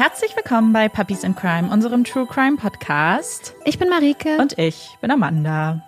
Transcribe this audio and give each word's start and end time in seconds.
Herzlich 0.00 0.34
willkommen 0.34 0.72
bei 0.72 0.88
Puppies 0.88 1.24
in 1.24 1.36
Crime, 1.36 1.70
unserem 1.70 2.04
True 2.04 2.26
Crime 2.26 2.56
Podcast. 2.56 3.54
Ich 3.66 3.78
bin 3.78 3.90
Marike. 3.90 4.38
Und 4.38 4.56
ich 4.58 4.96
bin 5.02 5.10
Amanda. 5.10 5.84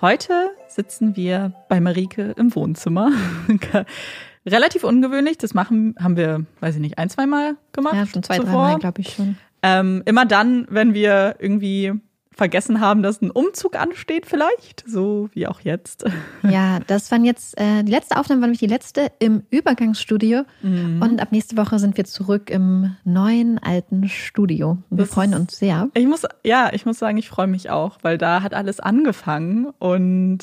Heute 0.00 0.52
sitzen 0.68 1.16
wir 1.16 1.52
bei 1.68 1.80
Marike 1.80 2.34
im 2.36 2.54
Wohnzimmer. 2.54 3.10
Relativ 4.46 4.84
ungewöhnlich. 4.84 5.38
Das 5.38 5.54
machen, 5.54 5.96
haben 5.98 6.16
wir, 6.16 6.46
weiß 6.60 6.76
ich 6.76 6.80
nicht, 6.80 6.98
ein, 6.98 7.10
zwei 7.10 7.26
Mal 7.26 7.56
gemacht. 7.72 7.96
Ja, 7.96 8.06
schon 8.06 8.22
zwei, 8.22 8.38
drei 8.38 8.52
Mal, 8.52 8.78
glaube 8.78 9.00
ich 9.00 9.12
schon. 9.12 9.36
Ähm, 9.64 10.02
immer 10.04 10.24
dann, 10.24 10.68
wenn 10.70 10.94
wir 10.94 11.34
irgendwie 11.40 11.94
vergessen 12.34 12.80
haben, 12.80 13.02
dass 13.02 13.20
ein 13.22 13.30
Umzug 13.30 13.76
ansteht 13.76 14.26
vielleicht, 14.26 14.84
so 14.86 15.28
wie 15.32 15.46
auch 15.46 15.60
jetzt. 15.60 16.04
Ja, 16.42 16.80
das 16.86 17.10
waren 17.10 17.24
jetzt, 17.24 17.58
äh, 17.58 17.82
die 17.82 17.92
letzte 17.92 18.16
Aufnahme 18.16 18.40
war 18.40 18.48
nämlich 18.48 18.60
die 18.60 18.66
letzte 18.66 19.12
im 19.18 19.42
Übergangsstudio 19.50 20.42
mhm. 20.62 21.00
und 21.02 21.20
ab 21.20 21.30
nächste 21.30 21.56
Woche 21.56 21.78
sind 21.78 21.96
wir 21.96 22.04
zurück 22.04 22.50
im 22.50 22.96
neuen 23.04 23.58
alten 23.58 24.08
Studio. 24.08 24.78
Wir 24.90 25.04
das 25.04 25.10
freuen 25.10 25.34
uns 25.34 25.58
sehr. 25.58 25.88
Ich 25.94 26.06
muss, 26.06 26.22
ja, 26.44 26.70
ich 26.72 26.86
muss 26.86 26.98
sagen, 26.98 27.18
ich 27.18 27.28
freue 27.28 27.46
mich 27.46 27.70
auch, 27.70 27.98
weil 28.02 28.18
da 28.18 28.42
hat 28.42 28.54
alles 28.54 28.80
angefangen 28.80 29.66
und 29.78 30.38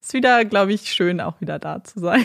es 0.00 0.08
ist 0.08 0.14
wieder, 0.14 0.44
glaube 0.44 0.72
ich, 0.72 0.92
schön, 0.92 1.20
auch 1.20 1.40
wieder 1.40 1.58
da 1.58 1.82
zu 1.82 2.00
sein. 2.00 2.24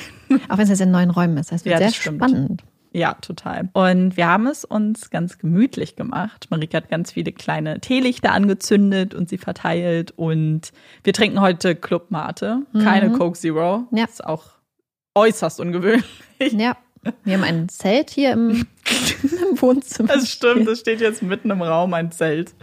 Auch 0.49 0.57
wenn 0.57 0.63
es 0.63 0.69
jetzt 0.69 0.81
in 0.81 0.91
neuen 0.91 1.09
Räumen 1.09 1.37
ist. 1.37 1.51
Das 1.51 1.65
wird 1.65 1.79
ja, 1.79 1.89
sehr 1.89 1.93
spannend. 1.93 2.63
Ja, 2.93 3.15
total. 3.15 3.69
Und 3.73 4.17
wir 4.17 4.27
haben 4.27 4.45
es 4.45 4.63
uns 4.63 5.09
ganz 5.09 5.39
gemütlich 5.39 5.95
gemacht. 5.95 6.47
Marika 6.51 6.77
hat 6.77 6.89
ganz 6.89 7.11
viele 7.11 7.31
kleine 7.31 7.79
Teelichter 7.79 8.31
angezündet 8.31 9.15
und 9.15 9.29
sie 9.29 9.39
verteilt. 9.39 10.13
Und 10.15 10.71
wir 11.03 11.11
trinken 11.13 11.41
heute 11.41 11.75
Club 11.75 12.11
Mate, 12.11 12.61
keine 12.83 13.09
mhm. 13.09 13.17
Coke 13.17 13.37
Zero. 13.37 13.87
Ja. 13.91 14.05
Das 14.05 14.13
ist 14.13 14.25
auch 14.25 14.45
äußerst 15.15 15.59
ungewöhnlich. 15.59 16.05
Ja. 16.51 16.77
Wir 17.23 17.33
haben 17.33 17.43
ein 17.43 17.67
Zelt 17.67 18.11
hier 18.11 18.31
im, 18.31 18.51
im 19.23 19.61
Wohnzimmer. 19.61 20.13
Das 20.13 20.29
stimmt, 20.29 20.67
es 20.69 20.79
steht 20.79 21.01
jetzt 21.01 21.21
mitten 21.21 21.49
im 21.49 21.61
Raum 21.61 21.93
ein 21.93 22.11
Zelt, 22.11 22.53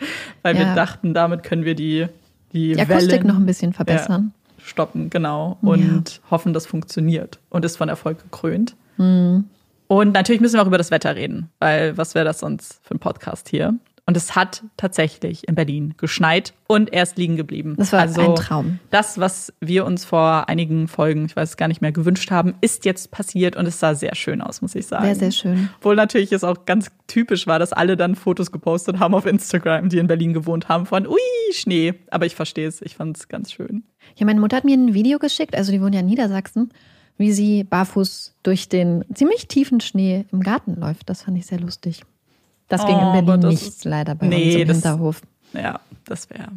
weil 0.43 0.57
ja. 0.57 0.61
wir 0.61 0.75
dachten, 0.75 1.13
damit 1.13 1.43
können 1.43 1.65
wir 1.65 1.75
die, 1.75 2.07
die, 2.53 2.75
die 2.75 2.81
Akustik 2.81 3.11
Wellen, 3.11 3.27
noch 3.27 3.37
ein 3.37 3.45
bisschen 3.45 3.73
verbessern. 3.75 4.33
Ja, 4.57 4.65
stoppen, 4.65 5.11
genau. 5.11 5.59
Und 5.61 6.21
ja. 6.23 6.31
hoffen, 6.31 6.55
das 6.55 6.67
funktioniert 6.67 7.39
und 7.51 7.65
ist 7.65 7.77
von 7.77 7.91
Erfolg 7.91 8.23
gekrönt. 8.23 8.77
Mhm. 8.97 9.45
Und 9.91 10.13
natürlich 10.13 10.41
müssen 10.41 10.55
wir 10.55 10.63
auch 10.63 10.69
über 10.69 10.79
das 10.79 10.93
Wetter 10.93 11.17
reden, 11.17 11.51
weil 11.59 11.97
was 11.97 12.15
wäre 12.15 12.25
das 12.25 12.39
sonst 12.39 12.79
für 12.85 12.95
ein 12.95 13.01
Podcast 13.01 13.49
hier? 13.49 13.75
Und 14.07 14.17
es 14.17 14.37
hat 14.37 14.63
tatsächlich 14.77 15.49
in 15.49 15.57
Berlin 15.57 15.95
geschneit 15.97 16.55
und 16.69 16.93
er 16.93 17.03
ist 17.03 17.19
liegen 17.19 17.37
geblieben. 17.37 17.75
Das 17.77 17.93
war 17.93 18.03
also 18.03 18.21
ein 18.21 18.37
Traum. 18.37 18.79
Das, 18.91 19.19
was 19.19 19.53
wir 19.59 19.85
uns 19.85 20.05
vor 20.05 20.49
einigen 20.49 20.87
Folgen, 20.87 21.27
ich 21.27 21.35
weiß 21.35 21.51
es 21.51 21.57
gar 21.57 21.67
nicht 21.67 21.81
mehr, 21.81 21.91
gewünscht 21.91 22.31
haben, 22.31 22.55
ist 22.61 22.85
jetzt 22.85 23.11
passiert 23.11 23.57
und 23.57 23.67
es 23.67 23.81
sah 23.81 23.97
sehr 23.97 24.15
schön 24.15 24.43
aus, 24.43 24.63
muss 24.63 24.77
ich 24.77 24.87
sagen. 24.87 25.07
Sehr, 25.07 25.17
sehr 25.17 25.33
schön. 25.33 25.71
Obwohl 25.79 25.97
natürlich 25.97 26.31
es 26.31 26.45
auch 26.45 26.67
ganz 26.67 26.93
typisch 27.09 27.49
war, 27.49 27.59
dass 27.59 27.73
alle 27.73 27.97
dann 27.97 28.15
Fotos 28.15 28.53
gepostet 28.53 29.01
haben 29.01 29.17
auf 29.17 29.27
Instagram, 29.27 29.89
die 29.89 29.99
in 29.99 30.07
Berlin 30.07 30.33
gewohnt 30.33 30.69
haben, 30.69 30.87
von 30.87 31.05
ui, 31.05 31.19
Schnee. 31.53 31.95
Aber 32.13 32.27
ich 32.27 32.37
verstehe 32.37 32.69
es, 32.69 32.81
ich 32.81 32.95
fand 32.95 33.17
es 33.17 33.27
ganz 33.27 33.51
schön. 33.51 33.83
Ja, 34.15 34.25
meine 34.25 34.39
Mutter 34.39 34.57
hat 34.57 34.65
mir 34.65 34.77
ein 34.77 34.95
Video 34.95 35.19
geschickt, 35.19 35.57
also 35.57 35.73
die 35.73 35.83
wohnt 35.83 35.97
ja 35.97 36.01
in 36.01 36.07
Niedersachsen 36.07 36.71
wie 37.21 37.33
sie 37.33 37.65
barfuß 37.65 38.35
durch 38.43 38.71
den 38.71 39.05
ziemlich 39.13 39.47
tiefen 39.47 39.81
Schnee 39.81 40.25
im 40.33 40.41
Garten 40.41 40.81
läuft. 40.81 41.11
Das 41.11 41.25
fand 41.25 41.37
ich 41.37 41.45
sehr 41.45 41.61
lustig. 41.61 42.03
Das 42.67 42.87
ging 42.87 42.97
oh, 42.97 43.13
in 43.15 43.27
Berlin 43.27 43.49
nicht, 43.51 43.63
ist, 43.63 43.85
leider 43.85 44.15
bei 44.15 44.27
nee, 44.27 44.47
uns 44.47 44.55
im 44.55 44.69
das, 44.69 44.77
Hinterhof. 44.77 45.21
Ja, 45.53 45.81
das 46.07 46.31
wäre 46.31 46.49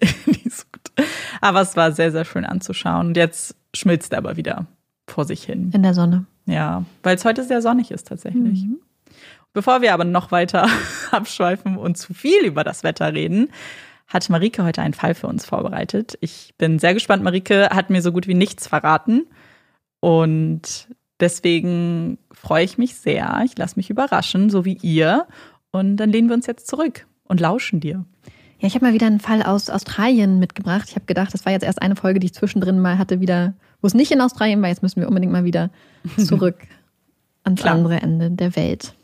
nicht 0.26 0.52
so 0.52 0.64
gut. 0.72 1.06
Aber 1.42 1.60
es 1.60 1.76
war 1.76 1.92
sehr, 1.92 2.10
sehr 2.12 2.24
schön 2.24 2.46
anzuschauen. 2.46 3.08
Und 3.08 3.16
jetzt 3.18 3.54
schmilzt 3.74 4.12
er 4.12 4.18
aber 4.18 4.38
wieder 4.38 4.66
vor 5.06 5.26
sich 5.26 5.44
hin. 5.44 5.70
In 5.74 5.82
der 5.82 5.92
Sonne. 5.92 6.24
Ja, 6.46 6.82
weil 7.02 7.16
es 7.16 7.26
heute 7.26 7.44
sehr 7.44 7.60
sonnig 7.60 7.90
ist 7.90 8.08
tatsächlich. 8.08 8.62
Mhm. 8.64 8.78
Bevor 9.52 9.82
wir 9.82 9.92
aber 9.92 10.04
noch 10.04 10.32
weiter 10.32 10.66
abschweifen 11.10 11.76
und 11.76 11.98
zu 11.98 12.14
viel 12.14 12.46
über 12.46 12.64
das 12.64 12.84
Wetter 12.84 13.12
reden, 13.12 13.50
hat 14.08 14.30
Marike 14.30 14.64
heute 14.64 14.80
einen 14.80 14.94
Fall 14.94 15.14
für 15.14 15.26
uns 15.26 15.44
vorbereitet. 15.44 16.16
Ich 16.22 16.54
bin 16.56 16.78
sehr 16.78 16.94
gespannt. 16.94 17.22
Marike 17.22 17.68
hat 17.68 17.90
mir 17.90 18.00
so 18.00 18.12
gut 18.12 18.26
wie 18.26 18.34
nichts 18.34 18.66
verraten. 18.66 19.26
Und 20.00 20.88
deswegen 21.20 22.18
freue 22.32 22.64
ich 22.64 22.78
mich 22.78 22.96
sehr. 22.96 23.42
Ich 23.44 23.56
lasse 23.56 23.76
mich 23.76 23.90
überraschen, 23.90 24.50
so 24.50 24.64
wie 24.64 24.78
ihr. 24.82 25.26
Und 25.70 25.96
dann 25.98 26.10
lehnen 26.10 26.28
wir 26.28 26.34
uns 26.34 26.46
jetzt 26.46 26.66
zurück 26.66 27.06
und 27.24 27.40
lauschen 27.40 27.80
dir. 27.80 28.04
Ja, 28.58 28.66
ich 28.66 28.74
habe 28.74 28.84
mal 28.84 28.92
wieder 28.92 29.06
einen 29.06 29.20
Fall 29.20 29.42
aus 29.42 29.70
Australien 29.70 30.38
mitgebracht. 30.38 30.86
Ich 30.88 30.96
habe 30.96 31.06
gedacht, 31.06 31.32
das 31.32 31.46
war 31.46 31.52
jetzt 31.52 31.62
erst 31.64 31.80
eine 31.80 31.96
Folge, 31.96 32.20
die 32.20 32.26
ich 32.26 32.34
zwischendrin 32.34 32.80
mal 32.80 32.98
hatte, 32.98 33.20
wieder, 33.20 33.54
wo 33.80 33.86
es 33.86 33.94
nicht 33.94 34.10
in 34.10 34.20
Australien 34.20 34.60
war. 34.60 34.68
Jetzt 34.68 34.82
müssen 34.82 35.00
wir 35.00 35.08
unbedingt 35.08 35.32
mal 35.32 35.44
wieder 35.44 35.70
zurück 36.18 36.56
ans 37.44 37.60
Klar. 37.60 37.74
andere 37.74 38.00
Ende 38.00 38.30
der 38.30 38.56
Welt. 38.56 38.94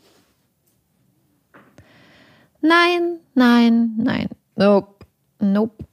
Nein, 2.61 3.19
nein, 3.33 3.93
nein. 3.97 4.29
Nope. 4.55 5.05
Nope. 5.39 5.85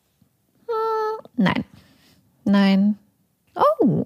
Hm, 0.66 1.26
nein. 1.36 1.64
Nein. 2.44 2.98
Oh. 3.54 4.04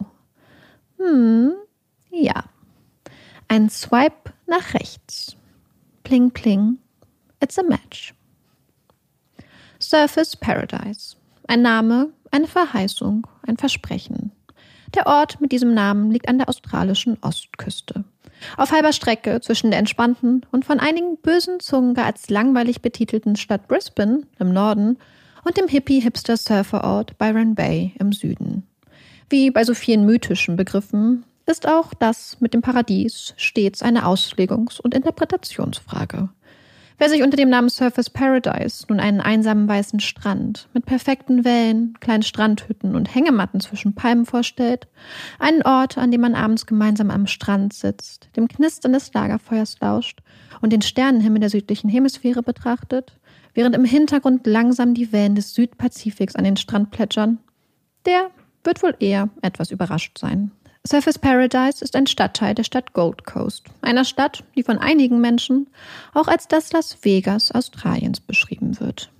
Hm, 0.98 1.54
ja. 2.10 2.44
Ein 3.48 3.70
Swipe 3.70 4.32
nach 4.46 4.74
rechts. 4.74 5.36
Pling, 6.04 6.30
pling. 6.30 6.78
It's 7.40 7.58
a 7.58 7.62
match. 7.62 8.14
Surface 9.80 10.36
Paradise. 10.36 11.16
Ein 11.46 11.62
Name, 11.62 12.10
eine 12.30 12.46
Verheißung, 12.46 13.26
ein 13.46 13.56
Versprechen. 13.56 14.32
Der 14.94 15.06
Ort 15.06 15.40
mit 15.40 15.52
diesem 15.52 15.72
Namen 15.72 16.10
liegt 16.10 16.28
an 16.28 16.38
der 16.38 16.48
australischen 16.48 17.16
Ostküste. 17.22 18.04
Auf 18.56 18.70
halber 18.70 18.92
Strecke 18.92 19.40
zwischen 19.40 19.70
der 19.70 19.78
entspannten 19.80 20.46
und 20.50 20.64
von 20.64 20.80
einigen 20.80 21.16
bösen 21.18 21.60
Zungen 21.60 21.94
gar 21.94 22.06
als 22.06 22.30
langweilig 22.30 22.82
betitelten 22.82 23.36
Stadt 23.36 23.68
Brisbane 23.68 24.22
im 24.38 24.52
Norden 24.52 24.98
und 25.44 25.56
dem 25.56 25.68
Hippie-Hipster-Surferort 25.68 27.18
Byron 27.18 27.54
Bay 27.54 27.94
im 27.98 28.12
Süden. 28.12 28.67
Wie 29.30 29.50
bei 29.50 29.64
so 29.64 29.74
vielen 29.74 30.06
mythischen 30.06 30.56
Begriffen 30.56 31.24
ist 31.44 31.68
auch 31.68 31.92
das 31.92 32.40
mit 32.40 32.54
dem 32.54 32.62
Paradies 32.62 33.34
stets 33.36 33.82
eine 33.82 34.06
Auslegungs- 34.06 34.80
und 34.80 34.94
Interpretationsfrage. 34.94 36.30
Wer 36.96 37.10
sich 37.10 37.22
unter 37.22 37.36
dem 37.36 37.50
Namen 37.50 37.68
Surface 37.68 38.10
Paradise 38.10 38.84
nun 38.88 38.98
einen 38.98 39.20
einsamen 39.20 39.68
weißen 39.68 40.00
Strand 40.00 40.68
mit 40.72 40.84
perfekten 40.84 41.44
Wellen, 41.44 41.94
kleinen 42.00 42.22
Strandhütten 42.22 42.96
und 42.96 43.14
Hängematten 43.14 43.60
zwischen 43.60 43.94
Palmen 43.94 44.26
vorstellt, 44.26 44.88
einen 45.38 45.62
Ort, 45.62 45.96
an 45.96 46.10
dem 46.10 46.22
man 46.22 46.34
abends 46.34 46.66
gemeinsam 46.66 47.10
am 47.10 47.26
Strand 47.26 47.72
sitzt, 47.72 48.30
dem 48.34 48.48
Knistern 48.48 48.94
des 48.94 49.12
Lagerfeuers 49.12 49.76
lauscht 49.80 50.20
und 50.60 50.72
den 50.72 50.82
Sternenhimmel 50.82 51.40
der 51.40 51.50
südlichen 51.50 51.88
Hemisphäre 51.88 52.42
betrachtet, 52.42 53.12
während 53.54 53.76
im 53.76 53.84
Hintergrund 53.84 54.46
langsam 54.46 54.94
die 54.94 55.12
Wellen 55.12 55.36
des 55.36 55.54
Südpazifiks 55.54 56.34
an 56.34 56.44
den 56.44 56.56
Strand 56.56 56.90
plätschern, 56.90 57.38
der 58.06 58.30
wird 58.64 58.82
wohl 58.82 58.94
eher 58.98 59.28
etwas 59.42 59.70
überrascht 59.70 60.18
sein. 60.18 60.50
Surface 60.86 61.18
Paradise 61.18 61.84
ist 61.84 61.96
ein 61.96 62.06
Stadtteil 62.06 62.54
der 62.54 62.64
Stadt 62.64 62.92
Gold 62.92 63.24
Coast, 63.24 63.66
einer 63.82 64.04
Stadt, 64.04 64.44
die 64.56 64.62
von 64.62 64.78
einigen 64.78 65.20
Menschen 65.20 65.66
auch 66.14 66.28
als 66.28 66.48
das 66.48 66.72
Las 66.72 66.98
Vegas 67.02 67.52
Australiens 67.52 68.20
beschrieben 68.20 68.80
wird. 68.80 69.10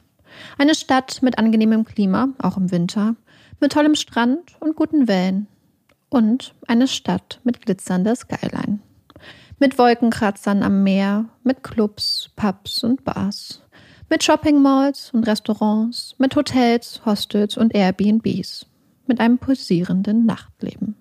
Eine 0.57 0.75
Stadt 0.75 1.21
mit 1.21 1.37
angenehmem 1.39 1.85
Klima, 1.85 2.29
auch 2.41 2.57
im 2.57 2.71
Winter, 2.71 3.17
mit 3.61 3.73
tollem 3.73 3.97
Strand 3.97 4.57
und 4.61 4.77
guten 4.77 5.09
Wellen. 5.09 5.47
Und 6.09 6.55
eine 6.67 6.89
Stadt 6.89 7.41
mit 7.45 7.61
glitzernder 7.61 8.17
Skyline. 8.17 8.79
Mit 9.59 9.77
Wolkenkratzern 9.79 10.63
am 10.63 10.85
Meer, 10.85 11.27
mit 11.43 11.63
Clubs, 11.63 12.31
Pubs 12.37 12.83
und 12.83 13.05
Bars. 13.05 13.63
Mit 14.09 14.25
Shopping-Malls 14.25 15.11
und 15.13 15.27
Restaurants, 15.27 16.15
mit 16.17 16.35
Hotels, 16.35 17.03
Hostels 17.05 17.59
und 17.59 17.75
Airbnbs 17.75 18.65
mit 19.09 19.21
einem 19.21 19.39
pulsierenden 19.39 20.27
Nachtleben. 20.27 20.95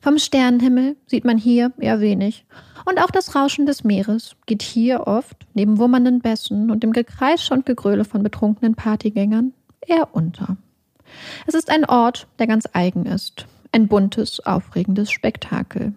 Vom 0.00 0.18
Sternenhimmel 0.18 0.96
sieht 1.06 1.24
man 1.24 1.38
hier 1.38 1.72
eher 1.78 2.00
wenig, 2.00 2.44
und 2.84 2.98
auch 3.00 3.10
das 3.10 3.34
Rauschen 3.34 3.64
des 3.64 3.84
Meeres 3.84 4.36
geht 4.44 4.62
hier 4.62 5.06
oft, 5.06 5.46
neben 5.54 5.78
wummernden 5.78 6.20
Bässen 6.20 6.70
und 6.70 6.82
dem 6.82 6.92
Gekreisch 6.92 7.50
und 7.50 7.64
Gegröle 7.64 8.04
von 8.04 8.22
betrunkenen 8.22 8.74
Partygängern, 8.74 9.54
eher 9.80 10.14
unter. 10.14 10.58
Es 11.46 11.54
ist 11.54 11.70
ein 11.70 11.86
Ort, 11.86 12.26
der 12.38 12.46
ganz 12.46 12.68
eigen 12.72 13.06
ist, 13.06 13.46
ein 13.72 13.88
buntes, 13.88 14.40
aufregendes 14.40 15.10
Spektakel. 15.10 15.94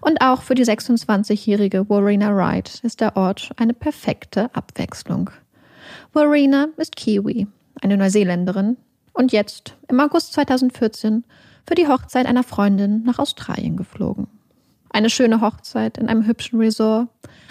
Und 0.00 0.20
auch 0.20 0.42
für 0.42 0.54
die 0.54 0.64
26-jährige 0.64 1.88
Warina 1.88 2.34
Wright 2.34 2.80
ist 2.82 3.00
der 3.00 3.16
Ort 3.16 3.50
eine 3.56 3.74
perfekte 3.74 4.54
Abwechslung. 4.54 5.30
Warina 6.12 6.68
ist 6.76 6.96
Kiwi, 6.96 7.46
eine 7.80 7.96
Neuseeländerin, 7.96 8.76
und 9.14 9.32
jetzt, 9.32 9.76
im 9.88 9.98
August 10.00 10.34
2014, 10.34 11.24
für 11.66 11.74
die 11.74 11.88
Hochzeit 11.88 12.26
einer 12.26 12.42
Freundin 12.42 13.04
nach 13.04 13.18
Australien 13.18 13.76
geflogen. 13.76 14.26
Eine 14.90 15.08
schöne 15.08 15.40
Hochzeit 15.40 15.96
in 15.96 16.08
einem 16.08 16.26
hübschen 16.26 16.58
Resort, 16.60 17.08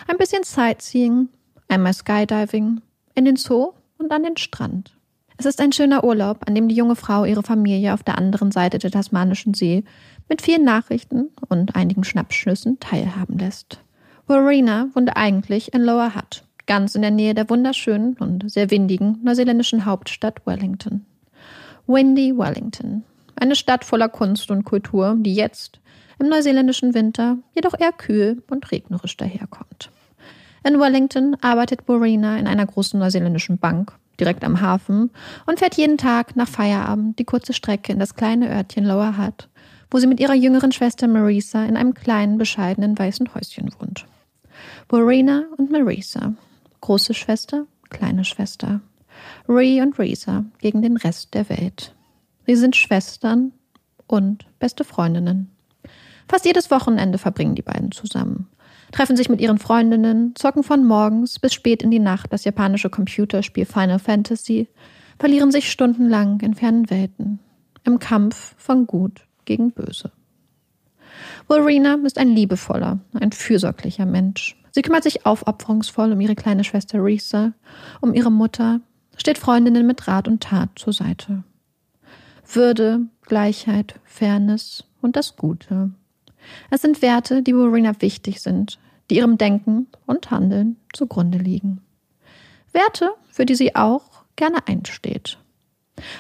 ein 0.07 0.17
bisschen 0.17 0.43
Sightseeing, 0.43 1.29
einmal 1.67 1.93
Skydiving, 1.93 2.81
in 3.15 3.25
den 3.25 3.37
Zoo 3.37 3.73
und 3.97 4.11
an 4.11 4.23
den 4.23 4.37
Strand. 4.37 4.95
Es 5.37 5.45
ist 5.45 5.59
ein 5.59 5.71
schöner 5.71 6.03
Urlaub, 6.03 6.41
an 6.45 6.53
dem 6.53 6.67
die 6.67 6.75
junge 6.75 6.95
Frau 6.95 7.25
ihre 7.25 7.43
Familie 7.43 7.93
auf 7.93 8.03
der 8.03 8.17
anderen 8.17 8.51
Seite 8.51 8.77
der 8.77 8.91
Tasmanischen 8.91 9.53
See 9.53 9.83
mit 10.29 10.41
vielen 10.41 10.63
Nachrichten 10.63 11.31
und 11.49 11.75
einigen 11.75 12.03
Schnappschüssen 12.03 12.79
teilhaben 12.79 13.39
lässt. 13.39 13.79
Warina 14.27 14.87
wohnte 14.93 15.15
eigentlich 15.17 15.73
in 15.73 15.81
Lower 15.81 16.15
Hutt, 16.15 16.43
ganz 16.65 16.95
in 16.95 17.01
der 17.01 17.11
Nähe 17.11 17.33
der 17.33 17.49
wunderschönen 17.49 18.15
und 18.17 18.49
sehr 18.49 18.69
windigen 18.69 19.19
neuseeländischen 19.23 19.85
Hauptstadt 19.85 20.45
Wellington. 20.45 21.05
Windy 21.85 22.37
Wellington, 22.37 23.03
eine 23.35 23.55
Stadt 23.55 23.83
voller 23.83 24.07
Kunst 24.07 24.49
und 24.51 24.63
Kultur, 24.63 25.15
die 25.19 25.35
jetzt, 25.35 25.81
im 26.17 26.29
neuseeländischen 26.29 26.93
Winter, 26.93 27.37
jedoch 27.53 27.77
eher 27.77 27.91
kühl 27.91 28.41
und 28.49 28.71
regnerisch 28.71 29.17
daherkommt. 29.17 29.91
In 30.63 30.79
Wellington 30.79 31.35
arbeitet 31.41 31.85
Borina 31.85 32.37
in 32.37 32.47
einer 32.47 32.65
großen 32.65 32.97
neuseeländischen 32.97 33.57
Bank, 33.57 33.91
direkt 34.17 34.45
am 34.45 34.61
Hafen, 34.61 35.11
und 35.45 35.59
fährt 35.59 35.75
jeden 35.75 35.97
Tag 35.97 36.37
nach 36.37 36.47
Feierabend 36.47 37.19
die 37.19 37.25
kurze 37.25 37.51
Strecke 37.51 37.91
in 37.91 37.99
das 37.99 38.15
kleine 38.15 38.49
Örtchen 38.49 38.85
Lower 38.85 39.17
Hutt, 39.17 39.49
wo 39.91 39.99
sie 39.99 40.07
mit 40.07 40.21
ihrer 40.21 40.35
jüngeren 40.35 40.71
Schwester 40.71 41.07
Marisa 41.07 41.65
in 41.65 41.75
einem 41.75 41.93
kleinen, 41.93 42.37
bescheidenen 42.37 42.97
weißen 42.97 43.35
Häuschen 43.35 43.69
wohnt. 43.77 44.05
Borina 44.87 45.43
und 45.57 45.69
Marisa, 45.69 46.33
große 46.79 47.13
Schwester, 47.13 47.65
kleine 47.89 48.23
Schwester. 48.23 48.79
Ree 49.47 49.81
und 49.81 49.97
Risa 49.99 50.45
gegen 50.59 50.81
den 50.81 50.97
Rest 50.97 51.33
der 51.33 51.49
Welt. 51.49 51.95
Sie 52.45 52.55
sind 52.55 52.75
Schwestern 52.75 53.51
und 54.07 54.45
beste 54.59 54.83
Freundinnen. 54.83 55.49
Fast 56.27 56.45
jedes 56.45 56.71
Wochenende 56.71 57.17
verbringen 57.17 57.55
die 57.55 57.61
beiden 57.61 57.91
zusammen 57.91 58.47
treffen 58.93 59.17
sich 59.17 59.27
mit 59.27 59.41
ihren 59.41 59.57
Freundinnen, 59.57 60.35
zocken 60.35 60.63
von 60.63 60.85
morgens 60.85 61.39
bis 61.39 61.53
spät 61.53 61.83
in 61.83 61.91
die 61.91 61.99
Nacht 61.99 62.31
das 62.31 62.45
japanische 62.45 62.89
Computerspiel 62.89 63.65
Final 63.65 63.99
Fantasy, 63.99 64.69
verlieren 65.19 65.51
sich 65.51 65.69
stundenlang 65.69 66.39
in 66.39 66.53
fernen 66.53 66.89
Welten, 66.89 67.39
im 67.83 67.99
Kampf 67.99 68.55
von 68.57 68.87
Gut 68.87 69.25
gegen 69.45 69.71
Böse. 69.71 70.11
Wolverina 71.47 71.97
ist 72.05 72.17
ein 72.17 72.29
liebevoller, 72.29 72.99
ein 73.19 73.31
fürsorglicher 73.31 74.05
Mensch. 74.05 74.57
Sie 74.71 74.81
kümmert 74.81 75.03
sich 75.03 75.25
aufopferungsvoll 75.25 76.11
um 76.11 76.21
ihre 76.21 76.35
kleine 76.35 76.63
Schwester 76.63 77.03
Risa, 77.03 77.53
um 78.01 78.13
ihre 78.13 78.31
Mutter, 78.31 78.79
steht 79.17 79.37
Freundinnen 79.37 79.85
mit 79.85 80.07
Rat 80.07 80.27
und 80.27 80.43
Tat 80.43 80.69
zur 80.75 80.93
Seite. 80.93 81.43
Würde, 82.51 83.01
Gleichheit, 83.23 83.99
Fairness 84.03 84.85
und 85.01 85.15
das 85.15 85.35
Gute. 85.35 85.91
Es 86.69 86.81
sind 86.81 87.01
Werte, 87.01 87.41
die 87.41 87.55
Wolverina 87.55 87.93
wichtig 88.01 88.41
sind, 88.41 88.79
die 89.09 89.17
ihrem 89.17 89.37
Denken 89.37 89.87
und 90.05 90.29
Handeln 90.31 90.77
zugrunde 90.93 91.37
liegen. 91.37 91.81
Werte, 92.73 93.11
für 93.29 93.45
die 93.45 93.55
sie 93.55 93.75
auch 93.75 94.25
gerne 94.35 94.67
einsteht. 94.67 95.37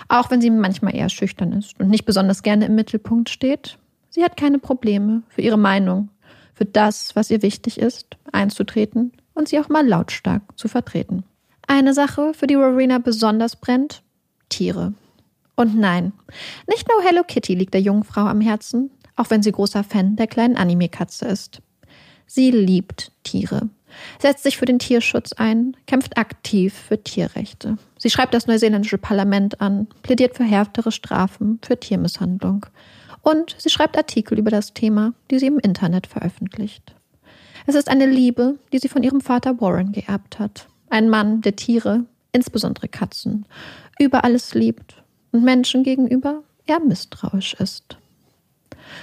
Auch 0.07 0.29
wenn 0.29 0.41
sie 0.41 0.49
manchmal 0.49 0.95
eher 0.95 1.09
schüchtern 1.09 1.51
ist 1.53 1.79
und 1.79 1.89
nicht 1.89 2.05
besonders 2.05 2.43
gerne 2.43 2.65
im 2.65 2.75
Mittelpunkt 2.75 3.29
steht, 3.29 3.79
sie 4.09 4.23
hat 4.23 4.37
keine 4.37 4.59
Probleme, 4.59 5.23
für 5.29 5.41
ihre 5.41 5.57
Meinung, 5.57 6.09
für 6.53 6.65
das, 6.65 7.15
was 7.15 7.31
ihr 7.31 7.41
wichtig 7.41 7.79
ist, 7.79 8.17
einzutreten 8.31 9.11
und 9.33 9.49
sie 9.49 9.59
auch 9.59 9.69
mal 9.69 9.87
lautstark 9.87 10.43
zu 10.55 10.67
vertreten. 10.67 11.23
Eine 11.67 11.93
Sache, 11.93 12.33
für 12.33 12.47
die 12.47 12.55
Rowena 12.55 12.99
besonders 12.99 13.55
brennt, 13.55 14.03
Tiere. 14.49 14.93
Und 15.55 15.77
nein, 15.77 16.13
nicht 16.67 16.87
nur 16.89 17.01
Hello 17.03 17.23
Kitty 17.23 17.55
liegt 17.55 17.73
der 17.73 17.81
jungen 17.81 18.03
Frau 18.03 18.25
am 18.25 18.41
Herzen, 18.41 18.89
auch 19.15 19.29
wenn 19.29 19.43
sie 19.43 19.51
großer 19.51 19.83
Fan 19.83 20.15
der 20.15 20.27
kleinen 20.27 20.57
Anime-Katze 20.57 21.25
ist. 21.25 21.61
Sie 22.25 22.49
liebt 22.51 23.11
Tiere, 23.23 23.69
setzt 24.19 24.43
sich 24.43 24.57
für 24.57 24.65
den 24.65 24.79
Tierschutz 24.79 25.33
ein, 25.33 25.77
kämpft 25.85 26.17
aktiv 26.17 26.73
für 26.73 27.01
Tierrechte. 27.01 27.77
Sie 27.97 28.09
schreibt 28.09 28.33
das 28.33 28.47
neuseeländische 28.47 28.97
Parlament 28.97 29.61
an, 29.61 29.87
plädiert 30.01 30.35
für 30.35 30.43
härtere 30.43 30.91
Strafen 30.91 31.59
für 31.63 31.79
Tiermisshandlung. 31.79 32.65
Und 33.21 33.55
sie 33.57 33.69
schreibt 33.69 33.97
Artikel 33.97 34.39
über 34.39 34.51
das 34.51 34.73
Thema, 34.73 35.13
die 35.29 35.39
sie 35.39 35.47
im 35.47 35.59
Internet 35.59 36.07
veröffentlicht. 36.07 36.95
Es 37.65 37.75
ist 37.75 37.87
eine 37.87 38.05
Liebe, 38.05 38.57
die 38.73 38.79
sie 38.79 38.89
von 38.89 39.03
ihrem 39.03 39.21
Vater 39.21 39.61
Warren 39.61 39.93
geerbt 39.93 40.39
hat. 40.39 40.67
Ein 40.93 41.09
Mann, 41.09 41.41
der 41.41 41.55
Tiere, 41.55 42.05
insbesondere 42.33 42.87
Katzen, 42.87 43.47
über 43.97 44.23
alles 44.23 44.53
liebt 44.53 45.01
und 45.31 45.43
Menschen 45.43 45.81
gegenüber 45.81 46.43
eher 46.67 46.79
misstrauisch 46.81 47.55
ist. 47.55 47.97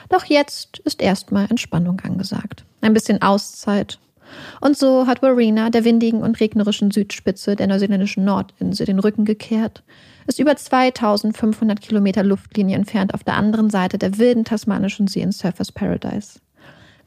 Doch 0.09 0.25
jetzt 0.25 0.79
ist 0.85 1.03
erstmal 1.03 1.51
Entspannung 1.51 1.99
angesagt. 1.99 2.65
Ein 2.81 2.93
bisschen 2.93 3.21
Auszeit. 3.23 3.99
Und 4.61 4.79
so 4.79 5.09
hat 5.09 5.21
Warina 5.21 5.69
der 5.71 5.85
windigen 5.85 6.23
und 6.23 6.39
regnerischen 6.39 6.93
Südspitze 6.93 7.57
der 7.57 7.67
neuseeländischen 7.67 8.25
Nordinsel 8.25 8.87
den 8.87 9.01
Rücken 9.01 9.25
gekehrt, 9.25 9.83
ist 10.29 10.39
über 10.39 10.55
2500 10.55 11.81
Kilometer 11.81 12.23
Luftlinie 12.23 12.77
entfernt 12.77 13.15
auf 13.15 13.25
der 13.25 13.35
anderen 13.35 13.69
Seite 13.69 13.99
der 13.99 14.17
wilden 14.17 14.45
tasmanischen 14.45 15.09
See 15.09 15.23
in 15.23 15.33
Surfers 15.33 15.73
Paradise. 15.73 16.39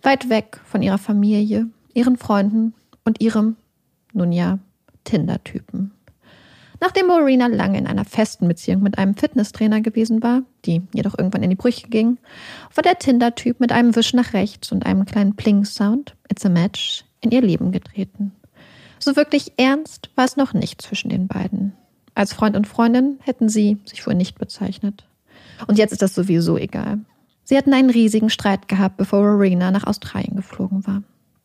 Weit 0.02 0.28
weg 0.28 0.60
von 0.66 0.82
ihrer 0.82 0.98
Familie, 0.98 1.68
ihren 1.94 2.18
Freunden 2.18 2.74
und 3.06 3.22
ihrem, 3.22 3.56
nun 4.12 4.34
ja, 4.34 4.60
Tinder-Typen. 5.04 5.92
Nachdem 6.80 7.08
Marina 7.08 7.48
lange 7.48 7.78
in 7.78 7.88
einer 7.88 8.04
festen 8.04 8.48
Beziehung 8.48 8.84
mit 8.84 8.98
einem 8.98 9.16
Fitnesstrainer 9.16 9.80
gewesen 9.80 10.22
war, 10.22 10.44
die 10.66 10.82
jedoch 10.94 11.18
irgendwann 11.18 11.44
in 11.44 11.50
die 11.50 11.56
Brüche 11.56 11.88
ging, 11.88 12.18
war 12.76 12.82
der 12.82 13.00
Tinder-Typ 13.00 13.62
mit 13.62 13.72
einem 13.72 13.96
Wisch 13.96 14.14
nach 14.14 14.34
rechts 14.34 14.72
und 14.72 14.86
einem 14.86 15.06
kleinen 15.06 15.36
Pling-Sound, 15.36 16.16
It's 16.30 16.46
a 16.46 16.50
Match, 16.50 17.06
in 17.22 17.32
ihr 17.32 17.42
Leben 17.42 17.72
getreten. 17.72 18.34
So 19.00 19.16
wirklich 19.16 19.54
ernst 19.58 20.10
war 20.16 20.26
es 20.26 20.36
noch 20.36 20.54
nicht 20.54 20.82
zwischen 20.82 21.10
den 21.10 21.28
beiden. 21.28 21.74
Als 22.16 22.34
Freund 22.34 22.56
und 22.56 22.68
Freundin 22.68 23.18
hätten 23.22 23.50
sie 23.50 23.78
sich 23.86 24.06
wohl 24.06 24.16
nicht 24.16 24.38
bezeichnet. 24.38 25.06
Und 25.68 25.78
jetzt 25.78 25.92
ist 25.92 26.02
das 26.02 26.14
sowieso 26.14 26.58
egal. 26.58 27.00
Sie 27.44 27.58
hatten 27.58 27.74
einen 27.74 27.90
riesigen 27.90 28.30
Streit 28.30 28.68
gehabt, 28.68 28.98
bevor 28.98 29.20
Rowena 29.22 29.72
nach 29.72 29.86
Australien 29.86 30.36
geflogen 30.36 30.86
war. 30.86 31.04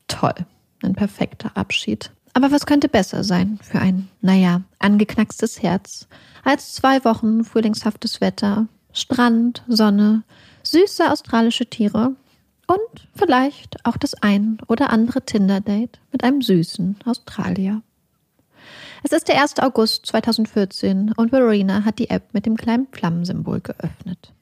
Toll. 0.08 0.34
Ein 0.82 0.94
perfekter 0.94 1.56
Abschied. 1.56 2.12
Aber 2.38 2.52
was 2.52 2.66
könnte 2.66 2.88
besser 2.88 3.24
sein 3.24 3.58
für 3.60 3.80
ein, 3.80 4.08
naja, 4.20 4.62
angeknackstes 4.78 5.60
Herz, 5.60 6.06
als 6.44 6.72
zwei 6.72 7.04
Wochen 7.04 7.42
frühlingshaftes 7.42 8.20
Wetter, 8.20 8.68
Strand, 8.92 9.64
Sonne, 9.66 10.22
süße 10.62 11.10
australische 11.10 11.66
Tiere 11.66 12.14
und 12.68 13.08
vielleicht 13.16 13.84
auch 13.84 13.96
das 13.96 14.14
ein 14.22 14.58
oder 14.68 14.90
andere 14.90 15.22
Tinder-Date 15.22 15.98
mit 16.12 16.22
einem 16.22 16.40
süßen 16.40 16.98
Australier. 17.06 17.82
Es 19.02 19.10
ist 19.10 19.26
der 19.26 19.42
1. 19.42 19.58
August 19.58 20.06
2014 20.06 21.14
und 21.16 21.30
Verena 21.30 21.84
hat 21.84 21.98
die 21.98 22.08
App 22.08 22.32
mit 22.34 22.46
dem 22.46 22.56
kleinen 22.56 22.86
Flammensymbol 22.92 23.62
geöffnet. 23.62 24.32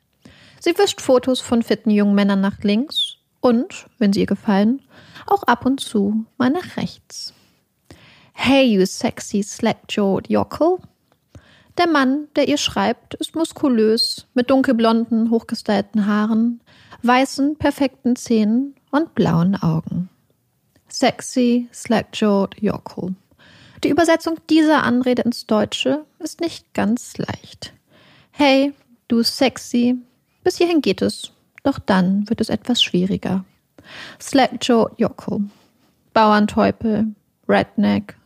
Sie 0.60 0.76
wischt 0.76 1.00
Fotos 1.00 1.40
von 1.40 1.62
fitten 1.62 1.90
jungen 1.90 2.14
Männern 2.14 2.42
nach 2.42 2.62
links 2.62 3.16
und, 3.40 3.86
wenn 3.98 4.12
sie 4.12 4.20
ihr 4.20 4.26
gefallen, 4.26 4.82
auch 5.26 5.44
ab 5.44 5.64
und 5.64 5.80
zu 5.80 6.26
mal 6.36 6.50
nach 6.50 6.76
rechts. 6.76 7.32
Hey, 8.38 8.66
you 8.66 8.84
sexy 8.84 9.42
slack-jawed 9.42 10.28
Jockel. 10.28 10.78
Der 11.78 11.88
Mann, 11.88 12.28
der 12.36 12.46
ihr 12.46 12.58
schreibt, 12.58 13.14
ist 13.14 13.34
muskulös, 13.34 14.26
mit 14.34 14.50
dunkelblonden, 14.50 15.30
hochgestylten 15.30 16.06
Haaren, 16.06 16.60
weißen, 17.02 17.56
perfekten 17.56 18.14
Zähnen 18.14 18.76
und 18.92 19.14
blauen 19.14 19.56
Augen. 19.56 20.10
Sexy, 20.86 21.68
slack-jawed 21.72 22.60
Jockel. 22.60 23.16
Die 23.82 23.88
Übersetzung 23.88 24.36
dieser 24.48 24.84
Anrede 24.84 25.22
ins 25.22 25.46
Deutsche 25.46 26.04
ist 26.20 26.40
nicht 26.40 26.72
ganz 26.72 27.16
leicht. 27.18 27.72
Hey, 28.30 28.74
du 29.08 29.22
sexy. 29.24 29.96
Bis 30.44 30.58
hierhin 30.58 30.82
geht 30.82 31.02
es, 31.02 31.32
doch 31.64 31.80
dann 31.80 32.28
wird 32.28 32.40
es 32.42 32.50
etwas 32.50 32.80
schwieriger. 32.80 33.44
Slack-jawed 34.20 34.92
Jockel. 34.98 35.40
Bauernteupel, 36.12 37.08
Redneck, 37.48 38.16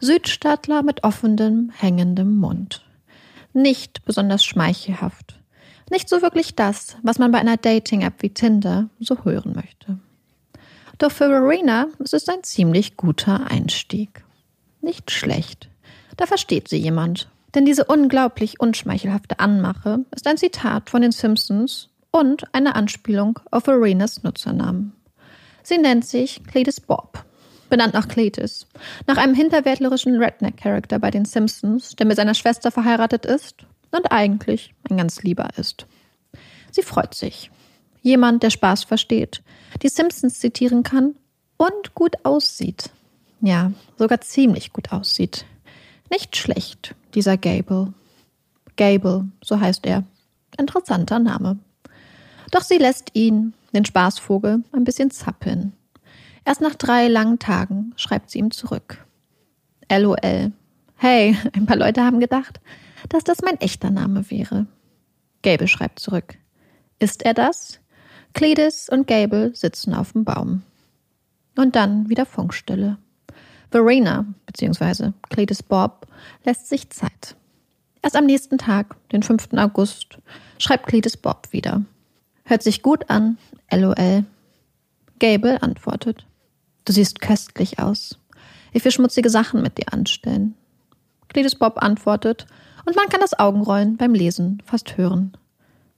Südstaatler 0.00 0.82
mit 0.82 1.04
offenem, 1.04 1.70
hängendem 1.74 2.36
Mund. 2.36 2.84
Nicht 3.52 4.04
besonders 4.04 4.44
schmeichelhaft. 4.44 5.40
Nicht 5.90 6.08
so 6.08 6.20
wirklich 6.20 6.54
das, 6.54 6.96
was 7.02 7.18
man 7.18 7.32
bei 7.32 7.38
einer 7.38 7.56
Dating-App 7.56 8.22
wie 8.22 8.30
Tinder 8.30 8.90
so 9.00 9.24
hören 9.24 9.52
möchte. 9.54 9.98
Doch 10.98 11.10
für 11.10 11.28
Verena 11.28 11.86
ist 11.98 12.14
es 12.14 12.28
ein 12.28 12.42
ziemlich 12.42 12.96
guter 12.96 13.50
Einstieg. 13.50 14.24
Nicht 14.82 15.10
schlecht. 15.10 15.68
Da 16.16 16.26
versteht 16.26 16.68
sie 16.68 16.78
jemand. 16.78 17.28
Denn 17.54 17.64
diese 17.64 17.84
unglaublich 17.84 18.60
unschmeichelhafte 18.60 19.38
Anmache 19.40 20.00
ist 20.14 20.26
ein 20.26 20.36
Zitat 20.36 20.90
von 20.90 21.00
den 21.00 21.12
Simpsons 21.12 21.88
und 22.10 22.54
eine 22.54 22.74
Anspielung 22.74 23.38
auf 23.50 23.64
Verenas 23.64 24.22
Nutzernamen. 24.22 24.92
Sie 25.62 25.78
nennt 25.78 26.04
sich 26.04 26.44
Cletus 26.44 26.80
Bob 26.80 27.24
benannt 27.68 27.94
nach 27.94 28.08
Cletus, 28.08 28.66
nach 29.06 29.16
einem 29.16 29.34
hinterwäldlerischen 29.34 30.16
Redneck-Charakter 30.16 30.98
bei 30.98 31.10
den 31.10 31.24
Simpsons, 31.24 31.96
der 31.96 32.06
mit 32.06 32.16
seiner 32.16 32.34
Schwester 32.34 32.70
verheiratet 32.70 33.26
ist 33.26 33.64
und 33.90 34.10
eigentlich 34.12 34.74
ein 34.88 34.96
ganz 34.96 35.22
lieber 35.22 35.48
ist. 35.56 35.86
Sie 36.70 36.82
freut 36.82 37.14
sich. 37.14 37.50
Jemand, 38.02 38.42
der 38.42 38.50
Spaß 38.50 38.84
versteht, 38.84 39.42
die 39.82 39.88
Simpsons 39.88 40.38
zitieren 40.38 40.82
kann 40.82 41.16
und 41.56 41.94
gut 41.94 42.24
aussieht. 42.24 42.90
Ja, 43.40 43.72
sogar 43.98 44.20
ziemlich 44.20 44.72
gut 44.72 44.92
aussieht. 44.92 45.44
Nicht 46.10 46.36
schlecht, 46.36 46.94
dieser 47.14 47.36
Gable. 47.36 47.92
Gable, 48.76 49.26
so 49.42 49.58
heißt 49.58 49.86
er. 49.86 50.04
Interessanter 50.58 51.18
Name. 51.18 51.58
Doch 52.50 52.62
sie 52.62 52.78
lässt 52.78 53.10
ihn, 53.14 53.54
den 53.72 53.84
Spaßvogel, 53.84 54.62
ein 54.72 54.84
bisschen 54.84 55.10
zappeln. 55.10 55.72
Erst 56.46 56.60
nach 56.60 56.76
drei 56.76 57.08
langen 57.08 57.40
Tagen 57.40 57.92
schreibt 57.96 58.30
sie 58.30 58.38
ihm 58.38 58.52
zurück. 58.52 59.04
LOL. 59.90 60.52
Hey, 60.94 61.36
ein 61.52 61.66
paar 61.66 61.76
Leute 61.76 62.04
haben 62.04 62.20
gedacht, 62.20 62.60
dass 63.08 63.24
das 63.24 63.42
mein 63.42 63.60
echter 63.60 63.90
Name 63.90 64.30
wäre. 64.30 64.66
Gable 65.42 65.66
schreibt 65.66 65.98
zurück. 65.98 66.36
Ist 67.00 67.24
er 67.24 67.34
das? 67.34 67.80
Cledis 68.32 68.88
und 68.88 69.08
Gable 69.08 69.56
sitzen 69.56 69.92
auf 69.92 70.12
dem 70.12 70.24
Baum. 70.24 70.62
Und 71.56 71.74
dann 71.74 72.08
wieder 72.08 72.24
Funkstille. 72.24 72.96
Verena 73.72 74.24
bzw. 74.46 75.10
Cledis 75.28 75.64
Bob 75.64 76.06
lässt 76.44 76.68
sich 76.68 76.90
Zeit. 76.90 77.34
Erst 78.02 78.14
am 78.14 78.26
nächsten 78.26 78.58
Tag, 78.58 78.94
den 79.10 79.24
5. 79.24 79.48
August, 79.54 80.18
schreibt 80.58 80.86
Cledis 80.86 81.16
Bob 81.16 81.48
wieder. 81.50 81.82
Hört 82.44 82.62
sich 82.62 82.82
gut 82.82 83.10
an, 83.10 83.36
lol. 83.72 84.24
Gable 85.18 85.60
antwortet. 85.60 86.24
Du 86.86 86.92
siehst 86.92 87.20
köstlich 87.20 87.80
aus. 87.80 88.16
Ich 88.72 88.84
will 88.84 88.92
schmutzige 88.92 89.28
Sachen 89.28 89.60
mit 89.60 89.76
dir 89.76 89.92
anstellen. 89.92 90.54
Cledis 91.28 91.56
Bob 91.56 91.82
antwortet 91.82 92.46
und 92.86 92.94
man 92.94 93.08
kann 93.08 93.20
das 93.20 93.38
Augenrollen 93.38 93.96
beim 93.96 94.14
Lesen 94.14 94.62
fast 94.64 94.96
hören. 94.96 95.36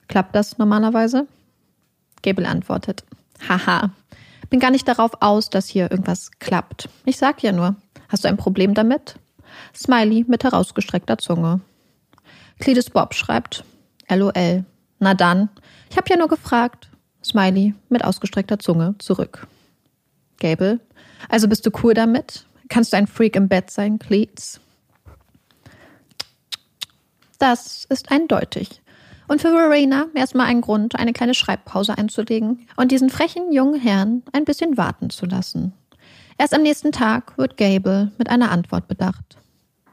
Klappt 0.08 0.34
das 0.34 0.56
normalerweise? 0.56 1.28
Gable 2.22 2.48
antwortet. 2.48 3.04
Haha. 3.46 3.90
Bin 4.48 4.60
gar 4.60 4.70
nicht 4.70 4.88
darauf 4.88 5.12
aus, 5.20 5.50
dass 5.50 5.68
hier 5.68 5.90
irgendwas 5.90 6.30
klappt. 6.38 6.88
Ich 7.04 7.18
sag 7.18 7.42
ja 7.42 7.52
nur. 7.52 7.76
Hast 8.08 8.24
du 8.24 8.28
ein 8.28 8.38
Problem 8.38 8.72
damit? 8.72 9.16
Smiley 9.74 10.24
mit 10.26 10.42
herausgestreckter 10.42 11.18
Zunge. 11.18 11.60
Cletus 12.58 12.88
Bob 12.88 13.12
schreibt. 13.12 13.62
LOL. 14.08 14.64
Na 14.98 15.12
dann. 15.12 15.50
Ich 15.90 15.98
hab 15.98 16.08
ja 16.08 16.16
nur 16.16 16.28
gefragt. 16.28 16.88
Smiley 17.22 17.74
mit 17.90 18.02
ausgestreckter 18.04 18.58
Zunge 18.58 18.94
zurück. 18.98 19.46
Gable. 20.38 20.80
Also 21.28 21.48
bist 21.48 21.66
du 21.66 21.70
cool 21.82 21.94
damit? 21.94 22.46
Kannst 22.68 22.92
du 22.92 22.96
ein 22.96 23.06
Freak 23.06 23.36
im 23.36 23.48
Bett 23.48 23.70
sein, 23.70 23.98
Cleats? 23.98 24.60
Das 27.38 27.84
ist 27.88 28.10
eindeutig. 28.10 28.82
Und 29.28 29.42
für 29.42 29.50
Verena 29.50 30.06
erstmal 30.14 30.46
ein 30.46 30.62
Grund, 30.62 30.98
eine 30.98 31.12
kleine 31.12 31.34
Schreibpause 31.34 31.96
einzulegen 31.96 32.66
und 32.76 32.90
diesen 32.90 33.10
frechen 33.10 33.52
jungen 33.52 33.78
Herrn 33.78 34.22
ein 34.32 34.44
bisschen 34.44 34.76
warten 34.76 35.10
zu 35.10 35.26
lassen. 35.26 35.72
Erst 36.38 36.54
am 36.54 36.62
nächsten 36.62 36.92
Tag 36.92 37.36
wird 37.36 37.56
Gable 37.56 38.10
mit 38.16 38.30
einer 38.30 38.50
Antwort 38.50 38.88
bedacht. 38.88 39.36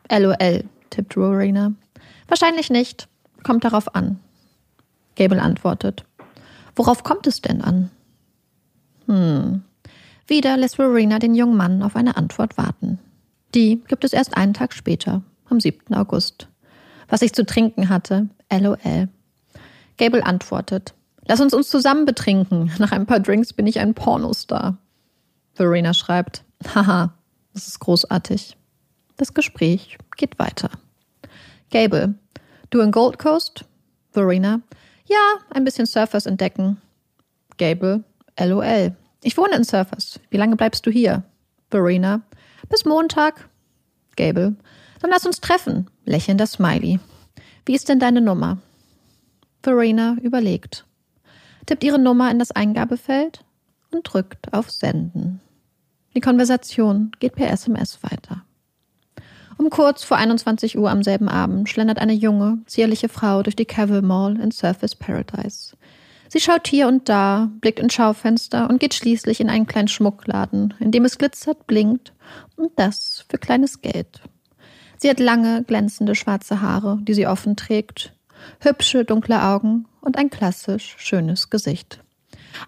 LOL, 0.09 0.63
tippt 0.89 1.13
Verena. 1.13 1.73
Wahrscheinlich 2.27 2.69
nicht. 2.69 3.07
Kommt 3.43 3.63
darauf 3.63 3.93
an. 3.93 4.19
Gable 5.15 5.41
antwortet. 5.41 6.05
Worauf 6.75 7.03
kommt 7.03 7.27
es 7.27 7.41
denn 7.41 7.61
an? 7.61 7.91
Hm. 9.07 9.63
Wieder 10.27 10.57
lässt 10.57 10.75
Verena 10.75 11.19
den 11.19 11.35
jungen 11.35 11.57
Mann 11.57 11.83
auf 11.83 11.95
eine 11.95 12.17
Antwort 12.17 12.57
warten. 12.57 12.99
Die 13.53 13.83
gibt 13.87 14.03
es 14.03 14.13
erst 14.13 14.35
einen 14.37 14.53
Tag 14.53 14.73
später, 14.73 15.21
am 15.49 15.59
7. 15.59 15.93
August 15.95 16.47
was 17.07 17.21
ich 17.21 17.33
zu 17.33 17.45
trinken 17.45 17.89
hatte. 17.89 18.29
LOL. 18.51 19.09
Gable 19.97 20.25
antwortet. 20.25 20.93
Lass 21.27 21.41
uns 21.41 21.53
uns 21.53 21.69
zusammen 21.69 22.05
betrinken. 22.05 22.71
Nach 22.77 22.91
ein 22.91 23.05
paar 23.05 23.19
Drinks 23.19 23.53
bin 23.53 23.67
ich 23.67 23.79
ein 23.79 23.93
Pornostar. 23.93 24.77
Verena 25.53 25.93
schreibt. 25.93 26.43
Haha, 26.73 27.13
das 27.53 27.67
ist 27.67 27.79
großartig. 27.79 28.57
Das 29.17 29.33
Gespräch 29.33 29.97
geht 30.17 30.37
weiter. 30.39 30.69
Gable. 31.71 32.15
Du 32.69 32.81
in 32.81 32.91
Gold 32.91 33.19
Coast? 33.19 33.65
Verena. 34.11 34.61
Ja, 35.07 35.35
ein 35.51 35.63
bisschen 35.63 35.85
Surfers 35.85 36.25
entdecken. 36.25 36.81
Gable. 37.57 38.03
LOL. 38.39 38.95
Ich 39.25 39.37
wohne 39.37 39.55
in 39.55 39.63
Surfers. 39.63 40.19
Wie 40.29 40.37
lange 40.37 40.55
bleibst 40.55 40.85
du 40.85 40.91
hier? 40.91 41.23
Verena. 41.71 42.21
Bis 42.69 42.85
Montag. 42.85 43.49
Gable. 44.15 44.55
Dann 45.01 45.09
lass 45.09 45.25
uns 45.25 45.41
treffen. 45.41 45.89
Lächelnder 46.05 46.45
Smiley. 46.45 46.99
Wie 47.65 47.73
ist 47.73 47.89
denn 47.89 47.99
deine 47.99 48.21
Nummer? 48.21 48.59
Verena 49.63 50.15
überlegt, 50.21 50.85
tippt 51.65 51.83
ihre 51.83 51.97
Nummer 51.97 52.29
in 52.29 52.37
das 52.37 52.51
Eingabefeld 52.51 53.43
und 53.89 54.03
drückt 54.03 54.53
auf 54.53 54.69
Senden. 54.69 55.41
Die 56.13 56.21
Konversation 56.21 57.09
geht 57.19 57.33
per 57.33 57.49
SMS 57.49 58.03
weiter. 58.03 58.45
Um 59.57 59.71
kurz 59.71 60.03
vor 60.03 60.17
21 60.17 60.77
Uhr 60.77 60.91
am 60.91 61.01
selben 61.01 61.29
Abend 61.29 61.67
schlendert 61.67 61.97
eine 61.97 62.13
junge, 62.13 62.59
zierliche 62.67 63.09
Frau 63.09 63.41
durch 63.41 63.55
die 63.55 63.65
Cavill 63.65 64.03
Mall 64.03 64.39
in 64.39 64.51
Surface 64.51 64.93
Paradise. 64.93 65.75
Sie 66.27 66.39
schaut 66.39 66.67
hier 66.67 66.87
und 66.87 67.07
da, 67.07 67.51
blickt 67.61 67.79
ins 67.79 67.93
Schaufenster 67.93 68.69
und 68.69 68.79
geht 68.79 68.93
schließlich 68.93 69.39
in 69.39 69.49
einen 69.49 69.67
kleinen 69.67 69.87
Schmuckladen, 69.87 70.73
in 70.79 70.91
dem 70.91 71.05
es 71.05 71.17
glitzert, 71.17 71.67
blinkt 71.67 72.13
und 72.55 72.71
das 72.77 73.25
für 73.29 73.37
kleines 73.37 73.81
Geld. 73.81 74.21
Sie 74.97 75.09
hat 75.09 75.19
lange, 75.19 75.63
glänzende 75.63 76.15
schwarze 76.15 76.61
Haare, 76.61 76.99
die 77.01 77.13
sie 77.13 77.27
offen 77.27 77.55
trägt, 77.55 78.13
hübsche, 78.59 79.05
dunkle 79.05 79.43
Augen 79.43 79.85
und 80.01 80.17
ein 80.17 80.29
klassisch 80.29 80.95
schönes 80.97 81.49
Gesicht. 81.49 82.01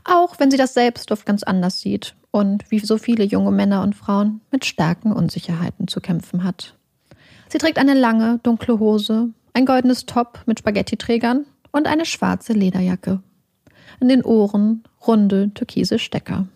Auch 0.03 0.39
wenn 0.39 0.51
sie 0.51 0.57
das 0.57 0.73
selbst 0.73 1.11
oft 1.11 1.25
ganz 1.25 1.43
anders 1.43 1.79
sieht 1.79 2.15
und 2.31 2.69
wie 2.69 2.79
so 2.79 2.97
viele 2.97 3.23
junge 3.23 3.51
Männer 3.51 3.81
und 3.81 3.95
Frauen 3.95 4.41
mit 4.51 4.65
starken 4.65 5.11
Unsicherheiten 5.11 5.87
zu 5.87 6.01
kämpfen 6.01 6.43
hat. 6.43 6.75
Sie 7.49 7.57
trägt 7.57 7.77
eine 7.77 7.93
lange, 7.93 8.39
dunkle 8.43 8.79
Hose, 8.79 9.29
ein 9.53 9.65
goldenes 9.65 10.05
Top 10.05 10.41
mit 10.45 10.59
Spaghettiträgern 10.59 11.45
und 11.71 11.87
eine 11.87 12.05
schwarze 12.05 12.53
Lederjacke. 12.53 13.21
In 13.99 14.09
den 14.09 14.23
Ohren 14.23 14.83
runde, 15.05 15.51
türkise 15.53 15.99
Stecker. 15.99 16.47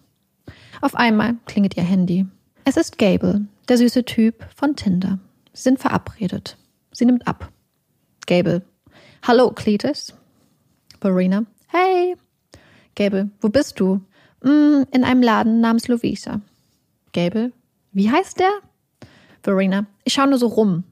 Auf 0.81 0.95
einmal 0.95 1.35
klingelt 1.45 1.75
ihr 1.77 1.83
Handy. 1.83 2.25
Es 2.65 2.77
ist 2.77 2.97
Gable, 2.97 3.45
der 3.67 3.77
süße 3.77 4.05
Typ 4.05 4.45
von 4.55 4.75
Tinder. 4.75 5.19
Sie 5.53 5.63
sind 5.63 5.79
verabredet. 5.79 6.57
Sie 6.91 7.05
nimmt 7.05 7.27
ab. 7.27 7.51
Gable. 8.27 8.61
Hallo, 9.23 9.51
Cletus. 9.51 10.13
Verena. 10.99 11.45
Hey. 11.67 12.15
Gable. 12.95 13.29
Wo 13.41 13.49
bist 13.49 13.79
du? 13.79 14.01
Mm, 14.43 14.83
in 14.91 15.03
einem 15.03 15.21
Laden 15.21 15.61
namens 15.61 15.87
Lovisa. 15.87 16.41
Gable. 17.13 17.51
Wie 17.91 18.09
heißt 18.09 18.39
der? 18.39 18.51
Verena. 19.43 19.87
Ich 20.03 20.13
schaue 20.13 20.27
nur 20.27 20.37
so 20.37 20.47
rum. 20.47 20.83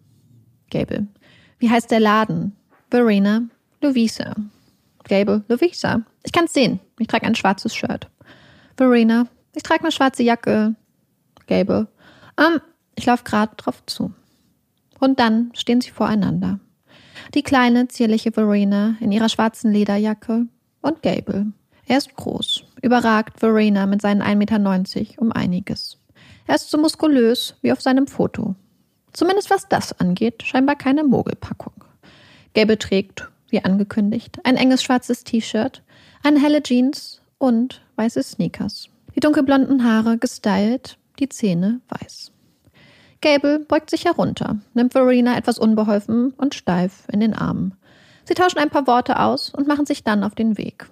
Gable. 0.71 1.07
Wie 1.59 1.69
heißt 1.69 1.91
der 1.91 1.99
Laden? 1.99 2.55
Verena. 2.89 3.43
Lovisa. 3.81 4.35
Gable. 5.09 5.43
Lovisa. 5.49 6.03
Ich 6.23 6.31
kann's 6.31 6.53
sehen. 6.53 6.79
Ich 6.97 7.07
trage 7.07 7.25
ein 7.25 7.35
schwarzes 7.35 7.75
Shirt. 7.75 8.07
Verena. 8.77 9.27
Ich 9.53 9.63
trage 9.63 9.81
eine 9.81 9.91
schwarze 9.91 10.23
Jacke. 10.23 10.75
Gable. 11.47 11.87
Ähm, 12.37 12.61
ich 12.95 13.05
laufe 13.05 13.25
gerade 13.25 13.55
drauf 13.57 13.83
zu. 13.85 14.13
Und 14.99 15.19
dann 15.19 15.51
stehen 15.55 15.81
sie 15.81 15.89
voreinander. 15.91 16.59
Die 17.33 17.43
kleine, 17.43 17.87
zierliche 17.87 18.31
Verena 18.31 18.95
in 19.01 19.11
ihrer 19.11 19.29
schwarzen 19.29 19.71
Lederjacke 19.71 20.45
und 20.81 21.01
Gable. 21.01 21.47
Er 21.85 21.97
ist 21.97 22.15
groß, 22.15 22.63
überragt 22.81 23.39
Verena 23.39 23.87
mit 23.87 24.01
seinen 24.01 24.21
1,90 24.21 24.35
Meter 24.35 25.21
um 25.21 25.31
einiges. 25.31 25.97
Er 26.45 26.55
ist 26.55 26.69
so 26.69 26.77
muskulös 26.77 27.55
wie 27.61 27.71
auf 27.71 27.81
seinem 27.81 28.07
Foto. 28.07 28.55
Zumindest 29.13 29.49
was 29.49 29.67
das 29.67 29.99
angeht, 29.99 30.43
scheinbar 30.43 30.75
keine 30.75 31.03
Mogelpackung. 31.03 31.73
Gable 32.53 32.77
trägt, 32.77 33.27
wie 33.51 33.63
angekündigt, 33.63 34.39
ein 34.43 34.55
enges 34.55 34.83
schwarzes 34.83 35.23
T-Shirt, 35.23 35.83
eine 36.23 36.41
helle 36.41 36.61
Jeans 36.63 37.21
und 37.37 37.81
weiße 37.95 38.21
Sneakers. 38.23 38.89
Die 39.15 39.19
dunkelblonden 39.19 39.83
Haare 39.83 40.17
gestylt, 40.17 40.97
die 41.19 41.29
Zähne 41.29 41.81
weiß. 41.89 42.31
Gable 43.21 43.59
beugt 43.59 43.89
sich 43.89 44.05
herunter, 44.05 44.59
nimmt 44.73 44.93
Verena 44.93 45.37
etwas 45.37 45.59
unbeholfen 45.59 46.31
und 46.37 46.55
steif 46.55 47.03
in 47.11 47.19
den 47.19 47.33
Arm. 47.33 47.73
Sie 48.23 48.33
tauschen 48.33 48.59
ein 48.59 48.69
paar 48.69 48.87
Worte 48.87 49.19
aus 49.19 49.49
und 49.49 49.67
machen 49.67 49.85
sich 49.85 50.03
dann 50.03 50.23
auf 50.23 50.35
den 50.35 50.57
Weg. 50.57 50.87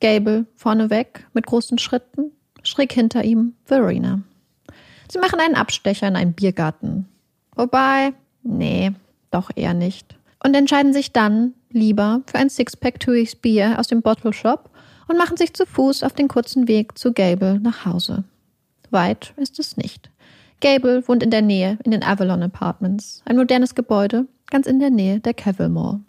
Gable 0.00 0.46
vorneweg 0.56 1.26
mit 1.32 1.46
großen 1.46 1.78
Schritten, 1.78 2.32
schräg 2.62 2.92
hinter 2.92 3.24
ihm 3.24 3.54
Verena. 3.64 4.20
Sie 5.10 5.18
machen 5.18 5.40
einen 5.40 5.54
Abstecher 5.54 6.08
in 6.08 6.16
einen 6.16 6.34
Biergarten. 6.34 7.08
Wobei, 7.54 8.14
nee, 8.42 8.92
doch 9.30 9.50
eher 9.54 9.74
nicht. 9.74 10.16
Und 10.44 10.54
entscheiden 10.54 10.92
sich 10.92 11.12
dann 11.12 11.54
lieber 11.72 12.22
für 12.26 12.38
ein 12.38 12.50
Sixpack 12.50 13.00
Tui's 13.00 13.34
Bier 13.34 13.78
aus 13.78 13.88
dem 13.88 14.02
Bottle 14.02 14.32
Shop 14.32 14.70
und 15.08 15.18
machen 15.18 15.36
sich 15.36 15.54
zu 15.54 15.66
Fuß 15.66 16.02
auf 16.02 16.12
den 16.12 16.28
kurzen 16.28 16.68
Weg 16.68 16.96
zu 16.98 17.12
Gable 17.12 17.60
nach 17.60 17.84
Hause. 17.84 18.24
Weit 18.90 19.34
ist 19.36 19.58
es 19.58 19.76
nicht. 19.76 20.10
Gable 20.60 21.06
wohnt 21.08 21.22
in 21.22 21.30
der 21.30 21.42
Nähe, 21.42 21.78
in 21.84 21.90
den 21.90 22.02
Avalon 22.02 22.42
Apartments, 22.42 23.22
ein 23.24 23.36
modernes 23.36 23.74
Gebäude, 23.74 24.26
ganz 24.50 24.66
in 24.66 24.78
der 24.78 24.90
Nähe 24.90 25.18
der 25.18 25.34
Cavill 25.34 25.68
Mall. 25.68 26.00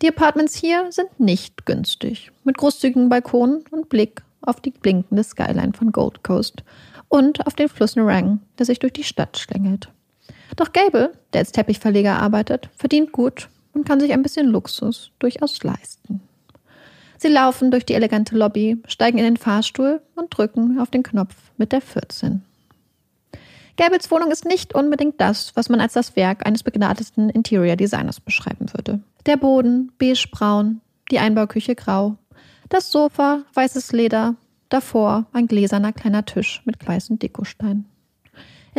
Die 0.00 0.08
Apartments 0.08 0.54
hier 0.54 0.86
sind 0.90 1.20
nicht 1.20 1.66
günstig, 1.66 2.32
mit 2.44 2.56
großzügigen 2.56 3.10
Balkonen 3.10 3.64
und 3.70 3.90
Blick 3.90 4.22
auf 4.40 4.60
die 4.60 4.70
blinkende 4.70 5.22
Skyline 5.22 5.74
von 5.74 5.92
Gold 5.92 6.22
Coast 6.22 6.64
und 7.08 7.46
auf 7.46 7.54
den 7.54 7.68
Fluss 7.68 7.96
Nerang, 7.96 8.40
der 8.58 8.64
sich 8.64 8.78
durch 8.78 8.94
die 8.94 9.04
Stadt 9.04 9.36
schlängelt. 9.36 9.90
Doch 10.56 10.72
Gable, 10.72 11.12
der 11.32 11.40
als 11.40 11.52
Teppichverleger 11.52 12.18
arbeitet, 12.18 12.70
verdient 12.76 13.12
gut 13.12 13.48
und 13.72 13.86
kann 13.86 14.00
sich 14.00 14.12
ein 14.12 14.22
bisschen 14.22 14.46
Luxus 14.46 15.10
durchaus 15.18 15.62
leisten. 15.62 16.20
Sie 17.18 17.28
laufen 17.28 17.70
durch 17.70 17.84
die 17.84 17.94
elegante 17.94 18.34
Lobby, 18.34 18.78
steigen 18.86 19.18
in 19.18 19.24
den 19.24 19.36
Fahrstuhl 19.36 20.00
und 20.14 20.36
drücken 20.36 20.80
auf 20.80 20.90
den 20.90 21.02
Knopf 21.02 21.34
mit 21.58 21.72
der 21.72 21.82
14. 21.82 22.42
Gables 23.76 24.10
Wohnung 24.10 24.30
ist 24.30 24.44
nicht 24.44 24.74
unbedingt 24.74 25.20
das, 25.20 25.52
was 25.54 25.68
man 25.68 25.80
als 25.80 25.92
das 25.92 26.16
Werk 26.16 26.46
eines 26.46 26.62
begnadeten 26.62 27.28
Interior 27.30 27.76
Designers 27.76 28.20
beschreiben 28.20 28.72
würde. 28.72 29.00
Der 29.26 29.36
Boden 29.36 29.92
beigebraun, 29.98 30.80
die 31.10 31.18
Einbauküche 31.18 31.74
grau, 31.74 32.16
das 32.70 32.90
Sofa 32.90 33.42
weißes 33.54 33.92
Leder, 33.92 34.36
davor 34.70 35.26
ein 35.32 35.46
gläserner 35.46 35.92
kleiner 35.92 36.24
Tisch 36.24 36.62
mit 36.64 36.86
weißen 36.86 37.18
Dekosteinen. 37.18 37.89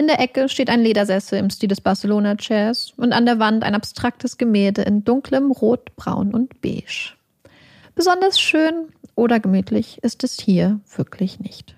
In 0.01 0.07
der 0.07 0.19
Ecke 0.19 0.49
steht 0.49 0.71
ein 0.71 0.81
Ledersessel 0.81 1.37
im 1.37 1.51
Stil 1.51 1.69
des 1.69 1.79
Barcelona 1.79 2.35
Chairs 2.35 2.91
und 2.97 3.13
an 3.13 3.27
der 3.27 3.37
Wand 3.37 3.63
ein 3.63 3.75
abstraktes 3.75 4.39
Gemälde 4.39 4.81
in 4.81 5.03
dunklem 5.03 5.51
Rot, 5.51 5.95
Braun 5.95 6.33
und 6.33 6.59
Beige. 6.59 7.13
Besonders 7.93 8.39
schön 8.39 8.87
oder 9.13 9.39
gemütlich 9.39 9.99
ist 10.01 10.23
es 10.23 10.39
hier 10.39 10.79
wirklich 10.95 11.39
nicht. 11.39 11.75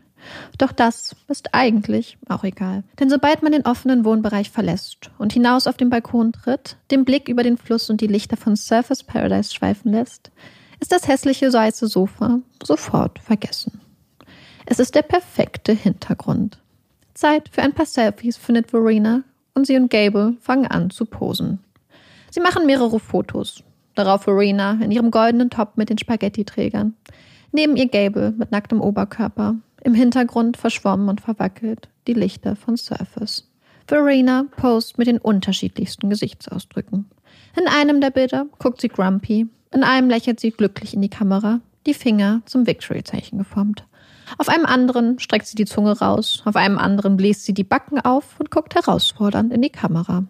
Doch 0.57 0.71
das 0.71 1.17
ist 1.27 1.53
eigentlich 1.53 2.17
auch 2.29 2.45
egal. 2.45 2.85
Denn 2.97 3.09
sobald 3.09 3.43
man 3.43 3.51
den 3.51 3.65
offenen 3.65 4.05
Wohnbereich 4.05 4.49
verlässt 4.51 5.11
und 5.17 5.33
hinaus 5.33 5.67
auf 5.67 5.75
den 5.75 5.89
Balkon 5.89 6.31
tritt, 6.31 6.77
den 6.91 7.03
Blick 7.03 7.27
über 7.27 7.43
den 7.43 7.57
Fluss 7.57 7.89
und 7.89 7.99
die 7.99 8.07
Lichter 8.07 8.37
von 8.37 8.55
Surface 8.55 9.03
Paradise 9.03 9.53
schweifen 9.53 9.91
lässt, 9.91 10.31
ist 10.79 10.93
das 10.93 11.09
hässliche 11.09 11.51
weiße 11.51 11.87
Sofa 11.87 12.39
sofort 12.63 13.19
vergessen. 13.19 13.81
Es 14.65 14.79
ist 14.79 14.95
der 14.95 15.01
perfekte 15.01 15.73
Hintergrund. 15.73 16.62
Zeit 17.13 17.49
für 17.49 17.61
ein 17.61 17.73
paar 17.73 17.85
Selfies 17.85 18.37
findet 18.37 18.71
Verena 18.71 19.23
und 19.53 19.67
sie 19.67 19.77
und 19.77 19.89
Gable 19.89 20.35
fangen 20.39 20.67
an 20.67 20.89
zu 20.89 21.05
posen. 21.05 21.59
Sie 22.31 22.39
machen 22.39 22.65
mehrere 22.65 22.99
Fotos. 22.99 23.63
Darauf 23.95 24.23
Verena 24.23 24.79
in 24.81 24.91
ihrem 24.91 25.11
goldenen 25.11 25.49
Top 25.49 25.77
mit 25.77 25.89
den 25.89 25.99
Spaghetti-Trägern. 25.99 26.95
Neben 27.51 27.75
ihr 27.75 27.87
Gable 27.87 28.31
mit 28.31 28.51
nacktem 28.51 28.81
Oberkörper. 28.81 29.55
Im 29.83 29.93
Hintergrund 29.93 30.57
verschwommen 30.57 31.09
und 31.09 31.21
verwackelt 31.21 31.89
die 32.07 32.13
Lichter 32.13 32.55
von 32.55 32.77
Surface. 32.77 33.47
Verena 33.87 34.45
post 34.55 34.97
mit 34.97 35.07
den 35.07 35.19
unterschiedlichsten 35.19 36.09
Gesichtsausdrücken. 36.09 37.05
In 37.55 37.67
einem 37.67 38.01
der 38.01 38.09
Bilder 38.09 38.47
guckt 38.57 38.81
sie 38.81 38.87
grumpy, 38.87 39.47
in 39.71 39.83
einem 39.83 40.09
lächelt 40.09 40.39
sie 40.39 40.51
glücklich 40.51 40.93
in 40.93 41.01
die 41.01 41.09
Kamera, 41.09 41.59
die 41.85 41.93
Finger 41.93 42.41
zum 42.45 42.65
Victory-Zeichen 42.65 43.37
geformt. 43.37 43.85
Auf 44.37 44.49
einem 44.49 44.65
anderen 44.65 45.19
streckt 45.19 45.47
sie 45.47 45.55
die 45.55 45.65
Zunge 45.65 45.97
raus, 45.99 46.41
auf 46.45 46.55
einem 46.55 46.77
anderen 46.77 47.17
bläst 47.17 47.45
sie 47.45 47.53
die 47.53 47.63
Backen 47.63 47.99
auf 47.99 48.39
und 48.39 48.51
guckt 48.51 48.75
herausfordernd 48.75 49.53
in 49.53 49.61
die 49.61 49.69
Kamera. 49.69 50.25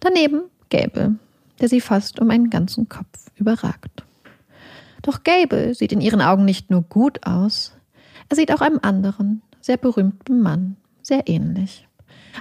Daneben 0.00 0.42
Gable, 0.70 1.16
der 1.60 1.68
sie 1.68 1.80
fast 1.80 2.20
um 2.20 2.30
einen 2.30 2.50
ganzen 2.50 2.88
Kopf 2.88 3.30
überragt. 3.36 4.04
Doch 5.02 5.24
Gable 5.24 5.74
sieht 5.74 5.92
in 5.92 6.00
ihren 6.00 6.20
Augen 6.20 6.44
nicht 6.44 6.70
nur 6.70 6.82
gut 6.82 7.26
aus, 7.26 7.72
er 8.28 8.36
sieht 8.36 8.52
auch 8.52 8.60
einem 8.60 8.78
anderen, 8.82 9.42
sehr 9.60 9.76
berühmten 9.76 10.40
Mann 10.40 10.76
sehr 11.02 11.28
ähnlich. 11.28 11.86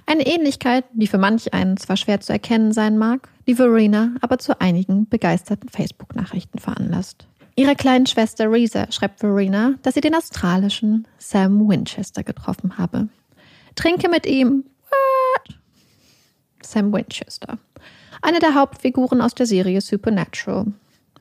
Eine 0.06 0.26
Ähnlichkeit, 0.26 0.86
die 0.94 1.08
für 1.08 1.18
manch 1.18 1.54
einen 1.54 1.78
zwar 1.78 1.98
schwer 1.98 2.22
zu 2.22 2.32
erkennen 2.32 2.72
sein 2.72 2.98
mag, 2.98 3.28
die 3.48 3.56
Verena 3.56 4.16
aber 4.22 4.38
zu 4.38 4.62
einigen 4.62 5.10
begeisterten 5.10 5.70
Facebook-Nachrichten 5.70 6.60
veranlasst. 6.60 7.28
Ihrer 7.56 7.76
kleinen 7.76 8.06
Schwester 8.06 8.50
Reza 8.52 8.92
schreibt 8.92 9.20
Verena, 9.20 9.76
dass 9.82 9.96
sie 9.96 10.02
den 10.02 10.16
australischen 10.16 11.08
Sam 11.18 11.68
Winchester 11.68 12.24
getroffen 12.24 12.78
habe. 12.78 13.10
Trinke 13.76 14.10
mit 14.10 14.26
ihm. 14.26 14.64
What? 14.90 15.58
Sam 16.62 16.94
Winchester. 16.94 17.58
Eine 18.22 18.40
der 18.40 18.56
Hauptfiguren 18.56 19.22
aus 19.22 19.34
der 19.34 19.46
Serie 19.46 19.82
Supernatural. 19.82 20.68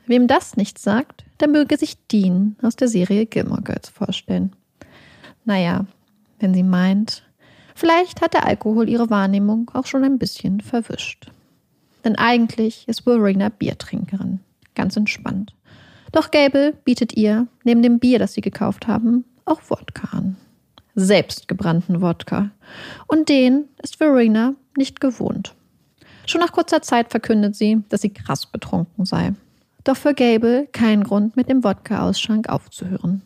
Wem 0.05 0.27
das 0.27 0.57
nicht 0.57 0.79
sagt, 0.79 1.25
der 1.39 1.47
möge 1.47 1.77
sich 1.77 1.97
Dean 2.07 2.55
aus 2.61 2.75
der 2.75 2.87
Serie 2.87 3.25
Gilmore 3.25 3.61
Girls 3.61 3.89
vorstellen. 3.89 4.53
Naja, 5.45 5.85
wenn 6.39 6.53
sie 6.53 6.63
meint, 6.63 7.23
vielleicht 7.75 8.21
hat 8.21 8.33
der 8.33 8.45
Alkohol 8.45 8.89
ihre 8.89 9.09
Wahrnehmung 9.09 9.71
auch 9.73 9.85
schon 9.85 10.03
ein 10.03 10.19
bisschen 10.19 10.61
verwischt. 10.61 11.31
Denn 12.03 12.15
eigentlich 12.15 12.87
ist 12.87 13.01
Verena 13.01 13.49
Biertrinkerin. 13.49 14.39
Ganz 14.75 14.95
entspannt. 14.95 15.53
Doch 16.11 16.31
Gable 16.31 16.73
bietet 16.83 17.15
ihr, 17.15 17.47
neben 17.63 17.81
dem 17.81 17.99
Bier, 17.99 18.19
das 18.19 18.33
sie 18.33 18.41
gekauft 18.41 18.87
haben, 18.87 19.23
auch 19.45 19.61
Wodka 19.69 20.15
an. 20.15 20.35
Selbstgebrannten 20.95 22.01
Wodka. 22.01 22.51
Und 23.07 23.29
den 23.29 23.65
ist 23.81 23.95
Verena 23.95 24.55
nicht 24.75 24.99
gewohnt. 24.99 25.55
Schon 26.25 26.41
nach 26.41 26.51
kurzer 26.51 26.81
Zeit 26.81 27.09
verkündet 27.11 27.55
sie, 27.55 27.83
dass 27.89 28.01
sie 28.01 28.13
krass 28.13 28.45
betrunken 28.45 29.05
sei. 29.05 29.33
Doch 29.83 29.97
für 29.97 30.13
Gable 30.13 30.67
kein 30.71 31.03
Grund, 31.03 31.35
mit 31.35 31.49
dem 31.49 31.63
Wodka-Ausschank 31.63 32.49
aufzuhören. 32.49 33.21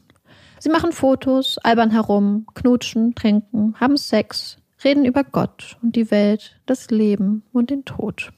Sie 0.59 0.69
machen 0.69 0.93
Fotos, 0.93 1.57
albern 1.59 1.91
herum, 1.91 2.45
knutschen, 2.53 3.13
trinken, 3.13 3.75
haben 3.79 3.97
Sex, 3.97 4.57
reden 4.83 5.05
über 5.05 5.23
Gott 5.23 5.77
und 5.81 5.95
die 5.95 6.09
Welt, 6.11 6.59
das 6.65 6.89
Leben 6.91 7.43
und 7.51 7.69
den 7.69 7.83
Tod. 7.83 8.31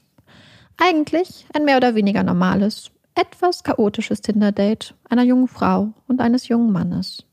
Eigentlich 0.76 1.46
ein 1.54 1.64
mehr 1.64 1.76
oder 1.76 1.94
weniger 1.94 2.22
normales, 2.22 2.90
etwas 3.18 3.64
chaotisches 3.64 4.20
Tinder-Date 4.20 4.94
einer 5.10 5.24
jungen 5.24 5.48
Frau 5.48 5.92
und 6.06 6.20
eines 6.20 6.46
jungen 6.46 6.70
Mannes. 6.70 7.24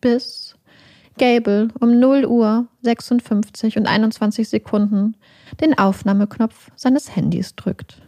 Bis 0.00 0.56
Gable 1.18 1.68
um 1.78 2.00
0 2.00 2.26
Uhr 2.26 2.66
56 2.82 3.76
und 3.78 3.86
21 3.86 4.48
Sekunden 4.48 5.16
den 5.60 5.78
Aufnahmeknopf 5.78 6.70
seines 6.74 7.14
Handys 7.14 7.54
drückt. 7.54 8.02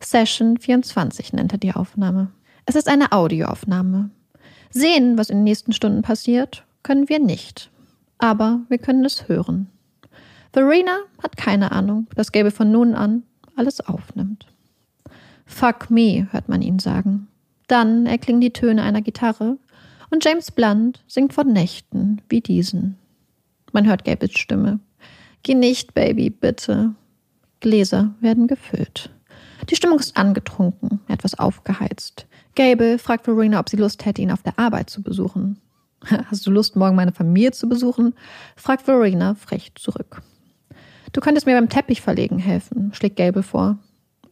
Session 0.00 0.58
24 0.58 1.32
nennt 1.32 1.52
er 1.52 1.58
die 1.58 1.72
Aufnahme. 1.72 2.32
Es 2.66 2.74
ist 2.74 2.88
eine 2.88 3.12
Audioaufnahme. 3.12 4.10
Sehen, 4.70 5.16
was 5.16 5.30
in 5.30 5.38
den 5.38 5.44
nächsten 5.44 5.72
Stunden 5.72 6.02
passiert, 6.02 6.64
können 6.82 7.08
wir 7.08 7.20
nicht. 7.20 7.70
Aber 8.18 8.60
wir 8.68 8.78
können 8.78 9.04
es 9.04 9.28
hören. 9.28 9.68
Verena 10.52 10.98
hat 11.22 11.36
keine 11.36 11.70
Ahnung, 11.70 12.08
dass 12.16 12.32
Gable 12.32 12.50
von 12.50 12.72
nun 12.72 12.94
an 12.94 13.22
alles 13.56 13.80
aufnimmt. 13.80 14.46
Fuck 15.46 15.90
me, 15.90 16.28
hört 16.30 16.48
man 16.48 16.62
ihn 16.62 16.78
sagen. 16.78 17.28
Dann 17.66 18.06
erklingen 18.06 18.40
die 18.40 18.52
Töne 18.52 18.82
einer 18.82 19.02
Gitarre 19.02 19.58
und 20.10 20.24
James 20.24 20.50
Blunt 20.50 21.02
singt 21.06 21.32
von 21.32 21.52
Nächten 21.52 22.20
wie 22.28 22.40
diesen. 22.40 22.96
Man 23.72 23.86
hört 23.86 24.04
Gables 24.04 24.38
Stimme. 24.38 24.80
Geh 25.42 25.54
nicht, 25.54 25.94
Baby, 25.94 26.30
bitte. 26.30 26.94
Gläser 27.60 28.14
werden 28.20 28.46
gefüllt. 28.46 29.10
Die 29.70 29.76
Stimmung 29.76 29.98
ist 29.98 30.16
angetrunken, 30.16 31.00
etwas 31.08 31.38
aufgeheizt. 31.38 32.26
Gable 32.54 32.98
fragt 32.98 33.24
Verena, 33.24 33.58
ob 33.58 33.68
sie 33.68 33.76
Lust 33.76 34.04
hätte, 34.04 34.22
ihn 34.22 34.30
auf 34.30 34.42
der 34.42 34.58
Arbeit 34.58 34.90
zu 34.90 35.02
besuchen. 35.02 35.58
Hast 36.30 36.46
du 36.46 36.50
Lust, 36.50 36.76
morgen 36.76 36.96
meine 36.96 37.12
Familie 37.12 37.52
zu 37.52 37.68
besuchen? 37.68 38.14
fragt 38.56 38.82
Verena 38.82 39.34
frech 39.34 39.72
zurück. 39.74 40.22
Du 41.12 41.20
könntest 41.20 41.46
mir 41.46 41.54
beim 41.54 41.68
Teppich 41.68 42.00
verlegen 42.00 42.38
helfen, 42.38 42.92
schlägt 42.92 43.16
Gable 43.16 43.42
vor 43.42 43.78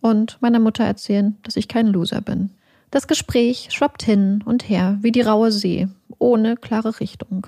und 0.02 0.36
meiner 0.42 0.58
Mutter 0.58 0.84
erzählen, 0.84 1.38
dass 1.42 1.56
ich 1.56 1.68
kein 1.68 1.86
Loser 1.86 2.20
bin. 2.20 2.50
Das 2.90 3.06
Gespräch 3.08 3.68
schwappt 3.70 4.02
hin 4.02 4.42
und 4.44 4.68
her 4.68 4.98
wie 5.00 5.12
die 5.12 5.22
raue 5.22 5.50
See, 5.50 5.88
ohne 6.18 6.56
klare 6.56 7.00
Richtung. 7.00 7.46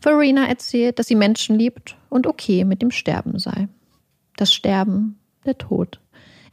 Verena 0.00 0.46
erzählt, 0.46 0.98
dass 0.98 1.08
sie 1.08 1.14
Menschen 1.14 1.58
liebt 1.58 1.96
und 2.08 2.26
okay 2.26 2.64
mit 2.64 2.80
dem 2.80 2.90
Sterben 2.90 3.38
sei. 3.38 3.68
Das 4.36 4.54
Sterben, 4.54 5.18
der 5.44 5.58
Tod. 5.58 6.00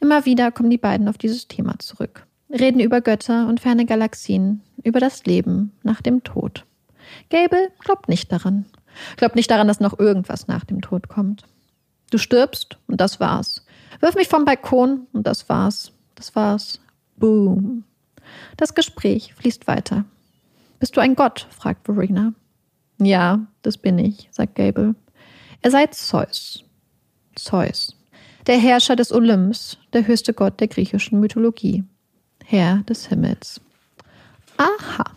Immer 0.01 0.25
wieder 0.25 0.51
kommen 0.51 0.69
die 0.69 0.77
beiden 0.77 1.07
auf 1.07 1.17
dieses 1.17 1.47
Thema 1.47 1.79
zurück. 1.79 2.27
Reden 2.49 2.79
über 2.79 3.01
Götter 3.01 3.47
und 3.47 3.59
ferne 3.59 3.85
Galaxien, 3.85 4.61
über 4.83 4.99
das 4.99 5.25
Leben 5.25 5.71
nach 5.83 6.01
dem 6.01 6.23
Tod. 6.23 6.65
Gable 7.29 7.71
glaubt 7.79 8.09
nicht 8.09 8.31
daran. 8.31 8.65
Glaubt 9.17 9.35
nicht 9.35 9.49
daran, 9.49 9.67
dass 9.67 9.79
noch 9.79 9.97
irgendwas 9.97 10.47
nach 10.47 10.65
dem 10.65 10.81
Tod 10.81 11.07
kommt. 11.07 11.43
Du 12.11 12.17
stirbst 12.17 12.77
und 12.87 13.01
das 13.01 13.19
war's. 13.19 13.64
Wirf 13.99 14.15
mich 14.15 14.27
vom 14.27 14.45
Balkon 14.45 15.07
und 15.13 15.27
das 15.27 15.47
war's. 15.49 15.91
Das 16.15 16.35
war's. 16.35 16.79
Boom. 17.17 17.83
Das 18.57 18.73
Gespräch 18.73 19.33
fließt 19.35 19.67
weiter. 19.67 20.05
Bist 20.79 20.95
du 20.97 21.01
ein 21.01 21.15
Gott? 21.15 21.47
fragt 21.51 21.85
Verena. 21.85 22.33
Ja, 22.99 23.45
das 23.61 23.77
bin 23.77 23.99
ich, 23.99 24.29
sagt 24.31 24.55
Gable. 24.55 24.95
Er 25.61 25.71
sei 25.71 25.87
Zeus. 25.87 26.63
Zeus. 27.35 27.95
Der 28.47 28.57
Herrscher 28.57 28.95
des 28.95 29.11
Olymps, 29.11 29.77
der 29.93 30.07
höchste 30.07 30.33
Gott 30.33 30.59
der 30.59 30.67
griechischen 30.67 31.19
Mythologie. 31.19 31.83
Herr 32.43 32.83
des 32.83 33.07
Himmels. 33.07 33.59
Aha. 34.57 35.11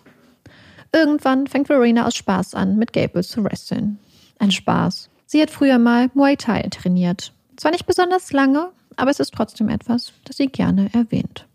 Irgendwann 0.92 1.46
fängt 1.46 1.66
Verena 1.66 2.06
aus 2.06 2.16
Spaß 2.16 2.54
an, 2.54 2.76
mit 2.76 2.92
Gable 2.92 3.22
zu 3.22 3.44
wresteln. 3.44 3.98
Ein 4.38 4.50
Spaß. 4.50 5.10
Sie 5.26 5.42
hat 5.42 5.50
früher 5.50 5.78
mal 5.78 6.10
Muay 6.14 6.36
Thai 6.36 6.62
trainiert 6.70 7.32
zwar 7.58 7.70
nicht 7.70 7.86
besonders 7.86 8.32
lange, 8.32 8.70
aber 8.96 9.10
es 9.10 9.20
ist 9.20 9.34
trotzdem 9.34 9.68
etwas, 9.68 10.12
das 10.24 10.36
sie 10.36 10.46
gerne 10.46 10.90
erwähnt. 10.94 11.46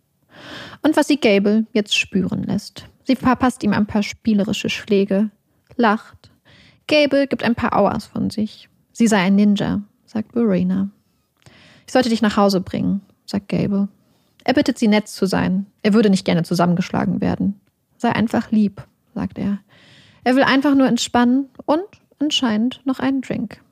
Und 0.82 0.96
was 0.96 1.08
sie 1.08 1.18
Gable 1.18 1.66
jetzt 1.74 1.98
spüren 1.98 2.44
lässt. 2.44 2.86
Sie 3.04 3.16
verpasst 3.16 3.64
ihm 3.64 3.74
ein 3.74 3.86
paar 3.86 4.04
spielerische 4.04 4.70
Schläge, 4.70 5.30
lacht. 5.76 6.32
Gable 6.88 7.28
gibt 7.28 7.44
ein 7.44 7.56
paar 7.56 7.78
Auers 7.78 8.06
von 8.06 8.30
sich. 8.30 8.70
Sie 8.92 9.08
sei 9.08 9.22
ein 9.22 9.36
Ninja, 9.36 9.82
sagt 10.06 10.34
Verena. 10.34 10.90
Ich 11.86 11.94
sollte 11.94 12.10
dich 12.10 12.22
nach 12.22 12.38
Hause 12.38 12.62
bringen, 12.62 13.02
sagt 13.26 13.50
Gable. 13.50 13.88
Er 14.44 14.54
bittet 14.54 14.78
sie 14.78 14.88
nett 14.88 15.08
zu 15.08 15.26
sein. 15.26 15.66
Er 15.82 15.94
würde 15.94 16.10
nicht 16.10 16.26
gerne 16.26 16.44
zusammengeschlagen 16.44 17.22
werden. 17.22 17.60
sei 17.98 18.12
einfach 18.12 18.52
lieb, 18.52 18.86
sagt 19.16 19.38
er. 19.38 19.60
Er 20.26 20.36
will 20.36 20.44
einfach 20.44 20.76
nur 20.76 20.88
entspannen 20.88 21.50
und 21.66 21.86
anscheinend 22.20 22.82
noch 22.86 23.00
einen 23.00 23.22
Drink. 23.22 23.63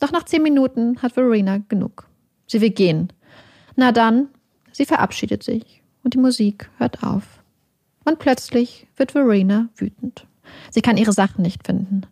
Doch 0.00 0.12
nach 0.12 0.24
zehn 0.24 0.42
Minuten 0.42 1.00
hat 1.02 1.12
Verena 1.12 1.58
genug. 1.68 2.08
Sie 2.46 2.60
will 2.60 2.70
gehen. 2.70 3.12
Na 3.76 3.92
dann, 3.92 4.28
sie 4.72 4.86
verabschiedet 4.86 5.42
sich 5.42 5.82
und 6.02 6.14
die 6.14 6.18
Musik 6.18 6.70
hört 6.78 7.02
auf. 7.02 7.40
Und 8.04 8.18
plötzlich 8.18 8.88
wird 8.96 9.12
Verena 9.12 9.68
wütend. 9.76 10.26
Sie 10.70 10.80
kann 10.80 10.96
ihre 10.96 11.12
Sachen 11.12 11.42
nicht 11.42 11.66
finden. 11.66 12.02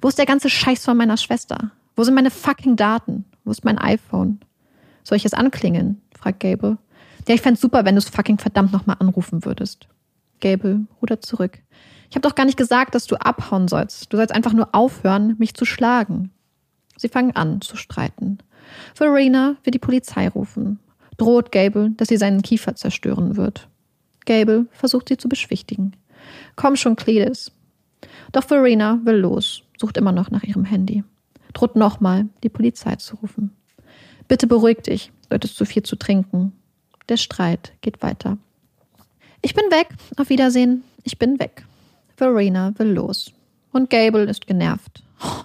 Wo 0.00 0.08
ist 0.08 0.18
der 0.18 0.26
ganze 0.26 0.50
Scheiß 0.50 0.84
von 0.84 0.96
meiner 0.96 1.16
Schwester? 1.16 1.72
Wo 1.96 2.04
sind 2.04 2.14
meine 2.14 2.30
fucking 2.30 2.76
Daten? 2.76 3.24
Wo 3.44 3.50
ist 3.50 3.64
mein 3.64 3.78
iPhone? 3.78 4.40
Soll 5.02 5.16
ich 5.16 5.24
es 5.24 5.34
anklingeln? 5.34 6.00
fragt 6.16 6.40
Gable. 6.40 6.78
Ja, 7.26 7.34
ich 7.34 7.40
fände 7.40 7.58
super, 7.58 7.84
wenn 7.84 7.94
du 7.94 7.98
es 7.98 8.08
fucking 8.08 8.38
verdammt 8.38 8.72
nochmal 8.72 8.96
anrufen 9.00 9.44
würdest. 9.44 9.88
Gable 10.40 10.86
rudert 11.00 11.24
zurück. 11.24 11.58
Ich 12.10 12.16
habe 12.16 12.26
doch 12.26 12.34
gar 12.34 12.44
nicht 12.44 12.56
gesagt, 12.56 12.94
dass 12.94 13.06
du 13.06 13.16
abhauen 13.16 13.68
sollst. 13.68 14.12
Du 14.12 14.16
sollst 14.16 14.34
einfach 14.34 14.52
nur 14.52 14.74
aufhören, 14.74 15.34
mich 15.38 15.54
zu 15.54 15.64
schlagen. 15.64 16.30
Sie 16.98 17.08
fangen 17.08 17.34
an 17.34 17.62
zu 17.62 17.76
streiten. 17.76 18.38
Verena 18.94 19.56
will 19.64 19.70
die 19.70 19.78
Polizei 19.78 20.28
rufen, 20.28 20.78
droht 21.16 21.52
Gable, 21.52 21.92
dass 21.96 22.08
sie 22.08 22.18
seinen 22.18 22.42
Kiefer 22.42 22.74
zerstören 22.74 23.36
wird. 23.36 23.68
Gable 24.26 24.66
versucht 24.72 25.08
sie 25.08 25.16
zu 25.16 25.28
beschwichtigen. 25.28 25.92
Komm 26.56 26.76
schon, 26.76 26.96
Cletus. 26.96 27.52
Doch 28.32 28.44
Verena 28.44 29.00
will 29.04 29.16
los, 29.16 29.62
sucht 29.78 29.96
immer 29.96 30.12
noch 30.12 30.30
nach 30.30 30.42
ihrem 30.42 30.64
Handy. 30.64 31.04
Droht 31.54 31.76
nochmal, 31.76 32.28
die 32.42 32.50
Polizei 32.50 32.96
zu 32.96 33.16
rufen. 33.16 33.56
Bitte 34.26 34.46
beruhig 34.46 34.82
dich, 34.82 35.10
solltest 35.30 35.56
zu 35.56 35.64
viel 35.64 35.82
zu 35.82 35.96
trinken. 35.96 36.52
Der 37.08 37.16
Streit 37.16 37.72
geht 37.80 38.02
weiter. 38.02 38.36
Ich 39.40 39.54
bin 39.54 39.64
weg. 39.70 39.88
Auf 40.16 40.28
Wiedersehen. 40.28 40.84
Ich 41.04 41.18
bin 41.18 41.38
weg. 41.38 41.64
Verena 42.16 42.74
will 42.78 42.88
los. 42.88 43.32
Und 43.72 43.88
Gable 43.88 44.24
ist 44.24 44.46
genervt. 44.46 45.02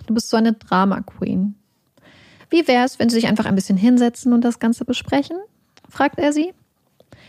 Du 0.08 0.14
bist 0.14 0.30
so 0.30 0.38
eine 0.38 0.54
Drama 0.54 1.02
Queen. 1.02 1.56
Wie 2.50 2.68
wär's, 2.68 3.00
wenn 3.00 3.10
Sie 3.10 3.16
sich 3.16 3.28
einfach 3.28 3.46
ein 3.46 3.56
bisschen 3.56 3.78
hinsetzen 3.78 4.34
und 4.34 4.42
das 4.42 4.60
Ganze 4.60 4.86
besprechen? 4.86 5.38
fragt 5.90 6.20
er 6.20 6.34
sie. 6.34 6.54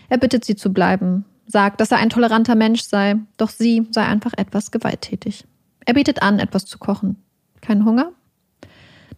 Er 0.08 0.18
bittet 0.18 0.44
sie 0.44 0.56
zu 0.56 0.72
bleiben, 0.72 1.24
sagt, 1.46 1.80
dass 1.80 1.90
er 1.90 1.98
ein 1.98 2.10
toleranter 2.10 2.54
Mensch 2.54 2.82
sei, 2.82 3.16
doch 3.36 3.50
sie 3.50 3.86
sei 3.90 4.04
einfach 4.04 4.32
etwas 4.36 4.70
gewalttätig. 4.70 5.44
Er 5.84 5.94
bietet 5.94 6.22
an, 6.22 6.38
etwas 6.38 6.66
zu 6.66 6.78
kochen. 6.78 7.16
Kein 7.60 7.84
Hunger? 7.84 8.12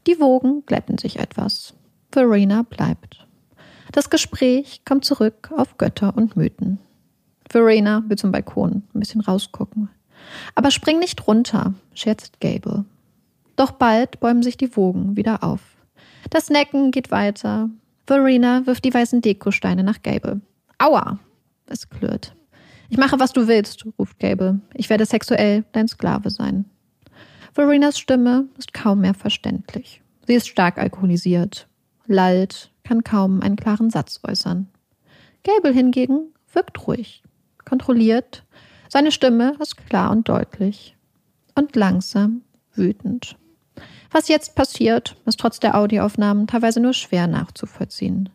Die 0.06 0.20
Wogen 0.20 0.64
glätten 0.66 0.98
sich 0.98 1.18
etwas. 1.18 1.74
Verena 2.12 2.62
bleibt. 2.62 3.26
Das 3.92 4.10
Gespräch 4.10 4.82
kommt 4.84 5.04
zurück 5.04 5.50
auf 5.56 5.78
Götter 5.78 6.16
und 6.16 6.36
Mythen. 6.36 6.78
Verena 7.48 8.04
will 8.08 8.18
zum 8.18 8.32
Balkon 8.32 8.82
ein 8.94 9.00
bisschen 9.00 9.20
rausgucken. 9.20 9.88
Aber 10.54 10.70
spring 10.70 10.98
nicht 10.98 11.26
runter, 11.26 11.74
scherzt 11.94 12.40
Gable. 12.40 12.84
Doch 13.56 13.72
bald 13.72 14.20
bäumen 14.20 14.42
sich 14.42 14.56
die 14.56 14.76
Wogen 14.76 15.16
wieder 15.16 15.42
auf. 15.42 15.60
Das 16.30 16.50
Necken 16.50 16.90
geht 16.90 17.10
weiter. 17.10 17.70
Verena 18.06 18.66
wirft 18.66 18.84
die 18.84 18.94
weißen 18.94 19.20
Dekosteine 19.22 19.82
nach 19.82 20.02
Gable. 20.02 20.40
Aua! 20.78 21.18
Es 21.66 21.88
klirrt. 21.88 22.36
Ich 22.88 22.98
mache, 22.98 23.18
was 23.18 23.32
du 23.32 23.48
willst, 23.48 23.84
ruft 23.98 24.18
Gable. 24.18 24.60
Ich 24.74 24.88
werde 24.88 25.06
sexuell 25.06 25.64
dein 25.72 25.88
Sklave 25.88 26.30
sein. 26.30 26.66
Verenas 27.52 27.98
Stimme 27.98 28.48
ist 28.58 28.74
kaum 28.74 29.00
mehr 29.00 29.14
verständlich. 29.14 30.02
Sie 30.26 30.34
ist 30.34 30.48
stark 30.48 30.78
alkoholisiert, 30.78 31.68
lallt, 32.06 32.70
kann 32.84 33.02
kaum 33.02 33.40
einen 33.40 33.56
klaren 33.56 33.90
Satz 33.90 34.20
äußern. 34.22 34.68
Gable 35.42 35.72
hingegen 35.72 36.32
wirkt 36.52 36.86
ruhig, 36.86 37.22
kontrolliert. 37.64 38.44
Seine 38.88 39.10
Stimme 39.10 39.56
ist 39.60 39.76
klar 39.76 40.10
und 40.10 40.28
deutlich 40.28 40.96
und 41.54 41.74
langsam 41.74 42.42
wütend. 42.74 43.36
Was 44.10 44.28
jetzt 44.28 44.54
passiert, 44.54 45.16
ist 45.26 45.40
trotz 45.40 45.60
der 45.60 45.76
Audioaufnahmen 45.76 46.46
teilweise 46.46 46.80
nur 46.80 46.92
schwer 46.92 47.26
nachzuvollziehen. 47.26 48.28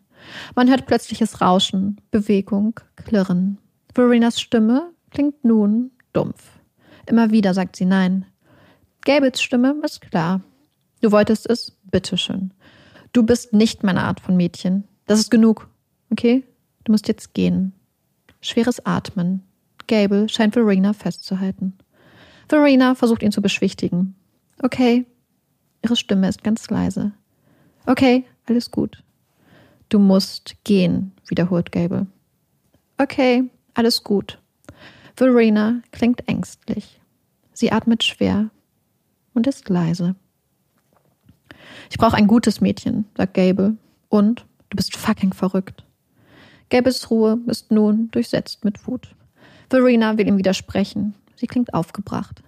Man 0.54 0.68
hört 0.68 0.86
plötzliches 0.86 1.40
Rauschen, 1.40 2.00
Bewegung, 2.10 2.78
Klirren. 2.96 3.58
Verenas 3.94 4.40
Stimme 4.40 4.90
klingt 5.10 5.44
nun 5.44 5.90
dumpf. 6.12 6.60
Immer 7.06 7.30
wieder 7.30 7.54
sagt 7.54 7.76
sie 7.76 7.84
Nein. 7.84 8.26
Gables 9.04 9.42
Stimme 9.42 9.74
ist 9.84 10.00
klar. 10.00 10.40
Du 11.00 11.10
wolltest 11.10 11.50
es, 11.50 11.76
bitteschön. 11.90 12.52
Du 13.12 13.24
bist 13.24 13.52
nicht 13.52 13.82
meine 13.82 14.02
Art 14.02 14.20
von 14.20 14.36
Mädchen. 14.36 14.84
Das 15.06 15.18
ist 15.18 15.30
genug. 15.30 15.68
Okay? 16.10 16.44
Du 16.84 16.92
musst 16.92 17.08
jetzt 17.08 17.34
gehen. 17.34 17.72
Schweres 18.40 18.86
Atmen. 18.86 19.42
Gable 19.88 20.28
scheint 20.28 20.54
Verena 20.54 20.92
festzuhalten. 20.92 21.74
Verena 22.48 22.94
versucht 22.94 23.22
ihn 23.22 23.32
zu 23.32 23.42
beschwichtigen. 23.42 24.14
Okay. 24.62 25.06
Ihre 25.82 25.96
Stimme 25.96 26.28
ist 26.28 26.44
ganz 26.44 26.70
leise. 26.70 27.12
Okay, 27.86 28.24
alles 28.46 28.70
gut. 28.70 29.02
Du 29.88 29.98
musst 29.98 30.56
gehen, 30.64 31.12
wiederholt 31.26 31.72
Gable. 31.72 32.06
Okay, 32.98 33.50
alles 33.74 34.04
gut. 34.04 34.38
Verena 35.16 35.82
klingt 35.90 36.26
ängstlich. 36.28 37.00
Sie 37.52 37.72
atmet 37.72 38.02
schwer 38.02 38.50
und 39.34 39.46
ist 39.46 39.68
leise. 39.68 40.14
Ich 41.90 41.98
brauche 41.98 42.16
ein 42.16 42.26
gutes 42.26 42.60
Mädchen, 42.60 43.04
sagt 43.16 43.34
Gable. 43.34 43.76
Und 44.08 44.46
du 44.70 44.76
bist 44.76 44.96
fucking 44.96 45.32
verrückt. 45.32 45.84
Gables 46.70 47.10
Ruhe 47.10 47.38
ist 47.46 47.70
nun 47.70 48.10
durchsetzt 48.10 48.64
mit 48.64 48.86
Wut. 48.86 49.14
Verena 49.68 50.16
will 50.16 50.26
ihm 50.26 50.38
widersprechen. 50.38 51.14
Sie 51.36 51.46
klingt 51.46 51.74
aufgebracht. 51.74 52.42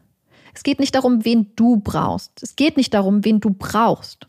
Es 0.55 0.63
geht 0.63 0.79
nicht 0.79 0.95
darum, 0.95 1.25
wen 1.25 1.51
du 1.57 1.77
brauchst. 1.77 2.43
Es 2.43 2.57
geht 2.57 2.77
nicht 2.77 2.95
darum, 2.95 3.25
wen 3.25 3.41
du 3.41 3.51
brauchst. 3.51 4.27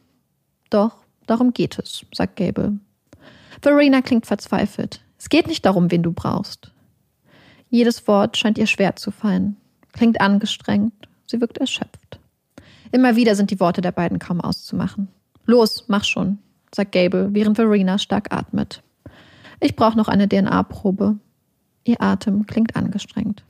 Doch, 0.70 0.98
darum 1.28 1.54
geht 1.54 1.80
es, 1.80 2.06
sagt 2.14 2.36
Gable. 2.36 2.80
Verena 3.62 4.02
klingt 4.02 4.26
verzweifelt. 4.26 5.02
Es 5.18 5.30
geht 5.30 5.48
nicht 5.48 5.66
darum, 5.66 5.92
wen 5.92 6.04
du 6.04 6.12
brauchst. 6.12 6.72
Jedes 7.70 8.08
Wort 8.08 8.38
scheint 8.38 8.58
ihr 8.58 8.68
schwer 8.68 8.96
zu 8.96 9.12
fallen. 9.12 9.58
Klingt 9.92 10.20
angestrengt. 10.20 10.94
Sie 11.26 11.40
wirkt 11.40 11.58
erschöpft. 11.58 12.20
Immer 12.92 13.16
wieder 13.16 13.36
sind 13.36 13.52
die 13.52 13.60
Worte 13.60 13.82
der 13.82 13.92
beiden 13.92 14.20
kaum 14.20 14.42
auszumachen. 14.42 15.08
Los, 15.46 15.86
mach 15.88 16.04
schon, 16.04 16.40
sagt 16.74 16.92
Gable, 16.92 17.30
während 17.34 17.58
Verena 17.58 17.98
stark 17.98 18.34
atmet. 18.34 18.84
Ich 19.60 19.76
brauche 19.76 19.98
noch 19.98 20.08
eine 20.08 20.28
DNA-Probe. 20.28 21.18
Ihr 21.84 22.02
Atem 22.02 22.46
klingt 22.46 22.76
angestrengt. 22.76 23.44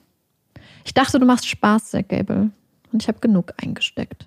Ich 0.83 0.93
dachte, 0.93 1.19
du 1.19 1.25
machst 1.25 1.47
Spaß, 1.47 1.91
sagt 1.91 2.09
Gable. 2.09 2.51
Und 2.95 3.03
ich 3.03 3.09
habe 3.09 3.19
genug 3.19 3.51
eingesteckt. 3.61 4.25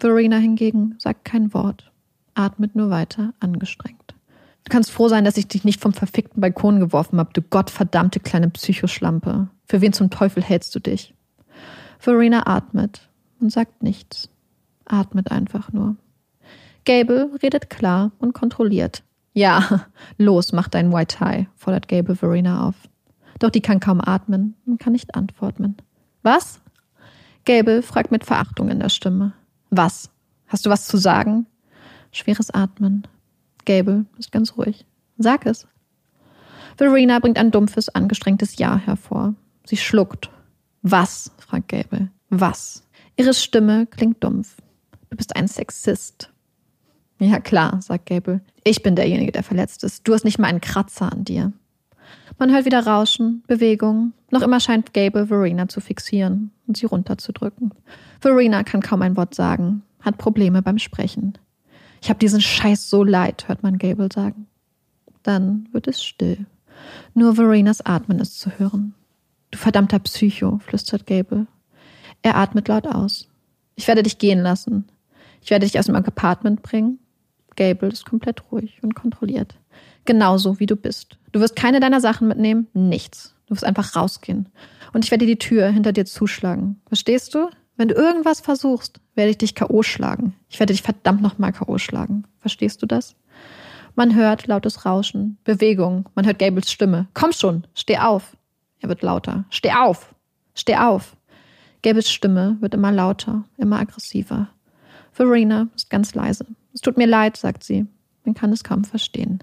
Verena 0.00 0.36
hingegen 0.36 0.96
sagt 0.98 1.24
kein 1.24 1.54
Wort, 1.54 1.92
atmet 2.34 2.74
nur 2.74 2.90
weiter 2.90 3.32
angestrengt. 3.38 4.16
Du 4.64 4.70
kannst 4.70 4.90
froh 4.90 5.06
sein, 5.06 5.24
dass 5.24 5.36
ich 5.36 5.46
dich 5.46 5.62
nicht 5.62 5.80
vom 5.80 5.92
verfickten 5.92 6.40
Balkon 6.40 6.80
geworfen 6.80 7.20
habe, 7.20 7.32
du 7.32 7.42
gottverdammte 7.42 8.18
kleine 8.18 8.50
Psychoschlampe. 8.50 9.46
Für 9.66 9.80
wen 9.80 9.92
zum 9.92 10.10
Teufel 10.10 10.42
hältst 10.42 10.74
du 10.74 10.80
dich? 10.80 11.14
Verena 12.00 12.48
atmet 12.48 13.08
und 13.38 13.52
sagt 13.52 13.84
nichts. 13.84 14.28
Atmet 14.84 15.30
einfach 15.30 15.72
nur. 15.72 15.94
Gable 16.84 17.30
redet 17.40 17.70
klar 17.70 18.10
und 18.18 18.34
kontrolliert. 18.34 19.04
Ja, 19.32 19.86
los, 20.18 20.50
mach 20.50 20.66
deinen 20.66 20.92
White 20.92 21.18
Tie, 21.18 21.46
fordert 21.54 21.86
Gable 21.86 22.16
Verena 22.16 22.66
auf. 22.66 22.74
Doch 23.38 23.50
die 23.50 23.62
kann 23.62 23.78
kaum 23.78 24.00
atmen 24.00 24.56
und 24.66 24.80
kann 24.80 24.92
nicht 24.92 25.14
antworten. 25.14 25.76
Was? 26.24 26.61
Gable 27.44 27.82
fragt 27.82 28.10
mit 28.10 28.24
Verachtung 28.24 28.68
in 28.68 28.80
der 28.80 28.88
Stimme. 28.88 29.32
Was? 29.70 30.10
Hast 30.46 30.66
du 30.66 30.70
was 30.70 30.86
zu 30.86 30.96
sagen? 30.96 31.46
Schweres 32.12 32.50
Atmen. 32.50 33.06
Gable 33.64 34.06
ist 34.18 34.32
ganz 34.32 34.56
ruhig. 34.56 34.84
Sag 35.18 35.46
es. 35.46 35.66
Verena 36.76 37.18
bringt 37.18 37.38
ein 37.38 37.50
dumpfes, 37.50 37.88
angestrengtes 37.88 38.58
Ja 38.58 38.76
hervor. 38.76 39.34
Sie 39.64 39.76
schluckt. 39.76 40.30
Was? 40.82 41.32
fragt 41.38 41.68
Gable. 41.68 42.10
Was? 42.28 42.82
Ihre 43.16 43.34
Stimme 43.34 43.86
klingt 43.86 44.22
dumpf. 44.22 44.56
Du 45.10 45.16
bist 45.16 45.36
ein 45.36 45.48
Sexist. 45.48 46.30
Ja 47.18 47.40
klar, 47.40 47.80
sagt 47.82 48.06
Gable. 48.06 48.40
Ich 48.64 48.82
bin 48.82 48.96
derjenige, 48.96 49.32
der 49.32 49.42
verletzt 49.42 49.84
ist. 49.84 50.08
Du 50.08 50.14
hast 50.14 50.24
nicht 50.24 50.38
mal 50.38 50.48
einen 50.48 50.60
Kratzer 50.60 51.12
an 51.12 51.24
dir. 51.24 51.52
Man 52.38 52.50
hört 52.52 52.64
wieder 52.64 52.84
Rauschen, 52.86 53.44
Bewegung. 53.46 54.12
Noch 54.32 54.40
immer 54.40 54.60
scheint 54.60 54.94
Gable 54.94 55.26
Verena 55.26 55.68
zu 55.68 55.82
fixieren 55.82 56.52
und 56.66 56.78
sie 56.78 56.86
runterzudrücken. 56.86 57.74
Verena 58.18 58.62
kann 58.62 58.80
kaum 58.80 59.02
ein 59.02 59.18
Wort 59.18 59.34
sagen, 59.34 59.82
hat 60.00 60.16
Probleme 60.16 60.62
beim 60.62 60.78
Sprechen. 60.78 61.36
Ich 62.00 62.08
habe 62.08 62.18
diesen 62.18 62.40
Scheiß 62.40 62.88
so 62.88 63.04
leid, 63.04 63.46
hört 63.48 63.62
man 63.62 63.76
Gable 63.76 64.08
sagen. 64.10 64.46
Dann 65.22 65.68
wird 65.72 65.86
es 65.86 66.02
still. 66.02 66.46
Nur 67.12 67.34
Verenas 67.34 67.82
Atmen 67.82 68.20
ist 68.20 68.40
zu 68.40 68.50
hören. 68.58 68.94
Du 69.50 69.58
verdammter 69.58 69.98
Psycho, 69.98 70.58
flüstert 70.60 71.06
Gable. 71.06 71.46
Er 72.22 72.36
atmet 72.38 72.68
laut 72.68 72.86
aus. 72.86 73.28
Ich 73.74 73.86
werde 73.86 74.02
dich 74.02 74.16
gehen 74.16 74.40
lassen. 74.40 74.88
Ich 75.42 75.50
werde 75.50 75.66
dich 75.66 75.78
aus 75.78 75.86
dem 75.86 75.94
Apartment 75.94 76.62
bringen. 76.62 77.00
Gable 77.54 77.90
ist 77.90 78.06
komplett 78.06 78.50
ruhig 78.50 78.82
und 78.82 78.94
kontrolliert. 78.94 79.58
Genauso 80.04 80.58
wie 80.58 80.66
du 80.66 80.76
bist. 80.76 81.18
Du 81.32 81.40
wirst 81.40 81.56
keine 81.56 81.80
deiner 81.80 82.00
Sachen 82.00 82.28
mitnehmen, 82.28 82.66
nichts. 82.74 83.34
Du 83.46 83.54
wirst 83.54 83.64
einfach 83.64 83.96
rausgehen. 83.96 84.48
Und 84.92 85.04
ich 85.04 85.10
werde 85.10 85.26
die 85.26 85.38
Tür 85.38 85.68
hinter 85.68 85.92
dir 85.92 86.04
zuschlagen. 86.04 86.80
Verstehst 86.86 87.34
du? 87.34 87.48
Wenn 87.76 87.88
du 87.88 87.94
irgendwas 87.94 88.40
versuchst, 88.40 89.00
werde 89.14 89.30
ich 89.30 89.38
dich 89.38 89.54
K.O. 89.54 89.82
schlagen. 89.82 90.34
Ich 90.48 90.60
werde 90.60 90.72
dich 90.72 90.82
verdammt 90.82 91.22
nochmal 91.22 91.52
K.O. 91.52 91.78
schlagen. 91.78 92.24
Verstehst 92.38 92.82
du 92.82 92.86
das? 92.86 93.16
Man 93.94 94.14
hört 94.14 94.46
lautes 94.46 94.86
Rauschen, 94.86 95.38
Bewegung. 95.44 96.08
Man 96.14 96.26
hört 96.26 96.38
Gables 96.38 96.70
Stimme. 96.70 97.08
Komm 97.14 97.32
schon, 97.32 97.66
steh 97.74 97.98
auf. 97.98 98.36
Er 98.80 98.88
wird 98.88 99.02
lauter. 99.02 99.44
Steh 99.50 99.72
auf! 99.72 100.14
Steh 100.54 100.76
auf! 100.76 101.16
Gables 101.82 102.10
Stimme 102.10 102.56
wird 102.60 102.74
immer 102.74 102.92
lauter, 102.92 103.44
immer 103.58 103.78
aggressiver. 103.80 104.48
Verena 105.12 105.68
ist 105.74 105.90
ganz 105.90 106.14
leise. 106.14 106.46
Es 106.72 106.80
tut 106.80 106.96
mir 106.96 107.06
leid, 107.06 107.36
sagt 107.36 107.64
sie. 107.64 107.86
Man 108.24 108.34
kann 108.34 108.52
es 108.52 108.64
kaum 108.64 108.84
verstehen. 108.84 109.42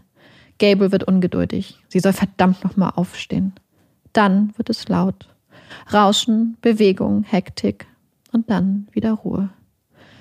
Gable 0.59 0.91
wird 0.91 1.05
ungeduldig. 1.05 1.79
Sie 1.87 1.99
soll 1.99 2.13
verdammt 2.13 2.63
nochmal 2.63 2.91
aufstehen. 2.95 3.53
Dann 4.13 4.53
wird 4.57 4.69
es 4.69 4.87
laut. 4.87 5.29
Rauschen, 5.91 6.57
Bewegung, 6.61 7.23
Hektik 7.23 7.87
und 8.31 8.49
dann 8.49 8.87
wieder 8.91 9.13
Ruhe. 9.13 9.49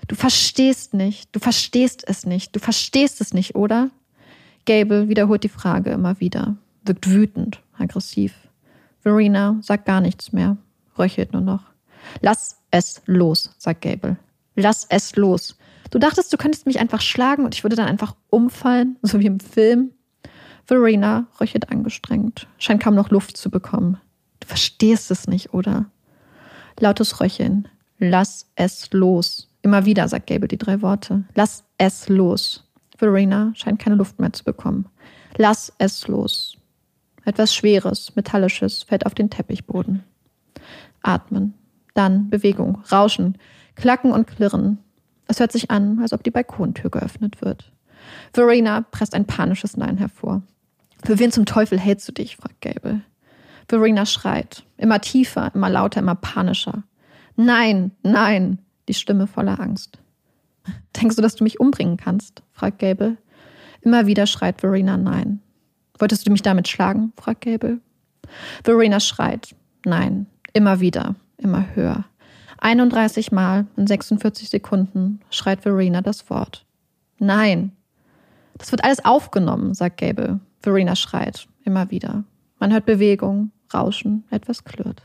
Du 0.07 0.15
verstehst 0.15 0.95
nicht, 0.95 1.35
du 1.35 1.41
verstehst 1.41 2.03
es 2.07 2.25
nicht, 2.25 2.57
du 2.57 2.61
verstehst 2.61 3.21
es 3.21 3.35
nicht, 3.35 3.55
oder? 3.55 3.91
Gable 4.65 5.09
wiederholt 5.09 5.45
die 5.45 5.49
Frage 5.49 5.91
immer 5.91 6.19
wieder, 6.21 6.57
wirkt 6.85 7.11
wütend, 7.11 7.61
aggressiv. 7.77 8.35
Verena 9.01 9.59
sagt 9.63 9.87
gar 9.87 10.01
nichts 10.01 10.33
mehr, 10.33 10.57
röchelt 10.99 11.33
nur 11.33 11.43
noch. 11.43 11.63
Lass 12.21 12.59
es 12.71 13.03
los, 13.07 13.55
sagt 13.59 13.83
Gable. 13.83 14.17
Lass 14.57 14.87
es 14.89 15.17
los. 15.17 15.57
Du 15.91 15.99
dachtest, 15.99 16.33
du 16.33 16.37
könntest 16.37 16.67
mich 16.67 16.81
einfach 16.81 17.01
schlagen 17.01 17.45
und 17.45 17.55
ich 17.55 17.65
würde 17.65 17.77
dann 17.77 17.89
einfach 17.89 18.15
umfallen, 18.31 18.97
so 19.03 19.21
wie 19.21 19.27
im 19.27 19.41
Film. 19.41 19.93
Verena 20.69 21.27
röchelt 21.41 21.71
angestrengt, 21.71 22.47
scheint 22.59 22.83
kaum 22.83 22.95
noch 22.95 23.09
Luft 23.09 23.39
zu 23.39 23.51
bekommen. 23.51 23.97
Du 24.41 24.49
verstehst 24.49 25.11
es 25.11 25.27
nicht, 25.27 25.55
oder? 25.55 25.87
Lautes 26.79 27.23
Röcheln. 27.23 27.69
Lass 27.99 28.51
es 28.55 28.93
los. 28.93 29.49
Immer 29.63 29.87
wieder 29.87 30.07
sagt 30.09 30.27
Gable 30.27 30.47
die 30.47 30.59
drei 30.59 30.83
Worte. 30.83 31.25
Lass 31.35 31.65
es 31.79 32.11
los. 32.11 32.69
Verena 32.99 33.51
scheint 33.55 33.79
keine 33.79 33.97
Luft 33.97 34.21
mehr 34.21 34.35
zu 34.35 34.45
bekommen. 34.45 34.85
Lass 35.39 35.73
es 35.79 36.07
los. 36.07 36.59
Etwas 37.25 37.55
Schweres, 37.55 38.15
Metallisches 38.15 38.83
fällt 38.83 39.07
auf 39.07 39.15
den 39.15 39.31
Teppichboden. 39.31 40.05
Atmen. 41.03 41.55
Dann 41.95 42.29
Bewegung, 42.29 42.83
Rauschen, 42.93 43.39
Klacken 43.75 44.13
und 44.13 44.27
Klirren. 44.27 44.79
Es 45.29 45.41
hört 45.41 45.51
sich 45.51 45.71
an, 45.71 45.99
als 46.01 46.13
ob 46.13 46.23
die 46.23 46.31
Balkontür 46.31 46.91
geöffnet 46.91 47.41
wird. 47.41 47.73
Verena 48.35 48.83
presst 48.83 49.15
ein 49.15 49.25
panisches 49.25 49.79
Nein 49.79 49.97
hervor. 49.97 50.43
Für 51.05 51.19
wen 51.19 51.33
zum 51.33 51.47
Teufel 51.47 51.79
hältst 51.79 52.09
du 52.09 52.13
dich? 52.13 52.37
fragt 52.37 52.61
Gable. 52.61 53.03
Verena 53.69 54.07
schreit. 54.07 54.65
Immer 54.77 55.01
tiefer, 55.01 55.51
immer 55.55 55.69
lauter, 55.69 56.01
immer 56.01 56.15
panischer. 56.15 56.85
Nein, 57.37 57.93
nein, 58.03 58.59
die 58.89 58.95
Stimme 58.95 59.27
voller 59.27 59.61
Angst. 59.61 59.99
Denkst 61.01 61.17
du, 61.17 61.23
dass 61.23 61.37
du 61.37 61.45
mich 61.45 61.61
umbringen 61.61 61.97
kannst? 61.97 62.43
fragt 62.53 62.79
Gable. 62.79 63.17
Immer 63.81 64.07
wieder 64.07 64.27
schreit 64.27 64.61
Verena 64.61 64.97
nein. 64.97 65.41
Wolltest 65.99 66.27
du 66.27 66.33
mich 66.33 66.43
damit 66.43 66.69
schlagen? 66.69 67.13
fragt 67.17 67.43
Gable. 67.43 67.81
Verena 68.65 69.01
schreit. 69.01 69.55
Nein. 69.85 70.27
Immer 70.53 70.81
wieder. 70.81 71.15
Immer 71.37 71.67
höher. 71.75 72.05
31 72.59 73.31
Mal 73.31 73.67
in 73.77 73.87
46 73.87 74.51
Sekunden 74.51 75.21
schreit 75.31 75.63
Verena 75.63 76.03
das 76.03 76.29
Wort. 76.29 76.67
Nein. 77.19 77.73
Das 78.57 78.73
wird 78.73 78.83
alles 78.83 79.05
aufgenommen, 79.05 79.75
sagt 79.75 79.99
Gable. 79.99 80.41
Verena 80.61 80.97
schreit. 80.97 81.47
Immer 81.65 81.91
wieder. 81.91 82.25
Man 82.59 82.73
hört 82.73 82.87
Bewegung, 82.87 83.51
Rauschen, 83.73 84.25
etwas 84.31 84.65
klirrt. 84.65 85.03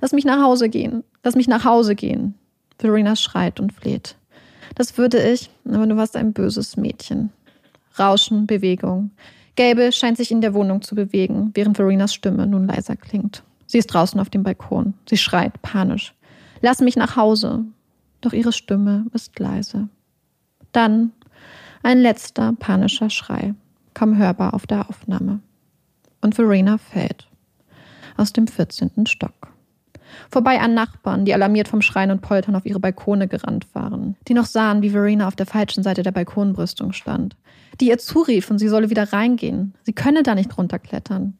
Lass 0.00 0.12
mich 0.12 0.24
nach 0.24 0.42
Hause 0.42 0.68
gehen. 0.68 1.04
Lass 1.22 1.34
mich 1.34 1.48
nach 1.48 1.64
Hause 1.64 1.94
gehen. 1.94 2.34
Verena 2.78 3.16
schreit 3.16 3.60
und 3.60 3.72
fleht. 3.72 4.16
Das 4.74 4.98
würde 4.98 5.22
ich, 5.22 5.50
aber 5.64 5.86
du 5.86 5.96
warst 5.96 6.16
ein 6.16 6.32
böses 6.32 6.76
Mädchen. 6.76 7.30
Rauschen, 7.98 8.46
Bewegung. 8.46 9.10
Gable 9.56 9.92
scheint 9.92 10.16
sich 10.16 10.30
in 10.30 10.40
der 10.40 10.54
Wohnung 10.54 10.82
zu 10.82 10.94
bewegen, 10.94 11.50
während 11.54 11.76
Verenas 11.76 12.14
Stimme 12.14 12.46
nun 12.46 12.66
leiser 12.66 12.96
klingt. 12.96 13.42
Sie 13.66 13.78
ist 13.78 13.88
draußen 13.88 14.18
auf 14.18 14.30
dem 14.30 14.42
Balkon. 14.42 14.94
Sie 15.08 15.16
schreit 15.16 15.60
panisch. 15.62 16.14
Lass 16.62 16.80
mich 16.80 16.96
nach 16.96 17.16
Hause. 17.16 17.64
Doch 18.22 18.32
ihre 18.32 18.52
Stimme 18.52 19.06
ist 19.12 19.38
leise. 19.38 19.88
Dann 20.72 21.12
ein 21.82 21.98
letzter 22.00 22.54
panischer 22.58 23.10
Schrei, 23.10 23.54
kaum 23.94 24.16
hörbar 24.16 24.54
auf 24.54 24.66
der 24.66 24.88
Aufnahme. 24.88 25.40
Und 26.20 26.34
Verena 26.34 26.78
fällt 26.78 27.28
aus 28.16 28.32
dem 28.32 28.46
14. 28.46 29.06
Stock. 29.06 29.52
Vorbei 30.30 30.60
an 30.60 30.74
Nachbarn, 30.74 31.24
die 31.24 31.34
alarmiert 31.34 31.68
vom 31.68 31.82
Schreien 31.82 32.10
und 32.10 32.20
Poltern 32.20 32.54
auf 32.54 32.66
ihre 32.66 32.80
Balkone 32.80 33.28
gerannt 33.28 33.66
waren, 33.74 34.16
die 34.28 34.34
noch 34.34 34.44
sahen, 34.44 34.82
wie 34.82 34.90
Verena 34.90 35.26
auf 35.26 35.36
der 35.36 35.46
falschen 35.46 35.82
Seite 35.82 36.02
der 36.02 36.12
Balkonbrüstung 36.12 36.92
stand, 36.92 37.36
die 37.80 37.88
ihr 37.88 37.98
zuriefen, 37.98 38.58
sie 38.58 38.68
solle 38.68 38.90
wieder 38.90 39.12
reingehen, 39.12 39.74
sie 39.82 39.92
könne 39.92 40.22
da 40.22 40.34
nicht 40.34 40.56
runterklettern. 40.56 41.38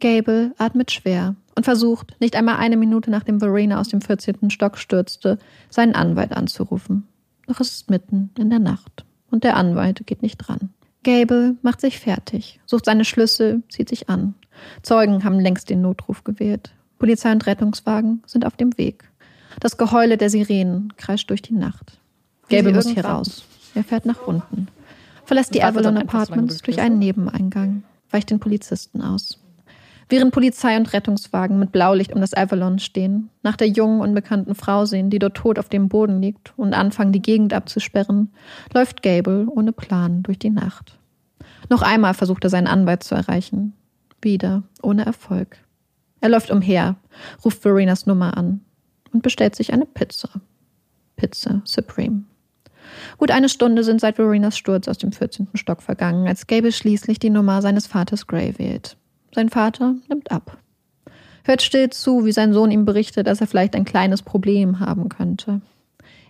Gable 0.00 0.52
atmet 0.58 0.90
schwer 0.90 1.36
und 1.54 1.64
versucht, 1.64 2.20
nicht 2.20 2.36
einmal 2.36 2.56
eine 2.56 2.76
Minute 2.76 3.10
nachdem 3.10 3.38
Verena 3.38 3.80
aus 3.80 3.88
dem 3.88 4.00
14. 4.00 4.50
Stock 4.50 4.76
stürzte, 4.76 5.38
seinen 5.70 5.94
Anwalt 5.94 6.32
anzurufen. 6.32 7.06
Doch 7.46 7.60
es 7.60 7.72
ist 7.72 7.90
mitten 7.90 8.30
in 8.38 8.50
der 8.50 8.58
Nacht 8.58 9.04
und 9.30 9.44
der 9.44 9.56
Anwalt 9.56 10.06
geht 10.06 10.22
nicht 10.22 10.38
dran. 10.38 10.70
Gable 11.02 11.56
macht 11.62 11.80
sich 11.80 11.98
fertig, 11.98 12.60
sucht 12.66 12.84
seine 12.84 13.04
Schlüssel, 13.04 13.62
zieht 13.68 13.88
sich 13.88 14.08
an. 14.08 14.34
Zeugen 14.82 15.24
haben 15.24 15.40
längst 15.40 15.70
den 15.70 15.80
Notruf 15.80 16.24
gewählt. 16.24 16.72
Polizei 16.98 17.32
und 17.32 17.46
Rettungswagen 17.46 18.22
sind 18.26 18.46
auf 18.46 18.56
dem 18.56 18.76
Weg. 18.78 19.10
Das 19.60 19.76
Geheule 19.76 20.16
der 20.16 20.30
Sirenen 20.30 20.92
kreischt 20.96 21.30
durch 21.30 21.42
die 21.42 21.54
Nacht. 21.54 21.98
Gable 22.48 22.72
muss 22.72 22.88
hier 22.88 23.04
raus. 23.04 23.44
Er 23.74 23.84
fährt 23.84 24.06
nach 24.06 24.26
unten. 24.26 24.68
Verlässt 25.24 25.54
die 25.54 25.62
Avalon 25.62 25.96
Apartments 25.96 26.58
durch 26.62 26.80
einen 26.80 26.98
Nebeneingang, 26.98 27.84
weicht 28.10 28.30
den 28.30 28.40
Polizisten 28.40 29.00
aus. 29.00 29.38
Während 30.12 30.34
Polizei 30.34 30.76
und 30.76 30.92
Rettungswagen 30.92 31.58
mit 31.58 31.72
Blaulicht 31.72 32.12
um 32.12 32.20
das 32.20 32.34
Avalon 32.34 32.78
stehen, 32.78 33.30
nach 33.42 33.56
der 33.56 33.68
jungen, 33.68 34.02
unbekannten 34.02 34.54
Frau 34.54 34.84
sehen, 34.84 35.08
die 35.08 35.18
dort 35.18 35.38
tot 35.38 35.58
auf 35.58 35.70
dem 35.70 35.88
Boden 35.88 36.20
liegt 36.20 36.52
und 36.58 36.74
anfangen, 36.74 37.12
die 37.12 37.22
Gegend 37.22 37.54
abzusperren, 37.54 38.30
läuft 38.74 39.02
Gable 39.02 39.46
ohne 39.48 39.72
Plan 39.72 40.22
durch 40.22 40.38
die 40.38 40.50
Nacht. 40.50 40.98
Noch 41.70 41.80
einmal 41.80 42.12
versucht 42.12 42.44
er 42.44 42.50
seinen 42.50 42.66
Anwalt 42.66 43.02
zu 43.02 43.14
erreichen. 43.14 43.72
Wieder 44.20 44.64
ohne 44.82 45.06
Erfolg. 45.06 45.56
Er 46.20 46.28
läuft 46.28 46.50
umher, 46.50 46.96
ruft 47.42 47.62
Verenas 47.62 48.04
Nummer 48.04 48.36
an 48.36 48.60
und 49.14 49.22
bestellt 49.22 49.56
sich 49.56 49.72
eine 49.72 49.86
Pizza. 49.86 50.28
Pizza 51.16 51.62
Supreme. 51.64 52.24
Gut 53.16 53.30
eine 53.30 53.48
Stunde 53.48 53.82
sind 53.82 54.02
seit 54.02 54.16
Verenas 54.16 54.58
Sturz 54.58 54.88
aus 54.88 54.98
dem 54.98 55.12
14. 55.12 55.48
Stock 55.54 55.80
vergangen, 55.80 56.28
als 56.28 56.46
Gable 56.46 56.72
schließlich 56.72 57.18
die 57.18 57.30
Nummer 57.30 57.62
seines 57.62 57.86
Vaters 57.86 58.26
Gray 58.26 58.58
wählt. 58.58 58.98
Sein 59.34 59.48
Vater 59.48 59.94
nimmt 60.08 60.30
ab. 60.30 60.58
Hört 61.44 61.62
still 61.62 61.90
zu, 61.90 62.24
wie 62.24 62.32
sein 62.32 62.52
Sohn 62.52 62.70
ihm 62.70 62.84
berichtet, 62.84 63.26
dass 63.26 63.40
er 63.40 63.46
vielleicht 63.46 63.74
ein 63.74 63.84
kleines 63.84 64.22
Problem 64.22 64.78
haben 64.80 65.08
könnte. 65.08 65.60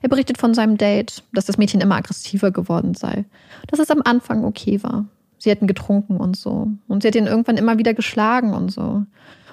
Er 0.01 0.09
berichtet 0.09 0.39
von 0.39 0.55
seinem 0.55 0.79
Date, 0.79 1.23
dass 1.33 1.47
das 1.47 1.59
Mädchen 1.59 1.81
immer 1.81 1.97
aggressiver 1.97 2.51
geworden 2.51 2.95
sei, 2.95 3.25
dass 3.69 3.79
es 3.79 3.91
am 3.91 4.03
Anfang 4.05 4.45
okay 4.45 4.83
war. 4.83 5.07
Sie 5.39 5.51
hätten 5.51 5.67
getrunken 5.67 6.17
und 6.17 6.37
so. 6.37 6.69
Und 6.89 7.03
sie 7.03 7.09
hat 7.09 7.15
ihn 7.15 7.27
irgendwann 7.27 7.57
immer 7.57 7.79
wieder 7.79 7.95
geschlagen 7.95 8.55
und 8.55 8.71
so. 8.71 9.05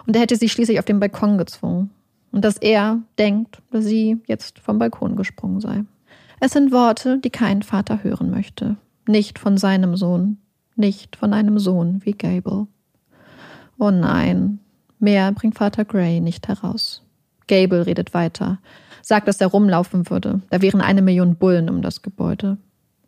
Und 0.06 0.16
er 0.16 0.22
hätte 0.22 0.36
sie 0.36 0.50
schließlich 0.50 0.80
auf 0.80 0.86
den 0.86 1.00
Balkon 1.00 1.38
gezwungen. 1.38 1.90
Und 2.32 2.46
dass 2.46 2.58
er 2.58 3.00
denkt, 3.18 3.62
dass 3.72 3.86
sie 3.86 4.18
jetzt 4.28 4.60
vom 4.60 4.78
Balkon 4.78 5.16
gesprungen 5.16 5.60
sei. 5.60 5.84
Es 6.40 6.52
sind 6.52 6.72
Worte, 6.72 7.18
die 7.18 7.32
kein 7.32 7.64
Vater 7.64 8.04
hören 8.04 8.30
möchte. 8.30 8.78
Nicht 9.08 9.40
von 9.40 9.58
seinem 9.58 9.98
Sohn. 9.98 10.38
Nicht 10.76 11.16
von 11.16 11.34
einem 11.34 11.60
Sohn 11.60 12.02
wie 12.06 12.14
Gable. 12.14 12.68
Oh 13.80 13.92
nein, 13.92 14.60
mehr 15.00 15.32
bringt 15.32 15.58
Vater 15.58 15.86
Gray 15.86 16.20
nicht 16.20 16.50
heraus. 16.50 17.02
Gable 17.48 17.86
redet 17.86 18.13
weiter, 18.13 18.60
sagt, 19.02 19.30
dass 19.30 19.39
er 19.39 19.48
rumlaufen 19.48 20.10
würde. 20.10 20.42
Da 20.50 20.62
wären 20.62 20.82
eine 20.82 21.02
Million 21.02 21.38
Bullen 21.38 21.70
um 21.70 21.82
das 21.82 22.02
Gebäude. 22.02 22.58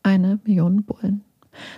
Eine 0.01 0.39
Million 0.45 0.83
Bullen. 0.83 1.25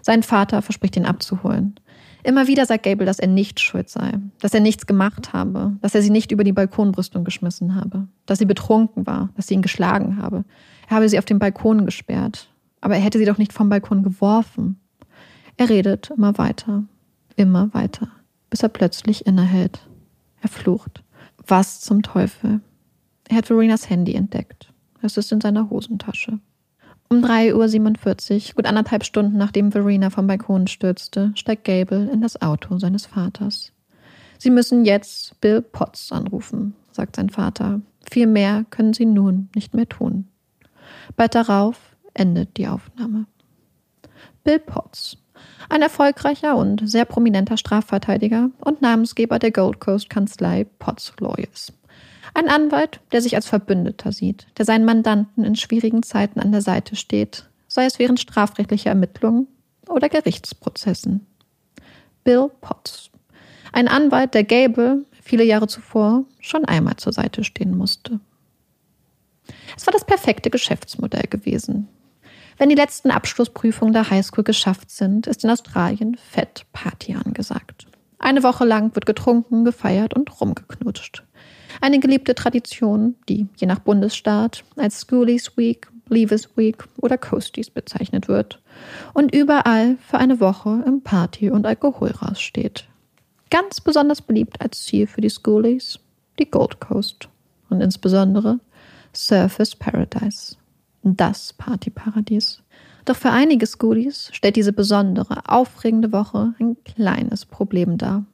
Sein 0.03 0.21
Vater 0.21 0.61
verspricht 0.61 0.95
ihn 0.95 1.07
abzuholen. 1.07 1.79
Immer 2.23 2.47
wieder 2.47 2.67
sagt 2.67 2.83
Gable, 2.83 3.07
dass 3.07 3.17
er 3.17 3.27
nicht 3.27 3.59
schuld 3.59 3.89
sei, 3.89 4.13
dass 4.39 4.53
er 4.53 4.61
nichts 4.61 4.85
gemacht 4.85 5.33
habe, 5.33 5.73
dass 5.81 5.95
er 5.95 6.03
sie 6.03 6.11
nicht 6.11 6.31
über 6.31 6.43
die 6.43 6.53
Balkonbrüstung 6.53 7.23
geschmissen 7.23 7.73
habe, 7.73 8.07
dass 8.27 8.37
sie 8.37 8.45
betrunken 8.45 9.07
war, 9.07 9.29
dass 9.35 9.47
sie 9.47 9.55
ihn 9.55 9.63
geschlagen 9.63 10.17
habe. 10.17 10.45
Er 10.87 10.97
habe 10.97 11.09
sie 11.09 11.17
auf 11.17 11.25
den 11.25 11.39
Balkon 11.39 11.83
gesperrt, 11.83 12.47
aber 12.79 12.95
er 12.95 13.01
hätte 13.01 13.17
sie 13.17 13.25
doch 13.25 13.39
nicht 13.39 13.51
vom 13.51 13.69
Balkon 13.69 14.03
geworfen. 14.03 14.79
Er 15.57 15.69
redet 15.69 16.11
immer 16.15 16.37
weiter, 16.37 16.83
immer 17.35 17.73
weiter, 17.73 18.07
bis 18.53 18.61
er 18.61 18.69
plötzlich 18.69 19.25
innehält. 19.25 19.79
Er 20.43 20.47
flucht. 20.47 21.03
Was 21.47 21.81
zum 21.81 22.03
Teufel? 22.03 22.61
Er 23.27 23.37
hat 23.37 23.47
Verenas 23.47 23.89
Handy 23.89 24.13
entdeckt. 24.13 24.71
Es 25.01 25.17
ist 25.17 25.31
in 25.31 25.41
seiner 25.41 25.71
Hosentasche. 25.71 26.37
Um 27.09 27.25
3.47 27.25 28.49
Uhr, 28.49 28.55
gut 28.57 28.67
anderthalb 28.67 29.05
Stunden 29.05 29.37
nachdem 29.39 29.71
Verena 29.71 30.11
vom 30.11 30.27
Balkon 30.27 30.67
stürzte, 30.67 31.31
steigt 31.33 31.63
Gable 31.63 32.11
in 32.11 32.21
das 32.21 32.43
Auto 32.43 32.77
seines 32.77 33.07
Vaters. 33.07 33.71
Sie 34.37 34.51
müssen 34.51 34.85
jetzt 34.85 35.41
Bill 35.41 35.63
Potts 35.63 36.11
anrufen, 36.11 36.75
sagt 36.91 37.15
sein 37.15 37.31
Vater. 37.31 37.81
Viel 38.07 38.27
mehr 38.27 38.65
können 38.69 38.93
sie 38.93 39.07
nun 39.07 39.49
nicht 39.55 39.73
mehr 39.73 39.89
tun. 39.89 40.27
Bald 41.15 41.33
darauf 41.33 41.95
endet 42.13 42.55
die 42.57 42.67
Aufnahme. 42.67 43.25
Bill 44.43 44.59
Potts, 44.59 45.17
ein 45.69 45.81
erfolgreicher 45.81 46.55
und 46.55 46.87
sehr 46.87 47.05
prominenter 47.05 47.57
Strafverteidiger 47.57 48.49
und 48.59 48.81
Namensgeber 48.81 49.39
der 49.39 49.51
Gold 49.51 49.79
Coast 49.79 50.09
Kanzlei 50.09 50.65
Potts 50.79 51.13
Lawyers. 51.19 51.73
Ein 52.33 52.49
Anwalt, 52.49 52.99
der 53.11 53.21
sich 53.21 53.35
als 53.35 53.47
Verbündeter 53.47 54.11
sieht, 54.11 54.47
der 54.57 54.65
seinen 54.65 54.85
Mandanten 54.85 55.43
in 55.43 55.55
schwierigen 55.55 56.03
Zeiten 56.03 56.39
an 56.39 56.51
der 56.51 56.61
Seite 56.61 56.95
steht, 56.95 57.45
sei 57.67 57.85
es 57.85 57.99
während 57.99 58.19
strafrechtlicher 58.19 58.89
Ermittlungen 58.89 59.47
oder 59.87 60.09
Gerichtsprozessen. 60.09 61.25
Bill 62.23 62.49
Potts. 62.61 63.11
Ein 63.71 63.87
Anwalt, 63.87 64.33
der 64.33 64.43
Gable 64.43 65.05
viele 65.21 65.43
Jahre 65.43 65.67
zuvor 65.67 66.25
schon 66.39 66.65
einmal 66.65 66.97
zur 66.97 67.13
Seite 67.13 67.43
stehen 67.43 67.75
musste. 67.75 68.19
Es 69.75 69.85
war 69.87 69.91
das 69.91 70.05
perfekte 70.05 70.49
Geschäftsmodell 70.49 71.27
gewesen. 71.29 71.87
Wenn 72.57 72.69
die 72.69 72.75
letzten 72.75 73.11
Abschlussprüfungen 73.11 73.93
der 73.93 74.09
Highschool 74.09 74.43
geschafft 74.43 74.91
sind, 74.91 75.27
ist 75.27 75.43
in 75.43 75.49
Australien 75.49 76.17
Fett 76.17 76.65
Party 76.71 77.15
angesagt. 77.15 77.87
Eine 78.19 78.43
Woche 78.43 78.65
lang 78.65 78.95
wird 78.95 79.05
getrunken, 79.05 79.65
gefeiert 79.65 80.13
und 80.13 80.39
rumgeknutscht. 80.39 81.23
Eine 81.81 81.99
geliebte 81.99 82.35
Tradition, 82.35 83.15
die 83.27 83.47
je 83.57 83.67
nach 83.67 83.79
Bundesstaat 83.79 84.63
als 84.77 85.01
Schoolies 85.01 85.57
Week, 85.57 85.87
Leavers 86.09 86.55
Week 86.55 86.83
oder 86.97 87.17
Coasties 87.17 87.69
bezeichnet 87.69 88.27
wird 88.27 88.61
und 89.13 89.33
überall 89.33 89.97
für 90.07 90.19
eine 90.19 90.39
Woche 90.39 90.83
im 90.85 91.01
Party- 91.01 91.49
und 91.49 91.65
Alkoholras 91.65 92.39
steht. 92.41 92.85
Ganz 93.49 93.81
besonders 93.81 94.21
beliebt 94.21 94.61
als 94.61 94.83
Ziel 94.83 95.07
für 95.07 95.21
die 95.21 95.29
Schoolies 95.29 95.99
die 96.39 96.49
Gold 96.49 96.79
Coast 96.79 97.29
und 97.69 97.81
insbesondere 97.81 98.59
Surface 99.13 99.75
Paradise 99.75 100.55
das 101.03 101.53
Partyparadies. 101.53 102.63
Doch 103.05 103.15
für 103.15 103.31
einige 103.31 103.67
Schoolies 103.67 104.29
stellt 104.31 104.55
diese 104.55 104.73
besondere, 104.73 105.41
aufregende 105.47 106.11
Woche 106.11 106.53
ein 106.59 106.77
kleines 106.85 107.45
Problem 107.45 107.97
dar. 107.97 108.25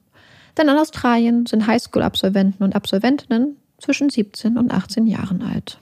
Denn 0.56 0.68
in 0.68 0.76
Australien 0.76 1.46
sind 1.46 1.66
Highschool-Absolventen 1.66 2.62
und 2.62 2.76
Absolventinnen 2.76 3.56
zwischen 3.78 4.10
17 4.10 4.58
und 4.58 4.72
18 4.72 5.06
Jahren 5.06 5.42
alt. 5.42 5.78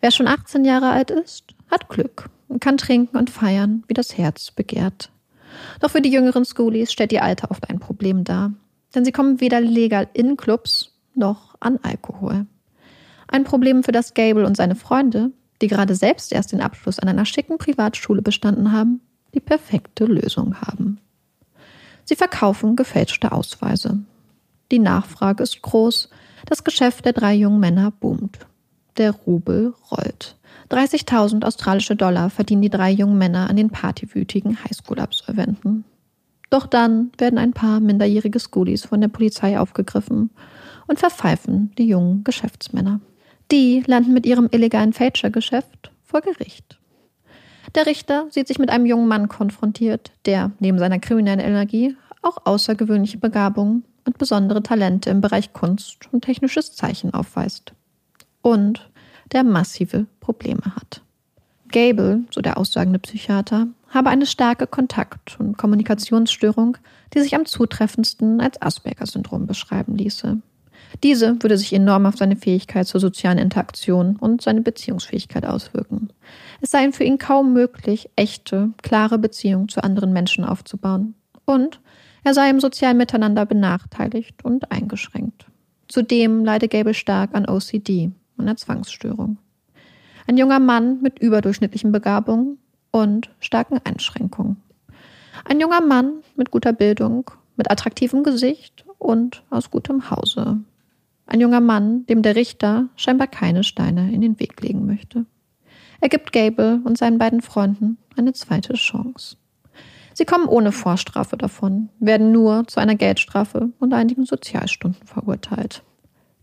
Wer 0.00 0.10
schon 0.10 0.28
18 0.28 0.64
Jahre 0.64 0.90
alt 0.90 1.10
ist, 1.10 1.44
hat 1.70 1.88
Glück 1.88 2.30
und 2.48 2.60
kann 2.60 2.76
trinken 2.76 3.16
und 3.16 3.30
feiern, 3.30 3.84
wie 3.88 3.94
das 3.94 4.16
Herz 4.16 4.50
begehrt. 4.50 5.10
Doch 5.80 5.90
für 5.90 6.00
die 6.00 6.10
jüngeren 6.10 6.44
Schoolies 6.44 6.92
stellt 6.92 7.12
ihr 7.12 7.22
Alter 7.22 7.50
oft 7.50 7.68
ein 7.68 7.78
Problem 7.78 8.24
dar, 8.24 8.52
denn 8.94 9.04
sie 9.04 9.12
kommen 9.12 9.40
weder 9.40 9.60
legal 9.60 10.08
in 10.12 10.36
Clubs 10.36 10.92
noch 11.14 11.54
an 11.60 11.78
Alkohol. 11.82 12.46
Ein 13.28 13.44
Problem 13.44 13.82
für 13.82 13.92
das 13.92 14.14
Gable 14.14 14.46
und 14.46 14.56
seine 14.56 14.74
Freunde, 14.74 15.32
die 15.64 15.68
gerade 15.68 15.94
selbst 15.94 16.30
erst 16.30 16.52
den 16.52 16.60
Abschluss 16.60 16.98
an 16.98 17.08
einer 17.08 17.24
schicken 17.24 17.56
Privatschule 17.56 18.20
bestanden 18.20 18.70
haben, 18.70 19.00
die 19.32 19.40
perfekte 19.40 20.04
Lösung 20.04 20.60
haben. 20.60 21.00
Sie 22.04 22.16
verkaufen 22.16 22.76
gefälschte 22.76 23.32
Ausweise. 23.32 24.00
Die 24.70 24.78
Nachfrage 24.78 25.42
ist 25.42 25.62
groß, 25.62 26.10
das 26.44 26.64
Geschäft 26.64 27.06
der 27.06 27.14
drei 27.14 27.32
jungen 27.32 27.60
Männer 27.60 27.90
boomt. 27.90 28.40
Der 28.98 29.12
Rubel 29.12 29.72
rollt. 29.90 30.36
30.000 30.70 31.46
australische 31.46 31.96
Dollar 31.96 32.28
verdienen 32.28 32.60
die 32.60 32.68
drei 32.68 32.90
jungen 32.90 33.16
Männer 33.16 33.48
an 33.48 33.56
den 33.56 33.70
partywütigen 33.70 34.62
Highschool-Absolventen. 34.62 35.84
Doch 36.50 36.66
dann 36.66 37.10
werden 37.16 37.38
ein 37.38 37.54
paar 37.54 37.80
minderjährige 37.80 38.38
Schoolies 38.38 38.84
von 38.84 39.00
der 39.00 39.08
Polizei 39.08 39.58
aufgegriffen 39.58 40.28
und 40.86 40.98
verpfeifen 40.98 41.72
die 41.78 41.86
jungen 41.86 42.22
Geschäftsmänner. 42.22 43.00
Die 43.54 43.84
landen 43.86 44.12
mit 44.12 44.26
ihrem 44.26 44.48
illegalen 44.50 44.92
Fälschergeschäft 44.92 45.92
vor 46.02 46.22
Gericht. 46.22 46.80
Der 47.76 47.86
Richter 47.86 48.26
sieht 48.30 48.48
sich 48.48 48.58
mit 48.58 48.68
einem 48.68 48.84
jungen 48.84 49.06
Mann 49.06 49.28
konfrontiert, 49.28 50.10
der 50.26 50.50
neben 50.58 50.80
seiner 50.80 50.98
kriminellen 50.98 51.38
Energie 51.38 51.96
auch 52.22 52.38
außergewöhnliche 52.46 53.18
Begabungen 53.18 53.84
und 54.06 54.18
besondere 54.18 54.64
Talente 54.64 55.08
im 55.10 55.20
Bereich 55.20 55.52
Kunst 55.52 56.12
und 56.12 56.24
technisches 56.24 56.72
Zeichen 56.72 57.14
aufweist. 57.14 57.74
Und 58.42 58.90
der 59.30 59.44
massive 59.44 60.06
Probleme 60.18 60.74
hat. 60.74 61.02
Gable, 61.68 62.24
so 62.32 62.40
der 62.40 62.58
aussagende 62.58 62.98
Psychiater, 62.98 63.68
habe 63.88 64.10
eine 64.10 64.26
starke 64.26 64.66
Kontakt- 64.66 65.38
und 65.38 65.58
Kommunikationsstörung, 65.58 66.76
die 67.14 67.20
sich 67.20 67.36
am 67.36 67.46
zutreffendsten 67.46 68.40
als 68.40 68.60
Asperger-Syndrom 68.60 69.46
beschreiben 69.46 69.94
ließe. 69.94 70.42
Diese 71.02 71.42
würde 71.42 71.58
sich 71.58 71.72
enorm 71.72 72.06
auf 72.06 72.16
seine 72.16 72.36
Fähigkeit 72.36 72.86
zur 72.86 73.00
sozialen 73.00 73.38
Interaktion 73.38 74.16
und 74.16 74.42
seine 74.42 74.62
Beziehungsfähigkeit 74.62 75.44
auswirken. 75.44 76.08
Es 76.60 76.70
sei 76.70 76.90
für 76.92 77.04
ihn 77.04 77.18
kaum 77.18 77.52
möglich, 77.52 78.08
echte, 78.16 78.70
klare 78.82 79.18
Beziehungen 79.18 79.68
zu 79.68 79.82
anderen 79.82 80.12
Menschen 80.12 80.44
aufzubauen. 80.44 81.14
Und 81.44 81.80
er 82.22 82.32
sei 82.32 82.48
im 82.48 82.60
sozialen 82.60 82.96
Miteinander 82.96 83.44
benachteiligt 83.44 84.44
und 84.44 84.70
eingeschränkt. 84.72 85.46
Zudem 85.88 86.44
leide 86.44 86.68
Gable 86.68 86.94
stark 86.94 87.34
an 87.34 87.46
OCD, 87.46 88.12
einer 88.38 88.56
Zwangsstörung. 88.56 89.36
Ein 90.26 90.38
junger 90.38 90.60
Mann 90.60 91.02
mit 91.02 91.18
überdurchschnittlichen 91.18 91.92
Begabungen 91.92 92.58
und 92.90 93.28
starken 93.40 93.78
Einschränkungen. 93.84 94.56
Ein 95.44 95.60
junger 95.60 95.82
Mann 95.82 96.22
mit 96.36 96.50
guter 96.50 96.72
Bildung, 96.72 97.30
mit 97.56 97.70
attraktivem 97.70 98.22
Gesicht 98.22 98.86
und 98.98 99.42
aus 99.50 99.70
gutem 99.70 100.10
Hause. 100.10 100.60
Ein 101.26 101.40
junger 101.40 101.60
Mann, 101.60 102.06
dem 102.06 102.22
der 102.22 102.36
Richter 102.36 102.88
scheinbar 102.96 103.26
keine 103.26 103.64
Steine 103.64 104.12
in 104.12 104.20
den 104.20 104.38
Weg 104.40 104.60
legen 104.60 104.86
möchte. 104.86 105.26
Er 106.00 106.08
gibt 106.08 106.32
Gable 106.32 106.80
und 106.84 106.98
seinen 106.98 107.18
beiden 107.18 107.40
Freunden 107.40 107.96
eine 108.16 108.32
zweite 108.32 108.74
Chance. 108.74 109.36
Sie 110.12 110.24
kommen 110.24 110.46
ohne 110.46 110.70
Vorstrafe 110.70 111.36
davon, 111.36 111.88
werden 111.98 112.30
nur 112.30 112.66
zu 112.66 112.78
einer 112.78 112.94
Geldstrafe 112.94 113.70
und 113.80 113.92
einigen 113.94 114.24
Sozialstunden 114.26 115.06
verurteilt. 115.06 115.82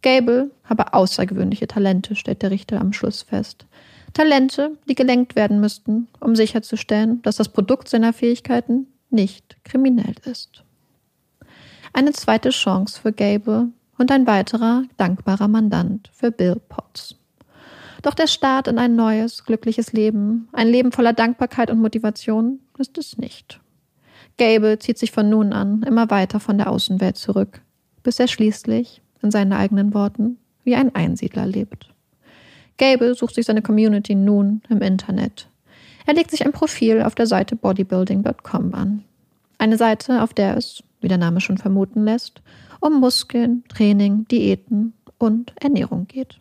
Gable 0.02 0.52
habe 0.64 0.94
außergewöhnliche 0.94 1.68
Talente, 1.68 2.16
stellt 2.16 2.42
der 2.42 2.52
Richter 2.52 2.82
am 2.82 2.92
Schluss 2.92 3.22
fest. 3.22 3.66
Talente, 4.14 4.78
die 4.90 4.96
gelenkt 4.96 5.36
werden 5.36 5.62
müssten, 5.62 6.08
um 6.20 6.36
sicherzustellen, 6.36 7.22
dass 7.22 7.38
das 7.38 7.50
Produkt 7.50 7.88
seiner 7.88 8.12
Fähigkeiten 8.12 8.88
nicht 9.10 9.58
kriminell 9.64 10.16
ist. 10.26 10.64
Eine 11.94 12.12
zweite 12.14 12.50
Chance 12.50 13.00
für 13.00 13.14
Gable, 13.14 13.70
und 14.02 14.12
ein 14.12 14.26
weiterer 14.26 14.84
dankbarer 14.98 15.48
Mandant 15.48 16.10
für 16.12 16.32
Bill 16.32 16.60
Potts. 16.70 17.16
Doch 18.02 18.16
der 18.16 18.26
Start 18.26 18.68
in 18.68 18.80
ein 18.80 18.96
neues, 18.96 19.46
glückliches 19.46 19.94
Leben, 19.94 20.50
ein 20.54 20.68
Leben 20.68 20.92
voller 20.92 21.14
Dankbarkeit 21.14 21.70
und 21.70 21.80
Motivation, 21.80 22.60
ist 22.80 22.98
es 22.98 23.20
nicht. 23.20 23.62
Gable 24.40 24.80
zieht 24.80 24.98
sich 24.98 25.12
von 25.12 25.30
nun 25.30 25.54
an 25.54 25.84
immer 25.84 26.10
weiter 26.10 26.40
von 26.40 26.58
der 26.58 26.72
Außenwelt 26.72 27.16
zurück, 27.16 27.62
bis 28.02 28.20
er 28.20 28.28
schließlich, 28.28 29.04
in 29.22 29.30
seinen 29.30 29.54
eigenen 29.54 29.94
Worten, 29.94 30.38
wie 30.64 30.76
ein 30.76 30.96
Einsiedler 30.96 31.46
lebt. 31.46 31.94
Gable 32.80 33.14
sucht 33.14 33.36
sich 33.36 33.46
seine 33.46 33.62
Community 33.62 34.16
nun 34.16 34.64
im 34.68 34.82
Internet. 34.82 35.48
Er 36.08 36.16
legt 36.16 36.32
sich 36.32 36.44
ein 36.44 36.54
Profil 36.54 37.04
auf 37.04 37.14
der 37.14 37.28
Seite 37.28 37.56
bodybuilding.com 37.56 38.74
an. 38.74 39.04
Eine 39.60 39.78
Seite, 39.78 40.24
auf 40.24 40.34
der 40.34 40.58
es, 40.58 40.82
wie 41.02 41.08
der 41.08 41.20
Name 41.20 41.40
schon 41.40 41.60
vermuten 41.60 42.04
lässt, 42.04 42.42
um 42.82 43.00
Muskeln, 43.00 43.64
Training, 43.70 44.28
Diäten 44.28 44.94
und 45.18 45.54
Ernährung 45.62 46.08
geht. 46.08 46.40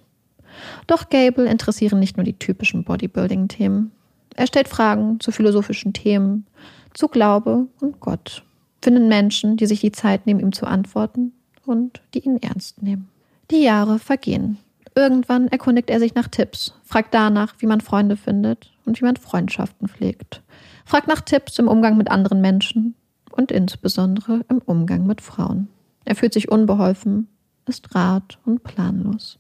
Doch 0.89 1.09
Gable 1.09 1.49
interessieren 1.49 2.01
nicht 2.01 2.17
nur 2.17 2.25
die 2.25 2.39
typischen 2.39 2.83
Bodybuilding-Themen. 2.83 3.93
Er 4.35 4.47
stellt 4.47 4.69
Fragen 4.69 5.21
zu 5.21 5.31
philosophischen 5.31 5.93
Themen, 5.93 6.47
zu 6.93 7.09
Glaube 7.09 7.69
und 7.81 8.01
Gott, 8.01 8.43
findet 8.83 9.07
Menschen, 9.07 9.57
die 9.57 9.67
sich 9.67 9.81
die 9.81 9.93
Zeit 9.93 10.27
nehmen, 10.27 10.41
ihm 10.41 10.53
zu 10.53 10.67
antworten 10.67 11.33
und 11.65 12.01
die 12.15 12.21
ihn 12.21 12.39
ernst 12.39 12.83
nehmen. 12.83 13.09
Die 13.51 13.63
Jahre 13.63 13.99
vergehen. 13.99 14.59
Irgendwann 14.95 15.49
erkundigt 15.49 15.89
er 15.89 16.01
sich 16.01 16.15
nach 16.15 16.29
Tipps, 16.29 16.75
fragt 16.85 17.15
danach, 17.15 17.55
wie 17.59 17.67
man 17.67 17.81
Freunde 17.81 18.17
findet 18.17 18.73
und 18.85 19.01
wie 19.01 19.05
man 19.05 19.17
Freundschaften 19.17 19.89
pflegt, 19.89 20.43
fragt 20.85 21.07
nach 21.07 21.21
Tipps 21.21 21.59
im 21.59 21.69
Umgang 21.69 21.97
mit 21.97 22.11
anderen 22.11 22.41
Menschen 22.41 22.95
und 23.31 23.53
insbesondere 23.53 24.45
im 24.49 24.59
Umgang 24.59 25.07
mit 25.07 25.21
Frauen. 25.21 25.69
Er 26.05 26.17
fühlt 26.17 26.33
sich 26.33 26.51
unbeholfen, 26.51 27.29
ist 27.67 27.95
rat 27.95 28.39
und 28.45 28.63
planlos. 28.65 29.39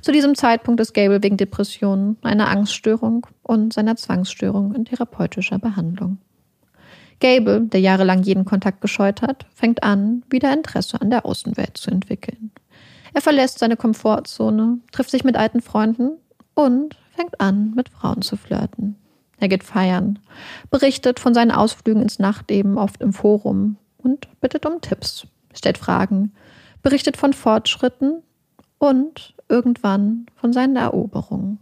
Zu 0.00 0.10
diesem 0.10 0.34
Zeitpunkt 0.34 0.80
ist 0.80 0.94
Gable 0.94 1.22
wegen 1.22 1.36
Depressionen, 1.36 2.16
einer 2.22 2.48
Angststörung 2.48 3.26
und 3.42 3.72
seiner 3.72 3.96
Zwangsstörung 3.96 4.74
in 4.74 4.84
therapeutischer 4.84 5.60
Behandlung. 5.60 6.18
Gable, 7.20 7.60
der 7.60 7.80
jahrelang 7.80 8.24
jeden 8.24 8.44
Kontakt 8.44 8.80
gescheut 8.80 9.22
hat, 9.22 9.46
fängt 9.54 9.84
an, 9.84 10.24
wieder 10.28 10.52
Interesse 10.52 11.00
an 11.00 11.10
der 11.10 11.24
Außenwelt 11.24 11.76
zu 11.76 11.92
entwickeln. 11.92 12.50
Er 13.14 13.20
verlässt 13.20 13.60
seine 13.60 13.76
Komfortzone, 13.76 14.80
trifft 14.90 15.10
sich 15.10 15.22
mit 15.22 15.36
alten 15.36 15.60
Freunden 15.60 16.18
und 16.54 16.96
fängt 17.14 17.40
an, 17.40 17.72
mit 17.76 17.88
Frauen 17.90 18.22
zu 18.22 18.36
flirten. 18.36 18.96
Er 19.38 19.48
geht 19.48 19.62
feiern, 19.62 20.18
berichtet 20.70 21.20
von 21.20 21.32
seinen 21.32 21.52
Ausflügen 21.52 22.02
ins 22.02 22.18
Nachtleben 22.18 22.76
oft 22.76 23.00
im 23.00 23.12
Forum 23.12 23.76
und 23.98 24.28
bittet 24.40 24.66
um 24.66 24.80
Tipps, 24.80 25.26
stellt 25.54 25.78
Fragen, 25.78 26.32
berichtet 26.82 27.16
von 27.16 27.32
Fortschritten 27.32 28.22
und 28.78 29.34
irgendwann 29.48 30.26
von 30.34 30.52
seinen 30.52 30.76
Eroberungen. 30.76 31.58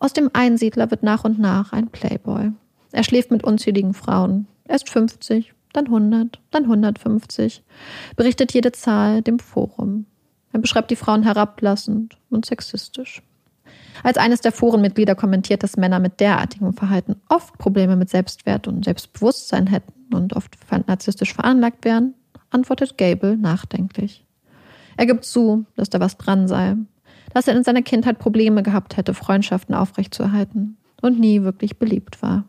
Aus 0.00 0.12
dem 0.12 0.30
Einsiedler 0.32 0.90
wird 0.90 1.02
nach 1.02 1.24
und 1.24 1.38
nach 1.38 1.72
ein 1.72 1.88
Playboy. 1.88 2.52
Er 2.92 3.04
schläft 3.04 3.30
mit 3.30 3.44
unzähligen 3.44 3.94
Frauen. 3.94 4.46
Erst 4.66 4.88
50, 4.90 5.52
dann 5.72 5.86
100, 5.86 6.40
dann 6.50 6.64
150. 6.64 7.62
Berichtet 8.16 8.52
jede 8.52 8.72
Zahl 8.72 9.22
dem 9.22 9.38
Forum. 9.38 10.06
Er 10.52 10.60
beschreibt 10.60 10.90
die 10.90 10.96
Frauen 10.96 11.22
herablassend 11.22 12.16
und 12.30 12.46
sexistisch. 12.46 13.22
Als 14.02 14.18
eines 14.18 14.40
der 14.40 14.52
Forenmitglieder 14.52 15.14
kommentiert, 15.14 15.62
dass 15.62 15.76
Männer 15.76 16.00
mit 16.00 16.20
derartigem 16.20 16.72
Verhalten 16.74 17.16
oft 17.28 17.56
Probleme 17.58 17.96
mit 17.96 18.10
Selbstwert 18.10 18.66
und 18.66 18.84
Selbstbewusstsein 18.84 19.66
hätten 19.66 20.14
und 20.14 20.34
oft 20.34 20.56
narzisstisch 20.86 21.34
veranlagt 21.34 21.84
wären, 21.84 22.14
antwortet 22.52 22.98
Gable 22.98 23.36
nachdenklich. 23.36 24.24
Er 24.96 25.06
gibt 25.06 25.24
zu, 25.24 25.64
dass 25.74 25.90
da 25.90 26.00
was 26.00 26.18
dran 26.18 26.48
sei, 26.48 26.76
dass 27.32 27.48
er 27.48 27.56
in 27.56 27.64
seiner 27.64 27.82
Kindheit 27.82 28.18
Probleme 28.18 28.62
gehabt 28.62 28.96
hätte, 28.96 29.14
Freundschaften 29.14 29.74
aufrechtzuerhalten 29.74 30.76
und 31.00 31.18
nie 31.18 31.42
wirklich 31.42 31.78
beliebt 31.78 32.22
war. 32.22 32.44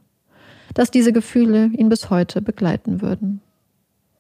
Dass 0.74 0.92
diese 0.92 1.14
Gefühle 1.14 1.68
ihn 1.68 1.90
bis 1.90 2.10
heute 2.10 2.42
begleiten 2.42 3.02
würden. 3.02 3.42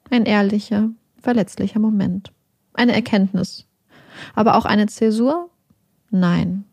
Ein 0.10 0.26
ehrlicher, 0.26 0.90
verletzlicher 1.22 1.80
Moment. 1.80 2.32
Eine 2.74 2.94
Erkenntnis. 2.94 3.66
Aber 4.36 4.56
auch 4.56 4.66
eine 4.66 4.88
Zäsur? 4.88 5.50
Nein. 6.12 6.66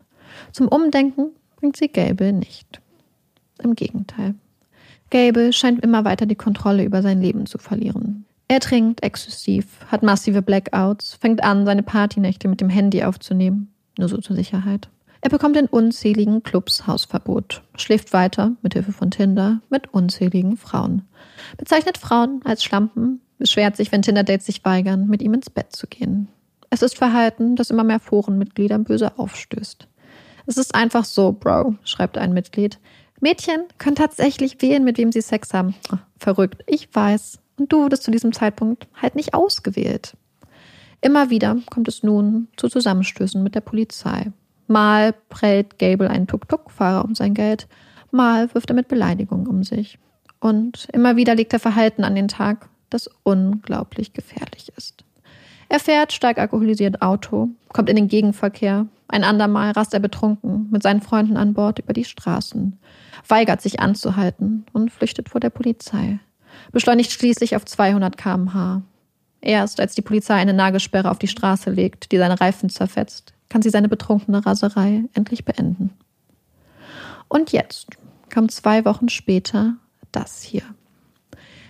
Zum 0.52 0.68
Umdenken 0.68 1.30
bringt 1.56 1.76
sie 1.76 1.88
Gable 1.88 2.32
nicht. 2.32 2.80
Im 3.62 3.74
Gegenteil. 3.74 4.34
Gable 5.10 5.52
scheint 5.52 5.82
immer 5.82 6.04
weiter 6.04 6.26
die 6.26 6.36
Kontrolle 6.36 6.84
über 6.84 7.02
sein 7.02 7.20
Leben 7.20 7.46
zu 7.46 7.58
verlieren. 7.58 8.26
Er 8.50 8.58
trinkt 8.58 9.04
exzessiv, 9.04 9.64
hat 9.86 10.02
massive 10.02 10.42
Blackouts, 10.42 11.14
fängt 11.20 11.44
an, 11.44 11.64
seine 11.66 11.84
Partynächte 11.84 12.48
mit 12.48 12.60
dem 12.60 12.68
Handy 12.68 13.04
aufzunehmen, 13.04 13.72
nur 13.96 14.08
so 14.08 14.16
zur 14.16 14.34
Sicherheit. 14.34 14.88
Er 15.20 15.30
bekommt 15.30 15.56
in 15.56 15.66
unzähligen 15.66 16.42
Clubs 16.42 16.84
Hausverbot, 16.84 17.62
schläft 17.76 18.12
weiter, 18.12 18.56
mit 18.60 18.72
Hilfe 18.72 18.90
von 18.90 19.12
Tinder, 19.12 19.60
mit 19.70 19.94
unzähligen 19.94 20.56
Frauen, 20.56 21.02
bezeichnet 21.58 21.96
Frauen 21.96 22.40
als 22.42 22.64
Schlampen, 22.64 23.20
beschwert 23.38 23.76
sich, 23.76 23.92
wenn 23.92 24.02
Tinder-Dates 24.02 24.46
sich 24.46 24.64
weigern, 24.64 25.06
mit 25.06 25.22
ihm 25.22 25.34
ins 25.34 25.48
Bett 25.48 25.70
zu 25.70 25.86
gehen. 25.86 26.26
Es 26.70 26.82
ist 26.82 26.98
Verhalten, 26.98 27.54
das 27.54 27.70
immer 27.70 27.84
mehr 27.84 28.00
Forenmitgliedern 28.00 28.82
böse 28.82 29.16
aufstößt. 29.16 29.86
Es 30.46 30.56
ist 30.56 30.74
einfach 30.74 31.04
so, 31.04 31.30
Bro, 31.30 31.76
schreibt 31.84 32.18
ein 32.18 32.32
Mitglied. 32.32 32.80
Mädchen 33.20 33.60
können 33.78 33.94
tatsächlich 33.94 34.60
wählen, 34.60 34.82
mit 34.82 34.98
wem 34.98 35.12
sie 35.12 35.20
Sex 35.20 35.54
haben. 35.54 35.76
Verrückt, 36.18 36.64
ich 36.66 36.92
weiß. 36.92 37.39
Und 37.60 37.70
du 37.70 37.82
wurdest 37.82 38.04
zu 38.04 38.10
diesem 38.10 38.32
Zeitpunkt 38.32 38.88
halt 38.94 39.16
nicht 39.16 39.34
ausgewählt. 39.34 40.16
Immer 41.02 41.28
wieder 41.28 41.58
kommt 41.70 41.88
es 41.88 42.02
nun 42.02 42.48
zu 42.56 42.68
Zusammenstößen 42.68 43.42
mit 43.42 43.54
der 43.54 43.60
Polizei. 43.60 44.32
Mal 44.66 45.14
prellt 45.28 45.78
Gable 45.78 46.08
einen 46.08 46.26
Tuk-Tuk-Fahrer 46.26 47.04
um 47.04 47.14
sein 47.14 47.34
Geld, 47.34 47.68
mal 48.10 48.52
wirft 48.54 48.70
er 48.70 48.76
mit 48.76 48.88
Beleidigungen 48.88 49.46
um 49.46 49.62
sich. 49.62 49.98
Und 50.40 50.88
immer 50.94 51.16
wieder 51.16 51.34
legt 51.34 51.52
er 51.52 51.58
Verhalten 51.58 52.02
an 52.02 52.14
den 52.14 52.28
Tag, 52.28 52.70
das 52.88 53.10
unglaublich 53.24 54.14
gefährlich 54.14 54.72
ist. 54.78 55.04
Er 55.68 55.80
fährt 55.80 56.14
stark 56.14 56.38
alkoholisiert 56.38 57.02
Auto, 57.02 57.50
kommt 57.68 57.90
in 57.90 57.96
den 57.96 58.08
Gegenverkehr. 58.08 58.86
Ein 59.06 59.22
andermal 59.22 59.72
rast 59.72 59.92
er 59.92 60.00
betrunken 60.00 60.68
mit 60.70 60.82
seinen 60.82 61.02
Freunden 61.02 61.36
an 61.36 61.52
Bord 61.52 61.78
über 61.78 61.92
die 61.92 62.06
Straßen, 62.06 62.78
weigert 63.28 63.60
sich 63.60 63.80
anzuhalten 63.80 64.64
und 64.72 64.90
flüchtet 64.90 65.28
vor 65.28 65.42
der 65.42 65.50
Polizei 65.50 66.20
beschleunigt 66.72 67.12
schließlich 67.12 67.56
auf 67.56 67.64
200 67.64 68.16
km/h. 68.16 68.82
Erst 69.40 69.80
als 69.80 69.94
die 69.94 70.02
Polizei 70.02 70.34
eine 70.34 70.52
Nagelsperre 70.52 71.10
auf 71.10 71.18
die 71.18 71.28
Straße 71.28 71.70
legt, 71.70 72.12
die 72.12 72.18
seine 72.18 72.40
Reifen 72.40 72.68
zerfetzt, 72.68 73.32
kann 73.48 73.62
sie 73.62 73.70
seine 73.70 73.88
betrunkene 73.88 74.44
Raserei 74.44 75.04
endlich 75.14 75.44
beenden. 75.44 75.90
Und 77.28 77.52
jetzt 77.52 77.86
kam 78.28 78.48
zwei 78.48 78.84
Wochen 78.84 79.08
später 79.08 79.74
das 80.12 80.42
hier. 80.42 80.62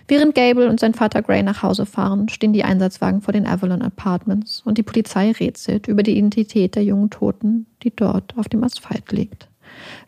Während 0.07 0.35
Gable 0.35 0.67
und 0.67 0.79
sein 0.79 0.93
Vater 0.93 1.21
Gray 1.21 1.41
nach 1.41 1.63
Hause 1.63 1.85
fahren, 1.85 2.27
stehen 2.27 2.51
die 2.51 2.65
Einsatzwagen 2.65 3.21
vor 3.21 3.31
den 3.31 3.47
Avalon 3.47 3.81
Apartments 3.81 4.61
und 4.61 4.77
die 4.77 4.83
Polizei 4.83 5.31
rätselt 5.31 5.87
über 5.87 6.03
die 6.03 6.17
Identität 6.17 6.75
der 6.75 6.83
jungen 6.83 7.09
Toten, 7.09 7.65
die 7.83 7.95
dort 7.95 8.37
auf 8.37 8.49
dem 8.49 8.63
Asphalt 8.63 9.11
liegt. 9.11 9.47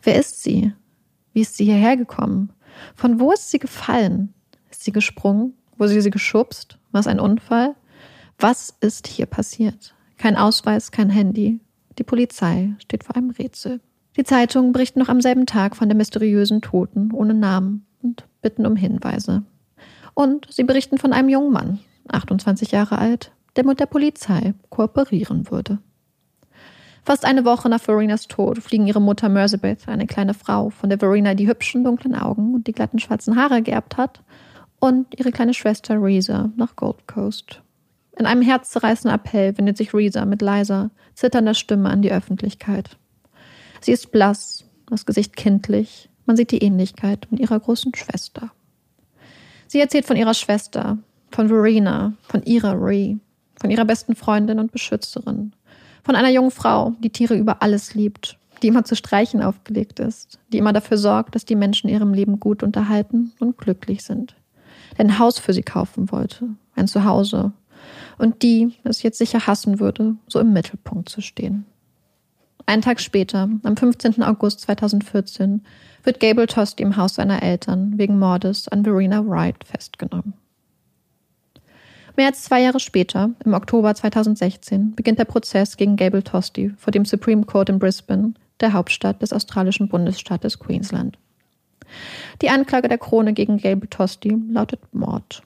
Wer 0.01 0.19
ist 0.19 0.43
sie? 0.43 0.73
Wie 1.31 1.41
ist 1.41 1.55
sie 1.55 1.65
hierher 1.65 1.95
gekommen? 1.95 2.51
Von 2.95 3.19
wo 3.19 3.31
ist 3.31 3.49
sie 3.49 3.59
gefallen? 3.59 4.33
Sie 4.83 4.91
gesprungen? 4.91 5.53
Wurde 5.77 6.01
sie 6.01 6.09
geschubst? 6.09 6.77
War 6.91 7.01
es 7.01 7.07
ein 7.07 7.19
Unfall? 7.19 7.75
Was 8.39 8.75
ist 8.79 9.07
hier 9.07 9.25
passiert? 9.25 9.95
Kein 10.17 10.35
Ausweis, 10.35 10.91
kein 10.91 11.09
Handy. 11.09 11.59
Die 11.97 12.03
Polizei 12.03 12.73
steht 12.79 13.03
vor 13.03 13.15
einem 13.15 13.29
Rätsel. 13.31 13.79
Die 14.17 14.23
Zeitungen 14.23 14.73
berichten 14.73 14.99
noch 14.99 15.09
am 15.09 15.21
selben 15.21 15.45
Tag 15.45 15.75
von 15.75 15.89
der 15.89 15.97
mysteriösen 15.97 16.61
Toten 16.61 17.11
ohne 17.11 17.33
Namen 17.33 17.85
und 18.01 18.25
bitten 18.41 18.65
um 18.65 18.75
Hinweise. 18.75 19.43
Und 20.13 20.47
sie 20.51 20.63
berichten 20.63 20.97
von 20.97 21.13
einem 21.13 21.29
jungen 21.29 21.51
Mann, 21.51 21.79
28 22.09 22.71
Jahre 22.71 22.99
alt, 22.99 23.31
der 23.55 23.65
mit 23.65 23.79
der 23.79 23.85
Polizei 23.87 24.53
kooperieren 24.69 25.49
würde. 25.49 25.79
Fast 27.05 27.25
eine 27.25 27.43
Woche 27.43 27.67
nach 27.67 27.81
Verenas 27.81 28.27
Tod 28.27 28.59
fliegen 28.59 28.87
ihre 28.87 29.01
Mutter 29.01 29.27
Mersebeth, 29.27 29.87
eine 29.87 30.07
kleine 30.07 30.33
Frau, 30.33 30.69
von 30.69 30.89
der 30.89 30.99
Verena 30.99 31.33
die 31.33 31.47
hübschen 31.47 31.83
dunklen 31.83 32.15
Augen 32.15 32.53
und 32.53 32.67
die 32.67 32.71
glatten 32.71 32.99
schwarzen 32.99 33.35
Haare 33.35 33.61
geerbt 33.61 33.97
hat, 33.97 34.21
und 34.83 35.17
ihre 35.17 35.31
kleine 35.31 35.53
Schwester 35.53 35.95
Reza 35.95 36.51
nach 36.57 36.75
Gold 36.75 37.07
Coast. 37.07 37.61
In 38.19 38.25
einem 38.25 38.41
herzzerreißenden 38.41 39.17
Appell 39.17 39.57
wendet 39.57 39.77
sich 39.77 39.93
Reza 39.93 40.25
mit 40.25 40.41
leiser, 40.41 40.91
zitternder 41.15 41.53
Stimme 41.53 41.89
an 41.89 42.01
die 42.01 42.11
Öffentlichkeit. 42.11 42.97
Sie 43.79 43.93
ist 43.93 44.11
blass, 44.11 44.65
das 44.87 45.05
Gesicht 45.05 45.37
kindlich, 45.37 46.09
man 46.25 46.35
sieht 46.35 46.51
die 46.51 46.61
Ähnlichkeit 46.61 47.27
mit 47.31 47.39
ihrer 47.39 47.61
großen 47.61 47.95
Schwester. 47.95 48.51
Sie 49.67 49.79
erzählt 49.79 50.05
von 50.05 50.17
ihrer 50.17 50.33
Schwester, 50.33 50.97
von 51.31 51.47
Verena, 51.47 52.11
von 52.23 52.43
ihrer 52.43 52.73
Ree, 52.73 53.15
von 53.55 53.71
ihrer 53.71 53.85
besten 53.85 54.17
Freundin 54.17 54.59
und 54.59 54.73
Beschützerin, 54.73 55.53
von 56.03 56.17
einer 56.17 56.29
jungen 56.29 56.51
Frau, 56.51 56.93
die 56.99 57.09
Tiere 57.09 57.35
über 57.35 57.61
alles 57.61 57.95
liebt, 57.95 58.37
die 58.61 58.67
immer 58.67 58.83
zu 58.83 58.97
Streichen 58.97 59.41
aufgelegt 59.43 60.01
ist, 60.01 60.39
die 60.51 60.57
immer 60.57 60.73
dafür 60.73 60.97
sorgt, 60.97 61.35
dass 61.35 61.45
die 61.45 61.55
Menschen 61.55 61.89
ihrem 61.89 62.13
Leben 62.13 62.41
gut 62.41 62.63
unterhalten 62.63 63.31
und 63.39 63.57
glücklich 63.57 64.03
sind 64.03 64.35
ein 64.97 65.19
Haus 65.19 65.39
für 65.39 65.53
sie 65.53 65.63
kaufen 65.63 66.11
wollte, 66.11 66.49
ein 66.75 66.87
Zuhause, 66.87 67.53
und 68.17 68.43
die 68.43 68.73
es 68.83 69.03
jetzt 69.03 69.17
sicher 69.17 69.47
hassen 69.47 69.79
würde, 69.79 70.15
so 70.27 70.39
im 70.39 70.53
Mittelpunkt 70.53 71.09
zu 71.09 71.21
stehen. 71.21 71.65
Einen 72.65 72.81
Tag 72.81 73.01
später, 73.01 73.49
am 73.63 73.77
15. 73.77 74.23
August 74.23 74.61
2014, 74.61 75.61
wird 76.03 76.19
Gable 76.19 76.47
Tosti 76.47 76.83
im 76.83 76.95
Haus 76.95 77.15
seiner 77.15 77.43
Eltern 77.43 77.97
wegen 77.97 78.19
Mordes 78.19 78.67
an 78.67 78.83
Verena 78.83 79.25
Wright 79.25 79.63
festgenommen. 79.65 80.33
Mehr 82.15 82.27
als 82.27 82.43
zwei 82.43 82.61
Jahre 82.61 82.79
später, 82.79 83.31
im 83.43 83.53
Oktober 83.53 83.93
2016, 83.93 84.95
beginnt 84.95 85.19
der 85.19 85.25
Prozess 85.25 85.77
gegen 85.77 85.95
Gable 85.95 86.23
Tosti 86.23 86.71
vor 86.77 86.91
dem 86.91 87.05
Supreme 87.05 87.43
Court 87.43 87.69
in 87.69 87.79
Brisbane, 87.79 88.35
der 88.59 88.73
Hauptstadt 88.73 89.21
des 89.21 89.33
australischen 89.33 89.89
Bundesstaates 89.89 90.59
Queensland. 90.59 91.17
Die 92.41 92.49
Anklage 92.49 92.87
der 92.87 92.97
Krone 92.97 93.33
gegen 93.33 93.57
Gable 93.57 93.89
Tosti 93.89 94.37
lautet 94.49 94.81
Mord. 94.93 95.43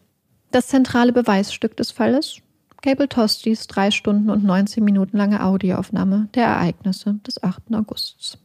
Das 0.52 0.68
zentrale 0.68 1.14
Beweisstück 1.14 1.76
des 1.78 1.92
Falles? 1.92 2.38
Gable 2.82 3.10
Tostis 3.10 3.68
drei 3.68 3.92
Stunden 3.92 4.30
und 4.30 4.44
19 4.44 4.84
Minuten 4.84 5.18
lange 5.18 5.44
Audioaufnahme 5.44 6.30
der 6.36 6.46
Ereignisse 6.46 7.16
des 7.26 7.44
8. 7.44 7.74
Augusts. 7.74 8.38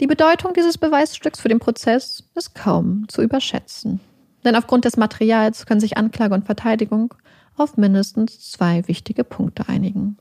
Die 0.00 0.06
Bedeutung 0.06 0.52
dieses 0.54 0.78
Beweisstücks 0.78 1.40
für 1.40 1.48
den 1.48 1.58
Prozess 1.58 2.24
ist 2.34 2.54
kaum 2.54 3.08
zu 3.08 3.22
überschätzen. 3.22 4.00
Denn 4.44 4.54
aufgrund 4.54 4.84
des 4.84 4.96
Materials 4.96 5.66
können 5.66 5.80
sich 5.80 5.96
Anklage 5.96 6.34
und 6.34 6.46
Verteidigung 6.46 7.14
auf 7.56 7.76
mindestens 7.76 8.50
zwei 8.50 8.86
wichtige 8.86 9.24
Punkte 9.24 9.68
einigen. 9.68 10.18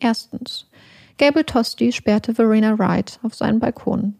Erstens. 0.00 0.66
Gable 1.18 1.46
Tosti 1.46 1.92
sperrte 1.92 2.34
Verena 2.34 2.78
Wright 2.78 3.20
auf 3.22 3.34
seinen 3.34 3.60
Balkon. 3.60 4.16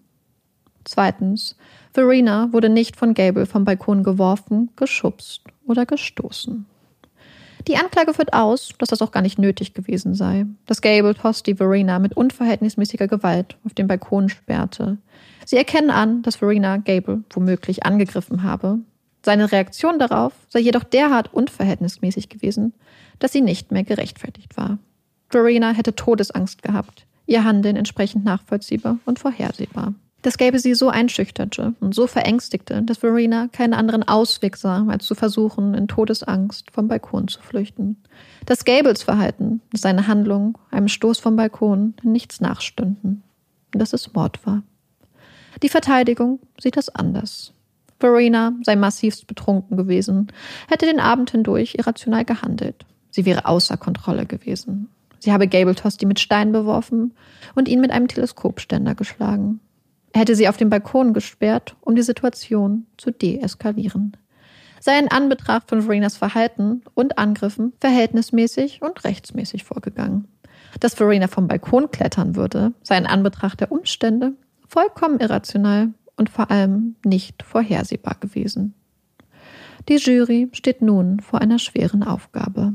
Zweitens. 0.84 1.56
Verena 1.94 2.52
wurde 2.52 2.68
nicht 2.68 2.96
von 2.96 3.14
Gable 3.14 3.46
vom 3.46 3.64
Balkon 3.64 4.02
geworfen, 4.02 4.70
geschubst 4.74 5.42
oder 5.64 5.86
gestoßen. 5.86 6.66
Die 7.68 7.76
Anklage 7.76 8.12
führt 8.12 8.32
aus, 8.32 8.70
dass 8.78 8.88
das 8.88 9.00
auch 9.00 9.12
gar 9.12 9.22
nicht 9.22 9.38
nötig 9.38 9.74
gewesen 9.74 10.14
sei, 10.14 10.44
dass 10.66 10.82
Gable 10.82 11.14
Tosti 11.14 11.54
Verena 11.54 12.00
mit 12.00 12.16
unverhältnismäßiger 12.16 13.06
Gewalt 13.06 13.56
auf 13.64 13.74
den 13.74 13.86
Balkon 13.86 14.28
sperrte. 14.28 14.98
Sie 15.46 15.56
erkennen 15.56 15.90
an, 15.90 16.22
dass 16.22 16.36
Verena 16.36 16.78
Gable 16.78 17.22
womöglich 17.30 17.86
angegriffen 17.86 18.42
habe. 18.42 18.80
Seine 19.24 19.52
Reaktion 19.52 20.00
darauf 20.00 20.32
sei 20.48 20.58
jedoch 20.58 20.82
derart 20.82 21.32
unverhältnismäßig 21.32 22.28
gewesen, 22.28 22.74
dass 23.20 23.30
sie 23.30 23.40
nicht 23.40 23.70
mehr 23.70 23.84
gerechtfertigt 23.84 24.56
war. 24.56 24.78
Verena 25.28 25.70
hätte 25.70 25.94
Todesangst 25.94 26.64
gehabt, 26.64 27.06
ihr 27.26 27.44
Handeln 27.44 27.76
entsprechend 27.76 28.24
nachvollziehbar 28.24 28.98
und 29.04 29.20
vorhersehbar. 29.20 29.94
Das 30.24 30.38
Gelbe 30.38 30.58
sie 30.58 30.72
so 30.72 30.88
einschüchterte 30.88 31.74
und 31.80 31.94
so 31.94 32.06
verängstigte, 32.06 32.80
dass 32.80 32.96
Verena 32.96 33.48
keinen 33.48 33.74
anderen 33.74 34.04
Ausweg 34.04 34.56
sah, 34.56 34.86
als 34.88 35.04
zu 35.04 35.14
versuchen, 35.14 35.74
in 35.74 35.86
Todesangst 35.86 36.70
vom 36.70 36.88
Balkon 36.88 37.28
zu 37.28 37.42
flüchten. 37.42 38.02
Das 38.46 38.64
Gables 38.64 39.02
Verhalten, 39.02 39.60
seine 39.74 40.06
Handlung, 40.06 40.56
einem 40.70 40.88
Stoß 40.88 41.18
vom 41.18 41.36
Balkon, 41.36 41.92
nichts 42.02 42.40
nachstünden. 42.40 43.22
Dass 43.72 43.92
es 43.92 44.14
Mord 44.14 44.46
war. 44.46 44.62
Die 45.62 45.68
Verteidigung 45.68 46.38
sieht 46.58 46.78
das 46.78 46.88
anders. 46.88 47.52
Verena 48.00 48.54
sei 48.62 48.76
massivst 48.76 49.26
betrunken 49.26 49.76
gewesen, 49.76 50.28
hätte 50.68 50.86
den 50.86 51.00
Abend 51.00 51.32
hindurch 51.32 51.74
irrational 51.74 52.24
gehandelt. 52.24 52.86
Sie 53.10 53.26
wäre 53.26 53.44
außer 53.44 53.76
Kontrolle 53.76 54.24
gewesen. 54.24 54.88
Sie 55.18 55.34
habe 55.34 55.48
Gable 55.48 55.74
Tosti 55.74 56.06
mit 56.06 56.18
Steinen 56.18 56.54
beworfen 56.54 57.12
und 57.54 57.68
ihn 57.68 57.82
mit 57.82 57.90
einem 57.90 58.08
Teleskopständer 58.08 58.94
geschlagen. 58.94 59.60
Hätte 60.14 60.36
sie 60.36 60.48
auf 60.48 60.56
den 60.56 60.70
Balkon 60.70 61.12
gesperrt, 61.12 61.76
um 61.80 61.96
die 61.96 62.02
Situation 62.02 62.86
zu 62.96 63.10
deeskalieren. 63.10 64.16
Sei 64.80 64.96
in 64.98 65.10
Anbetracht 65.10 65.68
von 65.68 65.82
Verenas 65.82 66.16
Verhalten 66.16 66.82
und 66.94 67.18
Angriffen 67.18 67.72
verhältnismäßig 67.80 68.80
und 68.80 69.02
rechtsmäßig 69.02 69.64
vorgegangen. 69.64 70.28
Dass 70.78 70.94
Verena 70.94 71.26
vom 71.26 71.48
Balkon 71.48 71.90
klettern 71.90 72.36
würde, 72.36 72.72
sei 72.82 72.98
in 72.98 73.06
Anbetracht 73.06 73.60
der 73.60 73.72
Umstände 73.72 74.34
vollkommen 74.68 75.18
irrational 75.18 75.94
und 76.16 76.30
vor 76.30 76.50
allem 76.50 76.94
nicht 77.04 77.42
vorhersehbar 77.42 78.16
gewesen. 78.20 78.74
Die 79.88 79.96
Jury 79.96 80.48
steht 80.52 80.80
nun 80.80 81.20
vor 81.20 81.40
einer 81.40 81.58
schweren 81.58 82.04
Aufgabe. 82.04 82.74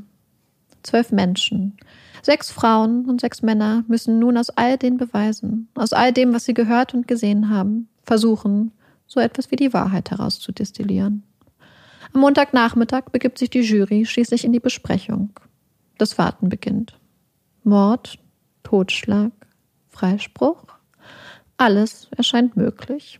Zwölf 0.83 1.11
Menschen, 1.11 1.77
Sechs 2.21 2.51
Frauen 2.51 3.05
und 3.05 3.21
sechs 3.21 3.41
Männer 3.41 3.83
müssen 3.87 4.19
nun 4.19 4.37
aus 4.37 4.49
all 4.49 4.77
den 4.77 4.97
Beweisen, 4.97 5.69
aus 5.75 5.93
all 5.93 6.11
dem, 6.11 6.33
was 6.33 6.45
sie 6.45 6.53
gehört 6.53 6.93
und 6.93 7.07
gesehen 7.07 7.49
haben, 7.49 7.87
versuchen, 8.03 8.71
so 9.07 9.19
etwas 9.19 9.51
wie 9.51 9.55
die 9.55 9.73
Wahrheit 9.73 10.11
herauszudestillieren. 10.11 11.23
Am 12.13 12.21
Montagnachmittag 12.21 13.05
begibt 13.11 13.37
sich 13.37 13.49
die 13.49 13.61
Jury 13.61 14.05
schließlich 14.05 14.43
in 14.43 14.51
die 14.51 14.59
Besprechung. 14.59 15.31
Das 15.97 16.17
Warten 16.17 16.49
beginnt. 16.49 16.99
Mord, 17.63 18.19
Totschlag, 18.63 19.31
Freispruch. 19.87 20.63
Alles 21.57 22.07
erscheint 22.15 22.57
möglich. 22.57 23.19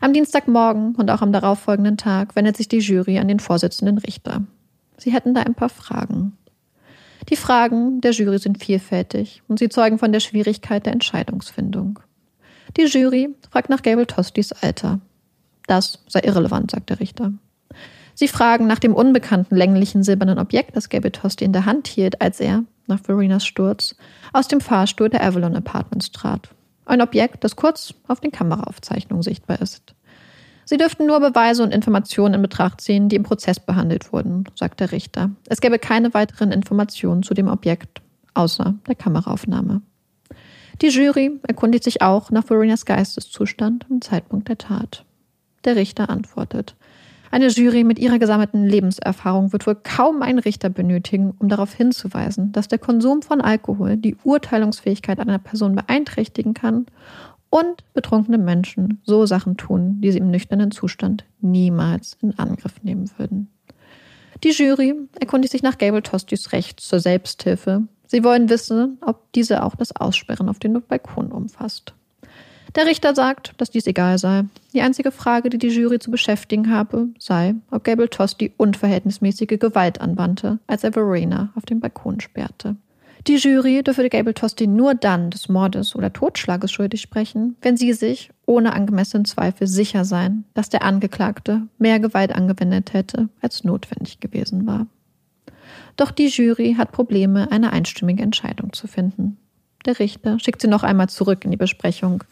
Am 0.00 0.12
Dienstagmorgen 0.12 0.96
und 0.96 1.10
auch 1.10 1.22
am 1.22 1.32
darauffolgenden 1.32 1.96
Tag 1.96 2.36
wendet 2.36 2.56
sich 2.56 2.68
die 2.68 2.80
Jury 2.80 3.18
an 3.18 3.28
den 3.28 3.38
Vorsitzenden 3.38 3.98
Richter. 3.98 4.42
Sie 4.96 5.12
hätten 5.12 5.34
da 5.34 5.42
ein 5.42 5.54
paar 5.54 5.68
Fragen. 5.68 6.36
Die 7.28 7.36
Fragen 7.36 8.00
der 8.00 8.12
Jury 8.12 8.38
sind 8.38 8.62
vielfältig 8.62 9.42
und 9.48 9.58
sie 9.58 9.68
zeugen 9.68 9.98
von 9.98 10.12
der 10.12 10.20
Schwierigkeit 10.20 10.84
der 10.84 10.92
Entscheidungsfindung. 10.92 11.98
Die 12.76 12.84
Jury 12.84 13.34
fragt 13.50 13.70
nach 13.70 13.82
Gable 13.82 14.06
Tostis 14.06 14.52
Alter. 14.52 15.00
Das 15.66 16.02
sei 16.06 16.20
irrelevant, 16.20 16.70
sagt 16.70 16.90
der 16.90 17.00
Richter. 17.00 17.32
Sie 18.14 18.28
fragen 18.28 18.66
nach 18.66 18.78
dem 18.78 18.94
unbekannten 18.94 19.56
länglichen 19.56 20.02
silbernen 20.02 20.38
Objekt, 20.38 20.76
das 20.76 20.88
Gable 20.88 21.12
Tosti 21.12 21.44
in 21.44 21.52
der 21.52 21.66
Hand 21.66 21.88
hielt, 21.88 22.20
als 22.20 22.40
er, 22.40 22.64
nach 22.86 23.00
Verenas 23.00 23.44
Sturz, 23.44 23.96
aus 24.32 24.46
dem 24.46 24.60
Fahrstuhl 24.60 25.08
der 25.08 25.24
Avalon 25.24 25.56
Apartments 25.56 26.12
trat. 26.12 26.50
Ein 26.84 27.00
Objekt, 27.00 27.42
das 27.42 27.56
kurz 27.56 27.94
auf 28.06 28.20
den 28.20 28.30
Kameraaufzeichnungen 28.30 29.22
sichtbar 29.22 29.60
ist. 29.60 29.94
Sie 30.64 30.76
dürften 30.76 31.06
nur 31.06 31.20
Beweise 31.20 31.62
und 31.62 31.72
Informationen 31.72 32.34
in 32.34 32.42
Betracht 32.42 32.80
ziehen, 32.80 33.08
die 33.08 33.16
im 33.16 33.22
Prozess 33.22 33.60
behandelt 33.60 34.12
wurden, 34.12 34.44
sagt 34.54 34.80
der 34.80 34.92
Richter. 34.92 35.30
Es 35.48 35.60
gäbe 35.60 35.78
keine 35.78 36.14
weiteren 36.14 36.52
Informationen 36.52 37.22
zu 37.22 37.34
dem 37.34 37.48
Objekt, 37.48 38.00
außer 38.32 38.74
der 38.86 38.94
Kameraaufnahme. 38.94 39.82
Die 40.82 40.88
Jury 40.88 41.38
erkundigt 41.46 41.84
sich 41.84 42.02
auch 42.02 42.30
nach 42.30 42.44
Verenas 42.44 42.84
Geisteszustand 42.84 43.86
im 43.90 44.00
Zeitpunkt 44.00 44.48
der 44.48 44.58
Tat. 44.58 45.04
Der 45.64 45.76
Richter 45.76 46.10
antwortet. 46.10 46.74
Eine 47.30 47.48
Jury 47.48 47.82
mit 47.82 47.98
ihrer 47.98 48.20
gesammelten 48.20 48.64
Lebenserfahrung 48.64 49.52
wird 49.52 49.66
wohl 49.66 49.74
kaum 49.74 50.22
einen 50.22 50.38
Richter 50.38 50.68
benötigen, 50.68 51.34
um 51.38 51.48
darauf 51.48 51.74
hinzuweisen, 51.74 52.52
dass 52.52 52.68
der 52.68 52.78
Konsum 52.78 53.22
von 53.22 53.40
Alkohol 53.40 53.96
die 53.96 54.16
Urteilungsfähigkeit 54.22 55.18
einer 55.18 55.38
Person 55.38 55.74
beeinträchtigen 55.74 56.54
kann 56.54 56.86
und 57.54 57.84
betrunkene 57.94 58.36
Menschen 58.36 59.00
so 59.04 59.26
Sachen 59.26 59.56
tun, 59.56 60.00
die 60.00 60.10
sie 60.10 60.18
im 60.18 60.28
nüchternen 60.28 60.72
Zustand 60.72 61.24
niemals 61.40 62.18
in 62.20 62.36
Angriff 62.36 62.82
nehmen 62.82 63.08
würden. 63.16 63.48
Die 64.42 64.50
Jury 64.50 64.96
erkundigt 65.20 65.52
sich 65.52 65.62
nach 65.62 65.78
Gable 65.78 66.02
Tostis 66.02 66.50
Recht 66.50 66.80
zur 66.80 66.98
Selbsthilfe. 66.98 67.84
Sie 68.08 68.24
wollen 68.24 68.48
wissen, 68.48 68.98
ob 69.02 69.32
diese 69.34 69.62
auch 69.62 69.76
das 69.76 69.94
Aussperren 69.94 70.48
auf 70.48 70.58
den 70.58 70.82
Balkon 70.82 71.30
umfasst. 71.30 71.94
Der 72.74 72.86
Richter 72.86 73.14
sagt, 73.14 73.52
dass 73.58 73.70
dies 73.70 73.86
egal 73.86 74.18
sei. 74.18 74.46
Die 74.72 74.80
einzige 74.80 75.12
Frage, 75.12 75.48
die 75.48 75.58
die 75.58 75.68
Jury 75.68 76.00
zu 76.00 76.10
beschäftigen 76.10 76.72
habe, 76.72 77.10
sei, 77.20 77.54
ob 77.70 77.84
Gable 77.84 78.10
Tosti 78.10 78.52
unverhältnismäßige 78.56 79.60
Gewalt 79.60 80.00
anwandte, 80.00 80.58
als 80.66 80.82
er 80.82 80.92
Verena 80.92 81.52
auf 81.54 81.64
den 81.66 81.78
Balkon 81.78 82.18
sperrte. 82.18 82.74
Die 83.26 83.36
Jury 83.36 83.82
dürfe 83.82 84.06
Gable 84.10 84.34
Tosti 84.34 84.66
nur 84.66 84.94
dann 84.94 85.30
des 85.30 85.48
Mordes 85.48 85.96
oder 85.96 86.12
Totschlages 86.12 86.70
schuldig 86.70 87.00
sprechen, 87.00 87.56
wenn 87.62 87.78
sie 87.78 87.94
sich 87.94 88.30
ohne 88.44 88.74
angemessenen 88.74 89.24
Zweifel 89.24 89.66
sicher 89.66 90.04
sein, 90.04 90.44
dass 90.52 90.68
der 90.68 90.82
Angeklagte 90.82 91.62
mehr 91.78 92.00
Gewalt 92.00 92.34
angewendet 92.34 92.92
hätte, 92.92 93.30
als 93.40 93.64
notwendig 93.64 94.20
gewesen 94.20 94.66
war. 94.66 94.86
Doch 95.96 96.10
die 96.10 96.28
Jury 96.28 96.74
hat 96.76 96.92
Probleme, 96.92 97.50
eine 97.50 97.72
einstimmige 97.72 98.22
Entscheidung 98.22 98.74
zu 98.74 98.86
finden. 98.88 99.38
Der 99.86 99.98
Richter 99.98 100.38
schickt 100.38 100.60
sie 100.60 100.68
noch 100.68 100.82
einmal 100.82 101.08
zurück 101.08 101.46
in 101.46 101.50
die 101.50 101.56
Besprechung, 101.56 102.24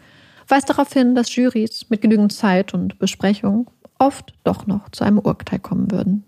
weist 0.48 0.68
darauf 0.68 0.92
hin, 0.92 1.14
dass 1.14 1.34
Jurys 1.34 1.88
mit 1.88 2.02
genügend 2.02 2.32
Zeit 2.34 2.74
und 2.74 2.98
Besprechung 2.98 3.70
oft 3.98 4.34
doch 4.44 4.66
noch 4.66 4.90
zu 4.90 5.04
einem 5.04 5.20
Urteil 5.20 5.58
kommen 5.58 5.90
würden. 5.90 6.24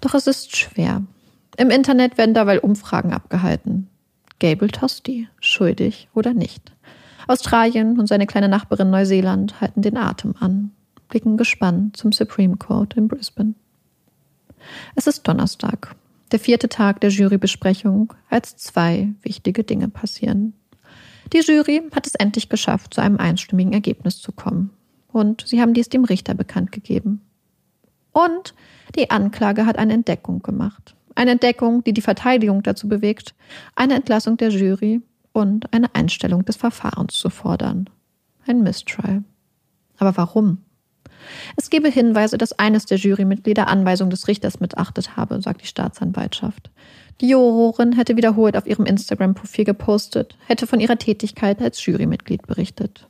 Doch 0.00 0.14
es 0.14 0.28
ist 0.28 0.56
schwer, 0.56 1.02
im 1.56 1.70
Internet 1.70 2.18
werden 2.18 2.34
dabei 2.34 2.60
Umfragen 2.60 3.12
abgehalten. 3.12 3.88
Gable 4.40 4.68
Tosti, 4.68 5.28
schuldig 5.40 6.08
oder 6.14 6.34
nicht. 6.34 6.72
Australien 7.26 7.98
und 7.98 8.06
seine 8.06 8.26
kleine 8.26 8.48
Nachbarin 8.48 8.90
Neuseeland 8.90 9.60
halten 9.60 9.82
den 9.82 9.96
Atem 9.96 10.34
an, 10.38 10.72
blicken 11.08 11.36
gespannt 11.36 11.96
zum 11.96 12.12
Supreme 12.12 12.56
Court 12.56 12.94
in 12.94 13.08
Brisbane. 13.08 13.54
Es 14.94 15.06
ist 15.06 15.26
Donnerstag, 15.26 15.94
der 16.32 16.38
vierte 16.38 16.68
Tag 16.68 17.00
der 17.00 17.10
Jurybesprechung, 17.10 18.12
als 18.28 18.56
zwei 18.56 19.12
wichtige 19.22 19.64
Dinge 19.64 19.88
passieren. 19.88 20.54
Die 21.32 21.40
Jury 21.40 21.82
hat 21.94 22.06
es 22.06 22.14
endlich 22.14 22.48
geschafft, 22.48 22.94
zu 22.94 23.00
einem 23.00 23.18
einstimmigen 23.18 23.72
Ergebnis 23.72 24.20
zu 24.20 24.32
kommen. 24.32 24.70
Und 25.08 25.46
sie 25.46 25.60
haben 25.60 25.74
dies 25.74 25.88
dem 25.88 26.04
Richter 26.04 26.34
bekannt 26.34 26.72
gegeben. 26.72 27.20
Und 28.12 28.54
die 28.96 29.10
Anklage 29.10 29.64
hat 29.64 29.78
eine 29.78 29.92
Entdeckung 29.92 30.42
gemacht. 30.42 30.94
Eine 31.14 31.32
Entdeckung, 31.32 31.84
die 31.84 31.92
die 31.92 32.00
Verteidigung 32.00 32.62
dazu 32.62 32.88
bewegt, 32.88 33.34
eine 33.76 33.94
Entlassung 33.94 34.36
der 34.36 34.50
Jury 34.50 35.00
und 35.32 35.72
eine 35.72 35.94
Einstellung 35.94 36.44
des 36.44 36.56
Verfahrens 36.56 37.14
zu 37.14 37.30
fordern. 37.30 37.88
Ein 38.46 38.62
Mistrial. 38.62 39.22
Aber 39.98 40.16
warum? 40.16 40.58
Es 41.56 41.70
gebe 41.70 41.88
Hinweise, 41.88 42.36
dass 42.36 42.58
eines 42.58 42.86
der 42.86 42.98
Jurymitglieder 42.98 43.68
Anweisung 43.68 44.10
des 44.10 44.28
Richters 44.28 44.60
missachtet 44.60 45.16
habe, 45.16 45.40
sagt 45.40 45.62
die 45.62 45.66
Staatsanwaltschaft. 45.66 46.70
Die 47.20 47.28
Jurorin 47.28 47.92
hätte 47.92 48.16
wiederholt 48.16 48.56
auf 48.56 48.66
ihrem 48.66 48.86
Instagram-Profil 48.86 49.64
gepostet, 49.64 50.36
hätte 50.46 50.66
von 50.66 50.80
ihrer 50.80 50.98
Tätigkeit 50.98 51.62
als 51.62 51.84
Jurymitglied 51.86 52.46
berichtet. 52.46 53.08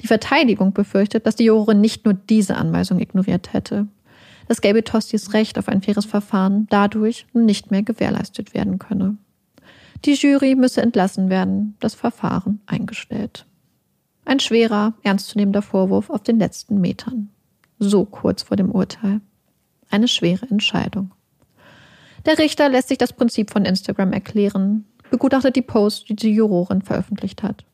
Die 0.00 0.06
Verteidigung 0.06 0.72
befürchtet, 0.72 1.26
dass 1.26 1.36
die 1.36 1.44
Jurorin 1.44 1.80
nicht 1.80 2.04
nur 2.04 2.14
diese 2.14 2.56
Anweisung 2.56 3.00
ignoriert 3.00 3.52
hätte 3.52 3.88
dass 4.52 4.60
Gaby 4.60 4.82
Tostis 4.82 5.32
Recht 5.32 5.58
auf 5.58 5.66
ein 5.66 5.80
faires 5.80 6.04
Verfahren 6.04 6.66
dadurch 6.68 7.24
nicht 7.32 7.70
mehr 7.70 7.82
gewährleistet 7.82 8.52
werden 8.52 8.78
könne. 8.78 9.16
Die 10.04 10.12
Jury 10.12 10.56
müsse 10.56 10.82
entlassen 10.82 11.30
werden, 11.30 11.74
das 11.80 11.94
Verfahren 11.94 12.60
eingestellt. 12.66 13.46
Ein 14.26 14.40
schwerer, 14.40 14.92
ernstzunehmender 15.04 15.62
Vorwurf 15.62 16.10
auf 16.10 16.22
den 16.22 16.38
letzten 16.38 16.82
Metern. 16.82 17.30
So 17.78 18.04
kurz 18.04 18.42
vor 18.42 18.58
dem 18.58 18.70
Urteil. 18.70 19.22
Eine 19.88 20.06
schwere 20.06 20.46
Entscheidung. 20.50 21.12
Der 22.26 22.38
Richter 22.38 22.68
lässt 22.68 22.88
sich 22.88 22.98
das 22.98 23.14
Prinzip 23.14 23.50
von 23.50 23.64
Instagram 23.64 24.12
erklären, 24.12 24.84
begutachtet 25.10 25.56
die 25.56 25.62
Post, 25.62 26.10
die 26.10 26.14
die 26.14 26.34
Jurorin 26.34 26.82
veröffentlicht 26.82 27.42
hat. 27.42 27.64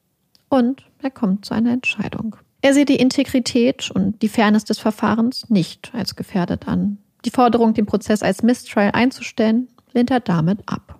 Und 0.48 0.84
er 1.02 1.10
kommt 1.10 1.44
zu 1.44 1.54
einer 1.54 1.72
Entscheidung. 1.72 2.36
Er 2.60 2.74
sieht 2.74 2.88
die 2.88 2.96
Integrität 2.96 3.90
und 3.90 4.20
die 4.20 4.28
Fairness 4.28 4.64
des 4.64 4.78
Verfahrens 4.78 5.48
nicht 5.48 5.92
als 5.94 6.16
gefährdet 6.16 6.66
an. 6.66 6.98
Die 7.24 7.30
Forderung, 7.30 7.74
den 7.74 7.86
Prozess 7.86 8.22
als 8.22 8.42
Mistrial 8.42 8.90
einzustellen, 8.92 9.68
lehnt 9.92 10.10
er 10.10 10.20
damit 10.20 10.60
ab. 10.66 10.98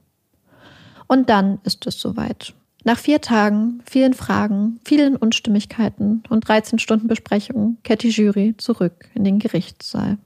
Und 1.09 1.29
dann 1.31 1.59
ist 1.65 1.87
es 1.87 1.99
soweit. 1.99 2.55
Nach 2.85 2.99
vier 2.99 3.21
Tagen, 3.21 3.83
vielen 3.91 4.15
Fragen, 4.15 4.79
vielen 4.85 5.17
Unstimmigkeiten 5.17 6.23
und 6.29 6.47
13 6.47 6.79
Stunden 6.79 7.09
Besprechung 7.09 7.79
kehrt 7.83 8.03
die 8.03 8.11
Jury 8.11 8.55
zurück 8.57 9.09
in 9.15 9.25
den 9.25 9.41
Gerichtssaal. 9.41 10.19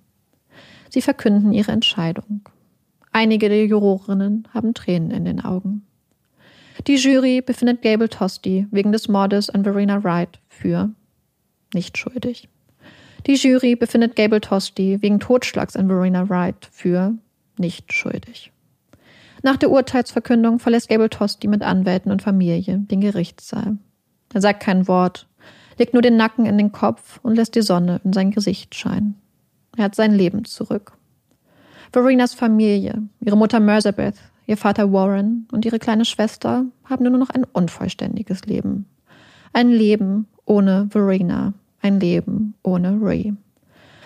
Sie 0.90 1.00
verkünden 1.00 1.52
ihre 1.52 1.72
Entscheidung. 1.72 2.42
Einige 3.10 3.48
der 3.48 3.66
Jurorinnen 3.66 4.48
haben 4.52 4.74
Tränen 4.74 5.10
in 5.10 5.24
den 5.24 5.42
Augen. 5.42 5.86
Die 6.86 6.96
Jury 6.96 7.40
befindet 7.40 7.82
Gable 7.82 8.08
Tosti 8.08 8.66
wegen 8.70 8.92
des 8.92 9.08
Mordes 9.08 9.48
an 9.50 9.64
Verena 9.64 10.04
Wright 10.04 10.38
für 10.48 10.90
nicht 11.74 11.98
schuldig. 11.98 12.48
Die 13.26 13.34
Jury 13.34 13.76
befindet 13.76 14.16
Gable 14.16 14.40
Tosti 14.40 15.00
wegen 15.00 15.20
Totschlags 15.20 15.76
an 15.76 15.86
Verena 15.86 16.28
Wright 16.28 16.68
für 16.70 17.14
nicht 17.56 17.92
schuldig. 17.92 18.50
Nach 19.42 19.56
der 19.56 19.70
Urteilsverkündung 19.70 20.58
verlässt 20.58 20.88
Gable 20.88 21.10
Tosti 21.10 21.48
mit 21.48 21.62
Anwälten 21.62 22.10
und 22.10 22.22
Familie 22.22 22.78
den 22.78 23.00
Gerichtssaal. 23.00 23.76
Er 24.32 24.40
sagt 24.40 24.60
kein 24.60 24.88
Wort, 24.88 25.28
legt 25.78 25.92
nur 25.92 26.02
den 26.02 26.16
Nacken 26.16 26.46
in 26.46 26.58
den 26.58 26.72
Kopf 26.72 27.20
und 27.22 27.36
lässt 27.36 27.54
die 27.54 27.62
Sonne 27.62 28.00
in 28.04 28.12
sein 28.12 28.30
Gesicht 28.30 28.74
scheinen. 28.74 29.16
Er 29.76 29.84
hat 29.84 29.94
sein 29.94 30.12
Leben 30.14 30.44
zurück. 30.44 30.92
Verenas 31.92 32.34
Familie, 32.34 33.02
ihre 33.20 33.36
Mutter 33.36 33.60
Merzabeth, 33.60 34.16
ihr 34.46 34.56
Vater 34.56 34.92
Warren 34.92 35.46
und 35.52 35.64
ihre 35.64 35.78
kleine 35.78 36.04
Schwester 36.04 36.64
haben 36.84 37.04
nur 37.04 37.18
noch 37.18 37.30
ein 37.30 37.44
unvollständiges 37.44 38.46
Leben. 38.46 38.86
Ein 39.52 39.70
Leben 39.70 40.26
ohne 40.44 40.88
Verena, 40.90 41.52
ein 41.82 42.00
Leben 42.00 42.54
ohne 42.62 42.98
Ray. 43.00 43.34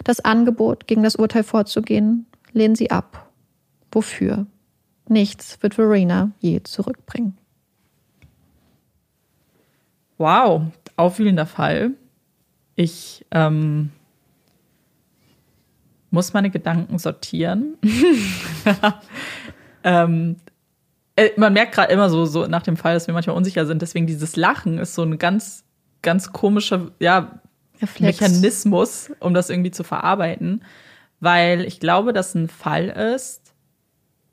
Das 0.05 0.20
Angebot, 0.20 0.87
gegen 0.87 1.03
das 1.03 1.16
Urteil 1.16 1.45
vorzugehen, 1.45 2.27
lehnen 2.53 2.74
sie 2.74 2.91
ab. 2.91 3.31
Wofür? 3.93 4.47
Nichts 5.09 5.62
wird 5.62 5.74
Verena 5.74 6.33
je 6.41 6.62
zurückbringen. 6.62 7.39
Wow, 10.18 10.62
aufwühlender 10.97 11.47
Fall. 11.47 11.93
Ich 12.74 13.24
ähm, 13.31 13.91
muss 16.11 16.33
meine 16.33 16.51
Gedanken 16.51 16.99
sortieren. 16.99 17.77
ähm, 19.85 20.37
äh, 21.16 21.31
man 21.37 21.53
merkt 21.53 21.74
gerade 21.74 21.93
immer 21.93 22.11
so, 22.11 22.27
so 22.27 22.47
nach 22.47 22.62
dem 22.62 22.77
Fall, 22.77 22.95
dass 22.95 23.07
wir 23.07 23.14
manchmal 23.14 23.37
unsicher 23.37 23.66
sind. 23.66 23.83
Deswegen 23.83 24.07
dieses 24.07 24.37
Lachen 24.37 24.79
ist 24.79 24.95
so 24.95 25.03
ein 25.03 25.18
ganz, 25.18 25.64
ganz 26.03 26.33
komischer 26.33 26.91
ja, 26.99 27.41
Mechanismus, 27.99 29.11
um 29.20 29.35
das 29.35 29.51
irgendwie 29.51 29.70
zu 29.70 29.85
verarbeiten. 29.85 30.62
Weil 31.20 31.64
ich 31.64 31.81
glaube, 31.81 32.12
dass 32.12 32.35
ein 32.35 32.49
Fall 32.49 32.89
ist, 32.89 33.55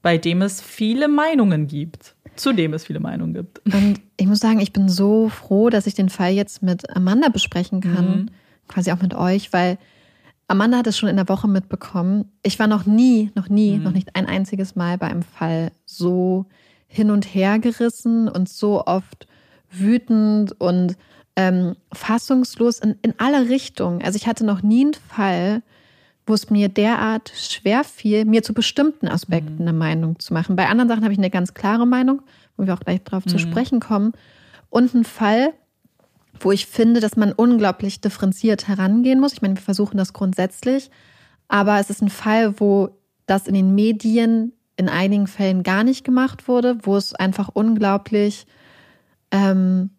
bei 0.02 0.18
dem 0.18 0.42
es 0.42 0.62
viele 0.62 1.08
Meinungen 1.08 1.68
gibt. 1.68 2.16
Zu 2.36 2.52
dem 2.52 2.74
es 2.74 2.86
viele 2.86 3.00
Meinungen 3.00 3.34
gibt. 3.34 3.62
Und 3.74 4.02
ich 4.18 4.28
muss 4.28 4.40
sagen, 4.40 4.60
ich 4.60 4.74
bin 4.74 4.90
so 4.90 5.30
froh, 5.30 5.70
dass 5.70 5.88
ich 5.88 5.94
den 5.94 6.10
Fall 6.10 6.34
jetzt 6.34 6.62
mit 6.62 6.96
Amanda 6.96 7.30
besprechen 7.30 7.82
kann. 7.82 8.08
Mhm. 8.08 8.30
Quasi 8.68 8.92
auch 8.92 9.02
mit 9.02 9.14
euch, 9.14 9.54
weil 9.54 9.78
Amanda 10.48 10.78
hat 10.78 10.88
es 10.88 10.98
schon 10.98 11.10
in 11.10 11.16
der 11.16 11.30
Woche 11.30 11.48
mitbekommen. 11.48 12.32
Ich 12.44 12.60
war 12.60 12.68
noch 12.68 12.86
nie, 12.86 13.32
noch 13.36 13.50
nie, 13.50 13.78
mhm. 13.78 13.84
noch 13.84 13.92
nicht 13.92 14.16
ein 14.16 14.26
einziges 14.26 14.76
Mal 14.76 14.98
bei 14.98 15.08
einem 15.08 15.24
Fall 15.24 15.72
so 15.86 16.46
hin 16.88 17.10
und 17.10 17.26
her 17.26 17.60
gerissen 17.60 18.28
und 18.28 18.50
so 18.50 18.86
oft 18.86 19.28
wütend 19.72 20.60
und 20.60 20.96
ähm, 21.36 21.76
fassungslos 21.92 22.80
in, 22.80 22.96
in 23.02 23.14
alle 23.18 23.50
Richtungen. 23.50 24.04
Also 24.04 24.18
ich 24.18 24.28
hatte 24.28 24.46
noch 24.46 24.62
nie 24.62 24.82
einen 24.82 24.94
Fall, 24.94 25.64
wo 26.26 26.34
es 26.34 26.50
mir 26.50 26.70
derart 26.70 27.34
schwer 27.36 27.84
fiel, 27.84 28.26
mir 28.26 28.44
zu 28.44 28.54
bestimmten 28.54 29.08
Aspekten 29.08 29.56
mhm. 29.56 29.62
eine 29.62 29.74
Meinung 29.74 30.20
zu 30.20 30.34
machen. 30.34 30.56
Bei 30.56 30.68
anderen 30.68 30.88
Sachen 30.90 31.04
habe 31.04 31.14
ich 31.14 31.20
eine 31.20 31.30
ganz 31.30 31.54
klare 31.54 31.86
Meinung, 31.86 32.22
wo 32.56 32.66
wir 32.66 32.74
auch 32.74 32.80
gleich 32.80 33.04
drauf 33.04 33.26
mhm. 33.26 33.30
zu 33.30 33.40
sprechen 33.40 33.80
kommen. 33.80 34.14
Und 34.70 34.94
einen 34.94 35.04
Fall, 35.04 35.54
wo 36.40 36.52
ich 36.52 36.66
finde, 36.66 37.00
dass 37.00 37.16
man 37.16 37.32
unglaublich 37.32 38.02
differenziert 38.02 38.68
herangehen 38.68 39.20
muss. 39.20 39.34
Ich 39.34 39.42
meine, 39.42 39.56
wir 39.56 39.62
versuchen 39.62 39.98
das 39.98 40.14
grundsätzlich, 40.14 40.90
aber 41.48 41.80
es 41.80 41.90
ist 41.90 42.02
ein 42.02 42.10
Fall, 42.10 42.60
wo 42.60 42.90
das 43.26 43.48
in 43.48 43.54
den 43.54 43.76
Medien 43.76 44.54
in 44.76 44.90
einigen 44.90 45.28
Fällen 45.28 45.64
gar 45.64 45.84
nicht 45.84 46.04
gemacht 46.04 46.48
wurde, 46.48 46.78
wo 46.84 46.98
es 46.98 47.14
einfach 47.14 47.50
unglaublich, 47.54 48.48
ähm, 49.32 49.92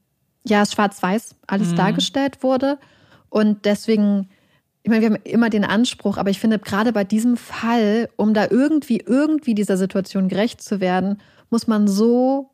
ja, 0.47 0.65
schwarz-weiß 0.65 1.37
alles 1.47 1.71
mhm. 1.71 1.77
dargestellt 1.77 2.43
wurde. 2.43 2.79
Und 3.31 3.65
deswegen, 3.65 4.29
ich 4.83 4.91
meine, 4.91 5.03
wir 5.03 5.11
haben 5.11 5.23
immer 5.25 5.51
den 5.51 5.65
Anspruch, 5.65 6.19
aber 6.19 6.31
ich 6.31 6.39
finde, 6.39 6.59
gerade 6.59 6.93
bei 6.93 7.05
diesem 7.05 7.37
Fall, 7.37 8.09
um 8.17 8.35
da 8.35 8.47
irgendwie, 8.51 9.03
irgendwie 9.05 9.55
dieser 9.55 9.77
Situation 9.77 10.29
gerecht 10.29 10.63
zu 10.63 10.81
werden, 10.81 11.21
muss 11.51 11.67
man 11.67 11.89
so 11.89 12.51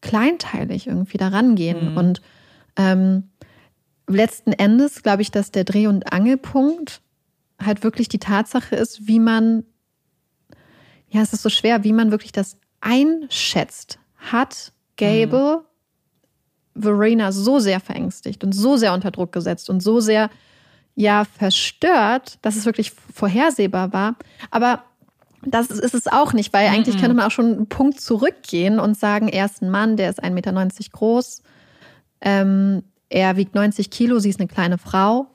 kleinteilig 0.00 0.86
irgendwie 0.86 1.18
da 1.18 1.28
rangehen. 1.28 1.92
Mhm. 1.92 1.96
Und 1.96 2.22
ähm, 2.76 3.30
letzten 4.08 4.52
Endes 4.52 5.02
glaube 5.02 5.22
ich, 5.22 5.30
dass 5.30 5.52
der 5.52 5.64
Dreh- 5.64 5.86
und 5.86 6.12
Angelpunkt 6.12 7.00
halt 7.62 7.84
wirklich 7.84 8.08
die 8.08 8.18
Tatsache 8.18 8.74
ist, 8.74 9.06
wie 9.06 9.20
man 9.20 9.64
ja, 11.10 11.22
es 11.22 11.32
ist 11.32 11.42
so 11.42 11.50
schwer, 11.50 11.84
wie 11.84 11.92
man 11.92 12.10
wirklich 12.10 12.32
das 12.32 12.56
einschätzt. 12.80 13.98
Hat 14.16 14.72
Gable 14.96 15.58
mhm. 15.58 15.64
Verena 16.74 17.32
so 17.32 17.58
sehr 17.58 17.80
verängstigt 17.80 18.44
und 18.44 18.52
so 18.52 18.76
sehr 18.76 18.92
unter 18.94 19.10
Druck 19.10 19.32
gesetzt 19.32 19.70
und 19.70 19.82
so 19.82 20.00
sehr 20.00 20.30
ja 20.94 21.24
verstört, 21.24 22.38
dass 22.42 22.56
es 22.56 22.66
wirklich 22.66 22.92
vorhersehbar 23.12 23.92
war. 23.92 24.16
Aber 24.50 24.84
das 25.42 25.70
ist 25.70 25.94
es 25.94 26.06
auch 26.06 26.32
nicht, 26.32 26.52
weil 26.52 26.68
eigentlich 26.68 26.96
mhm. 26.96 27.00
könnte 27.00 27.14
man 27.14 27.26
auch 27.26 27.30
schon 27.30 27.46
einen 27.46 27.66
Punkt 27.68 28.00
zurückgehen 28.00 28.78
und 28.78 28.98
sagen, 28.98 29.28
er 29.28 29.46
ist 29.46 29.62
ein 29.62 29.70
Mann, 29.70 29.96
der 29.96 30.10
ist 30.10 30.22
1,90 30.22 30.30
Meter 30.30 30.68
groß, 30.92 31.42
ähm, 32.20 32.82
er 33.08 33.36
wiegt 33.36 33.54
90 33.54 33.90
Kilo, 33.90 34.18
sie 34.18 34.28
ist 34.28 34.40
eine 34.40 34.48
kleine 34.48 34.78
Frau. 34.78 35.26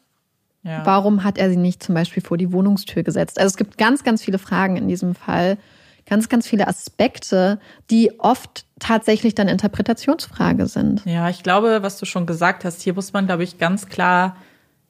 Ja. 0.64 0.86
Warum 0.86 1.24
hat 1.24 1.38
er 1.38 1.50
sie 1.50 1.58
nicht 1.58 1.84
zum 1.84 1.94
Beispiel 1.94 2.24
vor 2.24 2.38
die 2.38 2.52
Wohnungstür 2.52 3.04
gesetzt? 3.04 3.38
Also 3.38 3.48
es 3.48 3.58
gibt 3.58 3.78
ganz, 3.78 4.04
ganz 4.04 4.24
viele 4.24 4.40
Fragen 4.40 4.78
in 4.78 4.88
diesem 4.88 5.14
Fall, 5.14 5.58
ganz, 6.06 6.30
ganz 6.30 6.48
viele 6.48 6.68
Aspekte, 6.68 7.60
die 7.90 8.20
oft 8.20 8.66
tatsächlich 8.80 9.36
dann 9.36 9.48
Interpretationsfrage 9.48 10.68
sind. 10.68 11.04
Ja, 11.06 11.30
ich 11.30 11.44
glaube, 11.44 11.80
was 11.82 11.98
du 11.98 12.06
schon 12.06 12.26
gesagt 12.26 12.66
hast, 12.66 12.82
hier 12.82 12.94
muss 12.94 13.14
man, 13.14 13.26
glaube 13.26 13.44
ich, 13.44 13.58
ganz 13.58 13.88
klar 13.88 14.36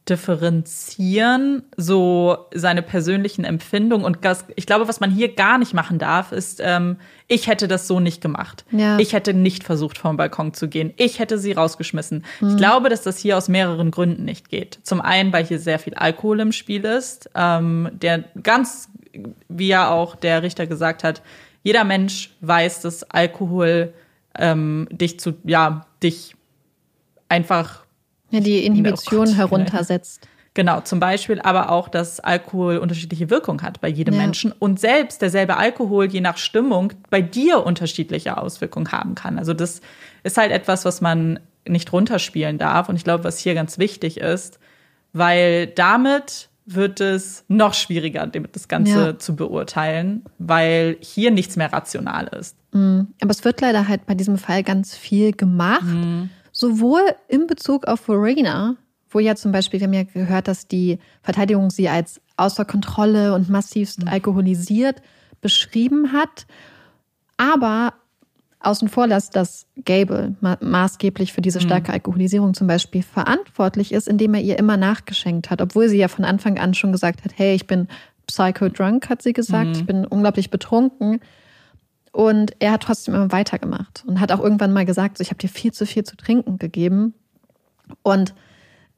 differenzieren, 0.08 1.64
so 1.78 2.38
seine 2.54 2.84
persönlichen 2.84 3.44
Empfindungen. 3.44 4.06
Und 4.06 4.24
das, 4.24 4.46
ich 4.56 4.68
glaube, 4.68 4.88
was 4.88 5.00
man 5.00 5.10
hier 5.10 5.34
gar 5.34 5.58
nicht 5.58 5.74
machen 5.74 5.98
darf, 5.98 6.32
ist, 6.32 6.62
ähm, 6.64 6.98
ich 7.28 7.48
hätte 7.48 7.68
das 7.68 7.88
so 7.88 8.00
nicht 8.00 8.22
gemacht. 8.22 8.66
Ja. 8.70 9.00
Ich 9.00 9.14
hätte 9.14 9.34
nicht 9.34 9.64
versucht, 9.64 9.98
vom 9.98 10.16
Balkon 10.16 10.54
zu 10.54 10.68
gehen. 10.68 10.94
Ich 10.98 11.18
hätte 11.18 11.40
sie 11.40 11.54
rausgeschmissen. 11.54 12.24
Mhm. 12.40 12.50
Ich 12.50 12.58
glaube, 12.58 12.90
dass 12.90 13.02
das 13.02 13.18
hier 13.18 13.36
aus 13.36 13.50
mehreren 13.50 13.90
Gründen 13.90 14.26
nicht 14.26 14.50
geht. 14.50 14.78
Zum 14.84 15.02
einen, 15.02 15.34
weil 15.34 15.44
hier 15.44 15.58
sehr 15.58 15.80
viel 15.80 15.96
Alkohol 15.96 16.40
im 16.40 16.52
Spiel 16.52 16.86
ist, 16.86 17.32
ähm, 17.34 17.90
der 17.94 18.26
ganz, 18.44 18.90
wie 19.50 19.68
ja 19.70 19.90
auch 19.90 20.16
der 20.16 20.44
Richter 20.44 20.68
gesagt 20.68 21.04
hat, 21.04 21.24
jeder 21.64 21.84
Mensch 21.84 22.30
weiß, 22.42 22.82
dass 22.82 23.10
Alkohol 23.10 23.92
ähm, 24.38 24.88
dich 24.92 25.20
zu, 25.20 25.34
ja, 25.46 25.88
dich 26.04 26.36
einfach 27.28 27.85
ja, 28.36 28.44
die 28.44 28.66
Inhibition 28.66 29.30
oh 29.30 29.36
heruntersetzt. 29.36 30.28
Genau, 30.56 30.80
zum 30.80 31.02
Beispiel 31.02 31.42
aber 31.42 31.70
auch, 31.70 31.90
dass 31.90 32.22
Alkohol 32.22 32.78
unterschiedliche 32.78 33.30
Wirkung 33.30 33.62
hat 33.62 33.82
bei 33.82 33.90
jedem 33.90 34.14
ja. 34.14 34.22
Menschen 34.22 34.54
und 34.54 34.80
selbst 34.80 35.22
derselbe 35.22 35.58
Alkohol 35.58 36.06
je 36.06 36.22
nach 36.22 36.38
Stimmung 36.38 36.94
bei 37.10 37.22
dir 37.22 37.66
unterschiedliche 37.66 38.38
Auswirkungen 38.38 38.92
haben 38.94 39.16
kann. 39.16 39.38
Also 39.38 39.54
das 39.54 39.82
ist 40.24 40.38
halt 40.38 40.54
etwas, 40.54 40.86
was 40.86 41.02
man 41.02 41.42
nicht 41.68 41.92
runterspielen 41.92 42.58
darf 42.58 42.88
und 42.88 42.96
ich 42.96 43.04
glaube, 43.04 43.26
was 43.26 43.38
hier 43.38 43.54
ganz 43.54 43.80
wichtig 43.80 44.18
ist, 44.18 44.60
weil 45.12 45.68
damit 45.68 46.48
wird 46.66 47.02
es 47.02 47.44
noch 47.50 47.74
schwieriger, 47.74 48.26
das 48.26 48.70
Ganze 48.70 49.06
ja. 49.08 49.20
zu 49.20 49.36
beurteilen, 49.36 50.24
weil 50.40 50.96
hier 51.02 51.32
nichts 51.32 51.58
mehr 51.58 51.72
rational 51.74 52.28
ist. 52.28 52.56
Mhm. 52.72 53.08
Aber 53.22 53.32
es 53.32 53.44
wird 53.44 53.60
leider 53.60 53.90
halt 53.90 54.06
bei 54.06 54.16
diesem 54.16 54.38
Fall 54.38 54.64
ganz 54.64 54.96
viel 54.96 55.34
gemacht. 55.34 55.84
Mhm 55.84 56.30
sowohl 56.66 57.02
in 57.28 57.48
Bezug 57.48 57.86
auf 57.88 58.02
Verena, 58.02 58.76
wo 59.10 59.20
ja 59.20 59.36
zum 59.36 59.52
Beispiel, 59.52 59.80
wir 59.80 59.88
haben 59.88 59.94
ja 59.94 60.04
gehört, 60.04 60.48
dass 60.48 60.68
die 60.68 61.00
Verteidigung 61.22 61.70
sie 61.70 61.90
als 61.90 62.22
außer 62.38 62.66
Kontrolle 62.66 63.34
und 63.34 63.50
massivst 63.50 64.02
mhm. 64.02 64.08
alkoholisiert 64.10 65.02
beschrieben 65.42 66.12
hat, 66.12 66.48
aber 67.38 67.94
außen 68.60 68.90
vor 68.90 69.06
lässt, 69.06 69.36
dass 69.36 69.68
Gable 69.86 70.36
ma 70.42 70.58
maßgeblich 70.60 71.34
für 71.34 71.42
diese 71.42 71.60
mhm. 71.60 71.64
starke 71.64 71.94
Alkoholisierung 71.94 72.54
zum 72.56 72.68
Beispiel 72.68 73.04
verantwortlich 73.04 73.92
ist, 73.92 74.08
indem 74.08 74.34
er 74.34 74.42
ihr 74.42 74.58
immer 74.58 74.78
nachgeschenkt 74.78 75.52
hat, 75.52 75.62
obwohl 75.62 75.88
sie 75.88 75.98
ja 75.98 76.08
von 76.08 76.26
Anfang 76.26 76.58
an 76.58 76.74
schon 76.74 76.92
gesagt 76.92 77.24
hat, 77.24 77.34
hey, 77.36 77.54
ich 77.54 77.68
bin 77.68 77.88
psycho-drunk, 78.26 79.08
hat 79.08 79.22
sie 79.22 79.34
gesagt, 79.34 79.68
mhm. 79.68 79.74
ich 79.74 79.86
bin 79.86 80.06
unglaublich 80.06 80.50
betrunken. 80.50 81.20
Und 82.16 82.54
er 82.60 82.72
hat 82.72 82.84
trotzdem 82.84 83.14
immer 83.14 83.34
weitergemacht 83.34 84.06
und 84.08 84.22
hat 84.22 84.32
auch 84.32 84.40
irgendwann 84.40 84.72
mal 84.72 84.86
gesagt, 84.86 85.18
so, 85.18 85.22
ich 85.22 85.32
habe 85.32 85.38
dir 85.38 85.50
viel 85.50 85.74
zu 85.74 85.86
viel 85.86 86.06
zu 86.06 86.16
trinken 86.16 86.58
gegeben. 86.58 87.14
Und 88.04 88.34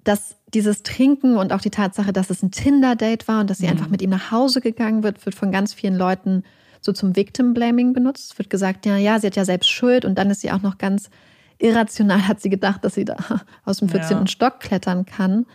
dass 0.03 0.35
dieses 0.53 0.83
Trinken 0.83 1.35
und 1.35 1.51
auch 1.51 1.61
die 1.61 1.71
Tatsache, 1.71 2.13
dass 2.13 2.29
es 2.29 2.43
ein 2.43 2.51
Tinder-Date 2.51 3.27
war 3.27 3.39
und 3.41 3.49
dass 3.49 3.57
sie 3.57 3.65
mhm. 3.65 3.71
einfach 3.71 3.89
mit 3.89 4.03
ihm 4.03 4.11
nach 4.11 4.29
Hause 4.29 4.61
gegangen 4.61 5.01
wird, 5.01 5.25
wird 5.25 5.33
von 5.33 5.51
ganz 5.51 5.73
vielen 5.73 5.95
Leuten 5.95 6.43
so 6.79 6.91
zum 6.91 7.15
Victim-Blaming 7.15 7.91
benutzt. 7.91 8.33
Es 8.33 8.37
wird 8.37 8.51
gesagt, 8.51 8.85
ja, 8.85 8.97
ja, 8.97 9.19
sie 9.19 9.25
hat 9.25 9.35
ja 9.35 9.45
selbst 9.45 9.71
Schuld 9.71 10.05
und 10.05 10.13
dann 10.13 10.29
ist 10.29 10.41
sie 10.41 10.51
auch 10.51 10.61
noch 10.61 10.77
ganz 10.77 11.09
irrational, 11.57 12.27
hat 12.27 12.39
sie 12.39 12.51
gedacht, 12.51 12.85
dass 12.85 12.93
sie 12.93 13.05
da 13.05 13.17
aus 13.65 13.79
dem 13.79 13.89
14. 13.89 14.15
Ja. 14.15 14.27
Stock 14.27 14.59
klettern 14.59 15.07
kann. 15.07 15.47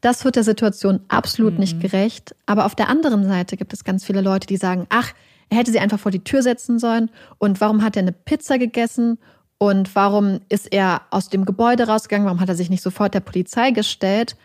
Das 0.00 0.24
wird 0.24 0.34
der 0.34 0.42
Situation 0.42 0.98
absolut 1.06 1.52
mhm. 1.52 1.60
nicht 1.60 1.78
gerecht. 1.78 2.34
Aber 2.46 2.66
auf 2.66 2.74
der 2.74 2.88
anderen 2.88 3.22
Seite 3.22 3.56
gibt 3.56 3.72
es 3.72 3.84
ganz 3.84 4.04
viele 4.04 4.20
Leute, 4.20 4.48
die 4.48 4.56
sagen, 4.56 4.88
ach, 4.88 5.12
er 5.50 5.58
hätte 5.58 5.72
sie 5.72 5.80
einfach 5.80 5.98
vor 6.00 6.12
die 6.12 6.24
Tür 6.24 6.42
setzen 6.42 6.78
sollen. 6.78 7.10
Und 7.38 7.60
warum 7.60 7.82
hat 7.82 7.96
er 7.96 8.02
eine 8.02 8.12
Pizza 8.12 8.58
gegessen? 8.58 9.18
Und 9.58 9.94
warum 9.94 10.40
ist 10.48 10.72
er 10.72 11.02
aus 11.10 11.28
dem 11.28 11.44
Gebäude 11.44 11.86
rausgegangen? 11.86 12.26
Warum 12.26 12.40
hat 12.40 12.48
er 12.48 12.56
sich 12.56 12.70
nicht 12.70 12.82
sofort 12.82 13.14
der 13.14 13.20
Polizei 13.20 13.70
gestellt? 13.70 14.36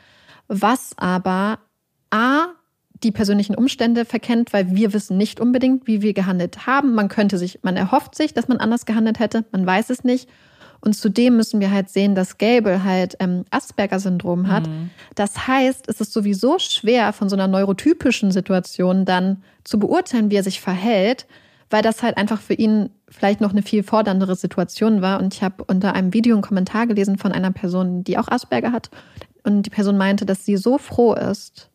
was 0.50 0.97
aber 0.97 1.60
A, 2.10 2.47
die 3.04 3.12
persönlichen 3.12 3.56
Umstände 3.56 4.04
verkennt, 4.04 4.52
weil 4.52 4.76
wir 4.76 4.91
wissen 4.91 5.16
nicht 5.16 5.39
unbedingt, 5.39 5.88
wie 5.88 6.02
wir 6.02 6.14
gehandelt 6.14 6.68
haben. 6.68 6.95
Man 6.95 7.08
könnte 7.08 7.38
sich, 7.38 7.60
man 7.62 7.78
erhofft 7.78 8.16
sich, 8.16 8.34
dass 8.34 8.50
man 8.50 8.58
anders 8.58 8.86
gehandelt 8.86 9.20
hätte, 9.20 9.45
man 9.54 9.66
weiß 9.66 9.89
es 9.91 10.04
nicht. 10.04 10.28
Und 10.82 10.93
zudem 10.93 11.36
müssen 11.36 11.59
wir 11.59 11.71
halt 11.71 11.89
sehen, 11.89 12.15
dass 12.15 12.38
Gable 12.38 12.84
halt 12.84 13.17
ähm, 13.19 13.45
Asperger-Syndrom 13.51 14.47
hat. 14.47 14.67
Mhm. 14.67 14.91
Das 15.15 15.47
heißt, 15.47 15.89
es 15.89 15.99
ist 15.99 16.13
sowieso 16.13 16.57
schwer, 16.59 17.11
von 17.11 17.27
so 17.30 17.36
einer 17.36 17.47
neurotypischen 17.47 18.32
Situation 18.32 19.05
dann 19.05 19.43
zu 19.63 19.77
beurteilen, 19.77 20.32
wie 20.32 20.36
er 20.36 20.43
sich 20.43 20.61
verhält, 20.61 21.27
weil 21.69 21.82
das 21.82 22.01
halt 22.01 22.17
einfach 22.17 22.39
für 22.39 22.53
ihn 22.53 22.89
vielleicht 23.09 23.41
noch 23.41 23.51
eine 23.51 23.61
viel 23.61 23.84
forderndere 23.84 24.36
Situation 24.36 25.01
war. 25.01 25.19
Und 25.19 25.34
ich 25.34 25.43
habe 25.43 25.63
unter 25.67 25.93
einem 25.93 26.13
Video 26.13 26.36
einen 26.36 26.43
Kommentar 26.43 26.88
gelesen 26.88 27.17
von 27.17 27.32
einer 27.32 27.51
Person, 27.51 28.03
die 28.03 28.17
auch 28.17 28.30
Asperger 28.30 28.71
hat. 28.71 28.89
Und 29.43 29.63
die 29.63 29.69
Person 29.69 29.97
meinte, 29.97 30.25
dass 30.25 30.45
sie 30.45 30.57
so 30.57 30.77
froh 30.77 31.13
ist, 31.13 31.69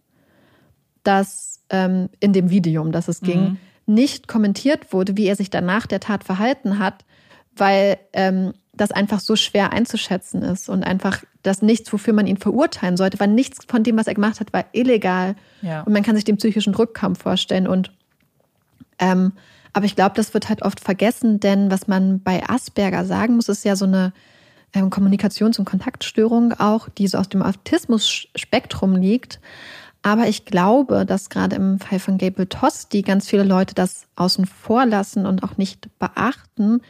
dass 1.03 1.63
ähm, 1.71 2.09
in 2.21 2.33
dem 2.33 2.51
Video, 2.51 2.81
um 2.81 2.93
das 2.93 3.09
es 3.09 3.21
ging, 3.21 3.41
mhm. 3.41 3.57
nicht 3.87 4.29
kommentiert 4.29 4.93
wurde, 4.93 5.17
wie 5.17 5.27
er 5.27 5.37
sich 5.37 5.51
danach 5.51 5.87
der 5.87 6.01
Tat 6.01 6.25
verhalten 6.25 6.79
hat, 6.79 7.05
weil 7.57 7.99
ähm, 8.13 8.55
das 8.77 8.91
einfach 8.91 9.21
so 9.21 9.37
schwer 9.37 9.73
einzuschätzen 9.73 10.43
ist 10.43 10.69
und 10.69 10.83
einfach 10.83 11.23
das 11.43 11.63
nichts, 11.63 11.93
wofür 11.93 12.13
man 12.13 12.27
ihn 12.27 12.37
verurteilen 12.37 12.97
sollte, 12.97 13.21
weil 13.21 13.29
nichts 13.29 13.65
von 13.67 13.83
dem, 13.83 13.97
was 13.97 14.07
er 14.07 14.15
gemacht 14.15 14.41
hat, 14.41 14.53
war 14.53 14.65
illegal. 14.73 15.37
Ja. 15.63 15.83
Und 15.83 15.93
man 15.93 16.03
kann 16.03 16.17
sich 16.17 16.25
den 16.25 16.37
psychischen 16.37 16.75
Rückkampf 16.75 17.23
vorstellen. 17.23 17.69
Und 17.69 17.93
ähm, 18.99 19.33
aber 19.73 19.87
ich 19.87 19.97
glaube, 19.97 20.15
das 20.15 20.35
wird 20.35 20.49
halt 20.49 20.63
oft 20.63 20.81
vergessen, 20.81 21.41
denn 21.41 21.71
was 21.71 21.89
man 21.89 22.21
bei 22.21 22.49
Asperger 22.49 23.05
sagen 23.05 23.37
muss, 23.37 23.49
ist 23.49 23.65
ja 23.65 23.77
so 23.77 23.85
eine 23.85 24.13
ähm, 24.73 24.91
Kommunikations- 24.91 25.59
und 25.59 25.65
Kontaktstörung 25.65 26.53
auch, 26.55 26.89
die 26.89 27.09
so 27.09 27.19
aus 27.19 27.29
dem 27.29 27.43
Autismus-Spektrum 27.43 28.97
liegt. 28.97 29.41
Aber 30.03 30.29
ich 30.29 30.45
glaube, 30.45 31.07
dass 31.07 31.31
gerade 31.31 31.57
im 31.57 31.79
Fall 31.79 31.99
von 31.99 32.19
Gable 32.19 32.49
Tosti 32.49 33.03
ganz 33.03 33.29
viele 33.29 33.43
Leute 33.43 33.75
das 33.75 34.07
außen 34.17 34.47
vor 34.47 34.85
lassen 34.85 35.27
und 35.27 35.43
auch 35.43 35.57
nicht 35.57 35.89
beachten. 35.99 36.83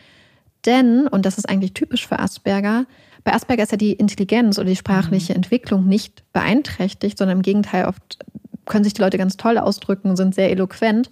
Denn, 0.66 1.06
und 1.06 1.26
das 1.26 1.38
ist 1.38 1.48
eigentlich 1.48 1.74
typisch 1.74 2.06
für 2.06 2.18
Asperger, 2.18 2.86
bei 3.24 3.32
Asperger 3.32 3.62
ist 3.62 3.72
ja 3.72 3.78
die 3.78 3.94
Intelligenz 3.94 4.58
oder 4.58 4.68
die 4.68 4.76
sprachliche 4.76 5.32
mhm. 5.32 5.36
Entwicklung 5.36 5.86
nicht 5.86 6.30
beeinträchtigt, 6.32 7.18
sondern 7.18 7.38
im 7.38 7.42
Gegenteil, 7.42 7.86
oft 7.86 8.18
können 8.66 8.84
sich 8.84 8.94
die 8.94 9.02
Leute 9.02 9.18
ganz 9.18 9.36
toll 9.36 9.58
ausdrücken 9.58 10.10
und 10.10 10.16
sind 10.16 10.34
sehr 10.34 10.50
eloquent. 10.50 11.10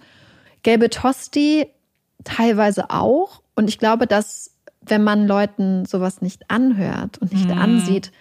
Gelbe 0.61 0.89
Tosti 0.89 1.67
teilweise 2.23 2.89
auch. 2.89 3.41
Und 3.55 3.67
ich 3.67 3.79
glaube, 3.79 4.07
dass 4.07 4.51
wenn 4.81 5.03
man 5.03 5.27
Leuten 5.27 5.85
sowas 5.85 6.21
nicht 6.21 6.49
anhört 6.49 7.17
und 7.19 7.31
nicht 7.31 7.47
mhm. 7.47 7.57
ansieht, 7.57 8.11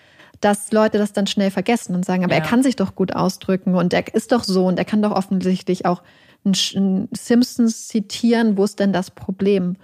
dass 0.40 0.72
Leute 0.72 0.98
das 0.98 1.12
dann 1.12 1.26
schnell 1.26 1.50
vergessen 1.50 1.94
und 1.94 2.04
sagen, 2.04 2.24
aber 2.24 2.34
ja. 2.34 2.40
er 2.40 2.46
kann 2.46 2.62
sich 2.62 2.76
doch 2.76 2.94
gut 2.94 3.14
ausdrücken 3.14 3.74
und 3.74 3.92
er 3.92 4.12
ist 4.14 4.32
doch 4.32 4.44
so 4.44 4.66
und 4.66 4.78
er 4.78 4.84
kann 4.84 5.02
doch 5.02 5.12
offensichtlich 5.12 5.86
auch 5.86 6.02
einen 6.44 7.08
Simpsons 7.12 7.88
zitieren. 7.88 8.56
Wo 8.56 8.64
ist 8.64 8.80
denn 8.80 8.92
das 8.92 9.10
Problem? 9.10 9.76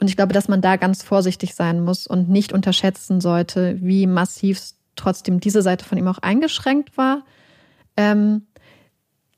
Und 0.00 0.08
ich 0.08 0.16
glaube, 0.16 0.32
dass 0.32 0.48
man 0.48 0.62
da 0.62 0.76
ganz 0.76 1.02
vorsichtig 1.02 1.54
sein 1.54 1.82
muss 1.82 2.06
und 2.06 2.28
nicht 2.28 2.52
unterschätzen 2.52 3.20
sollte, 3.20 3.76
wie 3.80 4.06
massiv 4.06 4.60
trotzdem 4.96 5.40
diese 5.40 5.62
Seite 5.62 5.84
von 5.84 5.98
ihm 5.98 6.08
auch 6.08 6.18
eingeschränkt 6.18 6.96
war. 6.96 7.22
Ähm, 7.96 8.46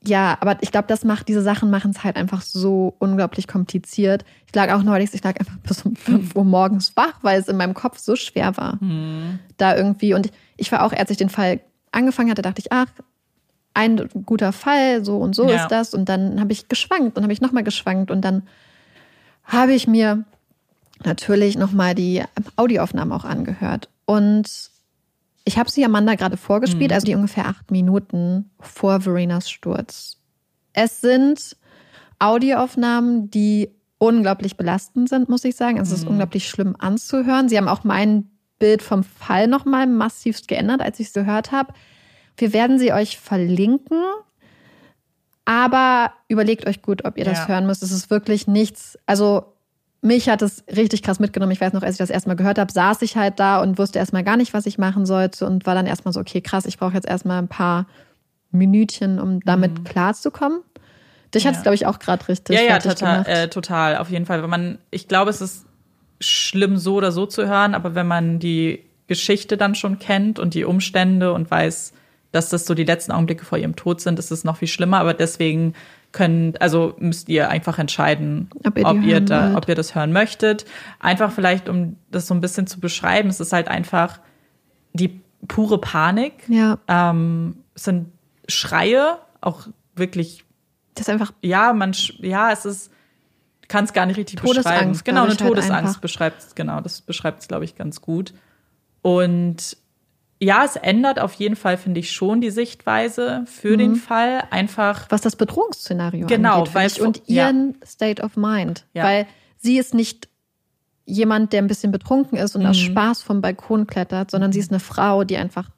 ja, 0.05 0.37
aber 0.41 0.57
ich 0.61 0.71
glaube, 0.71 0.87
das 0.87 1.03
macht, 1.03 1.27
diese 1.27 1.41
Sachen 1.41 1.69
machen 1.69 1.91
es 1.91 2.03
halt 2.03 2.17
einfach 2.17 2.41
so 2.41 2.95
unglaublich 2.99 3.47
kompliziert. 3.47 4.25
Ich 4.47 4.55
lag 4.55 4.71
auch 4.73 4.83
neulich, 4.83 5.13
ich 5.13 5.23
lag 5.23 5.39
einfach 5.39 5.57
bis 5.59 5.83
um 5.83 5.95
5 5.95 6.35
Uhr 6.35 6.43
morgens 6.43 6.95
wach, 6.95 7.19
weil 7.21 7.39
es 7.39 7.47
in 7.47 7.57
meinem 7.57 7.73
Kopf 7.73 7.99
so 7.99 8.15
schwer 8.15 8.55
war. 8.57 8.77
Mhm. 8.81 9.39
Da 9.57 9.75
irgendwie. 9.75 10.13
Und 10.13 10.29
ich 10.57 10.71
war 10.71 10.83
auch, 10.83 10.93
als 10.93 11.09
ich 11.09 11.17
den 11.17 11.29
Fall 11.29 11.61
angefangen 11.91 12.31
hatte, 12.31 12.41
dachte 12.41 12.59
ich, 12.59 12.71
ach, 12.71 12.87
ein 13.73 14.09
guter 14.25 14.51
Fall, 14.51 15.03
so 15.03 15.17
und 15.17 15.35
so 15.35 15.49
ja. 15.49 15.55
ist 15.55 15.69
das. 15.69 15.93
Und 15.93 16.09
dann 16.09 16.39
habe 16.39 16.51
ich 16.51 16.67
geschwankt 16.67 17.17
und 17.17 17.23
habe 17.23 17.33
ich 17.33 17.41
nochmal 17.41 17.63
geschwankt. 17.63 18.11
Und 18.11 18.21
dann 18.21 18.43
habe 19.45 19.73
ich 19.73 19.87
mir 19.87 20.25
natürlich 21.05 21.57
nochmal 21.57 21.95
die 21.95 22.23
Audioaufnahmen 22.55 23.11
auch 23.13 23.25
angehört. 23.25 23.89
Und 24.05 24.71
ich 25.45 25.57
habe 25.57 25.69
sie 25.69 25.83
Amanda 25.83 26.15
gerade 26.15 26.37
vorgespielt, 26.37 26.91
mhm. 26.91 26.95
also 26.95 27.05
die 27.05 27.15
ungefähr 27.15 27.47
acht 27.47 27.71
Minuten 27.71 28.49
vor 28.59 29.01
Verenas 29.01 29.49
Sturz. 29.49 30.17
Es 30.73 31.01
sind 31.01 31.57
Audioaufnahmen, 32.19 33.29
die 33.29 33.69
unglaublich 33.97 34.57
belastend 34.57 35.09
sind, 35.09 35.29
muss 35.29 35.45
ich 35.45 35.55
sagen. 35.55 35.77
Es 35.77 35.91
ist 35.91 36.03
mhm. 36.03 36.11
unglaublich 36.11 36.47
schlimm 36.47 36.75
anzuhören. 36.77 37.49
Sie 37.49 37.57
haben 37.57 37.67
auch 37.67 37.83
mein 37.83 38.29
Bild 38.59 38.81
vom 38.81 39.03
Fall 39.03 39.47
nochmal 39.47 39.87
massivst 39.87 40.47
geändert, 40.47 40.81
als 40.81 40.99
ich 40.99 41.07
es 41.07 41.13
gehört 41.13 41.51
habe. 41.51 41.73
Wir 42.37 42.53
werden 42.53 42.79
sie 42.79 42.93
euch 42.93 43.17
verlinken. 43.17 44.01
Aber 45.45 46.13
überlegt 46.29 46.65
euch 46.67 46.81
gut, 46.81 47.03
ob 47.03 47.17
ihr 47.17 47.25
das 47.25 47.39
ja. 47.39 47.47
hören 47.49 47.65
müsst. 47.65 47.83
Es 47.83 47.91
ist 47.91 48.09
wirklich 48.09 48.47
nichts. 48.47 48.97
Also 49.05 49.52
mich 50.03 50.29
hat 50.29 50.41
es 50.41 50.63
richtig 50.75 51.01
krass 51.01 51.19
mitgenommen. 51.19 51.51
Ich 51.51 51.61
weiß 51.61 51.73
noch, 51.73 51.81
als 51.81 51.93
ich 51.93 51.97
das 51.97 52.09
erstmal 52.09 52.35
gehört 52.35 52.59
habe, 52.59 52.71
saß 52.71 53.01
ich 53.01 53.15
halt 53.15 53.39
da 53.39 53.61
und 53.61 53.77
wusste 53.77 53.99
erstmal 53.99 54.23
gar 54.23 54.37
nicht, 54.37 54.53
was 54.53 54.65
ich 54.65 54.77
machen 54.77 55.05
sollte 55.05 55.45
und 55.45 55.65
war 55.65 55.75
dann 55.75 55.87
erstmal 55.87 56.13
so, 56.13 56.19
okay, 56.19 56.41
krass, 56.41 56.65
ich 56.65 56.77
brauche 56.77 56.93
jetzt 56.93 57.07
erstmal 57.07 57.41
ein 57.41 57.47
paar 57.47 57.87
Minütchen, 58.51 59.19
um 59.19 59.39
damit 59.41 59.79
mhm. 59.79 59.83
klarzukommen. 59.85 60.59
Dich 61.33 61.43
ja. 61.43 61.49
hat 61.49 61.57
es, 61.57 61.63
glaube 61.63 61.75
ich, 61.75 61.85
auch 61.85 61.99
gerade 61.99 62.27
richtig. 62.27 62.55
Ja, 62.55 62.63
ja, 62.63 62.79
total, 62.79 63.25
äh, 63.27 63.47
total, 63.47 63.97
auf 63.97 64.09
jeden 64.09 64.25
Fall. 64.25 64.43
Wenn 64.43 64.49
man, 64.49 64.77
ich 64.91 65.07
glaube, 65.07 65.29
es 65.29 65.41
ist 65.41 65.65
schlimm, 66.19 66.77
so 66.77 66.95
oder 66.95 67.11
so 67.11 67.25
zu 67.25 67.47
hören, 67.47 67.73
aber 67.73 67.95
wenn 67.95 68.07
man 68.07 68.39
die 68.39 68.83
Geschichte 69.07 69.57
dann 69.57 69.73
schon 69.73 69.99
kennt 69.99 70.37
und 70.37 70.53
die 70.53 70.65
Umstände 70.65 71.33
und 71.33 71.49
weiß, 71.49 71.93
dass 72.31 72.49
das 72.49 72.65
so 72.65 72.73
die 72.73 72.83
letzten 72.83 73.11
Augenblicke 73.11 73.45
vor 73.45 73.57
ihrem 73.57 73.75
Tod 73.75 74.01
sind, 74.01 74.19
ist 74.19 74.31
es 74.31 74.43
noch 74.43 74.57
viel 74.57 74.67
schlimmer. 74.67 74.99
Aber 74.99 75.13
deswegen 75.13 75.73
können, 76.13 76.53
also 76.59 76.95
müsst 76.99 77.27
ihr 77.27 77.49
einfach 77.49 77.79
entscheiden, 77.79 78.49
ob 78.63 78.77
ihr, 78.77 78.85
ob 78.85 79.03
ihr, 79.03 79.19
da, 79.19 79.55
ob 79.57 79.67
ihr 79.67 79.75
das 79.75 79.95
hören 79.95 80.13
möchtet. 80.13 80.65
Einfach 80.99 81.31
vielleicht, 81.31 81.67
um 81.67 81.97
das 82.11 82.27
so 82.27 82.33
ein 82.33 82.39
bisschen 82.39 82.67
zu 82.67 82.79
beschreiben, 82.79 83.29
es 83.29 83.39
ist 83.39 83.51
halt 83.51 83.67
einfach 83.67 84.19
die 84.93 85.21
pure 85.47 85.79
Panik. 85.79 86.33
Ja. 86.47 86.77
Ähm, 86.87 87.57
es 87.73 87.83
sind 87.83 88.11
Schreie, 88.47 89.17
auch 89.41 89.67
wirklich. 89.95 90.45
Das 90.95 91.09
einfach. 91.09 91.33
Ja, 91.41 91.73
man, 91.73 91.93
ja, 92.19 92.51
es 92.51 92.65
ist, 92.65 92.91
kann 93.67 93.85
es 93.85 93.93
gar 93.93 94.05
nicht 94.05 94.17
richtig 94.17 94.39
Todesangst, 94.39 94.69
beschreiben. 94.69 94.99
Genau, 95.03 95.21
eine 95.21 95.29
halt 95.31 95.39
Todesangst 95.39 95.99
beschreibt 95.99 96.43
es, 96.43 96.55
genau, 96.55 96.79
das 96.79 97.01
beschreibt 97.01 97.41
es, 97.41 97.47
glaube 97.47 97.65
ich, 97.65 97.75
ganz 97.75 98.01
gut. 98.01 98.33
Und 99.01 99.77
ja, 100.43 100.63
es 100.65 100.75
ändert 100.75 101.19
auf 101.19 101.33
jeden 101.33 101.55
Fall, 101.55 101.77
finde 101.77 102.01
ich, 102.01 102.11
schon 102.11 102.41
die 102.41 102.49
Sichtweise 102.49 103.45
für 103.45 103.73
mhm. 103.73 103.77
den 103.77 103.95
Fall. 103.95 104.43
Einfach. 104.51 105.05
Was 105.09 105.21
das 105.21 105.35
Bedrohungsszenario 105.35 106.27
genau, 106.27 106.59
angeht. 106.59 106.75
Weil, 106.75 106.91
und 107.05 107.23
ihren 107.27 107.77
ja. 107.79 107.87
State 107.87 108.21
of 108.21 108.35
Mind. 108.35 108.85
Ja. 108.93 109.03
Weil 109.05 109.27
sie 109.57 109.77
ist 109.77 109.93
nicht 109.93 110.27
jemand, 111.05 111.53
der 111.53 111.61
ein 111.61 111.67
bisschen 111.67 111.91
betrunken 111.91 112.37
ist 112.37 112.55
und 112.55 112.63
mhm. 112.63 112.69
aus 112.69 112.77
Spaß 112.77 113.23
vom 113.23 113.41
Balkon 113.41 113.87
klettert, 113.87 114.31
sondern 114.31 114.51
sie 114.51 114.59
ist 114.59 114.71
eine 114.71 114.79
Frau, 114.79 115.23
die 115.23 115.37
einfach 115.37 115.69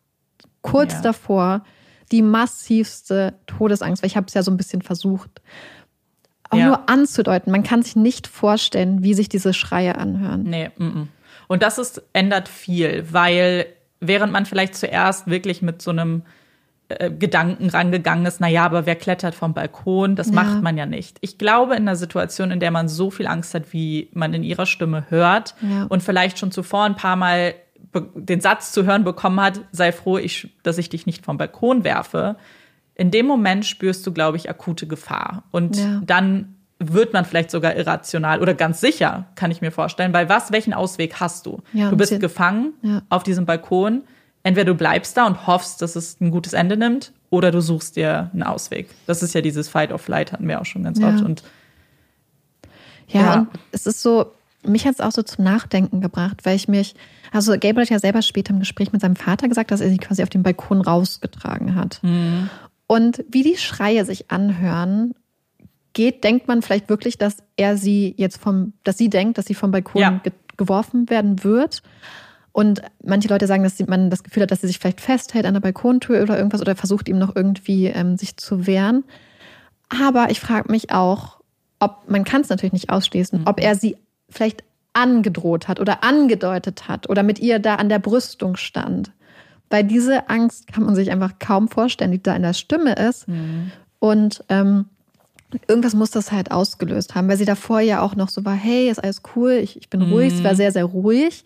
kurz 0.61 0.93
ja. 0.93 1.01
davor 1.01 1.63
die 2.11 2.21
massivste 2.21 3.33
Todesangst, 3.47 4.03
weil 4.03 4.07
ich 4.07 4.17
habe 4.17 4.27
es 4.27 4.33
ja 4.33 4.43
so 4.43 4.51
ein 4.51 4.57
bisschen 4.57 4.81
versucht, 4.81 5.41
auch 6.51 6.57
nur 6.57 6.89
anzudeuten. 6.89 7.51
Man 7.51 7.63
kann 7.63 7.81
sich 7.81 7.95
nicht 7.95 8.27
vorstellen, 8.27 9.03
wie 9.03 9.15
sich 9.15 9.29
diese 9.29 9.53
Schreie 9.53 9.95
anhören. 9.97 10.43
Nee, 10.43 10.69
m 10.77 10.93
-m. 10.93 11.07
und 11.47 11.63
das 11.63 11.79
ist, 11.79 12.03
ändert 12.13 12.47
viel, 12.47 13.11
weil 13.11 13.65
während 13.99 14.31
man 14.31 14.45
vielleicht 14.45 14.75
zuerst 14.75 15.27
wirklich 15.27 15.61
mit 15.61 15.81
so 15.81 15.91
einem 15.91 16.23
äh, 16.87 17.09
Gedanken 17.09 17.69
rangegangen 17.69 18.25
ist, 18.25 18.39
naja, 18.39 18.63
aber 18.63 18.85
wer 18.85 18.95
klettert 18.95 19.33
vom 19.33 19.53
Balkon? 19.53 20.15
Das 20.15 20.27
ja. 20.27 20.33
macht 20.33 20.61
man 20.61 20.77
ja 20.77 20.85
nicht. 20.85 21.17
Ich 21.21 21.37
glaube, 21.37 21.73
in 21.73 21.83
einer 21.83 21.95
Situation, 21.95 22.51
in 22.51 22.59
der 22.59 22.71
man 22.71 22.87
so 22.87 23.09
viel 23.09 23.27
Angst 23.27 23.53
hat, 23.53 23.73
wie 23.73 24.09
man 24.13 24.33
in 24.33 24.43
ihrer 24.43 24.65
Stimme 24.65 25.05
hört 25.09 25.55
ja. 25.61 25.85
und 25.89 26.03
vielleicht 26.03 26.37
schon 26.37 26.51
zuvor 26.51 26.83
ein 26.83 26.95
paar 26.95 27.15
Mal 27.15 27.55
den 28.13 28.41
Satz 28.41 28.71
zu 28.71 28.85
hören 28.85 29.03
bekommen 29.03 29.39
hat, 29.39 29.61
sei 29.71 29.91
froh, 29.91 30.17
ich, 30.17 30.53
dass 30.63 30.77
ich 30.77 30.89
dich 30.89 31.05
nicht 31.05 31.25
vom 31.25 31.37
Balkon 31.37 31.83
werfe. 31.83 32.35
In 32.93 33.09
dem 33.09 33.25
Moment 33.25 33.65
spürst 33.65 34.05
du, 34.05 34.11
glaube 34.11 34.37
ich, 34.37 34.49
akute 34.49 34.85
Gefahr. 34.85 35.43
Und 35.51 35.77
ja. 35.77 36.01
dann 36.05 36.54
wird 36.93 37.13
man 37.13 37.25
vielleicht 37.25 37.51
sogar 37.51 37.75
irrational 37.75 38.41
oder 38.41 38.53
ganz 38.53 38.81
sicher, 38.81 39.25
kann 39.35 39.51
ich 39.51 39.61
mir 39.61 39.71
vorstellen. 39.71 40.13
Weil 40.13 40.29
was, 40.29 40.51
welchen 40.51 40.73
Ausweg 40.73 41.19
hast 41.19 41.45
du? 41.45 41.61
Ja, 41.73 41.89
du 41.89 41.97
bist 41.97 42.19
gefangen 42.19 42.73
ja. 42.81 43.01
auf 43.09 43.23
diesem 43.23 43.45
Balkon. 43.45 44.03
Entweder 44.43 44.65
du 44.65 44.75
bleibst 44.75 45.17
da 45.17 45.25
und 45.25 45.47
hoffst, 45.47 45.81
dass 45.81 45.95
es 45.95 46.21
ein 46.21 46.29
gutes 46.29 46.53
Ende 46.53 46.77
nimmt, 46.77 47.13
oder 47.31 47.51
du 47.51 47.61
suchst 47.61 47.95
dir 47.95 48.29
einen 48.31 48.43
Ausweg. 48.43 48.89
Das 49.07 49.23
ist 49.23 49.33
ja 49.33 49.41
dieses 49.41 49.67
Fight 49.67 49.91
of 49.91 50.01
Flight, 50.01 50.31
hatten 50.31 50.47
wir 50.47 50.61
auch 50.61 50.65
schon 50.65 50.83
ganz 50.83 50.99
ja. 50.99 51.09
oft. 51.09 51.23
Und 51.23 51.43
ja, 53.07 53.21
ja, 53.21 53.33
und 53.33 53.47
es 53.71 53.85
ist 53.85 54.01
so, 54.01 54.31
mich 54.63 54.85
hat 54.85 54.93
es 54.93 55.01
auch 55.01 55.11
so 55.11 55.21
zum 55.21 55.43
Nachdenken 55.43 55.99
gebracht, 56.01 56.41
weil 56.43 56.55
ich 56.55 56.67
mich, 56.67 56.95
also 57.31 57.53
Gabriel 57.53 57.81
hat 57.81 57.89
ja 57.89 57.99
selber 57.99 58.21
später 58.21 58.53
im 58.53 58.59
Gespräch 58.59 58.91
mit 58.91 59.01
seinem 59.01 59.15
Vater 59.15 59.47
gesagt, 59.47 59.71
dass 59.71 59.81
er 59.81 59.89
sie 59.89 59.97
quasi 59.97 60.23
auf 60.23 60.29
den 60.29 60.43
Balkon 60.43 60.81
rausgetragen 60.81 61.75
hat. 61.75 61.99
Mhm. 62.03 62.49
Und 62.87 63.23
wie 63.29 63.43
die 63.43 63.57
Schreie 63.57 64.05
sich 64.05 64.31
anhören 64.31 65.15
geht, 65.95 66.23
denkt 66.23 66.47
man 66.47 66.61
vielleicht 66.61 66.89
wirklich, 66.89 67.17
dass 67.17 67.37
er 67.55 67.77
sie 67.77 68.13
jetzt 68.17 68.37
vom, 68.37 68.73
dass 68.83 68.99
sie 68.99 69.09
denkt, 69.09 69.39
dass 69.39 69.45
sie 69.45 69.55
vom 69.55 69.71
Balkon 69.71 70.01
ja. 70.01 70.19
ge 70.23 70.31
geworfen 70.57 71.09
werden 71.09 71.43
wird. 71.43 71.83
Und 72.53 72.81
manche 73.03 73.27
Leute 73.27 73.45
sagen, 73.45 73.63
dass 73.63 73.85
man 73.87 74.09
das 74.09 74.23
Gefühl 74.23 74.43
hat, 74.43 74.51
dass 74.51 74.61
sie 74.61 74.67
sich 74.67 74.79
vielleicht 74.79 75.01
festhält 75.01 75.45
an 75.45 75.53
der 75.53 75.59
Balkontür 75.59 76.21
oder 76.21 76.37
irgendwas 76.37 76.61
oder 76.61 76.77
versucht 76.77 77.09
ihm 77.09 77.17
noch 77.17 77.35
irgendwie 77.35 77.87
ähm, 77.87 78.15
sich 78.15 78.37
zu 78.37 78.65
wehren. 78.65 79.03
Aber 79.89 80.29
ich 80.29 80.39
frage 80.39 80.71
mich 80.71 80.91
auch, 80.91 81.41
ob, 81.81 82.09
man 82.09 82.23
kann 82.23 82.39
es 82.39 82.47
natürlich 82.47 82.71
nicht 82.71 82.89
ausschließen, 82.89 83.41
mhm. 83.41 83.47
ob 83.47 83.59
er 83.59 83.75
sie 83.75 83.97
vielleicht 84.29 84.63
angedroht 84.93 85.67
hat 85.67 85.81
oder 85.81 86.05
angedeutet 86.05 86.87
hat 86.87 87.09
oder 87.09 87.21
mit 87.23 87.39
ihr 87.39 87.59
da 87.59 87.75
an 87.75 87.89
der 87.89 87.99
Brüstung 87.99 88.55
stand. 88.55 89.11
Weil 89.69 89.83
diese 89.83 90.29
Angst 90.29 90.67
kann 90.67 90.85
man 90.85 90.95
sich 90.95 91.11
einfach 91.11 91.33
kaum 91.39 91.67
vorstellen, 91.67 92.11
die 92.11 92.23
da 92.23 92.33
in 92.33 92.43
der 92.43 92.53
Stimme 92.53 92.93
ist. 92.93 93.27
Mhm. 93.27 93.73
Und 93.99 94.45
ähm, 94.47 94.85
irgendwas 95.67 95.93
muss 95.93 96.11
das 96.11 96.31
halt 96.31 96.51
ausgelöst 96.51 97.15
haben, 97.15 97.27
weil 97.27 97.37
sie 97.37 97.45
davor 97.45 97.79
ja 97.79 98.01
auch 98.01 98.15
noch 98.15 98.29
so 98.29 98.43
war, 98.45 98.53
hey, 98.53 98.89
ist 98.89 99.03
alles 99.03 99.21
cool, 99.35 99.51
ich, 99.51 99.77
ich 99.77 99.89
bin 99.89 100.05
mhm. 100.05 100.13
ruhig, 100.13 100.33
sie 100.33 100.43
war 100.43 100.55
sehr, 100.55 100.71
sehr 100.71 100.85
ruhig. 100.85 101.43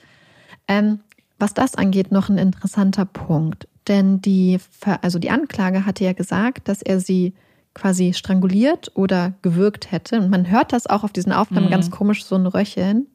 Ähm, 0.67 0.99
was 1.37 1.53
das 1.53 1.75
angeht, 1.75 2.11
noch 2.11 2.29
ein 2.29 2.37
interessanter 2.37 3.05
Punkt. 3.05 3.67
Denn 3.87 4.21
die, 4.21 4.59
also 5.01 5.19
die 5.19 5.29
Anklage 5.29 5.85
hatte 5.85 6.03
ja 6.03 6.13
gesagt, 6.13 6.67
dass 6.67 6.81
er 6.81 6.99
sie 6.99 7.33
quasi 7.73 8.13
stranguliert 8.13 8.91
oder 8.95 9.33
gewürgt 9.41 9.91
hätte. 9.91 10.19
Und 10.19 10.29
man 10.29 10.49
hört 10.49 10.73
das 10.73 10.87
auch 10.87 11.03
auf 11.03 11.13
diesen 11.13 11.31
Aufnahmen 11.31 11.67
mhm. 11.67 11.71
ganz 11.71 11.89
komisch, 11.89 12.25
so 12.25 12.35
ein 12.35 12.45
Röcheln. 12.45 13.07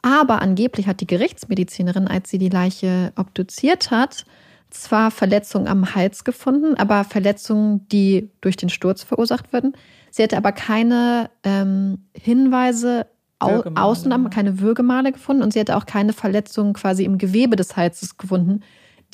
Aber 0.00 0.42
angeblich 0.42 0.86
hat 0.88 1.00
die 1.00 1.06
Gerichtsmedizinerin, 1.06 2.08
als 2.08 2.30
sie 2.30 2.38
die 2.38 2.48
Leiche 2.48 3.12
obduziert 3.16 3.90
hat, 3.90 4.24
zwar 4.70 5.10
Verletzungen 5.10 5.68
am 5.68 5.94
Hals 5.94 6.24
gefunden, 6.24 6.74
aber 6.76 7.04
Verletzungen, 7.04 7.86
die 7.88 8.30
durch 8.40 8.56
den 8.56 8.70
Sturz 8.70 9.02
verursacht 9.02 9.52
würden. 9.52 9.74
Sie 10.12 10.22
hätte 10.22 10.36
aber 10.36 10.52
keine 10.52 11.30
ähm, 11.42 12.04
Hinweise 12.14 13.06
au 13.38 13.62
außen, 13.74 14.30
keine 14.30 14.60
Würgemale 14.60 15.10
gefunden 15.10 15.42
und 15.42 15.54
sie 15.54 15.58
hätte 15.58 15.74
auch 15.74 15.86
keine 15.86 16.12
Verletzungen 16.12 16.74
quasi 16.74 17.04
im 17.04 17.16
Gewebe 17.16 17.56
des 17.56 17.76
Halses 17.76 18.18
gefunden, 18.18 18.60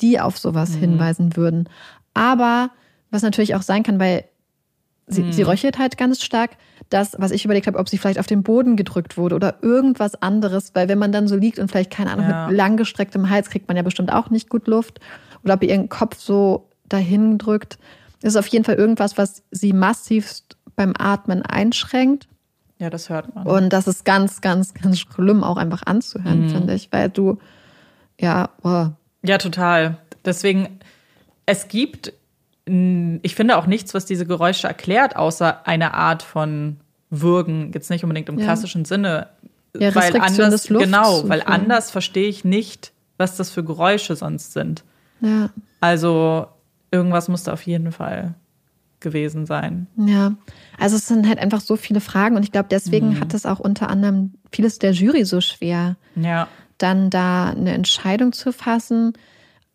die 0.01 0.19
auf 0.19 0.37
sowas 0.37 0.75
mhm. 0.75 0.79
hinweisen 0.79 1.37
würden. 1.37 1.69
Aber 2.13 2.71
was 3.11 3.23
natürlich 3.23 3.55
auch 3.55 3.61
sein 3.61 3.83
kann, 3.83 3.97
weil 3.97 4.25
sie, 5.07 5.23
mhm. 5.23 5.31
sie 5.31 5.43
röchelt 5.43 5.79
halt 5.79 5.97
ganz 5.97 6.21
stark, 6.21 6.57
dass, 6.89 7.15
was 7.17 7.31
ich 7.31 7.45
überlegt 7.45 7.67
habe, 7.67 7.79
ob 7.79 7.87
sie 7.87 7.97
vielleicht 7.97 8.19
auf 8.19 8.27
den 8.27 8.43
Boden 8.43 8.75
gedrückt 8.75 9.17
wurde 9.17 9.35
oder 9.35 9.59
irgendwas 9.61 10.21
anderes, 10.21 10.75
weil 10.75 10.89
wenn 10.89 10.99
man 10.99 11.13
dann 11.13 11.29
so 11.29 11.37
liegt 11.37 11.59
und 11.59 11.71
vielleicht, 11.71 11.91
keine 11.91 12.11
Ahnung, 12.11 12.29
ja. 12.29 12.47
mit 12.47 12.57
langgestrecktem 12.57 13.29
Hals 13.29 13.49
kriegt 13.49 13.69
man 13.69 13.77
ja 13.77 13.83
bestimmt 13.83 14.11
auch 14.11 14.29
nicht 14.29 14.49
gut 14.49 14.67
Luft 14.67 14.99
oder 15.45 15.53
ob 15.53 15.63
ihr 15.63 15.69
ihren 15.69 15.87
Kopf 15.87 16.19
so 16.19 16.69
dahin 16.89 17.37
drückt, 17.37 17.79
ist 18.21 18.35
auf 18.35 18.47
jeden 18.47 18.65
Fall 18.65 18.75
irgendwas, 18.75 19.17
was 19.17 19.43
sie 19.51 19.71
massivst 19.71 20.57
beim 20.79 20.93
Atmen 20.97 21.41
einschränkt. 21.41 22.29
Ja, 22.79 22.89
das 22.89 23.09
hört 23.09 23.35
man. 23.35 23.45
Und 23.45 23.69
das 23.73 23.87
ist 23.87 24.05
ganz, 24.05 24.39
ganz, 24.39 24.73
ganz 24.73 24.99
schlimm 24.99 25.43
auch 25.43 25.57
einfach 25.57 25.83
anzuhören, 25.85 26.45
mhm. 26.45 26.49
finde 26.49 26.73
ich, 26.73 26.89
weil 26.93 27.09
du, 27.09 27.37
ja, 28.17 28.49
oh. 28.63 28.87
Ja, 29.21 29.37
total. 29.37 29.97
Deswegen, 30.23 30.79
es 31.45 31.67
gibt 31.67 32.13
ich 33.23 33.33
finde 33.33 33.57
auch 33.57 33.65
nichts, 33.65 33.95
was 33.95 34.05
diese 34.05 34.27
Geräusche 34.27 34.67
erklärt, 34.67 35.15
außer 35.15 35.65
eine 35.65 35.95
Art 35.95 36.21
von 36.21 36.77
Würgen. 37.09 37.71
Jetzt 37.73 37.89
nicht 37.89 38.03
unbedingt 38.03 38.29
im 38.29 38.37
ja. 38.37 38.45
klassischen 38.45 38.85
Sinne. 38.85 39.27
Ja, 39.75 39.95
weil 39.95 40.15
anders, 40.21 40.67
genau, 40.67 41.27
weil 41.27 41.41
anders 41.41 41.89
verstehe 41.89 42.27
ich 42.27 42.45
nicht, 42.45 42.91
was 43.17 43.37
das 43.37 43.49
für 43.49 43.63
Geräusche 43.63 44.15
sonst 44.15 44.53
sind. 44.53 44.83
Ja. 45.21 45.49
Also 45.81 46.47
irgendwas 46.91 47.27
muss 47.27 47.43
da 47.43 47.53
auf 47.53 47.63
jeden 47.63 47.91
Fall 47.91 48.35
gewesen 48.99 49.45
sein. 49.45 49.87
Ja, 49.97 50.33
also 50.77 50.95
es 50.95 51.07
sind 51.07 51.27
halt 51.27 51.39
einfach 51.39 51.61
so 51.61 51.75
viele 51.75 52.01
Fragen 52.01 52.35
und 52.35 52.43
ich 52.43 52.51
glaube, 52.51 52.67
deswegen 52.69 53.09
mhm. 53.09 53.19
hat 53.19 53.33
es 53.33 53.45
auch 53.45 53.59
unter 53.59 53.89
anderem 53.89 54.33
vieles 54.51 54.79
der 54.79 54.91
Jury 54.91 55.25
so 55.25 55.41
schwer, 55.41 55.95
ja. 56.15 56.47
dann 56.77 57.09
da 57.09 57.49
eine 57.49 57.73
Entscheidung 57.73 58.33
zu 58.33 58.51
fassen 58.51 59.13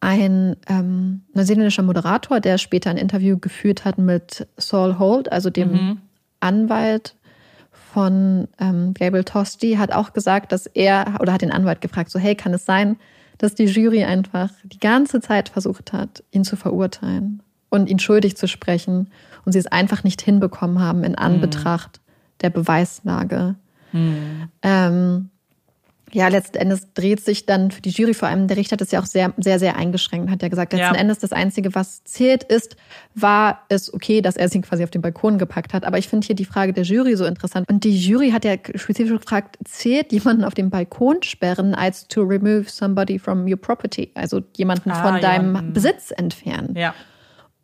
ein 0.05 0.57
ähm, 0.69 1.23
neuseeländischer 1.33 1.83
Moderator, 1.83 2.39
der 2.39 2.59
später 2.59 2.91
ein 2.91 2.99
Interview 2.99 3.39
geführt 3.39 3.87
hat 3.87 3.97
mit 3.97 4.47
Saul 4.59 4.99
Holt, 4.99 5.33
also 5.33 5.49
dem 5.49 5.73
mhm. 5.73 5.99
Anwalt 6.41 7.17
von 7.95 8.49
ähm, 8.61 8.93
Gabriel 8.93 9.25
Tosti, 9.25 9.77
hat 9.77 9.93
auch 9.93 10.13
gesagt, 10.13 10.53
dass 10.53 10.67
er, 10.67 11.17
oder 11.21 11.33
hat 11.33 11.41
den 11.41 11.53
Anwalt 11.53 11.81
gefragt, 11.81 12.11
so 12.11 12.19
hey, 12.19 12.35
kann 12.35 12.53
es 12.53 12.67
sein, 12.67 12.97
dass 13.39 13.55
die 13.55 13.65
Jury 13.65 14.05
einfach 14.05 14.51
die 14.65 14.79
ganze 14.79 15.23
Zeit 15.23 15.49
versucht 15.49 15.95
hat, 15.95 16.23
ihn 16.33 16.45
zu 16.45 16.57
verurteilen 16.57 17.43
und 17.75 17.89
ihn 17.89 17.99
schuldig 17.99 18.37
zu 18.37 18.47
sprechen 18.47 19.11
und 19.45 19.53
sie 19.53 19.59
es 19.59 19.67
einfach 19.67 20.05
nicht 20.05 20.23
hinbekommen 20.23 20.81
haben 20.81 21.05
in 21.05 21.17
Anbetracht 21.17 22.01
mhm. 22.01 22.39
der 22.43 22.51
Beweislage. 22.51 23.57
Mhm. 23.93 24.49
Ähm, 24.63 25.31
ja, 26.13 26.29
letzten 26.29 26.59
Endes 26.59 26.95
dreht 26.95 27.25
sich 27.25 27.45
dann 27.45 27.73
für 27.73 27.83
die 27.83 27.91
Jury, 27.91 28.15
vor 28.15 28.29
allem 28.29 28.47
der 28.47 28.57
Richter 28.57 28.75
hat 28.75 28.81
es 28.81 28.93
ja 28.93 29.01
auch 29.01 29.07
sehr, 29.07 29.35
sehr, 29.37 29.59
sehr 29.59 29.77
eingeschränkt, 29.77 30.31
hat 30.31 30.43
ja 30.43 30.49
gesagt, 30.49 30.73
letzten 30.73 30.95
ja. 30.95 31.01
Endes 31.01 31.19
das 31.19 31.33
Einzige, 31.33 31.75
was 31.75 32.05
zählt 32.05 32.45
ist, 32.45 32.77
war 33.17 33.63
es 33.69 33.93
okay, 33.93 34.23
dass 34.23 34.37
er 34.37 34.49
sie 34.49 34.61
quasi 34.61 34.85
auf 34.85 34.91
den 34.91 35.03
Balkon 35.03 35.39
gepackt 35.39 35.75
hat. 35.75 35.85
Aber 35.85 35.99
ich 35.99 36.07
finde 36.07 36.25
hier 36.25 36.37
die 36.37 36.45
Frage 36.45 36.73
der 36.73 36.85
Jury 36.85 37.17
so 37.17 37.25
interessant. 37.25 37.69
Und 37.69 37.83
die 37.83 37.99
Jury 37.99 38.31
hat 38.31 38.45
ja 38.45 38.55
spezifisch 38.77 39.19
gefragt, 39.19 39.59
zählt 39.65 40.13
jemanden 40.13 40.45
auf 40.45 40.55
den 40.55 40.71
Balkon 40.71 41.21
sperren 41.25 41.75
als 41.75 42.07
to 42.07 42.23
remove 42.23 42.69
somebody 42.69 43.19
from 43.19 43.49
your 43.49 43.57
property? 43.57 44.13
Also 44.15 44.41
jemanden 44.57 44.93
ah, 44.93 45.03
von 45.03 45.21
deinem 45.21 45.55
ja. 45.55 45.61
Hm. 45.63 45.73
Besitz 45.73 46.13
entfernen. 46.17 46.77
Ja. 46.77 46.95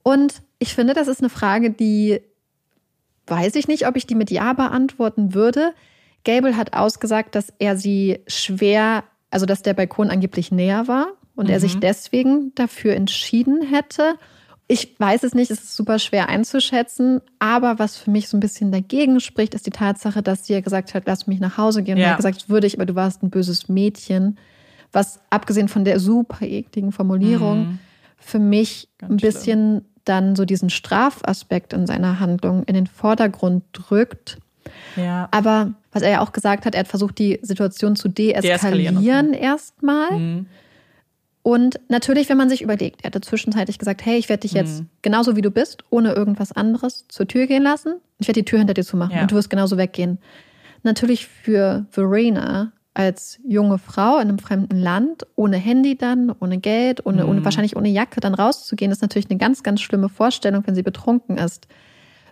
Und 0.02 0.42
ich 0.58 0.74
finde, 0.74 0.94
das 0.94 1.08
ist 1.08 1.20
eine 1.20 1.30
Frage, 1.30 1.70
die 1.70 2.20
weiß 3.26 3.54
ich 3.54 3.68
nicht, 3.68 3.86
ob 3.86 3.96
ich 3.96 4.06
die 4.06 4.14
mit 4.14 4.30
Ja 4.30 4.52
beantworten 4.52 5.34
würde. 5.34 5.72
Gable 6.24 6.56
hat 6.56 6.74
ausgesagt, 6.74 7.34
dass 7.34 7.52
er 7.58 7.76
sie 7.76 8.20
schwer, 8.26 9.04
also 9.30 9.46
dass 9.46 9.62
der 9.62 9.74
Balkon 9.74 10.10
angeblich 10.10 10.52
näher 10.52 10.88
war 10.88 11.08
und 11.34 11.46
mhm. 11.46 11.52
er 11.52 11.60
sich 11.60 11.76
mhm. 11.76 11.80
deswegen 11.80 12.54
dafür 12.54 12.94
entschieden 12.94 13.62
hätte. 13.62 14.16
Ich 14.68 15.00
weiß 15.00 15.24
es 15.24 15.34
nicht, 15.34 15.50
es 15.50 15.62
ist 15.62 15.76
super 15.76 15.98
schwer 15.98 16.28
einzuschätzen, 16.28 17.22
aber 17.38 17.78
was 17.78 17.96
für 17.96 18.10
mich 18.10 18.28
so 18.28 18.36
ein 18.36 18.40
bisschen 18.40 18.70
dagegen 18.70 19.18
spricht, 19.18 19.54
ist 19.54 19.66
die 19.66 19.70
Tatsache, 19.70 20.22
dass 20.22 20.46
sie 20.46 20.52
ja 20.52 20.60
gesagt 20.60 20.94
hat, 20.94 21.04
lass 21.06 21.26
mich 21.26 21.40
nach 21.40 21.56
Hause 21.56 21.82
gehen. 21.82 21.96
Ja. 21.96 22.04
Und 22.04 22.08
er 22.08 22.10
hat 22.10 22.16
gesagt, 22.18 22.48
würde 22.48 22.66
ich, 22.66 22.76
aber 22.76 22.86
du 22.86 22.94
warst 22.94 23.22
ein 23.22 23.30
böses 23.30 23.68
Mädchen. 23.68 24.38
Was 24.92 25.20
abgesehen 25.30 25.68
von 25.68 25.84
der 25.84 25.98
super 25.98 26.42
ekligen 26.42 26.92
Formulierung 26.92 27.58
mhm. 27.58 27.78
für 28.18 28.38
mich 28.38 28.88
Ganz 28.98 29.10
ein 29.10 29.16
bisschen 29.16 29.70
schlimm. 29.78 29.89
Dann 30.10 30.36
so 30.36 30.44
diesen 30.44 30.68
Strafaspekt 30.68 31.72
in 31.72 31.86
seiner 31.86 32.20
Handlung 32.20 32.64
in 32.64 32.74
den 32.74 32.86
Vordergrund 32.86 33.64
drückt. 33.72 34.38
Ja. 34.96 35.28
Aber 35.30 35.72
was 35.92 36.02
er 36.02 36.10
ja 36.10 36.20
auch 36.20 36.32
gesagt 36.32 36.66
hat, 36.66 36.74
er 36.74 36.80
hat 36.80 36.88
versucht, 36.88 37.18
die 37.18 37.38
Situation 37.42 37.96
zu 37.96 38.08
deeskalieren 38.08 39.32
erstmal. 39.32 40.10
Mhm. 40.10 40.46
Und 41.42 41.80
natürlich, 41.88 42.28
wenn 42.28 42.36
man 42.36 42.50
sich 42.50 42.60
überlegt, 42.60 43.02
er 43.02 43.06
hatte 43.06 43.20
zwischenzeitlich 43.22 43.78
gesagt, 43.78 44.04
hey, 44.04 44.18
ich 44.18 44.28
werde 44.28 44.42
dich 44.42 44.52
jetzt 44.52 44.80
mhm. 44.80 44.88
genauso 45.00 45.36
wie 45.36 45.42
du 45.42 45.50
bist, 45.50 45.84
ohne 45.88 46.12
irgendwas 46.12 46.52
anderes 46.52 47.06
zur 47.08 47.26
Tür 47.26 47.46
gehen 47.46 47.62
lassen. 47.62 47.94
Ich 48.18 48.28
werde 48.28 48.40
die 48.40 48.44
Tür 48.44 48.58
hinter 48.58 48.74
dir 48.74 48.84
zumachen 48.84 49.16
ja. 49.16 49.22
und 49.22 49.30
du 49.30 49.36
wirst 49.36 49.48
genauso 49.48 49.78
weggehen. 49.78 50.18
Natürlich 50.82 51.26
für 51.26 51.86
Verena 51.90 52.72
als 52.94 53.38
junge 53.46 53.78
Frau 53.78 54.16
in 54.16 54.28
einem 54.28 54.38
fremden 54.38 54.78
Land, 54.78 55.26
ohne 55.36 55.56
Handy 55.56 55.96
dann, 55.96 56.32
ohne 56.40 56.58
Geld, 56.58 57.06
ohne, 57.06 57.24
mhm. 57.24 57.30
ohne 57.30 57.44
wahrscheinlich 57.44 57.76
ohne 57.76 57.88
Jacke 57.88 58.20
dann 58.20 58.34
rauszugehen, 58.34 58.90
ist 58.90 59.02
natürlich 59.02 59.30
eine 59.30 59.38
ganz, 59.38 59.62
ganz 59.62 59.80
schlimme 59.80 60.08
Vorstellung, 60.08 60.66
wenn 60.66 60.74
sie 60.74 60.82
betrunken 60.82 61.38
ist. 61.38 61.68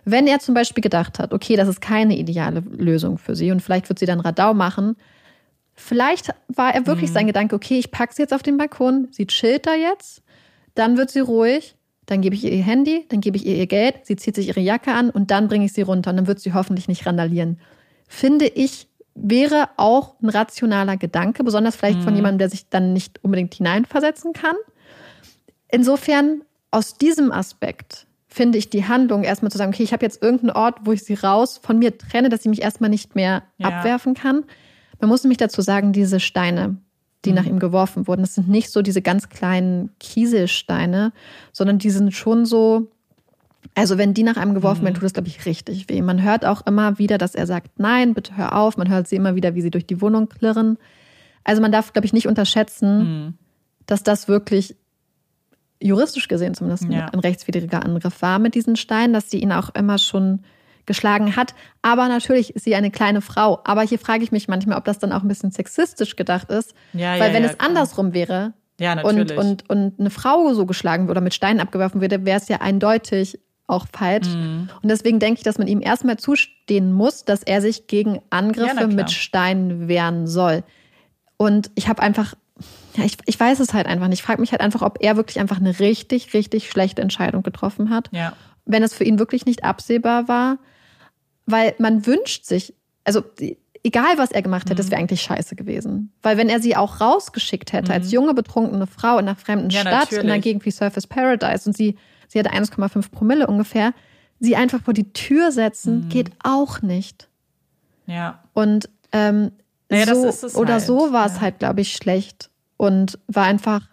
Wenn 0.05 0.27
er 0.27 0.39
zum 0.39 0.55
Beispiel 0.55 0.81
gedacht 0.81 1.19
hat, 1.19 1.33
okay, 1.33 1.55
das 1.55 1.67
ist 1.67 1.81
keine 1.81 2.17
ideale 2.17 2.61
Lösung 2.61 3.17
für 3.17 3.35
sie 3.35 3.51
und 3.51 3.61
vielleicht 3.61 3.89
wird 3.89 3.99
sie 3.99 4.05
dann 4.05 4.19
Radau 4.19 4.53
machen, 4.53 4.95
vielleicht 5.75 6.29
war 6.47 6.73
er 6.73 6.87
wirklich 6.87 7.09
mhm. 7.09 7.13
sein 7.13 7.27
Gedanke, 7.27 7.55
okay, 7.55 7.79
ich 7.79 7.91
packe 7.91 8.13
sie 8.13 8.21
jetzt 8.21 8.33
auf 8.33 8.43
den 8.43 8.57
Balkon, 8.57 9.07
sie 9.11 9.27
chillt 9.27 9.65
da 9.65 9.75
jetzt, 9.75 10.23
dann 10.75 10.97
wird 10.97 11.09
sie 11.09 11.19
ruhig, 11.19 11.75
dann 12.05 12.21
gebe 12.21 12.35
ich 12.35 12.43
ihr 12.43 12.51
ihr 12.51 12.63
Handy, 12.63 13.05
dann 13.09 13.21
gebe 13.21 13.37
ich 13.37 13.45
ihr 13.45 13.55
ihr 13.55 13.67
Geld, 13.67 13.95
sie 14.03 14.15
zieht 14.15 14.35
sich 14.35 14.47
ihre 14.47 14.59
Jacke 14.59 14.91
an 14.91 15.09
und 15.09 15.31
dann 15.31 15.47
bringe 15.47 15.65
ich 15.65 15.73
sie 15.73 15.83
runter 15.83 16.09
und 16.09 16.17
dann 16.17 16.27
wird 16.27 16.39
sie 16.39 16.53
hoffentlich 16.53 16.87
nicht 16.87 17.05
randalieren. 17.05 17.59
Finde 18.07 18.47
ich, 18.47 18.87
wäre 19.21 19.69
auch 19.77 20.15
ein 20.21 20.29
rationaler 20.29 20.97
Gedanke, 20.97 21.43
besonders 21.43 21.75
vielleicht 21.75 21.99
mhm. 21.99 22.03
von 22.03 22.15
jemandem, 22.15 22.39
der 22.39 22.49
sich 22.49 22.69
dann 22.69 22.93
nicht 22.93 23.23
unbedingt 23.23 23.53
hineinversetzen 23.53 24.33
kann. 24.33 24.55
Insofern, 25.69 26.43
aus 26.71 26.97
diesem 26.97 27.31
Aspekt 27.31 28.07
finde 28.27 28.57
ich 28.57 28.69
die 28.69 28.87
Handlung, 28.87 29.23
erstmal 29.23 29.51
zu 29.51 29.57
sagen, 29.57 29.73
okay, 29.73 29.83
ich 29.83 29.93
habe 29.93 30.05
jetzt 30.05 30.21
irgendeinen 30.21 30.51
Ort, 30.51 30.79
wo 30.83 30.91
ich 30.91 31.03
sie 31.03 31.15
raus 31.15 31.59
von 31.61 31.79
mir 31.79 31.97
trenne, 31.97 32.29
dass 32.29 32.43
sie 32.43 32.49
mich 32.49 32.61
erstmal 32.61 32.89
nicht 32.89 33.15
mehr 33.15 33.43
ja. 33.57 33.67
abwerfen 33.67 34.13
kann. 34.13 34.45
Man 34.99 35.09
muss 35.09 35.23
nämlich 35.23 35.37
dazu 35.37 35.61
sagen, 35.61 35.93
diese 35.93 36.19
Steine, 36.19 36.77
die 37.25 37.31
mhm. 37.31 37.35
nach 37.35 37.45
ihm 37.45 37.59
geworfen 37.59 38.07
wurden, 38.07 38.21
das 38.21 38.35
sind 38.35 38.47
nicht 38.47 38.71
so 38.71 38.81
diese 38.81 39.01
ganz 39.01 39.29
kleinen 39.29 39.89
Kieselsteine, 39.99 41.11
sondern 41.51 41.79
die 41.79 41.89
sind 41.89 42.13
schon 42.13 42.45
so, 42.45 42.91
also 43.79 43.97
wenn 43.97 44.13
die 44.13 44.23
nach 44.23 44.35
einem 44.35 44.53
geworfen 44.53 44.81
mhm. 44.81 44.85
werden, 44.87 44.95
tut 44.95 45.05
das, 45.05 45.13
glaube 45.13 45.29
ich, 45.29 45.45
richtig 45.45 45.87
weh. 45.87 46.01
Man 46.01 46.21
hört 46.21 46.43
auch 46.43 46.67
immer 46.67 46.99
wieder, 46.99 47.17
dass 47.17 47.33
er 47.33 47.47
sagt, 47.47 47.79
nein, 47.79 48.13
bitte 48.13 48.35
hör 48.35 48.57
auf. 48.57 48.75
Man 48.75 48.89
hört 48.89 49.07
sie 49.07 49.15
immer 49.15 49.35
wieder, 49.35 49.55
wie 49.55 49.61
sie 49.61 49.71
durch 49.71 49.87
die 49.87 50.01
Wohnung 50.01 50.27
klirren. 50.27 50.77
Also 51.45 51.61
man 51.61 51.71
darf, 51.71 51.93
glaube 51.93 52.05
ich, 52.05 52.11
nicht 52.11 52.27
unterschätzen, 52.27 52.97
mhm. 52.99 53.33
dass 53.85 54.03
das 54.03 54.27
wirklich 54.27 54.75
juristisch 55.81 56.27
gesehen 56.27 56.55
zumindest 56.55 56.89
ja. 56.89 57.05
ein 57.05 57.19
rechtswidriger 57.19 57.85
Angriff 57.85 58.21
war 58.21 58.37
mit 58.37 58.53
diesen 58.53 58.75
Steinen, 58.75 59.13
dass 59.13 59.31
sie 59.31 59.39
ihn 59.39 59.53
auch 59.53 59.73
immer 59.73 59.97
schon 59.97 60.41
geschlagen 60.85 61.37
hat. 61.37 61.55
Aber 61.81 62.09
natürlich 62.09 62.57
ist 62.57 62.65
sie 62.65 62.75
eine 62.75 62.91
kleine 62.91 63.21
Frau. 63.21 63.61
Aber 63.63 63.83
hier 63.83 63.97
frage 63.97 64.25
ich 64.25 64.33
mich 64.33 64.49
manchmal, 64.49 64.77
ob 64.77 64.83
das 64.83 64.99
dann 64.99 65.13
auch 65.13 65.21
ein 65.21 65.29
bisschen 65.29 65.51
sexistisch 65.51 66.17
gedacht 66.17 66.51
ist. 66.51 66.73
Ja, 66.91 67.17
Weil 67.17 67.29
ja, 67.29 67.33
wenn 67.33 67.45
es 67.45 67.57
klar. 67.57 67.69
andersrum 67.69 68.13
wäre 68.13 68.51
Ja, 68.77 69.01
und, 69.03 69.15
natürlich. 69.15 69.37
und, 69.37 69.69
und 69.69 70.01
eine 70.01 70.09
Frau 70.09 70.53
so 70.53 70.65
geschlagen 70.65 71.03
würde 71.03 71.11
oder 71.11 71.21
mit 71.21 71.33
Steinen 71.33 71.61
abgeworfen 71.61 72.01
würde, 72.01 72.25
wäre 72.25 72.39
es 72.41 72.49
ja 72.49 72.57
eindeutig 72.57 73.39
auch 73.69 73.87
falsch. 73.91 74.27
Mhm. 74.27 74.69
Und 74.81 74.89
deswegen 74.89 75.19
denke 75.19 75.39
ich, 75.39 75.43
dass 75.43 75.57
man 75.57 75.67
ihm 75.67 75.81
erstmal 75.81 76.17
zustehen 76.17 76.91
muss, 76.91 77.25
dass 77.25 77.43
er 77.43 77.61
sich 77.61 77.87
gegen 77.87 78.15
Ja, 78.15 78.21
Angriffe 78.29 78.75
klar. 78.75 78.87
mit 78.87 79.11
Steinen 79.11 79.87
wehren 79.87 80.27
soll. 80.27 80.63
Und 81.37 81.71
ich 81.75 81.87
habe 81.87 82.01
einfach, 82.01 82.33
ja, 82.95 83.03
ich, 83.05 83.17
ich 83.25 83.39
weiß 83.39 83.59
es 83.59 83.73
halt 83.73 83.87
einfach 83.87 84.07
nicht. 84.07 84.19
Ich 84.19 84.23
frage 84.23 84.41
mich 84.41 84.51
halt 84.51 84.61
einfach, 84.61 84.81
ob 84.81 84.97
er 85.01 85.15
wirklich 85.15 85.39
einfach 85.39 85.57
eine 85.59 85.79
richtig, 85.79 86.33
richtig 86.33 86.69
schlechte 86.69 87.01
Entscheidung 87.01 87.43
getroffen 87.43 87.89
hat. 87.89 88.09
ja. 88.11 88.33
Wenn 88.65 88.83
es 88.83 88.93
für 88.93 89.03
ihn 89.03 89.17
wirklich 89.17 89.45
nicht 89.47 89.63
absehbar 89.63 90.27
war. 90.27 90.57
Weil 91.47 91.73
man 91.79 92.05
wünscht 92.05 92.45
sich, 92.45 92.75
also 93.03 93.23
egal 93.83 94.17
was 94.17 94.31
er 94.31 94.43
gemacht 94.43 94.65
hätte, 94.65 94.75
das 94.75 94.87
Mhm. 94.87 94.91
wäre 94.91 95.01
eigentlich 95.01 95.21
scheiße 95.23 95.55
gewesen. 95.55 96.11
Weil 96.21 96.37
wenn 96.37 96.49
er 96.49 96.59
sie 96.59 96.75
auch 96.75 97.01
rausgeschickt 97.01 97.73
hätte 97.73 97.91
als 97.93 98.11
junge, 98.11 98.35
betrunkene 98.35 98.85
Frau 98.85 99.13
in 99.17 99.27
einer 99.27 99.35
fremden 99.35 99.65
Mhm. 99.67 99.71
Ja, 99.71 99.81
Stadt, 99.81 100.11
in 100.11 100.19
einer 100.19 100.27
natürlich. 100.27 100.43
Gegend 100.43 100.65
wie 100.65 100.71
Surface 100.71 101.07
Paradise 101.07 101.67
und 101.67 101.75
sie, 101.75 101.97
sie 102.29 102.39
hatte 102.39 102.51
1,5 102.53 103.11
Promille 103.11 103.45
ungefähr, 103.47 103.93
sie 104.39 104.55
einfach 104.55 104.81
vor 104.81 104.93
die 104.93 105.11
Tür 105.11 105.51
setzen, 105.51 106.05
Mhm. 106.05 106.09
geht 106.09 106.31
auch 106.43 106.81
nicht. 106.81 107.27
Ja. 108.07 108.41
Und 108.53 108.89
ähm, 109.11 109.51
Naja, 109.89 110.15
so 110.15 110.57
oder 110.57 110.75
halt, 110.75 110.83
so 110.83 111.11
war 111.11 111.25
es 111.25 111.35
ja. 111.35 111.41
halt, 111.41 111.59
glaube 111.59 111.81
ich, 111.81 111.93
schlecht 111.93 112.49
und 112.77 113.19
war 113.27 113.43
einfach. 113.45 113.89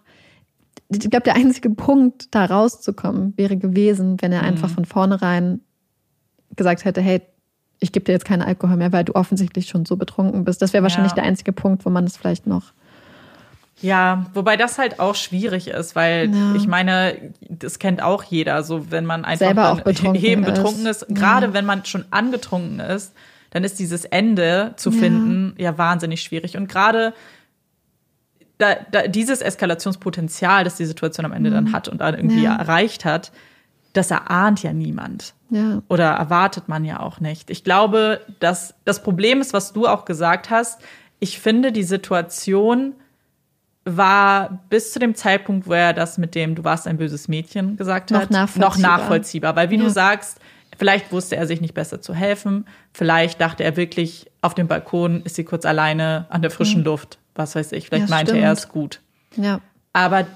Ich 0.89 0.99
glaube, 1.01 1.23
der 1.23 1.35
einzige 1.35 1.69
Punkt, 1.71 2.33
da 2.33 2.45
rauszukommen, 2.45 3.33
wäre 3.35 3.57
gewesen, 3.57 4.21
wenn 4.21 4.31
er 4.31 4.43
Mhm. 4.43 4.47
einfach 4.47 4.69
von 4.69 4.85
vornherein 4.85 5.59
gesagt 6.55 6.85
hätte, 6.85 7.01
hey, 7.01 7.21
ich 7.79 7.91
gebe 7.91 8.05
dir 8.05 8.13
jetzt 8.13 8.25
keinen 8.25 8.41
Alkohol 8.41 8.77
mehr, 8.77 8.91
weil 8.93 9.03
du 9.03 9.13
offensichtlich 9.13 9.67
schon 9.67 9.85
so 9.85 9.97
betrunken 9.97 10.45
bist. 10.45 10.61
Das 10.61 10.71
wäre 10.73 10.81
wahrscheinlich 10.83 11.11
Ja. 11.11 11.15
der 11.17 11.23
einzige 11.25 11.51
Punkt, 11.51 11.85
wo 11.85 11.89
man 11.89 12.05
es 12.05 12.15
vielleicht 12.15 12.47
noch. 12.47 12.73
Ja, 13.79 14.25
wobei 14.33 14.57
das 14.57 14.77
halt 14.79 14.99
auch 14.99 15.13
schwierig 15.15 15.67
ist, 15.67 15.95
weil 15.95 16.31
Ja. 16.33 16.55
ich 16.55 16.67
meine, 16.67 17.15
das 17.47 17.77
kennt 17.79 18.01
auch 18.01 18.23
jeder, 18.23 18.63
so 18.63 18.89
wenn 18.91 19.05
man 19.05 19.23
einfach 19.23 19.45
Selber 19.45 19.71
auch 19.71 19.81
betrunken 19.81 20.23
eben 20.23 20.43
ist. 20.43 20.53
betrunken 20.55 20.85
ist, 20.87 21.05
gerade 21.09 21.53
wenn 21.53 21.65
man 21.65 21.85
schon 21.85 22.05
angetrunken 22.09 22.79
ist, 22.79 23.13
dann 23.51 23.63
ist 23.63 23.77
dieses 23.79 24.03
Ende 24.05 24.73
zu 24.77 24.89
Ja. 24.89 24.97
finden 24.99 25.53
ja 25.57 25.77
wahnsinnig 25.77 26.21
schwierig 26.23 26.57
und 26.57 26.67
gerade 26.67 27.13
da, 28.57 28.75
da, 28.91 29.07
dieses 29.07 29.41
Eskalationspotenzial, 29.41 30.63
das 30.63 30.77
die 30.77 30.85
Situation 30.85 31.25
am 31.25 31.31
Ende 31.31 31.51
dann 31.51 31.71
hat 31.71 31.87
und 31.87 31.99
dann 32.01 32.15
irgendwie 32.15 32.37
Mhm. 32.37 32.43
Ja. 32.43 32.55
erreicht 32.55 33.05
hat, 33.05 33.31
das 33.93 34.09
erahnt 34.09 34.63
ja 34.63 34.73
niemand 34.73 35.35
Ja. 35.51 35.81
oder 35.87 36.09
erwartet 36.11 36.67
man 36.67 36.83
ja 36.83 36.99
auch 36.99 37.19
nicht. 37.19 37.51
Ich 37.51 37.63
glaube, 37.63 38.21
dass 38.39 38.73
das 38.85 39.03
Problem 39.03 39.39
ist, 39.41 39.53
was 39.53 39.73
du 39.73 39.87
auch 39.87 40.05
gesagt 40.05 40.49
hast. 40.49 40.81
Ich 41.19 41.39
finde, 41.39 41.71
die 41.71 41.83
Situation 41.83 42.93
war 43.95 44.63
bis 44.69 44.91
zu 44.93 44.99
dem 44.99 45.15
Zeitpunkt, 45.15 45.67
wo 45.67 45.73
er 45.73 45.93
das 45.93 46.17
mit 46.17 46.35
dem 46.35 46.55
Du 46.55 46.63
warst 46.63 46.87
ein 46.87 46.97
böses 46.97 47.27
Mädchen 47.27 47.77
gesagt 47.77 48.11
Noch 48.11 48.21
hat, 48.21 48.31
nachvollziehbar. 48.31 48.69
noch 48.69 48.77
nachvollziehbar. 48.77 49.55
Weil, 49.55 49.69
wie 49.69 49.77
Ja. 49.77 49.83
du 49.83 49.89
sagst, 49.89 50.39
vielleicht 50.77 51.11
wusste 51.11 51.35
er 51.37 51.47
sich 51.47 51.61
nicht 51.61 51.73
besser 51.73 52.01
zu 52.01 52.13
helfen. 52.13 52.65
Vielleicht 52.93 53.39
dachte 53.41 53.63
er 53.63 53.77
wirklich, 53.77 54.29
auf 54.41 54.53
dem 54.55 54.67
Balkon 54.67 55.21
ist 55.23 55.35
sie 55.35 55.43
kurz 55.43 55.65
alleine 55.65 56.25
an 56.29 56.41
der 56.41 56.51
frischen 56.51 56.83
Luft. 56.83 57.17
Was 57.35 57.55
weiß 57.55 57.71
ich. 57.71 57.87
Vielleicht 57.87 58.05
Mhm. 58.05 58.09
Ja, 58.09 58.15
meinte 58.15 58.31
stimmt. 58.31 58.43
er 58.45 58.51
es 58.51 58.69
gut. 58.69 58.99
Ja. 59.35 59.59
Aber 59.93 60.27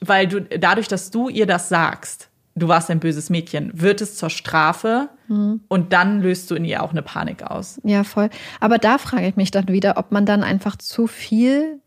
weil 0.00 0.26
du, 0.26 0.40
dadurch, 0.42 0.88
dass 0.88 1.10
du 1.10 1.28
ihr 1.28 1.46
das 1.46 1.68
sagst, 1.68 2.28
du 2.54 2.68
warst 2.68 2.90
ein 2.90 3.00
böses 3.00 3.30
Mädchen, 3.30 3.70
wird 3.74 4.00
es 4.00 4.16
zur 4.16 4.30
Strafe 4.30 5.08
Mhm. 5.28 5.60
und 5.68 5.92
dann 5.92 6.20
löst 6.22 6.50
du 6.50 6.54
in 6.54 6.64
ihr 6.64 6.82
auch 6.82 6.90
eine 6.90 7.02
Panik 7.02 7.42
aus. 7.42 7.80
Ja, 7.84 8.02
voll. 8.04 8.30
Aber 8.60 8.78
da 8.78 8.98
frage 8.98 9.28
ich 9.28 9.36
mich 9.36 9.50
dann 9.50 9.68
wieder, 9.68 9.96
ob 9.98 10.10
man 10.10 10.26
dann 10.26 10.42
einfach 10.42 10.76
zu 10.76 11.06
viel 11.06 11.80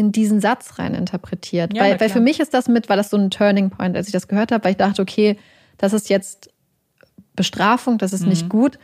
in 0.00 0.12
diesen 0.12 0.40
Satz 0.40 0.78
rein 0.78 0.94
interpretiert. 0.94 1.74
Ja, 1.76 1.82
weil, 1.84 2.00
weil 2.00 2.08
für 2.08 2.20
mich 2.20 2.40
ist 2.40 2.52
das 2.54 2.66
mit, 2.68 2.88
war 2.88 2.96
das 2.96 3.10
so 3.10 3.16
ein 3.16 3.30
Turning 3.30 3.70
Point, 3.70 3.96
als 3.96 4.06
ich 4.08 4.12
das 4.12 4.26
gehört 4.28 4.50
habe, 4.50 4.64
weil 4.64 4.72
ich 4.72 4.76
dachte, 4.78 5.00
okay, 5.02 5.38
das 5.78 5.92
ist 5.92 6.08
jetzt 6.08 6.50
Bestrafung, 7.36 7.98
das 7.98 8.12
ist 8.12 8.22
Mhm. 8.22 8.28
nicht 8.28 8.48
gut. 8.48 8.78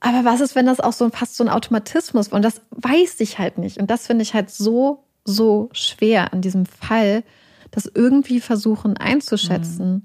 Aber 0.00 0.24
was 0.24 0.40
ist, 0.40 0.54
wenn 0.54 0.66
das 0.66 0.80
auch 0.80 0.92
so 0.92 1.08
fast 1.10 1.36
so 1.36 1.44
ein 1.44 1.48
Automatismus 1.50 2.30
war? 2.30 2.36
Und 2.36 2.42
das 2.44 2.60
weiß 2.70 3.20
ich 3.20 3.38
halt 3.38 3.58
nicht. 3.58 3.78
Und 3.78 3.90
das 3.90 4.06
finde 4.06 4.22
ich 4.22 4.32
halt 4.34 4.50
so, 4.50 5.04
so 5.24 5.68
schwer 5.72 6.32
an 6.32 6.40
diesem 6.40 6.66
Fall, 6.66 7.24
das 7.70 7.90
irgendwie 7.92 8.40
versuchen 8.40 8.96
einzuschätzen. 8.96 9.92
Mhm. 9.92 10.02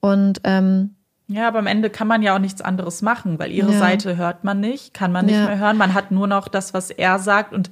Und 0.00 0.40
ähm, 0.44 0.94
Ja, 1.28 1.48
aber 1.48 1.58
am 1.58 1.66
Ende 1.66 1.90
kann 1.90 2.06
man 2.06 2.22
ja 2.22 2.34
auch 2.36 2.38
nichts 2.38 2.60
anderes 2.62 3.02
machen, 3.02 3.38
weil 3.40 3.50
ihre 3.50 3.72
Ja. 3.72 3.78
Seite 3.78 4.16
hört 4.16 4.44
man 4.44 4.60
nicht, 4.60 4.94
kann 4.94 5.10
man 5.12 5.26
nicht 5.26 5.34
Ja. 5.34 5.46
mehr 5.46 5.58
hören. 5.58 5.76
Man 5.76 5.92
hat 5.94 6.10
nur 6.12 6.26
noch 6.28 6.46
das, 6.48 6.72
was 6.72 6.90
er 6.90 7.18
sagt 7.18 7.52
und 7.52 7.68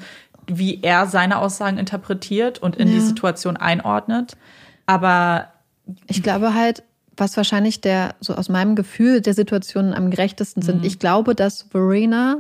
wie 0.47 0.83
er 0.83 1.07
seine 1.07 1.39
Aussagen 1.39 1.79
interpretiert 1.79 2.59
und 2.59 2.77
in 2.77 2.89
die 2.89 2.95
Ja. 2.95 3.01
Situation 3.01 3.57
einordnet. 3.57 4.37
Aber 4.87 5.49
Ich 6.07 6.23
glaube 6.23 6.55
halt, 6.55 6.83
was 7.17 7.37
wahrscheinlich 7.37 7.81
der, 7.81 8.15
so 8.21 8.35
aus 8.35 8.49
meinem 8.49 8.75
Gefühl 8.75 9.21
der 9.21 9.35
Situationen 9.35 9.93
am 9.93 10.11
gerechtesten 10.11 10.63
sind, 10.63 10.85
ich 10.85 10.99
glaube, 10.99 11.35
dass 11.35 11.63
Verena 11.71 12.39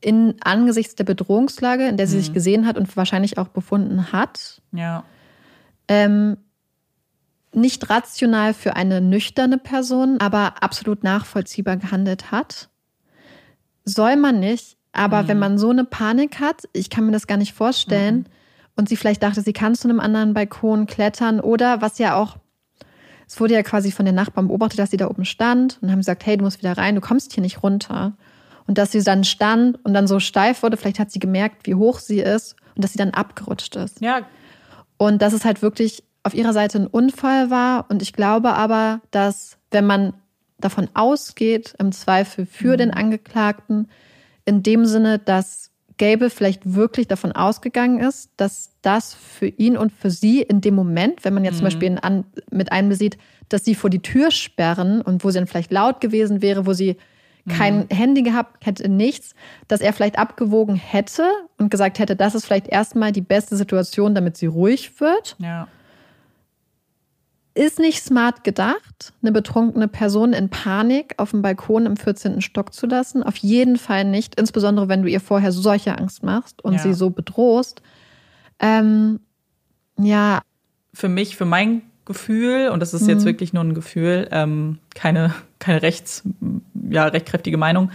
in 0.00 0.34
angesichts 0.42 0.94
der 0.94 1.04
Bedrohungslage, 1.04 1.86
in 1.86 1.96
der 1.96 2.06
sie 2.06 2.18
sich 2.18 2.32
gesehen 2.32 2.66
hat 2.66 2.76
und 2.76 2.96
wahrscheinlich 2.96 3.38
auch 3.38 3.48
befunden 3.48 4.12
hat, 4.12 4.60
ja, 4.72 5.04
ähm, 5.88 6.38
nicht 7.54 7.90
rational 7.90 8.54
für 8.54 8.76
eine 8.76 9.00
nüchterne 9.00 9.58
Person, 9.58 10.18
aber 10.20 10.62
absolut 10.62 11.04
nachvollziehbar 11.04 11.76
gehandelt 11.76 12.32
hat. 12.32 12.70
Soll 13.84 14.16
man 14.16 14.40
nicht, 14.40 14.78
aber 14.92 15.28
wenn 15.28 15.38
man 15.38 15.58
so 15.58 15.70
eine 15.70 15.84
Panik 15.84 16.40
hat, 16.40 16.68
ich 16.72 16.90
kann 16.90 17.06
mir 17.06 17.12
das 17.12 17.26
gar 17.26 17.38
nicht 17.38 17.54
vorstellen, 17.54 18.26
und 18.76 18.88
sie 18.88 18.96
vielleicht 18.96 19.22
dachte, 19.22 19.42
sie 19.42 19.52
kann 19.52 19.74
zu 19.74 19.88
einem 19.88 20.00
anderen 20.00 20.34
Balkon 20.34 20.86
klettern 20.86 21.40
oder 21.40 21.82
was 21.82 21.98
ja 21.98 22.16
auch, 22.16 22.36
es 23.26 23.40
wurde 23.40 23.54
ja 23.54 23.62
quasi 23.62 23.92
von 23.92 24.06
den 24.06 24.14
Nachbarn 24.14 24.48
beobachtet, 24.48 24.78
dass 24.78 24.90
sie 24.90 24.96
da 24.96 25.08
oben 25.08 25.24
stand 25.24 25.78
und 25.80 25.90
haben 25.90 25.98
gesagt, 25.98 26.26
hey, 26.26 26.36
du 26.36 26.44
musst 26.44 26.58
wieder 26.58 26.76
rein, 26.76 26.94
du 26.94 27.00
kommst 27.00 27.32
hier 27.32 27.42
nicht 27.42 27.62
runter. 27.62 28.14
Und 28.66 28.78
dass 28.78 28.92
sie 28.92 29.02
dann 29.02 29.24
stand 29.24 29.84
und 29.84 29.92
dann 29.92 30.06
so 30.06 30.20
steif 30.20 30.62
wurde, 30.62 30.76
vielleicht 30.76 30.98
hat 30.98 31.10
sie 31.10 31.18
gemerkt, 31.18 31.66
wie 31.66 31.74
hoch 31.74 31.98
sie 31.98 32.20
ist 32.20 32.56
und 32.74 32.84
dass 32.84 32.92
sie 32.92 32.98
dann 32.98 33.10
abgerutscht 33.10 33.76
ist. 33.76 34.00
ja, 34.00 34.22
Und 34.98 35.20
dass 35.20 35.32
es 35.32 35.44
halt 35.44 35.62
wirklich 35.62 36.04
auf 36.22 36.34
ihrer 36.34 36.52
Seite 36.52 36.78
ein 36.78 36.86
Unfall 36.86 37.50
war. 37.50 37.86
Und 37.90 38.02
ich 38.02 38.12
glaube 38.12 38.54
aber, 38.54 39.00
dass 39.10 39.58
wenn 39.70 39.86
man 39.86 40.14
davon 40.58 40.88
ausgeht, 40.94 41.74
im 41.78 41.90
Zweifel 41.90 42.46
für 42.46 42.76
den 42.76 42.92
Angeklagten, 42.92 43.88
in 44.44 44.62
dem 44.62 44.86
Sinne, 44.86 45.18
dass 45.18 45.70
Gable 45.98 46.30
vielleicht 46.30 46.74
wirklich 46.74 47.06
davon 47.06 47.32
ausgegangen 47.32 48.00
ist, 48.00 48.30
dass 48.36 48.70
das 48.82 49.14
für 49.14 49.46
ihn 49.46 49.76
und 49.76 49.92
für 49.92 50.10
sie 50.10 50.42
in 50.42 50.60
dem 50.60 50.74
Moment, 50.74 51.24
wenn 51.24 51.34
man 51.34 51.44
jetzt 51.44 51.58
zum 51.58 51.64
Beispiel 51.64 51.98
an, 52.00 52.24
mit 52.50 52.72
einbesieht, 52.72 53.18
dass 53.48 53.64
sie 53.64 53.74
vor 53.74 53.90
die 53.90 54.00
Tür 54.00 54.30
sperren 54.30 55.00
und 55.02 55.22
wo 55.22 55.30
sie 55.30 55.38
dann 55.38 55.46
vielleicht 55.46 55.70
laut 55.70 56.00
gewesen 56.00 56.42
wäre, 56.42 56.66
wo 56.66 56.72
sie 56.72 56.96
kein 57.48 57.86
Handy 57.88 58.22
gehabt 58.22 58.64
hätte, 58.64 58.88
nichts, 58.88 59.34
dass 59.66 59.80
er 59.80 59.92
vielleicht 59.92 60.18
abgewogen 60.18 60.76
hätte 60.76 61.24
und 61.58 61.70
gesagt 61.70 61.98
hätte, 61.98 62.14
das 62.14 62.34
ist 62.34 62.46
vielleicht 62.46 62.68
erstmal 62.68 63.10
die 63.10 63.20
beste 63.20 63.56
Situation, 63.56 64.14
damit 64.14 64.36
sie 64.36 64.46
ruhig 64.46 65.00
wird. 65.00 65.36
ja. 65.38 65.68
Ist 67.54 67.78
nicht 67.78 68.02
smart 68.02 68.44
gedacht, 68.44 69.12
eine 69.20 69.30
betrunkene 69.30 69.86
Person 69.86 70.32
in 70.32 70.48
Panik 70.48 71.14
auf 71.18 71.32
dem 71.32 71.42
Balkon 71.42 71.84
im 71.84 71.96
14. 71.98 72.40
Stock 72.40 72.72
zu 72.72 72.86
lassen. 72.86 73.22
Auf 73.22 73.36
jeden 73.36 73.76
Fall 73.76 74.04
nicht, 74.04 74.40
insbesondere 74.40 74.88
wenn 74.88 75.02
du 75.02 75.08
ihr 75.08 75.20
vorher 75.20 75.52
solche 75.52 75.98
Angst 75.98 76.22
machst 76.22 76.64
und 76.64 76.74
Ja. 76.74 76.78
sie 76.78 76.94
so 76.94 77.10
bedrohst. 77.10 77.82
Ähm, 78.58 79.20
ja, 79.98 80.40
für 80.94 81.08
mich, 81.10 81.36
für 81.36 81.44
mein 81.44 81.82
Gefühl, 82.06 82.68
und 82.70 82.80
das 82.80 82.94
ist 82.94 83.06
jetzt 83.06 83.24
wirklich 83.24 83.52
nur 83.52 83.62
ein 83.64 83.74
Gefühl, 83.74 84.28
ähm, 84.30 84.78
keine, 84.94 85.34
keine 85.58 85.82
rechts, 85.82 86.22
ja, 86.90 87.04
rechtkräftige 87.04 87.56
Meinung. 87.58 87.90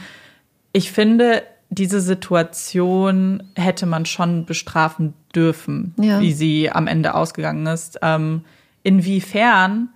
Ich 0.72 0.92
finde, 0.92 1.44
diese 1.70 2.00
Situation 2.00 3.44
hätte 3.56 3.86
man 3.86 4.06
schon 4.06 4.46
bestrafen 4.46 5.14
dürfen, 5.36 5.94
Ja. 6.00 6.22
wie 6.22 6.32
sie 6.32 6.70
am 6.72 6.88
Ende 6.88 7.16
ausgegangen 7.16 7.66
ist. 7.68 8.00
Ähm, 8.02 8.42
inwiefern 8.84 9.90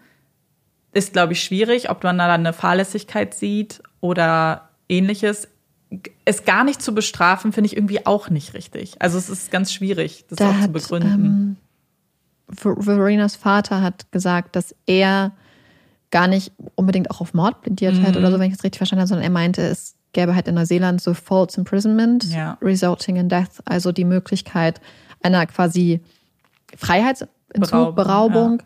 ist, 0.94 1.14
glaube 1.14 1.34
ich, 1.34 1.44
schwierig, 1.44 1.90
ob 1.90 2.04
man 2.04 2.18
da 2.18 2.28
dann 2.28 2.42
eine 2.42 2.54
Fahrlässigkeit 2.54 3.34
sieht 3.34 3.82
oder 4.02 4.70
ähnliches. 4.90 5.48
Es 6.26 6.44
gar 6.46 6.64
nicht 6.64 6.82
zu 6.82 6.94
bestrafen, 6.94 7.52
finde 7.54 7.68
ich 7.68 7.78
irgendwie 7.78 8.06
auch 8.06 8.30
nicht 8.30 8.54
richtig. 8.54 8.96
Also 9.02 9.18
es 9.18 9.30
ist 9.30 9.52
ganz 9.52 9.72
schwierig, 9.74 10.26
das 10.30 10.38
da 10.38 10.50
auch 10.50 10.54
zu 10.56 10.62
hat 10.62 10.74
begründen. 10.74 11.58
ähm, 12.50 12.56
Ver- 12.56 12.82
Verenas 12.82 13.36
Vater 13.38 13.82
hat 13.82 14.12
gesagt, 14.12 14.56
dass 14.58 14.76
er 14.86 15.32
gar 16.12 16.28
nicht 16.28 16.52
unbedingt 16.76 17.10
auch 17.10 17.22
auf 17.22 17.34
Mord 17.34 17.62
plädiert 17.62 17.96
Mhm. 17.96 18.04
hat 18.04 18.18
oder 18.18 18.30
so, 18.32 18.40
wenn 18.40 18.50
ich 18.52 18.58
es 18.58 18.64
richtig 18.66 18.80
verstanden 18.80 19.02
habe, 19.02 19.08
sondern 19.08 19.24
er 19.24 19.30
meinte, 19.30 19.62
es 19.62 19.96
gäbe 20.12 20.36
halt 20.36 20.50
in 20.50 20.56
Neuseeland 20.56 21.02
so 21.02 21.14
false 21.14 21.58
imprisonment 21.58 22.26
Ja. 22.26 22.58
resulting 22.62 23.16
in 23.16 23.30
death, 23.30 23.62
also 23.64 23.94
die 23.94 24.04
Möglichkeit 24.04 24.82
einer 25.24 25.46
quasi 25.46 26.02
Freiheitsentzug, 27.54 27.96
Beraubung, 27.96 27.96
Beraubung, 27.96 28.64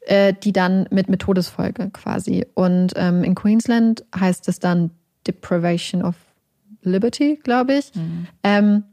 äh, 0.00 0.34
die 0.34 0.52
dann 0.52 0.86
mit, 0.90 1.08
mit 1.08 1.20
Todesfolge 1.20 1.90
quasi. 1.90 2.46
Und 2.54 2.92
ähm, 2.96 3.24
in 3.24 3.34
Queensland 3.34 4.04
heißt 4.18 4.48
es 4.48 4.58
dann 4.58 4.90
Deprivation 5.26 6.02
of 6.02 6.14
Liberty, 6.82 7.38
glaube 7.42 7.74
ich. 7.74 7.94
Mhm. 7.94 8.26
Ähm, 8.42 8.84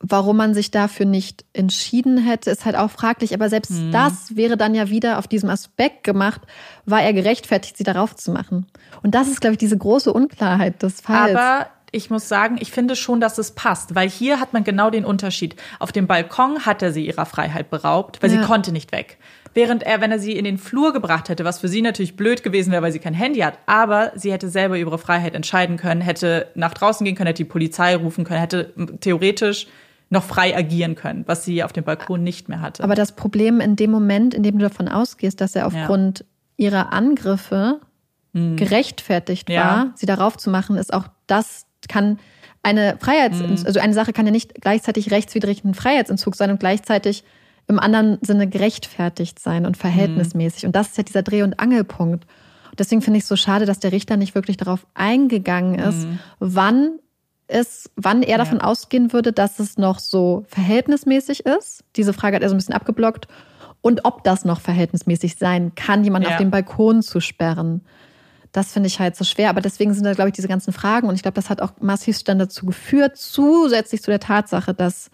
warum 0.00 0.38
man 0.38 0.54
sich 0.54 0.70
dafür 0.70 1.06
nicht 1.06 1.44
entschieden 1.52 2.18
hätte, 2.18 2.50
ist 2.50 2.64
halt 2.64 2.76
auch 2.76 2.90
fraglich. 2.90 3.34
Aber 3.34 3.48
selbst 3.48 3.70
mhm. 3.70 3.92
das 3.92 4.34
wäre 4.36 4.56
dann 4.56 4.74
ja 4.74 4.88
wieder 4.88 5.18
auf 5.18 5.28
diesem 5.28 5.50
Aspekt 5.50 6.04
gemacht, 6.04 6.40
war 6.86 7.02
er 7.02 7.12
gerechtfertigt, 7.12 7.76
sie 7.76 7.84
darauf 7.84 8.16
zu 8.16 8.32
machen. 8.32 8.66
Und 9.02 9.14
das 9.14 9.28
ist, 9.28 9.40
glaube 9.40 9.52
ich, 9.52 9.58
diese 9.58 9.76
große 9.76 10.12
Unklarheit 10.12 10.82
des 10.82 11.00
Falls. 11.00 11.36
Aber 11.36 11.66
ich 11.92 12.10
muss 12.10 12.28
sagen, 12.28 12.56
ich 12.60 12.70
finde 12.70 12.96
schon, 12.96 13.20
dass 13.20 13.38
es 13.38 13.52
passt, 13.52 13.94
weil 13.94 14.08
hier 14.08 14.40
hat 14.40 14.52
man 14.52 14.64
genau 14.64 14.90
den 14.90 15.04
Unterschied. 15.04 15.56
Auf 15.78 15.92
dem 15.92 16.06
Balkon 16.06 16.66
hat 16.66 16.82
er 16.82 16.92
sie 16.92 17.06
ihrer 17.06 17.26
Freiheit 17.26 17.70
beraubt, 17.70 18.22
weil 18.22 18.32
ja. 18.32 18.40
sie 18.40 18.46
konnte 18.46 18.72
nicht 18.72 18.92
weg. 18.92 19.18
Während 19.52 19.82
er, 19.82 20.00
wenn 20.00 20.12
er 20.12 20.20
sie 20.20 20.32
in 20.32 20.44
den 20.44 20.58
Flur 20.58 20.92
gebracht 20.92 21.28
hätte, 21.28 21.44
was 21.44 21.58
für 21.58 21.66
sie 21.66 21.82
natürlich 21.82 22.16
blöd 22.16 22.44
gewesen 22.44 22.70
wäre, 22.70 22.82
weil 22.82 22.92
sie 22.92 23.00
kein 23.00 23.14
Handy 23.14 23.40
hat, 23.40 23.58
aber 23.66 24.12
sie 24.14 24.32
hätte 24.32 24.48
selber 24.48 24.78
über 24.78 24.90
ihre 24.90 24.98
Freiheit 24.98 25.34
entscheiden 25.34 25.76
können, 25.76 26.00
hätte 26.00 26.48
nach 26.54 26.72
draußen 26.72 27.04
gehen 27.04 27.16
können, 27.16 27.26
hätte 27.26 27.42
die 27.42 27.48
Polizei 27.48 27.96
rufen 27.96 28.24
können, 28.24 28.40
hätte 28.40 28.72
theoretisch 29.00 29.66
noch 30.08 30.24
frei 30.24 30.56
agieren 30.56 30.94
können, 30.94 31.24
was 31.26 31.44
sie 31.44 31.64
auf 31.64 31.72
dem 31.72 31.84
Balkon 31.84 32.22
nicht 32.22 32.48
mehr 32.48 32.60
hatte. 32.60 32.84
Aber 32.84 32.94
das 32.94 33.12
Problem 33.12 33.60
in 33.60 33.76
dem 33.76 33.90
Moment, 33.90 34.34
in 34.34 34.42
dem 34.42 34.58
du 34.58 34.64
davon 34.64 34.88
ausgehst, 34.88 35.40
dass 35.40 35.56
er 35.56 35.66
aufgrund 35.66 36.20
ja. 36.20 36.66
ihrer 36.66 36.92
Angriffe 36.92 37.80
hm. 38.34 38.56
gerechtfertigt 38.56 39.48
ja. 39.48 39.64
war, 39.64 39.92
sie 39.94 40.06
darauf 40.06 40.36
zu 40.36 40.50
machen, 40.50 40.76
ist 40.76 40.92
auch 40.92 41.06
das 41.26 41.66
kann 41.88 42.18
eine 42.62 42.96
Freiheits, 42.98 43.38
hm. 43.38 43.56
also 43.64 43.80
eine 43.80 43.94
Sache 43.94 44.12
kann 44.12 44.26
ja 44.26 44.32
nicht 44.32 44.60
gleichzeitig 44.60 45.10
rechtswidrigen 45.10 45.74
Freiheitsentzug 45.74 46.36
sein 46.36 46.50
und 46.50 46.60
gleichzeitig 46.60 47.24
im 47.68 47.78
anderen 47.78 48.18
Sinne 48.20 48.48
gerechtfertigt 48.48 49.38
sein 49.38 49.64
und 49.64 49.76
verhältnismäßig. 49.76 50.64
Mhm. 50.64 50.68
Und 50.68 50.76
das 50.76 50.88
ist 50.88 50.98
ja 50.98 51.04
dieser 51.04 51.22
Dreh- 51.22 51.42
und 51.42 51.60
Angelpunkt. 51.60 52.26
Und 52.70 52.78
deswegen 52.80 53.00
finde 53.00 53.18
ich 53.18 53.22
es 53.22 53.28
so 53.28 53.36
schade, 53.36 53.64
dass 53.64 53.78
der 53.78 53.92
Richter 53.92 54.16
nicht 54.16 54.34
wirklich 54.34 54.56
darauf 54.56 54.86
eingegangen 54.94 55.78
ist, 55.78 56.06
mhm. 56.06 56.18
wann 56.40 56.98
es, 57.46 57.90
wann 57.96 58.22
er 58.22 58.38
davon 58.38 58.58
ja. 58.58 58.64
ausgehen 58.64 59.12
würde, 59.12 59.32
dass 59.32 59.58
es 59.58 59.78
noch 59.78 59.98
so 59.98 60.44
verhältnismäßig 60.48 61.46
ist. 61.46 61.84
Diese 61.96 62.12
Frage 62.12 62.36
hat 62.36 62.42
er 62.42 62.48
so 62.48 62.54
ein 62.54 62.58
bisschen 62.58 62.74
abgeblockt. 62.74 63.28
Und 63.82 64.04
ob 64.04 64.24
das 64.24 64.44
noch 64.44 64.60
verhältnismäßig 64.60 65.36
sein 65.36 65.74
kann, 65.74 66.04
jemanden 66.04 66.28
ja. 66.28 66.34
auf 66.34 66.38
den 66.38 66.50
Balkon 66.50 67.02
zu 67.02 67.20
sperren. 67.20 67.82
Das 68.52 68.72
finde 68.72 68.88
ich 68.88 68.98
halt 68.98 69.16
so 69.16 69.24
schwer. 69.24 69.50
Aber 69.50 69.60
deswegen 69.60 69.94
sind 69.94 70.04
da, 70.04 70.12
glaube 70.12 70.28
ich, 70.30 70.34
diese 70.34 70.48
ganzen 70.48 70.72
Fragen. 70.72 71.08
Und 71.08 71.14
ich 71.14 71.22
glaube, 71.22 71.36
das 71.36 71.50
hat 71.50 71.62
auch 71.62 71.72
massiv 71.80 72.22
dann 72.24 72.38
dazu 72.38 72.66
geführt, 72.66 73.16
zusätzlich 73.16 74.02
zu 74.02 74.10
der 74.10 74.20
Tatsache, 74.20 74.74
dass 74.74 75.10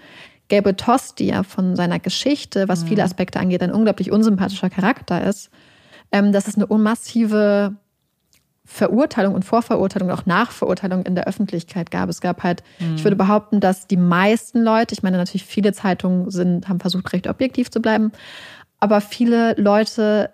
Gabriel 0.49 0.77
Tosti 0.77 1.27
ja 1.27 1.43
von 1.43 1.77
seiner 1.77 1.99
Geschichte, 1.99 2.69
was 2.69 2.85
viele 2.85 3.03
mhm. 3.03 3.07
Aspekte 3.07 3.41
angeht, 3.41 3.63
ein 3.63 3.73
unglaublich 3.73 4.13
unsympathischer 4.13 4.71
Charakter 4.71 5.25
ist, 5.25 5.51
ähm, 6.13 6.33
dass 6.33 6.47
es 6.47 6.57
eine 6.57 6.67
massive 6.79 7.77
Verurteilung 8.65 9.35
und 9.35 9.45
Vorverurteilung, 9.45 10.11
auch 10.11 10.27
Nachverurteilung 10.27 11.05
in 11.05 11.15
der 11.15 11.29
Öffentlichkeit 11.29 11.91
gab. 11.91 12.09
Es 12.09 12.21
gab 12.21 12.43
halt, 12.43 12.63
mhm. 12.81 12.97
ich 12.97 13.05
würde 13.05 13.17
behaupten, 13.17 13.61
dass 13.61 13.87
die 13.87 13.97
meisten 13.97 14.63
Leute, 14.63 14.93
ich 14.93 15.03
meine 15.03 15.17
natürlich 15.17 15.45
viele 15.45 15.73
Zeitungen 15.73 16.31
sind, 16.31 16.69
haben 16.69 16.81
versucht, 16.81 17.13
recht 17.13 17.29
objektiv 17.29 17.71
zu 17.71 17.81
bleiben, 17.81 18.11
aber 18.81 19.01
viele 19.01 19.55
Leute 19.55 20.31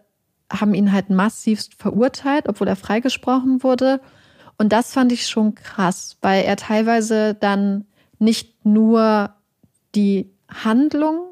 haben 0.52 0.74
ihn 0.74 0.92
halt 0.92 1.10
massivst 1.10 1.74
verurteilt, 1.74 2.48
obwohl 2.48 2.68
er 2.68 2.76
freigesprochen 2.76 3.62
wurde. 3.62 4.00
Und 4.58 4.72
das 4.72 4.92
fand 4.92 5.12
ich 5.12 5.26
schon 5.26 5.54
krass, 5.54 6.16
weil 6.20 6.44
er 6.44 6.56
teilweise 6.56 7.34
dann 7.34 7.86
nicht 8.18 8.64
nur 8.64 9.34
die 9.94 10.30
Handlung 10.48 11.24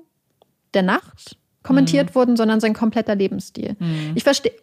der 0.75 0.83
Nacht 0.83 1.37
kommentiert 1.63 2.11
mhm. 2.11 2.15
wurden, 2.15 2.37
sondern 2.37 2.61
sein 2.61 2.75
kompletter 2.75 3.15
Lebensstil. 3.15 3.77
Mhm. 3.79 4.13
Ich 4.15 4.25
verstehe, 4.25 4.55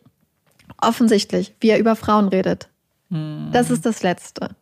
offensichtlich, 0.81 1.53
wie 1.59 1.69
er 1.69 1.79
über 1.79 1.95
Frauen 1.95 2.27
redet. 2.27 2.69
Mhm. 3.09 3.49
Das 3.53 3.69
ist 3.69 3.85
das 3.85 4.03
Letzte. 4.03 4.55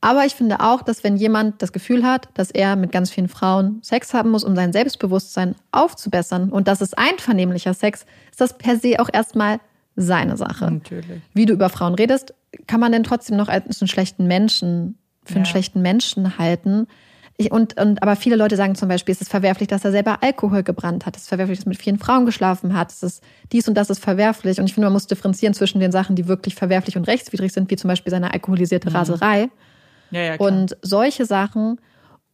Aber 0.00 0.24
ich 0.24 0.34
finde 0.34 0.60
auch, 0.60 0.82
dass 0.82 1.04
wenn 1.04 1.16
jemand 1.16 1.60
das 1.60 1.72
Gefühl 1.72 2.04
hat, 2.04 2.28
dass 2.34 2.50
er 2.50 2.76
mit 2.76 2.90
ganz 2.90 3.10
vielen 3.10 3.28
Frauen 3.28 3.80
Sex 3.82 4.14
haben 4.14 4.30
muss, 4.30 4.44
um 4.44 4.56
sein 4.56 4.72
Selbstbewusstsein 4.72 5.54
aufzubessern 5.72 6.50
und 6.50 6.68
das 6.68 6.80
ist 6.80 6.96
einvernehmlicher 6.96 7.74
Sex, 7.74 8.06
ist 8.30 8.40
das 8.40 8.56
per 8.56 8.76
se 8.76 8.98
auch 8.98 9.10
erstmal 9.12 9.60
seine 9.96 10.36
Sache. 10.36 10.70
Natürlich. 10.70 11.20
Wie 11.34 11.44
du 11.44 11.52
über 11.52 11.68
Frauen 11.68 11.94
redest, 11.94 12.34
kann 12.66 12.80
man 12.80 12.92
denn 12.92 13.02
trotzdem 13.02 13.36
noch 13.36 13.48
als 13.48 13.80
einen 13.80 13.88
schlechten 13.88 14.26
Menschen, 14.26 14.96
für 15.24 15.36
einen 15.36 15.46
schlechten 15.46 15.82
Menschen 15.82 16.38
halten. 16.38 16.86
Ich, 17.36 17.52
und, 17.52 17.80
und, 17.80 18.02
aber 18.02 18.16
viele 18.16 18.36
Leute 18.36 18.56
sagen 18.56 18.74
zum 18.74 18.88
Beispiel, 18.88 19.12
es 19.14 19.20
ist 19.20 19.30
verwerflich, 19.30 19.68
dass 19.68 19.84
er 19.84 19.92
selber 19.92 20.22
Alkohol 20.22 20.62
gebrannt 20.62 21.06
hat. 21.06 21.16
Es 21.16 21.22
ist 21.22 21.28
verwerflich, 21.28 21.58
dass 21.58 21.66
er 21.66 21.70
mit 21.70 21.80
vielen 21.80 21.98
Frauen 21.98 22.26
geschlafen 22.26 22.76
hat. 22.76 22.90
Es 22.90 23.02
ist 23.02 23.22
dies 23.52 23.68
und 23.68 23.74
das 23.74 23.90
ist 23.90 24.02
verwerflich. 24.02 24.58
Und 24.58 24.66
ich 24.66 24.74
finde, 24.74 24.86
man 24.86 24.92
muss 24.92 25.06
differenzieren 25.06 25.54
zwischen 25.54 25.80
den 25.80 25.92
Sachen, 25.92 26.16
die 26.16 26.28
wirklich 26.28 26.54
verwerflich 26.54 26.96
und 26.96 27.06
rechtswidrig 27.06 27.52
sind, 27.52 27.70
wie 27.70 27.76
zum 27.76 27.88
Beispiel 27.88 28.10
seine 28.10 28.32
alkoholisierte 28.32 28.90
mhm. 28.90 28.96
Raserei. 28.96 29.48
Ja, 30.10 30.20
ja. 30.20 30.36
Und 30.36 30.76
solche 30.82 31.24
Sachen 31.24 31.80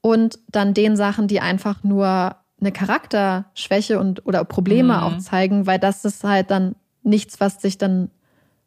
und 0.00 0.38
dann 0.48 0.74
den 0.74 0.96
Sachen, 0.96 1.28
die 1.28 1.40
einfach 1.40 1.82
nur 1.82 2.36
eine 2.60 2.72
Charakterschwäche 2.72 3.98
und 3.98 4.24
oder 4.26 4.44
Probleme 4.44 4.94
mhm. 4.94 5.02
auch 5.02 5.18
zeigen, 5.18 5.66
weil 5.66 5.78
das 5.78 6.04
ist 6.04 6.24
halt 6.24 6.50
dann 6.50 6.74
nichts, 7.02 7.40
was 7.40 7.60
sich 7.60 7.78
dann, 7.78 8.10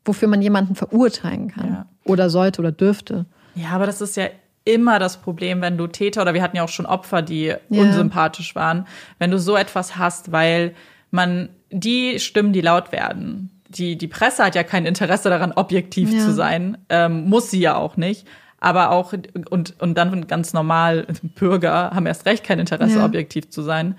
wofür 0.06 0.28
man 0.28 0.42
jemanden 0.42 0.76
verurteilen 0.76 1.50
kann 1.50 1.68
ja. 1.68 1.86
oder 2.06 2.30
sollte 2.30 2.62
oder 2.62 2.72
dürfte. 2.72 3.26
Ja, 3.56 3.70
aber 3.70 3.86
das 3.86 4.02
ist 4.02 4.16
ja 4.16 4.28
immer 4.64 5.00
das 5.00 5.18
Problem, 5.18 5.62
wenn 5.62 5.78
du 5.78 5.88
Täter 5.88 6.22
oder 6.22 6.34
wir 6.34 6.42
hatten 6.42 6.56
ja 6.56 6.64
auch 6.64 6.70
schon 6.70 6.86
Opfer, 6.86 7.22
die 7.22 7.46
ja. 7.46 7.58
unsympathisch 7.70 8.56
waren, 8.56 8.86
wenn 9.18 9.32
du 9.32 9.40
so 9.40 9.56
etwas 9.58 9.98
hast, 9.98 10.32
weil 10.32 10.76
man 11.12 11.50
die 11.72 12.20
Stimmen, 12.20 12.54
die 12.54 12.62
laut 12.62 12.92
werden, 12.92 13.50
die, 13.68 13.98
die 13.98 14.08
Presse 14.08 14.44
hat 14.44 14.56
ja 14.56 14.64
kein 14.64 14.86
Interesse 14.86 15.30
daran, 15.30 15.52
objektiv 15.52 16.12
ja. 16.12 16.20
zu 16.20 16.34
sein, 16.34 16.78
ähm, 16.90 17.30
muss 17.30 17.52
sie 17.52 17.60
ja 17.60 17.76
auch 17.76 17.98
nicht. 17.98 18.28
Aber 18.60 18.92
auch, 18.92 19.14
und, 19.14 19.80
und 19.80 19.98
dann 19.98 20.28
ganz 20.28 20.54
normal, 20.54 21.08
Bürger 21.36 21.92
haben 21.92 22.06
erst 22.06 22.26
recht 22.26 22.44
kein 22.44 22.60
Interesse, 22.60 23.00
ja. 23.00 23.06
objektiv 23.06 23.50
zu 23.50 23.62
sein. 23.62 23.96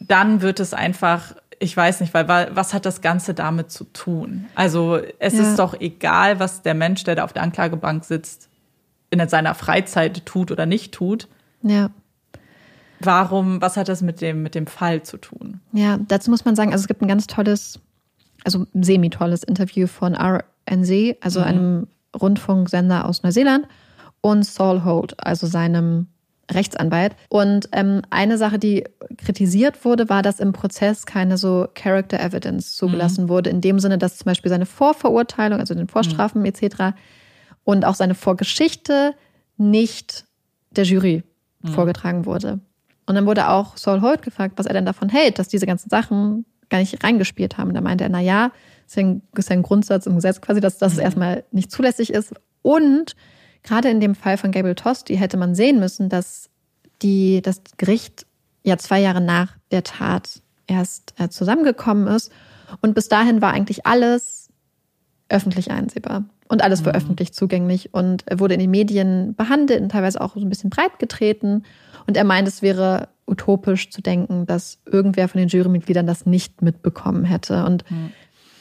Dann 0.00 0.40
wird 0.40 0.60
es 0.60 0.74
einfach, 0.74 1.34
ich 1.58 1.76
weiß 1.76 2.00
nicht, 2.00 2.14
weil 2.14 2.50
was 2.54 2.74
hat 2.74 2.86
das 2.86 3.00
Ganze 3.00 3.34
damit 3.34 3.70
zu 3.70 3.84
tun? 3.84 4.46
Also 4.54 5.00
es 5.18 5.34
ist 5.34 5.58
doch 5.58 5.80
egal, 5.80 6.38
was 6.38 6.62
der 6.62 6.74
Mensch, 6.74 7.04
der 7.04 7.16
da 7.16 7.24
auf 7.24 7.32
der 7.32 7.42
Anklagebank 7.42 8.04
sitzt, 8.04 8.48
in 9.10 9.28
seiner 9.28 9.54
Freizeit 9.54 10.26
tut 10.26 10.50
oder 10.50 10.66
nicht 10.66 10.92
tut. 10.92 11.28
Ja. 11.62 11.90
Warum, 13.00 13.60
was 13.60 13.76
hat 13.76 13.88
das 13.88 14.02
mit 14.02 14.20
dem, 14.20 14.42
mit 14.42 14.54
dem 14.54 14.66
Fall 14.66 15.02
zu 15.02 15.16
tun? 15.18 15.60
Ja, 15.72 15.98
dazu 16.08 16.30
muss 16.30 16.44
man 16.44 16.56
sagen, 16.56 16.72
also 16.72 16.82
es 16.82 16.88
gibt 16.88 17.02
ein 17.02 17.08
ganz 17.08 17.26
tolles, 17.26 17.80
also 18.44 18.66
semi-tolles 18.74 19.42
Interview 19.44 19.86
von 19.86 20.14
RNZ, 20.14 21.16
also 21.20 21.40
mhm. 21.40 21.46
einem 21.46 21.86
Rundfunksender 22.20 23.06
aus 23.06 23.22
Neuseeland, 23.22 23.66
und 24.24 24.42
Saul 24.42 24.84
Holt, 24.84 25.14
also 25.22 25.46
seinem 25.46 26.06
Rechtsanwalt. 26.50 27.14
Und 27.28 27.68
ähm, 27.72 28.00
eine 28.08 28.38
Sache, 28.38 28.58
die 28.58 28.84
kritisiert 29.18 29.84
wurde, 29.84 30.08
war, 30.08 30.22
dass 30.22 30.40
im 30.40 30.54
Prozess 30.54 31.04
keine 31.04 31.36
so 31.36 31.68
Character 31.74 32.18
Evidence 32.20 32.74
zugelassen 32.74 33.24
mhm. 33.24 33.28
wurde, 33.28 33.50
in 33.50 33.60
dem 33.60 33.78
Sinne, 33.78 33.98
dass 33.98 34.16
zum 34.16 34.24
Beispiel 34.24 34.48
seine 34.48 34.64
Vorverurteilung, 34.64 35.60
also 35.60 35.74
den 35.74 35.88
Vorstrafen 35.88 36.40
mhm. 36.40 36.46
etc., 36.46 36.96
und 37.64 37.84
auch 37.84 37.94
seine 37.94 38.14
Vorgeschichte 38.14 39.14
nicht 39.58 40.24
der 40.70 40.84
Jury 40.84 41.22
mhm. 41.60 41.68
vorgetragen 41.68 42.24
wurde. 42.24 42.60
Und 43.04 43.16
dann 43.16 43.26
wurde 43.26 43.50
auch 43.50 43.76
Saul 43.76 44.00
Holt 44.00 44.22
gefragt, 44.22 44.54
was 44.56 44.64
er 44.64 44.72
denn 44.72 44.86
davon 44.86 45.10
hält, 45.10 45.38
dass 45.38 45.48
diese 45.48 45.66
ganzen 45.66 45.90
Sachen 45.90 46.46
gar 46.70 46.78
nicht 46.78 47.04
reingespielt 47.04 47.58
haben. 47.58 47.74
Da 47.74 47.82
meinte 47.82 48.04
er, 48.04 48.10
na 48.10 48.20
ja, 48.20 48.52
ist 48.94 48.96
ja 48.96 49.08
ein, 49.08 49.22
ist 49.36 49.48
ja 49.50 49.56
ein 49.56 49.62
Grundsatz 49.62 50.06
im 50.06 50.14
Gesetz 50.14 50.40
quasi, 50.40 50.60
dass 50.60 50.78
das 50.78 50.94
mhm. 50.94 51.00
erstmal 51.00 51.44
nicht 51.50 51.70
zulässig 51.70 52.12
ist. 52.12 52.32
Und 52.62 53.16
gerade 53.62 53.90
in 53.90 54.00
dem 54.00 54.14
Fall 54.14 54.36
von 54.36 54.52
Gabriel 54.52 54.74
Tosti 54.74 55.16
hätte 55.16 55.36
man 55.36 55.54
sehen 55.54 55.80
müssen, 55.80 56.08
dass 56.08 56.48
die, 57.02 57.42
das 57.42 57.62
Gericht 57.76 58.26
ja 58.62 58.78
zwei 58.78 59.00
Jahre 59.00 59.20
nach 59.20 59.56
der 59.70 59.82
Tat 59.82 60.40
erst 60.66 61.14
äh, 61.18 61.28
zusammengekommen 61.28 62.06
ist. 62.06 62.30
Und 62.80 62.94
bis 62.94 63.08
dahin 63.08 63.42
war 63.42 63.52
eigentlich 63.52 63.86
alles 63.86 64.48
öffentlich 65.28 65.70
einsehbar 65.70 66.24
und 66.48 66.62
alles 66.62 66.80
mhm. 66.80 66.86
war 66.86 66.94
öffentlich 66.94 67.32
zugänglich 67.32 67.92
und 67.92 68.26
er 68.26 68.38
wurde 68.38 68.54
in 68.54 68.60
den 68.60 68.70
Medien 68.70 69.34
behandelt 69.34 69.80
und 69.80 69.90
teilweise 69.90 70.20
auch 70.20 70.34
so 70.34 70.40
ein 70.40 70.48
bisschen 70.48 70.70
breit 70.70 70.98
getreten. 70.98 71.64
Und 72.06 72.16
er 72.16 72.24
meint, 72.24 72.46
es 72.46 72.62
wäre 72.62 73.08
utopisch 73.26 73.90
zu 73.90 74.02
denken, 74.02 74.46
dass 74.46 74.78
irgendwer 74.84 75.28
von 75.28 75.38
den 75.38 75.48
Jurymitgliedern 75.48 76.06
das 76.06 76.26
nicht 76.26 76.60
mitbekommen 76.60 77.24
hätte. 77.24 77.64
Und 77.64 77.90
mhm. 77.90 78.12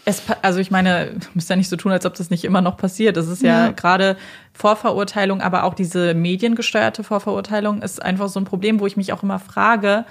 Es, 0.05 0.21
also 0.41 0.59
ich 0.59 0.71
meine, 0.71 1.11
du 1.11 1.27
musst 1.34 1.49
ja 1.49 1.55
nicht 1.55 1.69
so 1.69 1.75
tun, 1.75 1.91
als 1.91 2.05
ob 2.05 2.13
das 2.15 2.30
nicht 2.30 2.43
immer 2.43 2.61
noch 2.61 2.77
passiert. 2.77 3.17
Das 3.17 3.27
ist 3.27 3.41
ja, 3.41 3.67
ja. 3.67 3.71
gerade 3.71 4.17
Vorverurteilung, 4.53 5.41
aber 5.41 5.63
auch 5.63 5.73
diese 5.73 6.13
mediengesteuerte 6.13 7.03
Vorverurteilung 7.03 7.81
ist 7.81 8.01
einfach 8.01 8.30
so 8.30 8.39
ein 8.39 8.45
Problem, 8.45 8.80
wo 8.80 8.88
ich 8.88 8.97
mich 8.97 9.13
auch 9.13 9.23
immer 9.23 9.39
frage, 9.39 10.05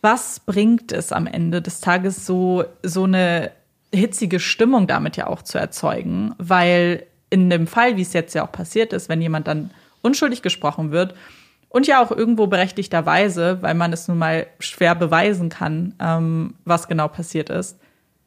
was 0.00 0.40
bringt 0.40 0.92
es 0.92 1.12
am 1.12 1.26
Ende 1.26 1.60
des 1.60 1.80
Tages 1.80 2.26
so, 2.26 2.64
so 2.82 3.04
eine 3.04 3.50
hitzige 3.92 4.40
Stimmung 4.40 4.86
damit 4.86 5.16
ja 5.16 5.26
auch 5.26 5.42
zu 5.42 5.58
erzeugen, 5.58 6.34
weil 6.38 7.04
in 7.30 7.50
dem 7.50 7.66
Fall, 7.66 7.96
wie 7.96 8.02
es 8.02 8.12
jetzt 8.12 8.34
ja 8.34 8.46
auch 8.46 8.52
passiert 8.52 8.92
ist, 8.92 9.08
wenn 9.08 9.20
jemand 9.20 9.48
dann 9.48 9.70
unschuldig 10.02 10.42
gesprochen 10.42 10.92
wird 10.92 11.14
und 11.68 11.86
ja 11.86 12.02
auch 12.02 12.10
irgendwo 12.10 12.46
berechtigterweise, 12.46 13.58
weil 13.62 13.74
man 13.74 13.92
es 13.92 14.08
nun 14.08 14.18
mal 14.18 14.46
schwer 14.60 14.94
beweisen 14.94 15.48
kann, 15.48 15.94
ähm, 16.00 16.54
was 16.64 16.88
genau 16.88 17.08
passiert 17.08 17.50
ist, 17.50 17.78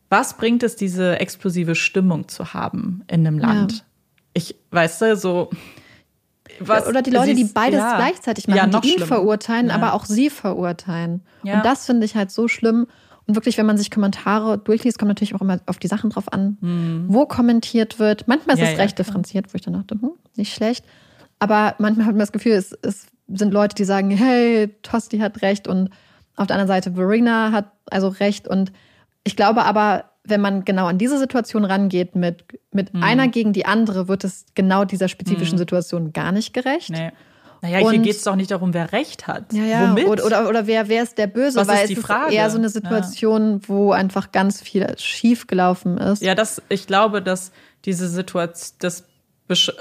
was 0.10 0.36
bringt 0.38 0.64
es, 0.64 0.76
diese 0.76 1.20
explosive 1.20 1.76
Stimmung 1.76 2.28
zu 2.28 2.54
haben 2.54 3.04
in 3.08 3.26
einem 3.26 3.40
Land? 3.40 3.74
Ja. 3.74 3.80
Ich, 4.34 4.56
weißt 4.72 5.02
du, 5.02 5.16
so. 5.16 5.50
Was, 6.60 6.88
Oder 6.88 7.02
die 7.02 7.12
Leute, 7.12 7.36
die 7.36 7.46
beides 7.46 7.80
ja, 7.80 7.96
gleichzeitig 7.96 8.48
machen, 8.48 8.72
ja, 8.72 8.80
die 8.80 8.96
ihn 8.96 9.06
verurteilen, 9.06 9.72
aber 9.72 9.94
auch 9.94 10.06
sie 10.06 10.30
verurteilen. 10.30 11.22
Und 11.44 11.64
das 11.64 11.86
finde 11.86 12.06
ich 12.06 12.16
halt 12.16 12.32
so 12.32 12.48
schlimm. 12.48 12.88
Und 13.28 13.36
wirklich, 13.36 13.60
wenn 13.60 13.68
man 13.68 13.78
sich 13.78 13.92
Kommentare 13.92 14.58
durchliest, 14.58 14.98
kommt 14.98 15.10
natürlich 15.10 15.36
auch 15.36 15.42
immer 15.42 15.60
auf 15.68 15.78
die 15.78 15.88
Sachen 15.88 16.10
drauf 16.10 16.34
an, 16.34 16.58
mhm. 16.62 17.06
wo 17.10 17.28
kommentiert 17.28 18.00
wird. 18.00 18.28
Manchmal 18.28 18.58
ist 18.58 18.68
es 18.68 18.80
recht 18.80 18.98
differenziert, 18.98 19.54
wo 19.54 19.56
ich 19.56 19.62
dann 19.62 19.76
dachte, 19.76 20.02
hm, 20.02 20.14
nicht 20.36 20.52
schlecht. 20.52 20.84
Aber 21.38 21.76
manchmal 21.78 22.08
hat 22.08 22.14
man 22.14 22.22
das 22.22 22.32
Gefühl, 22.32 22.54
es, 22.54 22.76
es 22.82 23.06
sind 23.28 23.54
Leute, 23.54 23.76
die 23.76 23.84
sagen, 23.84 24.10
hey, 24.10 24.74
Tosti 24.82 25.20
hat 25.20 25.44
recht 25.44 25.68
und 25.68 25.92
auf 26.36 26.48
der 26.48 26.56
anderen 26.56 26.68
Seite 26.70 26.94
Verena 26.94 27.52
hat 27.52 27.72
also 27.92 28.08
recht. 28.08 28.48
Und 28.48 28.72
ich 29.24 29.36
glaube 29.36 29.66
aber, 29.66 30.06
wenn 30.24 30.42
man 30.42 30.66
genau 30.66 30.88
an 30.88 30.98
diese 30.98 31.18
Situation 31.18 31.66
rangeht 31.66 32.16
mit, 32.16 32.44
mit 32.72 32.94
mhm. 32.94 33.04
einer 33.04 33.28
gegen 33.28 33.54
die 33.54 33.66
andere, 33.66 34.08
wird 34.08 34.24
es 34.24 34.46
genau 34.56 34.86
dieser 34.86 35.08
spezifischen 35.08 35.56
mhm. 35.56 35.60
Situation 35.60 36.14
gar 36.14 36.32
nicht 36.32 36.54
gerecht. 36.54 36.90
Nee. 36.90 37.12
Naja, 37.62 37.80
und, 37.80 37.92
hier 37.92 38.00
geht 38.00 38.16
es 38.16 38.24
doch 38.24 38.36
nicht 38.36 38.52
darum, 38.52 38.74
wer 38.74 38.94
Recht 38.94 39.28
hat. 39.28 39.52
Ja, 39.52 39.64
ja. 39.64 39.90
Womit? 39.90 40.08
Oder, 40.08 40.26
oder, 40.26 40.50
oder 40.50 40.68
wer, 40.68 40.88
wer 40.88 41.04
ist 41.04 41.18
der 41.18 41.28
Böse? 41.28 41.60
Was 41.60 41.68
Weil 41.68 41.84
ist 41.84 41.90
die 41.90 41.94
es 41.96 42.00
Frage? 42.00 42.30
ist 42.30 42.36
eher 42.36 42.50
so 42.50 42.58
eine 42.58 42.70
Situation, 42.70 43.54
ja. 43.54 43.60
wo 43.68 43.92
einfach 43.92 44.32
ganz 44.32 44.62
viel 44.62 44.88
schief 44.98 45.48
gelaufen 45.48 45.98
ist. 45.98 46.22
Ja, 46.22 46.36
das, 46.36 46.62
ich 46.70 46.88
glaube, 46.88 47.22
dass 47.22 47.52
diese 47.86 48.08
Situation, 48.08 48.78
das 48.80 49.06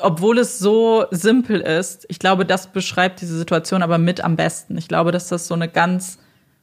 obwohl 0.01 0.39
es 0.39 0.59
so 0.59 1.05
simpel 1.11 1.61
ist, 1.61 2.07
ich 2.09 2.19
glaube, 2.19 2.47
das 2.47 2.69
beschreibt 2.69 3.21
diese 3.21 3.37
Situation 3.37 3.83
aber 3.83 3.99
mit 3.99 4.25
am 4.25 4.35
besten. 4.35 4.79
Ich 4.79 4.89
glaube, 4.89 5.13
dass 5.13 5.29
das 5.29 5.47
so 5.47 5.53
eine 5.53 5.69
ganz 5.69 6.19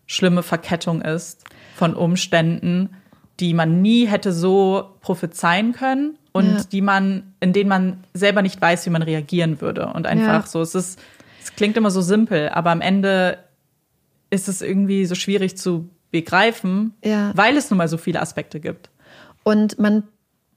schlimme 0.08 0.42
Verkettung 0.42 1.04
ist 1.04 1.46
von 1.76 1.94
Umständen, 1.94 2.90
die 3.42 3.54
man 3.54 3.82
nie 3.82 4.06
hätte 4.06 4.32
so 4.32 4.96
prophezeien 5.02 5.74
können 5.74 6.18
und 6.32 6.58
ja. 6.58 6.64
die 6.72 6.82
man, 6.82 7.34
in 7.42 7.52
denen 7.52 7.70
man 7.70 8.04
selber 8.14 8.42
nicht 8.42 8.62
weiß, 8.62 8.86
wie 8.86 8.90
man 8.92 9.02
reagieren 9.02 9.60
würde. 9.60 9.88
Und 9.88 10.08
einfach 10.08 10.44
ja. 10.44 10.48
so, 10.48 10.62
es 10.62 10.74
ist, 10.74 11.00
es 11.44 11.54
klingt 11.56 11.76
immer 11.76 11.92
so 11.92 12.02
simpel, 12.02 12.50
aber 12.50 12.72
am 12.72 12.80
Ende 12.80 13.40
ist 14.30 14.48
es 14.48 14.62
irgendwie 14.62 15.06
so 15.06 15.16
schwierig 15.16 15.58
zu 15.58 15.90
begreifen, 16.12 16.94
ja. 17.04 17.32
weil 17.36 17.58
es 17.58 17.70
nun 17.70 17.78
mal 17.78 17.90
so 17.90 17.98
viele 17.98 18.22
Aspekte 18.22 18.62
gibt. 18.62 18.90
Und 19.44 19.78
man 19.78 20.04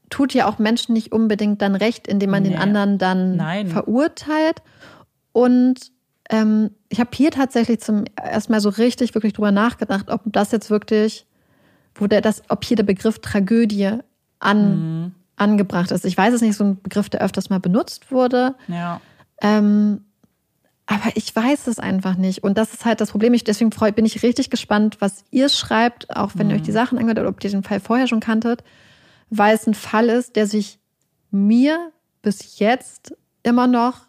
tut 0.09 0.33
ja 0.33 0.47
auch 0.47 0.57
Menschen 0.57 0.93
nicht 0.93 1.11
unbedingt 1.11 1.61
dann 1.61 1.75
recht, 1.75 2.07
indem 2.07 2.29
man 2.29 2.43
nee. 2.43 2.49
den 2.49 2.57
anderen 2.57 2.97
dann 2.97 3.35
Nein. 3.35 3.67
verurteilt. 3.67 4.61
Und 5.33 5.91
ähm, 6.29 6.71
ich 6.89 6.99
habe 6.99 7.09
hier 7.13 7.31
tatsächlich 7.31 7.79
zum 7.79 8.05
ersten 8.15 8.51
Mal 8.51 8.61
so 8.61 8.69
richtig 8.69 9.13
wirklich 9.15 9.33
drüber 9.33 9.51
nachgedacht, 9.51 10.09
ob 10.09 10.21
das 10.25 10.51
jetzt 10.51 10.69
wirklich 10.69 11.25
wo 11.99 12.07
der 12.07 12.21
das, 12.21 12.43
ob 12.49 12.63
hier 12.63 12.77
der 12.77 12.83
Begriff 12.83 13.19
Tragödie 13.19 13.97
an, 14.39 15.03
mhm. 15.03 15.11
angebracht 15.35 15.91
ist. 15.91 16.05
Ich 16.05 16.17
weiß 16.17 16.33
es 16.33 16.41
nicht, 16.41 16.55
so 16.55 16.63
ein 16.63 16.81
Begriff, 16.81 17.09
der 17.09 17.21
öfters 17.21 17.49
mal 17.49 17.59
benutzt 17.59 18.11
wurde. 18.11 18.55
Ja. 18.67 19.01
Ähm, 19.41 20.05
aber 20.85 21.11
ich 21.15 21.35
weiß 21.35 21.67
es 21.67 21.77
einfach 21.77 22.15
nicht. 22.15 22.43
Und 22.43 22.57
das 22.57 22.73
ist 22.73 22.85
halt 22.85 22.99
das 22.99 23.11
Problem. 23.11 23.33
Ich, 23.33 23.43
deswegen 23.43 23.69
bin 23.69 24.05
ich 24.05 24.23
richtig 24.23 24.49
gespannt, 24.49 24.97
was 24.99 25.23
ihr 25.29 25.49
schreibt, 25.49 26.15
auch 26.15 26.31
wenn 26.35 26.47
mhm. 26.47 26.53
ihr 26.53 26.55
euch 26.57 26.63
die 26.63 26.71
Sachen 26.71 26.97
angehört 26.97 27.19
oder 27.19 27.29
ob 27.29 27.43
ihr 27.43 27.49
den 27.49 27.63
Fall 27.63 27.79
vorher 27.79 28.07
schon 28.07 28.21
kanntet, 28.21 28.63
weil 29.29 29.55
es 29.55 29.67
ein 29.67 29.75
Fall 29.75 30.09
ist, 30.09 30.35
der 30.35 30.47
sich 30.47 30.79
mir 31.31 31.91
bis 32.21 32.57
jetzt 32.57 33.15
immer 33.43 33.67
noch, 33.67 34.01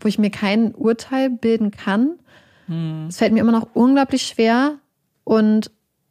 wo 0.00 0.08
ich 0.08 0.18
mir 0.18 0.30
kein 0.30 0.74
Urteil 0.74 1.30
bilden 1.30 1.70
kann. 1.70 2.18
Mhm. 2.66 3.06
Es 3.08 3.18
fällt 3.18 3.32
mir 3.32 3.40
immer 3.40 3.52
noch 3.52 3.68
unglaublich 3.74 4.22
schwer. 4.22 4.78
Und 5.24 5.70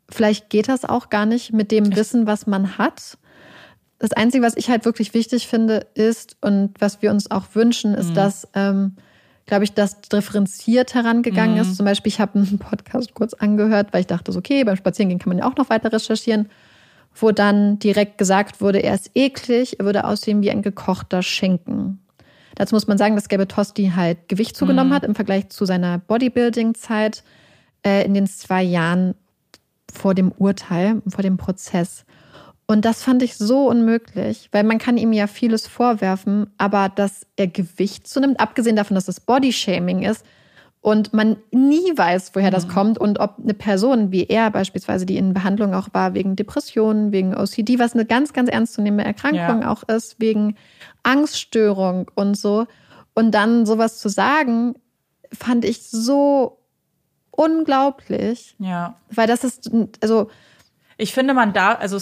vielleicht 0.09 0.49
geht 0.49 0.69
das 0.69 0.85
auch 0.85 1.09
gar 1.09 1.25
nicht 1.25 1.53
mit 1.53 1.71
dem 1.71 1.95
Wissen, 1.95 2.27
was 2.27 2.47
man 2.47 2.77
hat. 2.77 3.17
Das 3.99 4.13
Einzige, 4.13 4.43
was 4.43 4.55
ich 4.55 4.69
halt 4.69 4.85
wirklich 4.85 5.13
wichtig 5.13 5.47
finde, 5.47 5.87
ist 5.95 6.37
und 6.41 6.73
was 6.79 7.01
wir 7.01 7.09
uns 7.11 7.31
auch 7.31 7.45
wünschen, 7.53 7.93
ist, 7.93 8.11
mhm. 8.11 8.15
dass, 8.15 8.47
ähm, 8.53 8.95
glaube 9.47 9.63
ich, 9.63 9.73
das 9.73 10.01
differenziert 10.01 10.93
herangegangen 10.93 11.55
mhm. 11.55 11.61
ist. 11.61 11.77
Zum 11.77 11.85
Beispiel, 11.85 12.11
ich 12.11 12.19
habe 12.19 12.37
einen 12.37 12.59
Podcast 12.59 13.13
kurz 13.13 13.33
angehört, 13.33 13.93
weil 13.93 14.01
ich 14.01 14.07
dachte, 14.07 14.31
so, 14.31 14.39
okay, 14.39 14.63
beim 14.63 14.75
Spazierengehen 14.75 15.19
kann 15.19 15.29
man 15.29 15.39
ja 15.39 15.49
auch 15.49 15.55
noch 15.55 15.69
weiter 15.69 15.91
recherchieren, 15.91 16.49
wo 17.15 17.31
dann 17.31 17.79
direkt 17.79 18.19
gesagt 18.19 18.61
wurde, 18.61 18.79
er 18.79 18.93
ist 18.93 19.11
eklig, 19.15 19.79
er 19.79 19.85
würde 19.85 20.05
aussehen 20.05 20.43
wie 20.43 20.51
ein 20.51 20.61
gekochter 20.61 21.23
Schinken. 21.23 21.99
Dazu 22.57 22.73
muss 22.73 22.87
man 22.87 22.97
sagen, 22.97 23.15
dass 23.15 23.29
Gelbe 23.29 23.47
Tosti 23.47 23.93
halt 23.95 24.27
Gewicht 24.27 24.57
zugenommen 24.57 24.89
mhm. 24.89 24.95
hat 24.95 25.03
im 25.03 25.13
Vergleich 25.13 25.49
zu 25.49 25.65
seiner 25.65 25.99
Bodybuilding-Zeit 25.99 27.23
äh, 27.85 28.03
in 28.03 28.15
den 28.15 28.25
zwei 28.25 28.63
Jahren 28.63 29.13
vor 29.93 30.15
dem 30.15 30.31
Urteil, 30.31 31.03
vor 31.07 31.21
dem 31.21 31.37
Prozess. 31.37 32.03
Und 32.65 32.83
das 32.83 33.03
fand 33.03 33.21
ich 33.21 33.37
so 33.37 33.69
unmöglich, 33.69 34.49
weil 34.51 34.63
man 34.63 34.79
kann 34.79 34.97
ihm 34.97 35.13
ja 35.13 35.27
vieles 35.27 35.67
vorwerfen, 35.67 36.47
aber 36.57 36.89
dass 36.89 37.27
er 37.35 37.47
Gewicht 37.47 38.07
zunimmt, 38.07 38.39
abgesehen 38.39 38.75
davon, 38.75 38.95
dass 38.95 39.05
das 39.05 39.19
Bodyshaming 39.19 40.01
ist 40.01 40.25
und 40.81 41.13
man 41.13 41.37
nie 41.51 41.95
weiß, 41.95 42.31
woher 42.33 42.49
das 42.49 42.65
mhm. 42.65 42.71
kommt 42.71 42.97
und 42.97 43.19
ob 43.19 43.35
eine 43.41 43.53
Person 43.53 44.11
wie 44.11 44.23
er 44.23 44.49
beispielsweise, 44.49 45.05
die 45.05 45.17
in 45.17 45.33
Behandlung 45.33 45.75
auch 45.75 45.89
war 45.93 46.15
wegen 46.15 46.35
Depressionen, 46.35 47.11
wegen 47.11 47.35
OCD, 47.35 47.77
was 47.77 47.93
eine 47.93 48.05
ganz, 48.05 48.33
ganz 48.33 48.49
ernstzunehmende 48.49 49.05
Erkrankung 49.05 49.61
ja. 49.61 49.71
auch 49.71 49.83
ist, 49.83 50.19
wegen 50.19 50.55
Angststörung 51.07 52.11
und 52.15 52.37
so. 52.37 52.67
Und 53.13 53.31
dann 53.31 53.65
sowas 53.65 53.97
zu 53.97 54.09
sagen, 54.09 54.75
fand 55.33 55.65
ich 55.65 55.83
so 55.83 56.59
unglaublich. 57.31 58.55
Ja. 58.59 58.95
Weil 59.09 59.27
das 59.27 59.43
ist, 59.43 59.71
also. 60.01 60.29
Ich 60.97 61.13
finde, 61.13 61.33
man 61.33 61.53
da, 61.53 61.73
also 61.73 61.97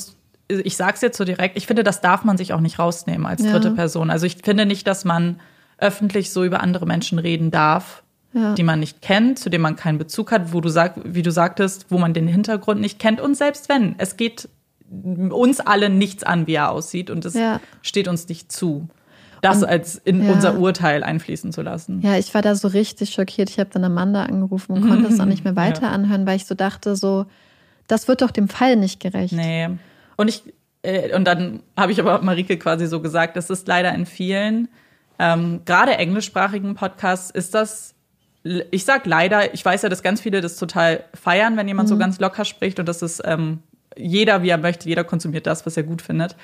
ich 0.48 0.76
sag's 0.76 1.02
jetzt 1.02 1.18
so 1.18 1.26
direkt, 1.26 1.58
ich 1.58 1.68
finde, 1.68 1.84
das 1.84 2.02
darf 2.02 2.24
man 2.24 2.38
sich 2.38 2.54
auch 2.54 2.60
nicht 2.60 2.80
rausnehmen 2.80 3.26
als 3.26 3.42
dritte 3.42 3.70
ja. 3.70 3.74
Person. 3.74 4.10
Also 4.10 4.26
ich 4.26 4.38
finde 4.44 4.66
nicht, 4.66 4.88
dass 4.88 5.06
man 5.06 5.40
öffentlich 5.78 6.32
so 6.32 6.44
über 6.44 6.62
andere 6.62 6.86
Menschen 6.86 7.20
reden 7.20 7.52
darf, 7.52 8.04
ja. 8.34 8.54
die 8.54 8.64
man 8.64 8.80
nicht 8.80 9.02
kennt, 9.02 9.40
zu 9.40 9.50
denen 9.50 9.64
man 9.64 9.76
keinen 9.76 9.98
Bezug 9.98 10.32
hat, 10.32 10.54
wo 10.54 10.62
du 10.62 10.70
sag, 10.70 10.96
wie 11.04 11.22
du 11.22 11.32
sagtest, 11.32 11.88
wo 11.90 11.98
man 11.98 12.14
den 12.14 12.28
Hintergrund 12.28 12.80
nicht 12.82 13.00
kennt. 13.00 13.22
Und 13.22 13.36
selbst 13.36 13.70
wenn, 13.70 13.96
es 13.98 14.18
geht 14.18 14.50
uns 14.90 15.60
alle 15.60 15.90
nichts 15.90 16.24
an, 16.24 16.48
wie 16.48 16.56
er 16.56 16.72
aussieht 16.72 17.10
und 17.10 17.26
es 17.26 17.34
ja. 17.34 17.60
steht 17.82 18.08
uns 18.08 18.28
nicht 18.28 18.52
zu 18.52 18.88
das 19.42 19.62
und, 19.62 19.70
als 19.70 19.96
in 19.96 20.24
ja. 20.24 20.32
unser 20.32 20.58
Urteil 20.58 21.04
einfließen 21.04 21.52
zu 21.52 21.62
lassen. 21.62 22.02
Ja, 22.02 22.18
ich 22.18 22.34
war 22.34 22.42
da 22.42 22.56
so 22.56 22.68
richtig 22.68 23.12
schockiert. 23.12 23.50
Ich 23.50 23.60
habe 23.60 23.70
dann 23.72 23.84
Amanda 23.84 24.24
angerufen 24.24 24.74
und 24.74 24.88
konnte 24.88 25.12
es 25.12 25.20
auch 25.20 25.26
nicht 25.26 25.44
mehr 25.44 25.56
weiter 25.56 25.84
ja. 25.84 25.92
anhören, 25.92 26.26
weil 26.26 26.38
ich 26.38 26.46
so 26.46 26.56
dachte, 26.56 26.96
so, 26.96 27.26
das 27.88 28.08
wird 28.08 28.22
doch 28.22 28.32
dem 28.32 28.48
Fall 28.48 28.76
nicht 28.76 29.00
gerecht. 29.00 29.34
Nee. 29.34 29.70
Und 30.16 30.30
ich, 30.30 30.44
äh, 30.82 31.16
und 31.16 31.26
dann 31.26 31.62
habe 31.78 31.92
ich 31.92 32.00
aber 32.00 32.22
Marike 32.22 32.58
quasi 32.58 32.88
so 32.88 33.02
gesagt, 33.02 33.38
das 33.38 33.50
ist 33.50 33.68
leider 33.68 33.94
in 33.94 34.06
vielen, 34.06 34.68
ähm, 35.20 35.62
gerade 35.66 35.96
englischsprachigen 35.98 36.76
Podcasts, 36.76 37.30
ist 37.30 37.54
das 37.54 37.96
ich 38.70 38.86
sag 38.86 39.08
leider, 39.08 39.56
ich 39.56 39.66
weiß 39.66 39.82
ja, 39.82 39.90
dass 39.90 40.04
ganz 40.04 40.22
viele 40.22 40.40
das 40.40 40.58
total 40.58 41.04
feiern, 41.16 41.58
wenn 41.58 41.68
jemand 41.68 41.90
mhm. 41.90 41.94
so 41.94 41.98
ganz 41.98 42.20
locker 42.20 42.46
spricht 42.46 42.80
und 42.80 42.88
das 42.88 43.02
ist 43.02 43.24
ähm, 43.26 43.64
jeder, 43.98 44.44
wie 44.44 44.50
er 44.50 44.58
möchte, 44.58 44.88
jeder 44.88 45.04
konsumiert 45.04 45.48
das, 45.48 45.66
was 45.66 45.78
er 45.78 45.84
gut 45.84 46.02
findet. 46.02 46.36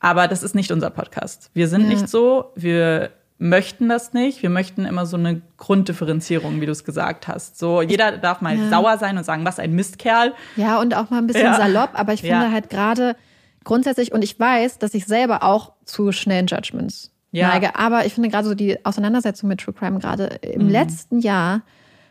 Aber 0.00 0.28
das 0.28 0.42
ist 0.42 0.54
nicht 0.54 0.70
unser 0.70 0.90
Podcast. 0.90 1.50
Wir 1.54 1.68
sind 1.68 1.82
ja. 1.82 1.88
nicht 1.88 2.08
so. 2.08 2.52
Wir 2.54 3.10
möchten 3.38 3.88
das 3.88 4.12
nicht. 4.12 4.42
Wir 4.42 4.50
möchten 4.50 4.84
immer 4.84 5.06
so 5.06 5.16
eine 5.16 5.42
Grunddifferenzierung, 5.56 6.60
wie 6.60 6.66
du 6.66 6.72
es 6.72 6.84
gesagt 6.84 7.28
hast. 7.28 7.58
So, 7.58 7.82
jeder 7.82 8.18
darf 8.18 8.40
mal 8.40 8.56
ja. 8.56 8.68
sauer 8.68 8.98
sein 8.98 9.16
und 9.16 9.24
sagen, 9.24 9.44
was 9.44 9.58
ein 9.58 9.72
Mistkerl. 9.72 10.34
Ja, 10.56 10.80
und 10.80 10.94
auch 10.94 11.10
mal 11.10 11.18
ein 11.18 11.26
bisschen 11.26 11.44
ja. 11.44 11.56
salopp. 11.56 11.90
Aber 11.94 12.12
ich 12.12 12.22
finde 12.22 12.50
halt 12.50 12.70
gerade 12.70 13.16
grundsätzlich, 13.64 14.12
und 14.12 14.22
ich 14.22 14.38
weiß, 14.38 14.78
dass 14.78 14.94
ich 14.94 15.06
selber 15.06 15.42
auch 15.42 15.72
zu 15.84 16.12
schnellen 16.12 16.46
Judgments 16.46 17.12
neige. 17.32 17.76
Aber 17.76 18.06
ich 18.06 18.14
finde 18.14 18.28
gerade 18.28 18.48
so 18.48 18.54
die 18.54 18.84
Auseinandersetzung 18.84 19.48
mit 19.48 19.60
True 19.60 19.74
Crime 19.74 19.98
gerade 19.98 20.26
im 20.42 20.64
mhm. 20.64 20.70
letzten 20.70 21.20
Jahr 21.20 21.62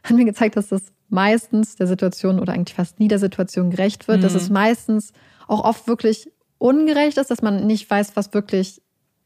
hat 0.03 0.15
mir 0.15 0.25
gezeigt, 0.25 0.55
dass 0.55 0.69
das 0.69 0.83
meistens 1.09 1.75
der 1.75 1.87
Situation 1.87 2.39
oder 2.39 2.53
eigentlich 2.53 2.75
fast 2.75 2.99
nie 2.99 3.07
der 3.07 3.19
Situation 3.19 3.69
gerecht 3.69 4.07
wird. 4.07 4.19
Mhm. 4.19 4.21
Dass 4.23 4.33
es 4.33 4.49
meistens 4.49 5.13
auch 5.47 5.63
oft 5.63 5.87
wirklich 5.87 6.31
ungerecht 6.57 7.17
ist, 7.17 7.31
dass 7.31 7.41
man 7.41 7.65
nicht 7.67 7.89
weiß, 7.89 8.15
was 8.15 8.33
wirklich 8.33 8.81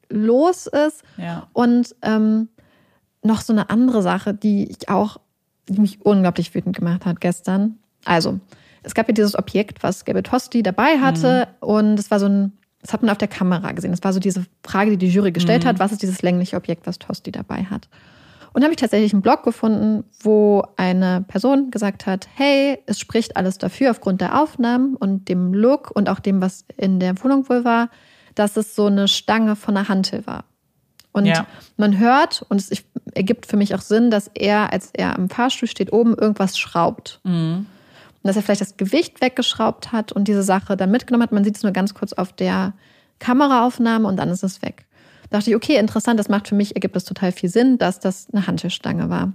los 0.10 0.68
ist. 0.68 1.04
Ja. 1.18 1.48
Und 1.54 1.96
ähm, 2.02 2.50
noch 3.24 3.42
so 3.42 3.54
eine 3.54 3.70
andere 3.70 4.02
Sache, 4.02 4.34
die 4.34 4.70
ich 4.70 4.90
auch, 4.90 5.20
die 5.68 5.80
mich 5.80 6.06
unglaublich 6.06 6.54
wütend 6.54 6.76
gemacht 6.76 7.06
hat 7.06 7.22
gestern. 7.22 7.78
Also, 8.06 8.40
es 8.84 8.96
gab 8.96 9.08
ja 9.08 9.14
dieses 9.14 9.38
Objekt, 9.38 9.84
was 9.84 10.06
Gabe 10.06 10.24
Tosti 10.24 10.64
dabei 10.64 11.00
hatte, 11.00 11.48
mhm. 11.62 11.68
und 11.68 12.00
es 12.00 12.10
war 12.10 12.20
so 12.20 12.26
ein, 12.26 12.54
das 12.82 12.94
hat 12.94 13.02
man 13.04 13.12
auf 13.12 13.18
der 13.18 13.28
Kamera 13.28 13.72
gesehen. 13.74 13.92
Das 13.92 14.04
war 14.04 14.12
so 14.12 14.20
diese 14.20 14.46
Frage, 14.64 14.92
die 14.92 14.98
die 14.98 15.10
Jury 15.10 15.32
gestellt 15.32 15.64
mhm. 15.64 15.68
hat, 15.68 15.80
was 15.80 15.92
ist 15.92 16.02
dieses 16.02 16.24
längliche 16.24 16.58
Objekt, 16.58 16.88
was 16.88 16.98
Tosti 16.98 17.32
dabei 17.32 17.64
hat. 17.66 17.88
Und 18.54 18.64
habe 18.64 18.74
ich 18.74 18.80
tatsächlich 18.80 19.14
einen 19.14 19.22
Blog 19.22 19.44
gefunden, 19.44 20.04
wo 20.22 20.64
eine 20.76 21.24
Person 21.28 21.72
gesagt 21.72 22.06
hat, 22.06 22.28
hey, 22.36 22.80
es 22.86 23.00
spricht 23.00 23.38
alles 23.38 23.58
dafür 23.58 23.92
aufgrund 23.92 24.20
der 24.20 24.42
Aufnahmen 24.42 24.96
und 24.96 25.30
dem 25.30 25.54
Look 25.54 25.92
und 25.92 26.10
auch 26.10 26.20
dem, 26.20 26.42
was 26.42 26.66
in 26.76 27.00
der 27.00 27.22
Wohnung 27.24 27.48
wohl 27.48 27.64
war, 27.64 27.90
dass 28.36 28.58
es 28.58 28.76
so 28.76 28.88
eine 28.88 29.08
Stange 29.08 29.56
von 29.56 29.78
einer 29.78 29.88
Hantel 29.88 30.28
war. 30.28 30.44
Und 31.14 31.26
ja. 31.26 31.46
man 31.78 31.98
hört, 31.98 32.46
und 32.50 32.60
es 32.60 32.84
ergibt 33.14 33.46
für 33.46 33.58
mich 33.58 33.76
auch 33.76 33.82
Sinn, 33.82 34.12
dass 34.12 34.30
er, 34.34 34.72
als 34.72 34.92
er 34.94 35.18
am 35.18 35.30
Fahrstuhl 35.30 35.68
steht, 35.68 35.92
oben 35.92 36.16
irgendwas 36.18 36.58
schraubt. 36.58 37.20
Mhm. 37.24 37.66
und 38.24 38.28
dass 38.28 38.36
er 38.36 38.44
vielleicht 38.44 38.62
das 38.62 38.78
Gewicht 38.78 39.22
weggeschraubt 39.22 39.92
hat 39.92 40.12
und 40.12 40.28
diese 40.28 40.44
Sache 40.44 40.78
dann 40.78 40.92
mitgenommen 40.92 41.24
hat. 41.24 41.32
Man 41.32 41.44
sieht 41.44 41.56
es 41.56 41.64
nur 41.64 41.72
ganz 41.72 41.94
kurz 41.94 42.14
auf 42.14 42.34
der 42.34 42.74
Kameraaufnahme 43.20 44.08
und 44.08 44.18
dann 44.18 44.30
ist 44.30 44.44
es 44.44 44.62
weg. 44.62 44.86
Da 45.32 45.38
dachte 45.38 45.50
ich, 45.50 45.56
okay, 45.56 45.78
interessant, 45.78 46.20
das 46.20 46.28
macht 46.28 46.50
für 46.50 46.56
mich, 46.56 46.76
ergibt 46.76 46.96
das 46.96 47.06
total 47.06 47.32
viel 47.32 47.50
Sinn, 47.50 47.78
dass 47.78 48.02
das 48.02 48.28
eine 48.32 48.46
Hantelstange 48.48 49.10
war. 49.10 49.32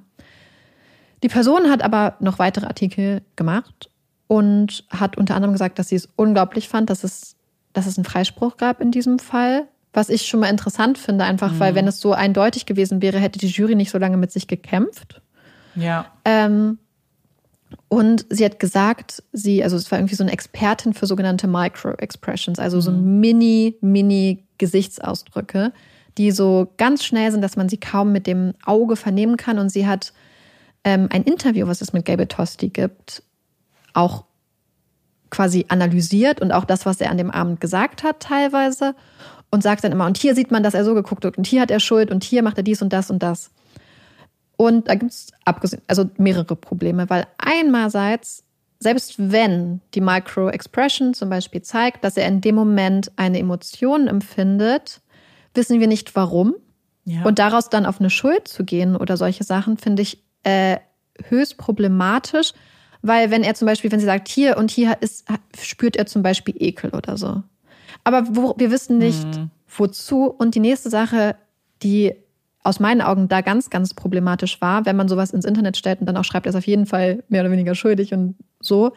Die 1.23 1.29
Person 1.29 1.71
hat 1.71 1.83
aber 1.83 2.17
noch 2.21 2.39
weitere 2.39 2.67
Artikel 2.67 3.23
gemacht 3.35 3.91
und 4.27 4.85
hat 4.91 5.17
unter 5.17 5.35
anderem 5.35 5.55
gesagt, 5.55 5.79
dass 5.79 5.89
sie 5.89 5.97
es 5.97 6.07
unglaublich 6.15 6.69
fand, 6.69 6.91
dass 6.91 7.03
es, 7.03 7.37
dass 7.73 7.87
es 7.87 7.97
einen 7.97 8.05
Freispruch 8.05 8.59
gab 8.59 8.83
in 8.83 8.91
diesem 8.91 9.19
Fall. 9.19 9.69
Was 9.95 10.11
ich 10.11 10.27
schon 10.27 10.41
mal 10.41 10.51
interessant 10.51 10.99
finde, 10.99 11.25
einfach 11.25 11.53
mhm. 11.53 11.61
weil 11.61 11.75
wenn 11.75 11.89
es 11.89 11.99
so 11.99 12.13
eindeutig 12.13 12.67
gewesen 12.67 13.01
wäre, 13.01 13.19
hätte 13.19 13.39
die 13.39 13.47
Jury 13.47 13.75
nicht 13.75 13.91
so 13.91 13.97
lange 13.97 14.19
mit 14.19 14.31
sich 14.31 14.47
gekämpft. 14.47 15.23
Ja. 15.75 16.13
Ähm, 16.27 16.79
und 17.89 18.27
sie 18.31 18.45
hat 18.45 18.59
gesagt, 18.59 19.23
sie, 19.33 19.63
also 19.63 19.77
es 19.77 19.91
war 19.91 19.99
irgendwie 19.99 20.17
so 20.17 20.25
eine 20.25 20.33
Expertin 20.33 20.93
für 20.93 21.07
sogenannte 21.07 21.47
Micro-Expressions, 21.47 22.59
also 22.59 22.81
so 22.81 22.91
mhm. 22.91 23.21
mini, 23.21 23.77
mini 23.81 24.45
Gesichtsausdrücke, 24.59 25.73
die 26.19 26.33
so 26.33 26.73
ganz 26.79 27.05
schnell 27.05 27.31
sind, 27.31 27.43
dass 27.43 27.57
man 27.57 27.69
sie 27.69 27.79
kaum 27.79 28.11
mit 28.11 28.27
dem 28.27 28.55
Auge 28.65 28.97
vernehmen 28.97 29.37
kann. 29.37 29.59
Und 29.59 29.69
sie 29.69 29.87
hat 29.87 30.13
ähm, 30.83 31.09
ein 31.13 31.23
Interview, 31.23 31.67
was 31.67 31.81
es 31.81 31.93
mit 31.93 32.05
Gabe 32.05 32.27
Tosti 32.27 32.71
gibt, 32.71 33.23
auch 33.93 34.25
quasi 35.31 35.67
analysiert 35.69 36.41
und 36.41 36.53
auch 36.53 36.65
das, 36.65 36.87
was 36.87 37.01
er 37.01 37.11
an 37.11 37.19
dem 37.19 37.31
Abend 37.31 37.61
gesagt 37.61 38.03
hat, 38.03 38.21
teilweise. 38.21 38.95
Und 39.49 39.63
sagt 39.63 39.85
dann 39.85 39.93
immer, 39.93 40.07
und 40.07 40.19
hier 40.19 40.35
sieht 40.35 40.51
man, 40.51 40.65
dass 40.65 40.75
er 40.75 40.85
so 40.85 40.93
geguckt 40.93 41.25
hat 41.25 41.39
und 41.39 41.47
hier 41.47 41.61
hat 41.61 41.71
er 41.71 41.79
Schuld 41.79 42.11
und 42.11 42.25
hier 42.25 42.43
macht 42.43 42.57
er 42.57 42.65
dies 42.65 42.83
und 42.83 42.93
das 42.93 43.11
und 43.11 43.23
das. 43.23 43.51
Und 44.57 44.89
da 44.89 44.95
gibt 44.95 45.13
es 45.13 45.33
abgesehen, 45.45 45.83
also 45.87 46.09
mehrere 46.17 46.57
Probleme, 46.57 47.09
weil 47.11 47.27
einmalseits, 47.39 48.45
selbst 48.79 49.15
wenn 49.19 49.81
die 49.95 50.01
Micro-Expression 50.01 51.15
zum 51.15 51.29
Beispiel 51.29 51.63
zeigt, 51.63 52.05
dass 52.05 52.17
er 52.17 52.27
in 52.29 52.41
dem 52.41 52.55
Moment 52.55 53.11
eine 53.17 53.39
Emotion 53.39 54.09
empfindet, 54.09 55.01
wissen 55.55 55.81
wir 55.81 55.87
nicht 55.87 56.15
warum. 56.17 56.55
Ja. 57.05 57.23
Und 57.25 57.39
daraus 57.39 57.69
dann 57.71 57.87
auf 57.87 58.01
eine 58.01 58.11
Schuld 58.11 58.49
zu 58.49 58.65
gehen 58.65 58.97
oder 58.97 59.17
solche 59.17 59.45
Sachen, 59.45 59.79
finde 59.79 60.03
ich 60.03 60.23
äh, 60.43 60.79
höchst 61.29 61.57
problematisch. 61.57 62.53
Weil 63.03 63.31
wenn 63.31 63.45
er 63.45 63.55
zum 63.55 63.67
Beispiel, 63.67 63.93
wenn 63.93 64.01
sie 64.01 64.07
sagt, 64.07 64.29
hier 64.29 64.57
und 64.57 64.71
hier 64.71 64.97
ist, 65.01 65.27
spürt 65.61 65.97
er 65.97 66.07
zum 66.07 66.23
Beispiel 66.23 66.55
Ekel 66.59 66.91
oder 66.91 67.17
so. 67.17 67.43
Aber 68.05 68.25
wo, 68.31 68.55
wir 68.59 68.71
wissen 68.71 68.99
nicht, 68.99 69.25
mhm. 69.25 69.51
wozu. 69.69 70.27
Und 70.27 70.55
die 70.55 70.61
nächste 70.61 70.91
Sache, 70.91 71.37
die 71.83 72.15
aus 72.67 72.81
meinen 72.81 73.01
Augen 73.01 73.29
da 73.29 73.43
ganz, 73.43 73.71
ganz 73.71 73.95
problematisch 73.95 74.61
war, 74.61 74.87
wenn 74.87 74.97
man 74.97 75.09
sowas 75.09 75.31
ins 75.31 75.45
Internet 75.45 75.77
stellt 75.77 76.01
und 76.01 76.07
dann 76.07 76.17
auch 76.17 76.25
schreibt, 76.25 76.47
er 76.47 76.51
ist 76.51 76.57
auf 76.57 76.67
jeden 76.67 76.87
Fall 76.87 77.23
mehr 77.29 77.43
oder 77.43 77.53
weniger 77.53 77.77
schuldig 77.77 78.13
und 78.13 78.35
so, 78.59 78.93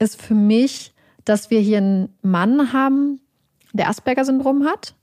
ist 0.00 0.20
für 0.20 0.34
mich, 0.34 0.92
dass 1.24 1.48
wir 1.50 1.60
hier 1.60 1.78
einen 1.78 2.08
Mann 2.22 2.72
haben, 2.72 3.20
der 3.72 3.88
Asperger-Syndrom 3.88 4.64
hat. 4.64 4.94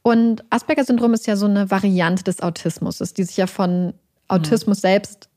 Und 0.00 0.44
Asperger-Syndrom 0.48 1.12
ist 1.12 1.26
ja 1.26 1.36
so 1.36 1.44
eine 1.44 1.70
Variante 1.70 2.24
des 2.24 2.40
Autismus, 2.40 2.98
die 2.98 3.24
sich 3.24 3.36
ja 3.36 3.46
von 3.46 3.92
Autismus 4.28 4.78
mhm. 4.78 4.80
selbst 4.80 5.28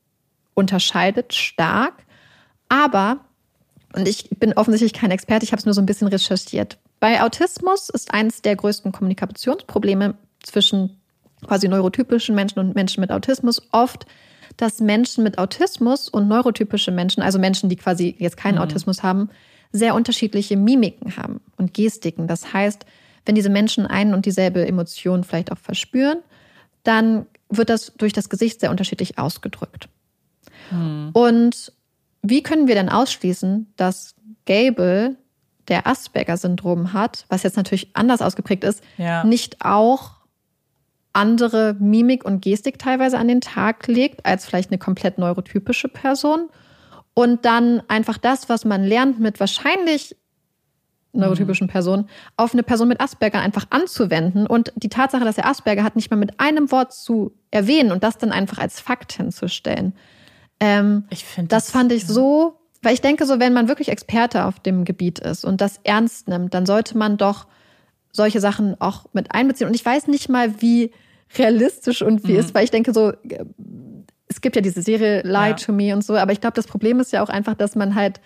unterscheidet 0.54 1.34
stark. 1.34 2.06
Aber, 2.70 3.20
und 3.92 4.08
ich 4.08 4.30
bin 4.30 4.54
offensichtlich 4.54 4.94
kein 4.94 5.10
Experte, 5.10 5.44
ich 5.44 5.52
habe 5.52 5.60
es 5.60 5.66
nur 5.66 5.74
so 5.74 5.82
ein 5.82 5.86
bisschen 5.86 6.08
recherchiert. 6.08 6.78
Bei 6.98 7.22
Autismus 7.22 7.90
ist 7.90 8.14
eines 8.14 8.40
der 8.40 8.56
größten 8.56 8.90
Kommunikationsprobleme 8.90 10.14
zwischen 10.42 10.98
quasi 11.46 11.68
neurotypischen 11.68 12.34
Menschen 12.34 12.58
und 12.58 12.74
Menschen 12.74 13.00
mit 13.00 13.10
Autismus 13.10 13.62
oft, 13.72 14.06
dass 14.56 14.80
Menschen 14.80 15.24
mit 15.24 15.38
Autismus 15.38 16.08
und 16.08 16.28
neurotypische 16.28 16.90
Menschen, 16.90 17.22
also 17.22 17.38
Menschen, 17.38 17.68
die 17.68 17.76
quasi 17.76 18.14
jetzt 18.18 18.36
keinen 18.36 18.56
mhm. 18.56 18.62
Autismus 18.62 19.02
haben, 19.02 19.30
sehr 19.72 19.94
unterschiedliche 19.94 20.56
Mimiken 20.56 21.16
haben 21.16 21.40
und 21.56 21.74
Gestiken. 21.74 22.28
Das 22.28 22.52
heißt, 22.52 22.86
wenn 23.26 23.34
diese 23.34 23.50
Menschen 23.50 23.86
einen 23.86 24.14
und 24.14 24.26
dieselbe 24.26 24.66
Emotion 24.66 25.24
vielleicht 25.24 25.50
auch 25.50 25.58
verspüren, 25.58 26.18
dann 26.84 27.26
wird 27.48 27.70
das 27.70 27.92
durch 27.96 28.12
das 28.12 28.28
Gesicht 28.28 28.60
sehr 28.60 28.70
unterschiedlich 28.70 29.18
ausgedrückt. 29.18 29.88
Mhm. 30.70 31.10
Und 31.12 31.72
wie 32.22 32.42
können 32.42 32.68
wir 32.68 32.74
denn 32.74 32.88
ausschließen, 32.88 33.72
dass 33.76 34.14
Gable, 34.46 35.16
der 35.68 35.86
Asperger-Syndrom 35.86 36.92
hat, 36.92 37.24
was 37.28 37.42
jetzt 37.42 37.56
natürlich 37.56 37.88
anders 37.94 38.20
ausgeprägt 38.20 38.64
ist, 38.64 38.82
ja. 38.98 39.24
nicht 39.24 39.64
auch 39.64 40.12
andere 41.14 41.76
Mimik 41.78 42.24
und 42.24 42.42
Gestik 42.42 42.78
teilweise 42.78 43.18
an 43.18 43.28
den 43.28 43.40
Tag 43.40 43.86
legt, 43.86 44.26
als 44.26 44.46
vielleicht 44.46 44.70
eine 44.70 44.78
komplett 44.78 45.18
neurotypische 45.18 45.88
Person. 45.88 46.48
Und 47.14 47.44
dann 47.44 47.82
einfach 47.88 48.18
das, 48.18 48.48
was 48.48 48.64
man 48.64 48.84
lernt 48.84 49.20
mit 49.20 49.38
wahrscheinlich 49.40 50.16
neurotypischen 51.14 51.68
mhm. 51.68 51.70
Personen, 51.70 52.08
auf 52.36 52.52
eine 52.52 52.62
Person 52.62 52.88
mit 52.88 53.00
Asperger 53.00 53.40
einfach 53.40 53.66
anzuwenden 53.70 54.46
und 54.46 54.72
die 54.74 54.88
Tatsache, 54.88 55.24
dass 55.24 55.38
er 55.38 55.46
Asperger 55.46 55.84
hat, 55.84 55.96
nicht 55.96 56.10
mal 56.10 56.16
mit 56.16 56.40
einem 56.40 56.70
Wort 56.72 56.92
zu 56.92 57.32
erwähnen 57.50 57.92
und 57.92 58.02
das 58.02 58.18
dann 58.18 58.32
einfach 58.32 58.58
als 58.58 58.80
Fakt 58.80 59.12
hinzustellen. 59.12 59.94
Ähm, 60.60 61.04
ich 61.10 61.24
finde 61.24 61.48
das, 61.48 61.66
das 61.66 61.72
fand 61.72 61.92
ich 61.92 62.02
ja. 62.02 62.08
so, 62.08 62.58
weil 62.82 62.94
ich 62.94 63.00
denke, 63.00 63.26
so 63.26 63.38
wenn 63.38 63.52
man 63.52 63.68
wirklich 63.68 63.88
Experte 63.88 64.44
auf 64.44 64.58
dem 64.58 64.84
Gebiet 64.84 65.20
ist 65.20 65.44
und 65.44 65.60
das 65.60 65.80
ernst 65.84 66.28
nimmt, 66.28 66.52
dann 66.52 66.66
sollte 66.66 66.98
man 66.98 67.16
doch 67.16 67.46
solche 68.12 68.40
Sachen 68.40 68.80
auch 68.80 69.06
mit 69.12 69.32
einbeziehen. 69.32 69.68
Und 69.68 69.74
ich 69.74 69.84
weiß 69.84 70.06
nicht 70.08 70.28
mal, 70.28 70.60
wie 70.60 70.92
realistisch 71.36 72.02
und 72.02 72.26
wie 72.26 72.32
mhm. 72.32 72.38
ist, 72.38 72.54
weil 72.54 72.64
ich 72.64 72.70
denke 72.70 72.92
so, 72.92 73.12
es 74.28 74.40
gibt 74.40 74.56
ja 74.56 74.62
diese 74.62 74.82
Serie 74.82 75.22
Lie 75.22 75.48
ja. 75.48 75.52
to 75.54 75.72
Me 75.72 75.94
und 75.94 76.04
so, 76.04 76.16
aber 76.16 76.32
ich 76.32 76.40
glaube, 76.40 76.54
das 76.54 76.66
Problem 76.66 77.00
ist 77.00 77.12
ja 77.12 77.22
auch 77.22 77.28
einfach, 77.28 77.54
dass 77.54 77.74
man 77.74 77.94
halt 77.94 78.20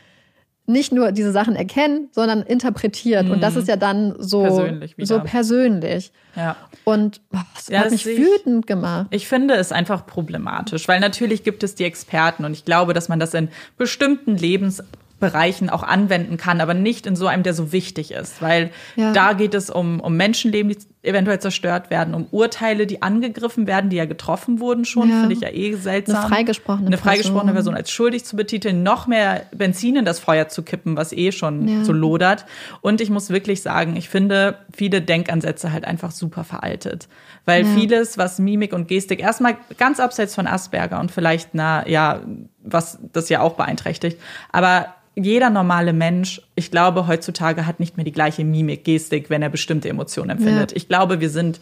nicht 0.69 0.93
nur 0.93 1.13
diese 1.13 1.33
Sachen 1.33 1.57
erkennt, 1.57 2.15
sondern 2.15 2.43
interpretiert. 2.43 3.25
Mhm. 3.25 3.33
Und 3.33 3.41
das 3.41 3.55
mhm. 3.55 3.61
ist 3.61 3.69
ja 3.69 3.77
dann 3.77 4.15
so 4.19 4.43
persönlich. 4.43 4.95
So 4.99 5.21
persönlich. 5.21 6.13
Ja. 6.37 6.57
Und 6.85 7.23
boah, 7.31 7.47
das 7.55 7.69
ja, 7.69 7.81
hat 7.81 7.91
mich 7.91 8.07
ich, 8.07 8.19
wütend 8.19 8.67
gemacht. 8.67 9.07
Ich 9.11 9.27
finde 9.29 9.55
es 9.55 9.73
einfach 9.73 10.07
problematisch, 10.07 10.87
weil 10.87 11.01
natürlich 11.01 11.43
gibt 11.43 11.63
es 11.63 11.75
die 11.75 11.85
Experten 11.85 12.45
und 12.45 12.53
ich 12.53 12.67
glaube, 12.67 12.93
dass 12.93 13.09
man 13.09 13.19
das 13.19 13.33
in 13.33 13.49
bestimmten 13.79 14.37
Lebens 14.37 14.83
Bereichen 15.21 15.69
auch 15.69 15.83
anwenden 15.83 16.37
kann, 16.37 16.61
aber 16.61 16.75
nicht 16.75 17.07
in 17.07 17.17
so 17.17 17.27
einem, 17.27 17.43
der 17.43 17.55
so 17.55 17.73
wichtig 17.73 18.13
ist, 18.13 18.41
weil 18.41 18.71
ja. 18.95 19.13
da 19.13 19.33
geht 19.33 19.55
es 19.55 19.69
um, 19.69 19.99
um 19.99 20.17
Menschenleben, 20.17 20.71
die 20.71 20.79
eventuell 21.03 21.39
zerstört 21.39 21.91
werden, 21.91 22.13
um 22.15 22.27
Urteile, 22.33 22.87
die 22.87 23.03
angegriffen 23.03 23.69
werden, 23.69 23.89
die 23.89 23.97
ja 23.97 24.05
getroffen 24.05 24.59
wurden 24.59 24.85
schon, 24.85 25.09
ja. 25.09 25.21
finde 25.21 25.35
ich 25.35 25.41
ja 25.41 25.51
eh 25.51 25.75
seltsam. 25.75 26.17
Eine 26.17 26.29
freigesprochene, 26.29 26.87
Eine 26.89 26.99
freigesprochene 26.99 27.53
Person. 27.53 27.75
Person 27.75 27.75
als 27.77 27.91
schuldig 27.91 28.25
zu 28.25 28.37
betiteln, 28.37 28.83
noch 28.83 29.07
mehr 29.07 29.47
Benzin 29.55 29.97
in 29.97 30.05
das 30.05 30.19
Feuer 30.19 30.49
zu 30.49 30.63
kippen, 30.63 30.97
was 30.97 31.13
eh 31.13 31.31
schon 31.31 31.69
ja. 31.69 31.85
so 31.85 31.93
lodert. 31.93 32.47
Und 32.81 33.01
ich 33.01 33.11
muss 33.11 33.31
wirklich 33.31 33.63
sagen, 33.63 33.97
ich 33.97 34.09
finde 34.09 34.59
viele 34.75 35.01
Denkansätze 35.01 35.73
halt 35.73 35.85
einfach 35.85 36.11
super 36.11 36.43
veraltet, 36.43 37.09
weil 37.45 37.65
vieles, 37.65 38.19
was 38.19 38.39
Mimik 38.39 38.73
und 38.73 38.89
Gestik 38.89 39.21
erstmal 39.21 39.57
ganz 39.79 40.01
abseits 40.01 40.35
von 40.35 40.47
Asperger 40.47 40.99
und 40.99 41.13
vielleicht 41.13 41.51
na 41.53 41.87
ja, 41.89 42.21
was 42.63 42.99
das 43.13 43.29
ja 43.29 43.41
auch 43.41 43.55
beeinträchtigt, 43.55 44.21
aber 44.51 44.95
jeder 45.15 45.51
normale 45.51 45.93
Mensch, 45.93 46.43
ich 46.59 46.71
glaube, 46.71 47.07
heutzutage 47.07 47.67
hat 47.67 47.81
nicht 47.81 47.97
mehr 47.97 48.05
die 48.05 48.13
gleiche 48.13 48.45
Mimik, 48.45 48.85
Gestik, 48.85 49.31
wenn 49.31 49.43
er 49.43 49.49
bestimmte 49.49 49.89
Emotionen 49.89 50.31
empfindet. 50.31 50.73
Ja. 50.73 50.77
Ich 50.77 50.89
glaube, 50.89 51.21
wir 51.21 51.31
sind 51.31 51.61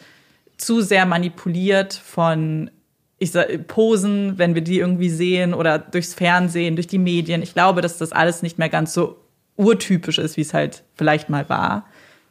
zu 0.57 0.81
sehr 0.81 1.05
manipuliert 1.05 1.95
von 1.95 2.71
ich 3.19 3.31
sag, 3.31 3.67
Posen, 3.67 4.37
wenn 4.37 4.55
wir 4.55 4.63
die 4.63 4.79
irgendwie 4.79 5.09
sehen 5.09 5.55
oder 5.55 5.79
durchs 5.79 6.15
Fernsehen, 6.15 6.77
durch 6.77 6.87
die 6.87 6.99
Medien. 6.99 7.43
Ich 7.43 7.55
glaube, 7.55 7.81
dass 7.81 7.99
das 7.99 8.13
alles 8.13 8.43
nicht 8.43 8.59
mehr 8.59 8.69
ganz 8.69 8.93
so 8.93 9.17
urtypisch 9.57 10.19
ist, 10.19 10.37
wie 10.37 10.43
es 10.43 10.53
halt 10.53 10.83
vielleicht 10.97 11.31
mal 11.31 11.49
war. 11.49 11.87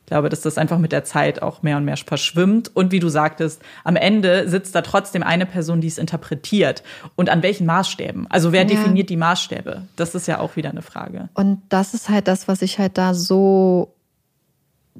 Ich 0.05 0.09
glaube, 0.09 0.29
dass 0.29 0.41
das 0.41 0.59
einfach 0.59 0.77
mit 0.77 0.91
der 0.91 1.03
Zeit 1.03 1.41
auch 1.41 1.63
mehr 1.63 1.77
und 1.77 1.85
mehr 1.85 1.97
verschwimmt. 1.97 2.69
Und 2.75 2.91
wie 2.91 2.99
du 2.99 3.09
sagtest, 3.09 3.59
am 3.83 3.95
Ende 3.95 4.47
sitzt 4.47 4.75
da 4.75 4.83
trotzdem 4.83 5.23
eine 5.23 5.47
Person, 5.47 5.81
die 5.81 5.87
es 5.87 5.97
interpretiert. 5.97 6.83
Und 7.15 7.31
an 7.31 7.41
welchen 7.41 7.65
Maßstäben? 7.65 8.27
Also 8.29 8.51
wer 8.51 8.61
ja. 8.61 8.67
definiert 8.67 9.09
die 9.09 9.17
Maßstäbe? 9.17 9.81
Das 9.95 10.13
ist 10.13 10.27
ja 10.27 10.37
auch 10.37 10.57
wieder 10.57 10.69
eine 10.69 10.83
Frage. 10.83 11.29
Und 11.33 11.63
das 11.69 11.95
ist 11.95 12.07
halt 12.07 12.27
das, 12.27 12.47
was 12.47 12.61
ich 12.61 12.77
halt 12.77 12.99
da 12.99 13.15
so 13.15 13.95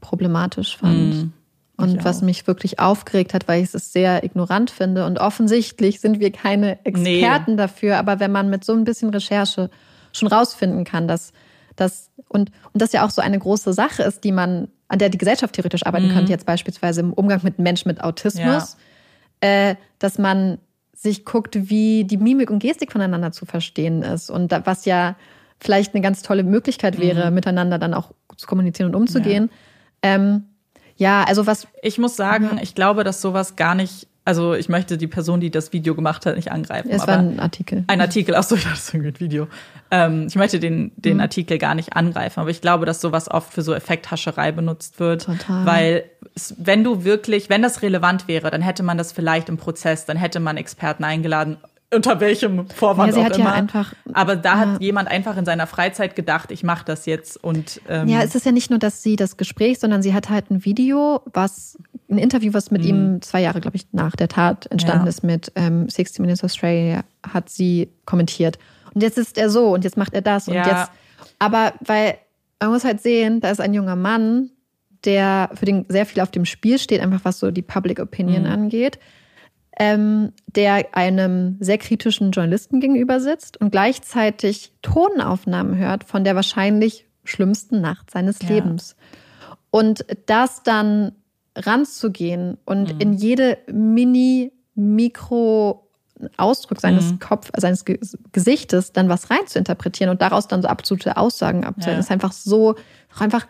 problematisch 0.02 0.76
fand. 0.76 1.14
Mm, 1.14 1.34
und 1.78 2.04
was 2.04 2.24
mich 2.24 2.48
wirklich 2.48 2.80
aufgeregt 2.80 3.36
hat, 3.36 3.48
weil 3.48 3.62
ich 3.62 3.76
es 3.76 3.94
sehr 3.94 4.24
ignorant 4.24 4.72
finde. 4.72 5.06
Und 5.06 5.20
offensichtlich 5.20 6.00
sind 6.00 6.20
wir 6.20 6.32
keine 6.32 6.84
Experten 6.84 7.52
nee. 7.52 7.58
dafür. 7.58 7.98
Aber 8.00 8.20
wenn 8.20 8.32
man 8.32 8.50
mit 8.50 8.66
so 8.66 8.74
ein 8.74 8.86
bisschen 8.86 9.12
Recherche 9.12 9.70
schon 10.14 10.30
rausfinden 10.30 10.84
kann, 10.84 11.08
dass 11.08 11.32
das 11.76 12.10
und, 12.28 12.50
und 12.74 12.82
das 12.82 12.92
ja 12.92 13.06
auch 13.06 13.12
so 13.12 13.22
eine 13.22 13.38
große 13.38 13.74
Sache 13.74 14.02
ist, 14.02 14.24
die 14.24 14.32
man 14.32 14.70
an 14.88 15.00
der 15.00 15.10
die 15.10 15.18
Gesellschaft 15.18 15.56
theoretisch 15.56 15.86
arbeiten 15.86 16.08
mhm. 16.08 16.14
könnte, 16.14 16.32
jetzt 16.32 16.46
beispielsweise 16.46 17.02
im 17.02 17.14
Umgang 17.14 17.42
mit 17.44 17.60
Menschen 17.60 17.90
mit 17.90 18.02
Autismus, 18.02 18.78
ja. 19.42 19.70
äh, 19.70 19.76
dass 20.00 20.18
man 20.18 20.60
sich 20.94 21.26
guckt, 21.26 21.70
wie 21.70 22.04
die 22.06 22.18
Mimik 22.18 22.50
und 22.50 22.60
Gestik 22.60 22.92
voneinander 22.92 23.32
zu 23.32 23.46
verstehen 23.46 24.02
ist 24.02 24.30
und 24.30 24.52
da, 24.52 24.66
was 24.66 24.86
ja 24.86 25.16
vielleicht 25.60 25.94
eine 25.94 26.02
ganz 26.02 26.22
tolle 26.22 26.44
Möglichkeit 26.44 27.00
wäre, 27.00 27.30
mhm. 27.30 27.36
miteinander 27.36 27.80
dann 27.80 27.94
auch 27.94 28.12
zu 28.38 28.48
kommunizieren 28.48 28.90
und 28.90 28.96
umzugehen. 28.96 29.50
Ja, 30.04 30.16
ähm, 30.16 30.44
ja 30.96 31.24
also 31.24 31.48
was. 31.48 31.68
Ich 31.82 31.98
muss 31.98 32.16
sagen, 32.16 32.52
ja. 32.56 32.62
ich 32.62 32.76
glaube, 32.76 33.04
dass 33.04 33.22
sowas 33.22 33.56
gar 33.56 33.76
nicht 33.76 34.08
also 34.26 34.56
ich 34.56 34.70
möchte 34.70 34.98
die 34.98 35.06
Person, 35.06 35.40
die 35.40 35.52
das 35.52 35.72
Video 35.72 35.94
gemacht 35.94 36.26
hat, 36.26 36.36
nicht 36.36 36.52
angreifen. 36.52 36.90
Es 36.90 37.08
war 37.08 37.20
ein 37.20 37.40
Artikel. 37.40 37.84
Ein 37.86 38.02
Artikel, 38.02 38.34
achso, 38.34 38.56
ich 38.56 38.64
dachte, 38.64 38.76
das 38.76 38.88
ist 38.88 38.96
ein 38.96 39.20
Video. 39.20 39.48
Ähm, 39.92 40.26
ich 40.28 40.36
möchte 40.36 40.60
den, 40.60 40.92
den 40.96 41.18
mhm. 41.18 41.22
Artikel 41.22 41.60
gar 41.60 41.76
nicht 41.76 41.96
angreifen, 41.96 42.40
aber 42.40 42.50
ich 42.50 42.60
glaube, 42.60 42.88
dass 42.88 43.02
sowas 43.02 43.30
oft 43.30 43.54
für 43.54 43.62
so 43.62 43.74
Effekthascherei 43.74 44.52
benutzt 44.52 45.00
wird. 45.00 45.26
Total. 45.26 45.66
Weil 45.66 46.04
wenn 46.58 46.84
du 46.84 47.04
wirklich, 47.04 47.50
wenn 47.50 47.62
das 47.62 47.84
relevant 47.84 48.28
wäre, 48.28 48.50
dann 48.50 48.64
hätte 48.64 48.82
man 48.82 48.98
das 48.98 49.12
vielleicht 49.12 49.48
im 49.48 49.58
Prozess, 49.58 50.06
dann 50.06 50.18
hätte 50.18 50.40
man 50.40 50.58
Experten 50.58 51.04
eingeladen, 51.04 51.58
unter 51.94 52.20
welchem 52.20 52.68
Vorwand 52.70 53.10
ja, 53.10 53.14
sie 53.14 53.20
auch 53.22 53.26
hat 53.26 53.38
immer. 53.38 53.50
Ja 53.50 53.54
einfach, 53.54 53.94
Aber 54.14 54.36
da 54.36 54.58
hat 54.58 54.82
jemand 54.82 55.08
einfach 55.08 55.38
in 55.38 55.46
seiner 55.46 55.68
Freizeit 55.68 56.16
gedacht, 56.16 56.52
ich 56.52 56.64
mache 56.64 56.84
das 56.84 57.06
jetzt 57.06 57.42
und 57.42 57.80
ähm 57.88 58.08
ja, 58.08 58.24
es 58.24 58.36
ist 58.36 58.46
ja 58.46 58.52
nicht 58.52 58.70
nur, 58.72 58.80
dass 58.80 59.04
sie 59.04 59.16
das 59.16 59.38
Gespräch, 59.38 59.80
sondern 59.80 60.02
sie 60.02 60.14
hat 60.14 60.30
halt 60.30 60.50
ein 60.50 60.66
Video, 60.66 61.22
was 61.32 61.78
ein 62.10 62.18
Interview, 62.18 62.54
was 62.54 62.72
mit 62.72 62.84
mhm. 62.84 62.88
ihm 62.88 63.22
zwei 63.22 63.42
Jahre, 63.42 63.62
glaube 63.62 63.78
ich, 63.78 63.88
nach 63.92 64.16
der 64.16 64.28
Tat 64.28 64.68
entstanden 64.72 65.06
ja. 65.06 65.10
ist 65.10 65.24
mit 65.24 65.52
ähm, 65.56 65.90
60 65.90 66.20
Minutes 66.20 66.44
Australia, 66.44 67.04
hat 67.28 67.50
sie 67.50 67.90
kommentiert. 68.06 68.58
Und 68.94 69.02
jetzt 69.02 69.18
ist 69.18 69.38
er 69.38 69.50
so 69.50 69.74
und 69.74 69.84
jetzt 69.84 69.98
macht 69.98 70.14
er 70.14 70.22
das 70.22 70.48
und 70.48 70.54
ja. 70.54 70.68
jetzt. 70.68 70.92
Aber 71.40 71.74
weil 71.82 72.18
man 72.60 72.72
muss 72.72 72.84
halt 72.84 73.02
sehen, 73.02 73.42
da 73.42 73.50
ist 73.50 73.62
ein 73.62 73.74
junger 73.74 73.96
Mann, 73.96 74.52
der 75.04 75.50
für 75.54 75.66
den 75.66 75.86
sehr 75.90 76.06
viel 76.06 76.22
auf 76.22 76.32
dem 76.32 76.46
Spiel 76.46 76.80
steht, 76.80 77.02
einfach 77.02 77.22
was 77.24 77.40
so 77.40 77.52
die 77.52 77.62
Public 77.62 78.00
Opinion 78.00 78.44
mhm. 78.44 78.50
angeht 78.50 79.00
ähm, 79.78 80.32
der 80.48 80.86
einem 80.94 81.58
sehr 81.60 81.78
kritischen 81.78 82.32
Journalisten 82.32 82.80
gegenüber 82.80 83.20
sitzt 83.20 83.60
und 83.60 83.72
gleichzeitig 83.72 84.72
Tonaufnahmen 84.82 85.78
hört 85.78 86.04
von 86.04 86.24
der 86.24 86.36
wahrscheinlich 86.36 87.06
schlimmsten 87.24 87.82
Nacht 87.82 88.12
seines 88.12 88.42
ja. 88.42 88.50
Lebens. 88.50 88.96
Und 89.72 90.06
das 90.28 90.64
dann 90.64 91.14
ranzugehen 91.56 92.58
und 92.66 92.96
mhm. 92.96 93.00
in 93.00 93.14
jede 93.14 93.58
Mini-Mikro- 93.72 94.52
Ausdruck 96.38 96.80
seines 96.80 97.12
mhm. 97.12 97.20
Kopf, 97.20 97.52
seines 97.58 97.84
Gesichtes 98.32 98.94
dann 98.94 99.10
was 99.10 99.30
rein 99.30 99.48
zu 99.48 99.60
interpretieren 99.60 100.10
und 100.10 100.22
daraus 100.22 100.48
dann 100.48 100.62
so 100.62 100.70
absolute 100.70 101.18
Aussagen 101.18 101.66
abzuleiten, 101.66 101.96
ja. 101.96 102.00
ist 102.00 102.10
einfach 102.10 102.32
so, 102.32 102.76
einfach 103.20 103.46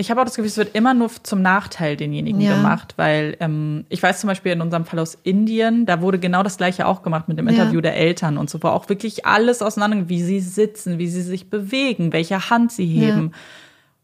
ich 0.00 0.12
habe 0.12 0.20
auch 0.20 0.24
das 0.24 0.36
Gefühl, 0.36 0.48
es 0.48 0.56
wird 0.56 0.76
immer 0.76 0.94
nur 0.94 1.10
zum 1.24 1.42
Nachteil 1.42 1.96
denjenigen 1.96 2.40
ja. 2.40 2.54
gemacht, 2.54 2.94
weil 2.96 3.36
ähm, 3.40 3.84
ich 3.88 4.00
weiß 4.00 4.20
zum 4.20 4.28
Beispiel 4.28 4.52
in 4.52 4.60
unserem 4.60 4.84
Fall 4.84 5.00
aus 5.00 5.18
Indien, 5.24 5.86
da 5.86 6.00
wurde 6.00 6.20
genau 6.20 6.44
das 6.44 6.56
gleiche 6.56 6.86
auch 6.86 7.02
gemacht 7.02 7.26
mit 7.26 7.36
dem 7.36 7.48
Interview 7.48 7.78
ja. 7.78 7.82
der 7.82 7.96
Eltern 7.96 8.38
und 8.38 8.48
so, 8.48 8.62
wo 8.62 8.68
auch 8.68 8.88
wirklich 8.88 9.26
alles 9.26 9.60
auseinander, 9.60 10.08
wie 10.08 10.22
sie 10.22 10.38
sitzen, 10.38 10.98
wie 10.98 11.08
sie 11.08 11.22
sich 11.22 11.50
bewegen, 11.50 12.12
welche 12.12 12.48
Hand 12.48 12.70
sie 12.70 12.86
heben. 12.86 13.32
Ja. 13.32 13.38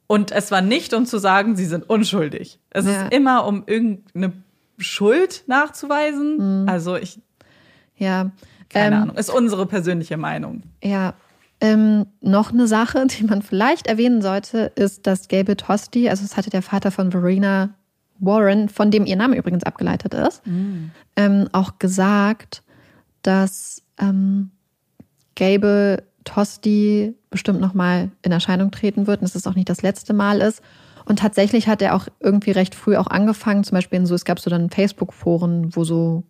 Und 0.06 0.32
es 0.32 0.50
war 0.50 0.60
nicht, 0.60 0.92
um 0.94 1.06
zu 1.06 1.18
sagen, 1.18 1.56
sie 1.56 1.64
sind 1.64 1.88
unschuldig. 1.88 2.58
Es 2.70 2.84
ist 2.86 2.98
immer, 3.10 3.46
um 3.46 3.64
irgendeine 3.66 4.32
Schuld 4.78 5.44
nachzuweisen. 5.46 6.62
Mhm. 6.62 6.68
Also 6.68 6.96
ich. 6.96 7.20
Ja. 7.96 8.30
Keine 8.68 8.96
ähm, 8.96 9.02
Ahnung. 9.02 9.16
Ist 9.16 9.30
unsere 9.30 9.66
persönliche 9.66 10.16
Meinung. 10.16 10.62
Ja, 10.82 11.14
ähm, 11.60 12.06
noch 12.20 12.52
eine 12.52 12.66
Sache, 12.66 13.06
die 13.06 13.24
man 13.24 13.42
vielleicht 13.42 13.86
erwähnen 13.86 14.20
sollte, 14.20 14.72
ist, 14.74 15.06
dass 15.06 15.28
Gabe 15.28 15.56
Tosti, 15.56 16.08
also 16.08 16.22
das 16.22 16.36
hatte 16.36 16.50
der 16.50 16.62
Vater 16.62 16.90
von 16.90 17.10
Verena 17.10 17.70
Warren, 18.18 18.68
von 18.68 18.90
dem 18.90 19.06
ihr 19.06 19.16
Name 19.16 19.36
übrigens 19.36 19.64
abgeleitet 19.64 20.14
ist, 20.14 20.46
mm. 20.46 20.90
ähm, 21.16 21.48
auch 21.52 21.78
gesagt, 21.78 22.62
dass 23.22 23.82
ähm, 23.98 24.50
Gabe 25.36 26.02
Tosti 26.24 27.14
bestimmt 27.30 27.60
nochmal 27.60 28.10
in 28.22 28.32
Erscheinung 28.32 28.70
treten 28.70 29.06
wird 29.06 29.20
und 29.20 29.24
dass 29.24 29.34
es 29.34 29.46
auch 29.46 29.54
nicht 29.54 29.68
das 29.68 29.82
letzte 29.82 30.12
Mal 30.12 30.40
ist. 30.40 30.62
Und 31.04 31.18
tatsächlich 31.18 31.68
hat 31.68 31.82
er 31.82 31.94
auch 31.94 32.08
irgendwie 32.20 32.50
recht 32.50 32.74
früh 32.74 32.96
auch 32.96 33.08
angefangen, 33.08 33.64
zum 33.64 33.76
Beispiel 33.76 33.98
in 33.98 34.06
so, 34.06 34.14
es 34.14 34.24
gab 34.24 34.40
so 34.40 34.50
dann 34.50 34.70
Facebook-Foren, 34.70 35.76
wo 35.76 35.84
so 35.84 36.24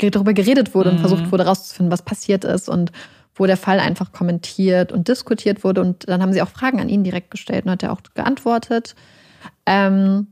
äh, 0.00 0.10
darüber 0.10 0.32
geredet 0.32 0.74
wurde 0.74 0.90
mm. 0.90 0.92
und 0.92 0.96
mhm. 0.96 1.00
versucht 1.00 1.32
wurde, 1.32 1.44
rauszufinden, 1.44 1.92
was 1.92 2.02
passiert 2.02 2.44
ist 2.44 2.68
und 2.68 2.92
wo 3.34 3.46
der 3.46 3.56
Fall 3.56 3.78
einfach 3.78 4.12
kommentiert 4.12 4.92
und 4.92 5.08
diskutiert 5.08 5.64
wurde. 5.64 5.82
Und 5.82 6.08
dann 6.08 6.22
haben 6.22 6.32
sie 6.32 6.42
auch 6.42 6.48
Fragen 6.48 6.80
an 6.80 6.88
ihn 6.88 7.04
direkt 7.04 7.30
gestellt 7.30 7.66
und 7.66 7.72
hat 7.72 7.82
er 7.82 7.92
auch 7.92 8.00
geantwortet. 8.14 8.94
Ähm, 9.66 10.28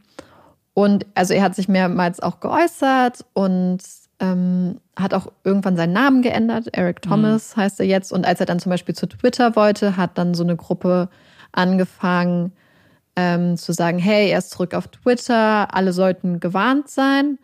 und 0.75 1.07
also 1.15 1.35
er 1.35 1.43
hat 1.43 1.55
sich 1.55 1.69
mehrmals 1.69 2.21
auch 2.21 2.41
geäußert 2.41 3.25
und 3.33 3.81
ähm, 4.21 4.81
hat 4.99 5.15
auch 5.15 5.29
irgendwann 5.45 5.77
seinen 5.77 5.93
Namen 5.93 6.23
geändert. 6.23 6.69
Eric 6.73 7.05
mhm. 7.05 7.11
Thomas 7.11 7.57
mhm. 7.57 7.61
heißt 7.63 7.81
er 7.81 7.87
jetzt. 7.87 8.13
Und 8.13 8.27
als 8.27 8.41
er 8.41 8.47
dann 8.47 8.59
zum 8.59 8.71
Beispiel 8.71 8.95
zu 8.95 9.07
Twitter 9.07 9.57
wollte, 9.57 9.97
hat 9.97 10.19
dann 10.19 10.35
so 10.35 10.45
eine 10.45 10.57
Gruppe 10.57 11.09
angefangen 11.53 12.53
ähm, 13.17 13.57
zu 13.57 13.73
sagen, 13.73 13.99
hey, 13.99 14.31
er 14.31 14.39
ist 14.39 14.51
zurück 14.51 14.75
auf 14.75 14.89
Twitter, 14.89 15.75
alle 15.75 15.93
sollten 15.93 16.41
gewarnt 16.41 16.89
sein. 16.89 17.39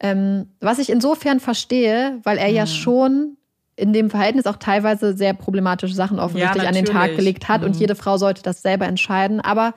Ähm, 0.00 0.48
was 0.60 0.78
ich 0.78 0.90
insofern 0.90 1.40
verstehe, 1.40 2.20
weil 2.22 2.38
er 2.38 2.48
mhm. 2.48 2.54
ja 2.54 2.66
schon 2.66 3.36
in 3.76 3.92
dem 3.92 4.10
Verhältnis 4.10 4.46
auch 4.46 4.56
teilweise 4.56 5.16
sehr 5.16 5.34
problematische 5.34 5.94
Sachen 5.94 6.20
offensichtlich 6.20 6.62
ja, 6.62 6.68
an 6.68 6.74
den 6.74 6.84
Tag 6.84 7.16
gelegt 7.16 7.48
hat 7.48 7.62
mhm. 7.62 7.68
und 7.68 7.76
jede 7.76 7.96
Frau 7.96 8.18
sollte 8.18 8.42
das 8.42 8.62
selber 8.62 8.86
entscheiden. 8.86 9.40
Aber 9.40 9.74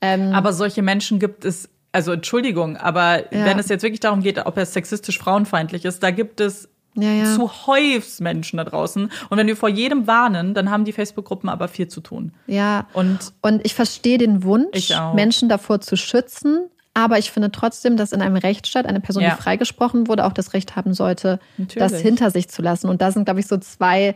ähm, 0.00 0.32
aber 0.34 0.52
solche 0.52 0.82
Menschen 0.82 1.18
gibt 1.18 1.44
es, 1.44 1.68
also 1.94 2.12
Entschuldigung, 2.12 2.76
aber 2.76 3.32
ja. 3.32 3.44
wenn 3.44 3.58
es 3.58 3.68
jetzt 3.68 3.82
wirklich 3.82 4.00
darum 4.00 4.20
geht, 4.20 4.44
ob 4.44 4.56
er 4.56 4.66
sexistisch 4.66 5.16
frauenfeindlich 5.16 5.84
ist, 5.84 6.02
da 6.02 6.10
gibt 6.10 6.40
es 6.40 6.68
ja, 6.96 7.10
ja. 7.10 7.36
zu 7.36 7.50
häufig 7.66 8.18
Menschen 8.18 8.56
da 8.56 8.64
draußen. 8.64 9.10
Und 9.28 9.38
wenn 9.38 9.46
wir 9.46 9.56
vor 9.56 9.68
jedem 9.68 10.08
warnen, 10.08 10.54
dann 10.54 10.70
haben 10.70 10.84
die 10.84 10.92
Facebook-Gruppen 10.92 11.48
aber 11.48 11.68
viel 11.68 11.86
zu 11.86 12.00
tun. 12.00 12.32
Ja. 12.48 12.88
Und, 12.94 13.32
und 13.42 13.64
ich 13.64 13.74
verstehe 13.74 14.18
den 14.18 14.42
Wunsch, 14.42 14.92
Menschen 15.14 15.48
davor 15.48 15.80
zu 15.80 15.96
schützen. 15.96 16.66
Aber 16.94 17.18
ich 17.18 17.30
finde 17.30 17.50
trotzdem, 17.50 17.96
dass 17.96 18.12
in 18.12 18.22
einem 18.22 18.36
Rechtsstaat 18.36 18.86
eine 18.86 19.00
Person, 19.00 19.22
ja. 19.22 19.34
die 19.34 19.42
freigesprochen 19.42 20.08
wurde, 20.08 20.24
auch 20.24 20.32
das 20.32 20.52
Recht 20.52 20.76
haben 20.76 20.94
sollte, 20.94 21.40
Natürlich. 21.58 21.92
das 21.92 22.00
hinter 22.00 22.30
sich 22.30 22.48
zu 22.48 22.62
lassen. 22.62 22.88
Und 22.88 23.02
da 23.02 23.10
sind, 23.10 23.24
glaube 23.24 23.40
ich, 23.40 23.46
so 23.46 23.56
zwei, 23.56 24.14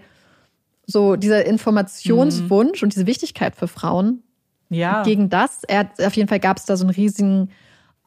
so 0.87 1.17
dieser 1.17 1.45
Informationswunsch 1.47 2.81
mhm. 2.81 2.87
und 2.87 2.95
diese 2.95 3.07
Wichtigkeit 3.07 3.57
für 3.57 3.67
Frauen 3.67 4.23
ja. 4.69 5.03
gegen 5.03 5.29
das. 5.29 5.63
Er, 5.65 5.91
auf 6.05 6.15
jeden 6.15 6.29
Fall 6.29 6.41
gab 6.41 6.57
es 6.57 6.67
da 6.67 6.77
so 6.77 6.85
einen 6.85 6.95
riesigen 6.95 7.51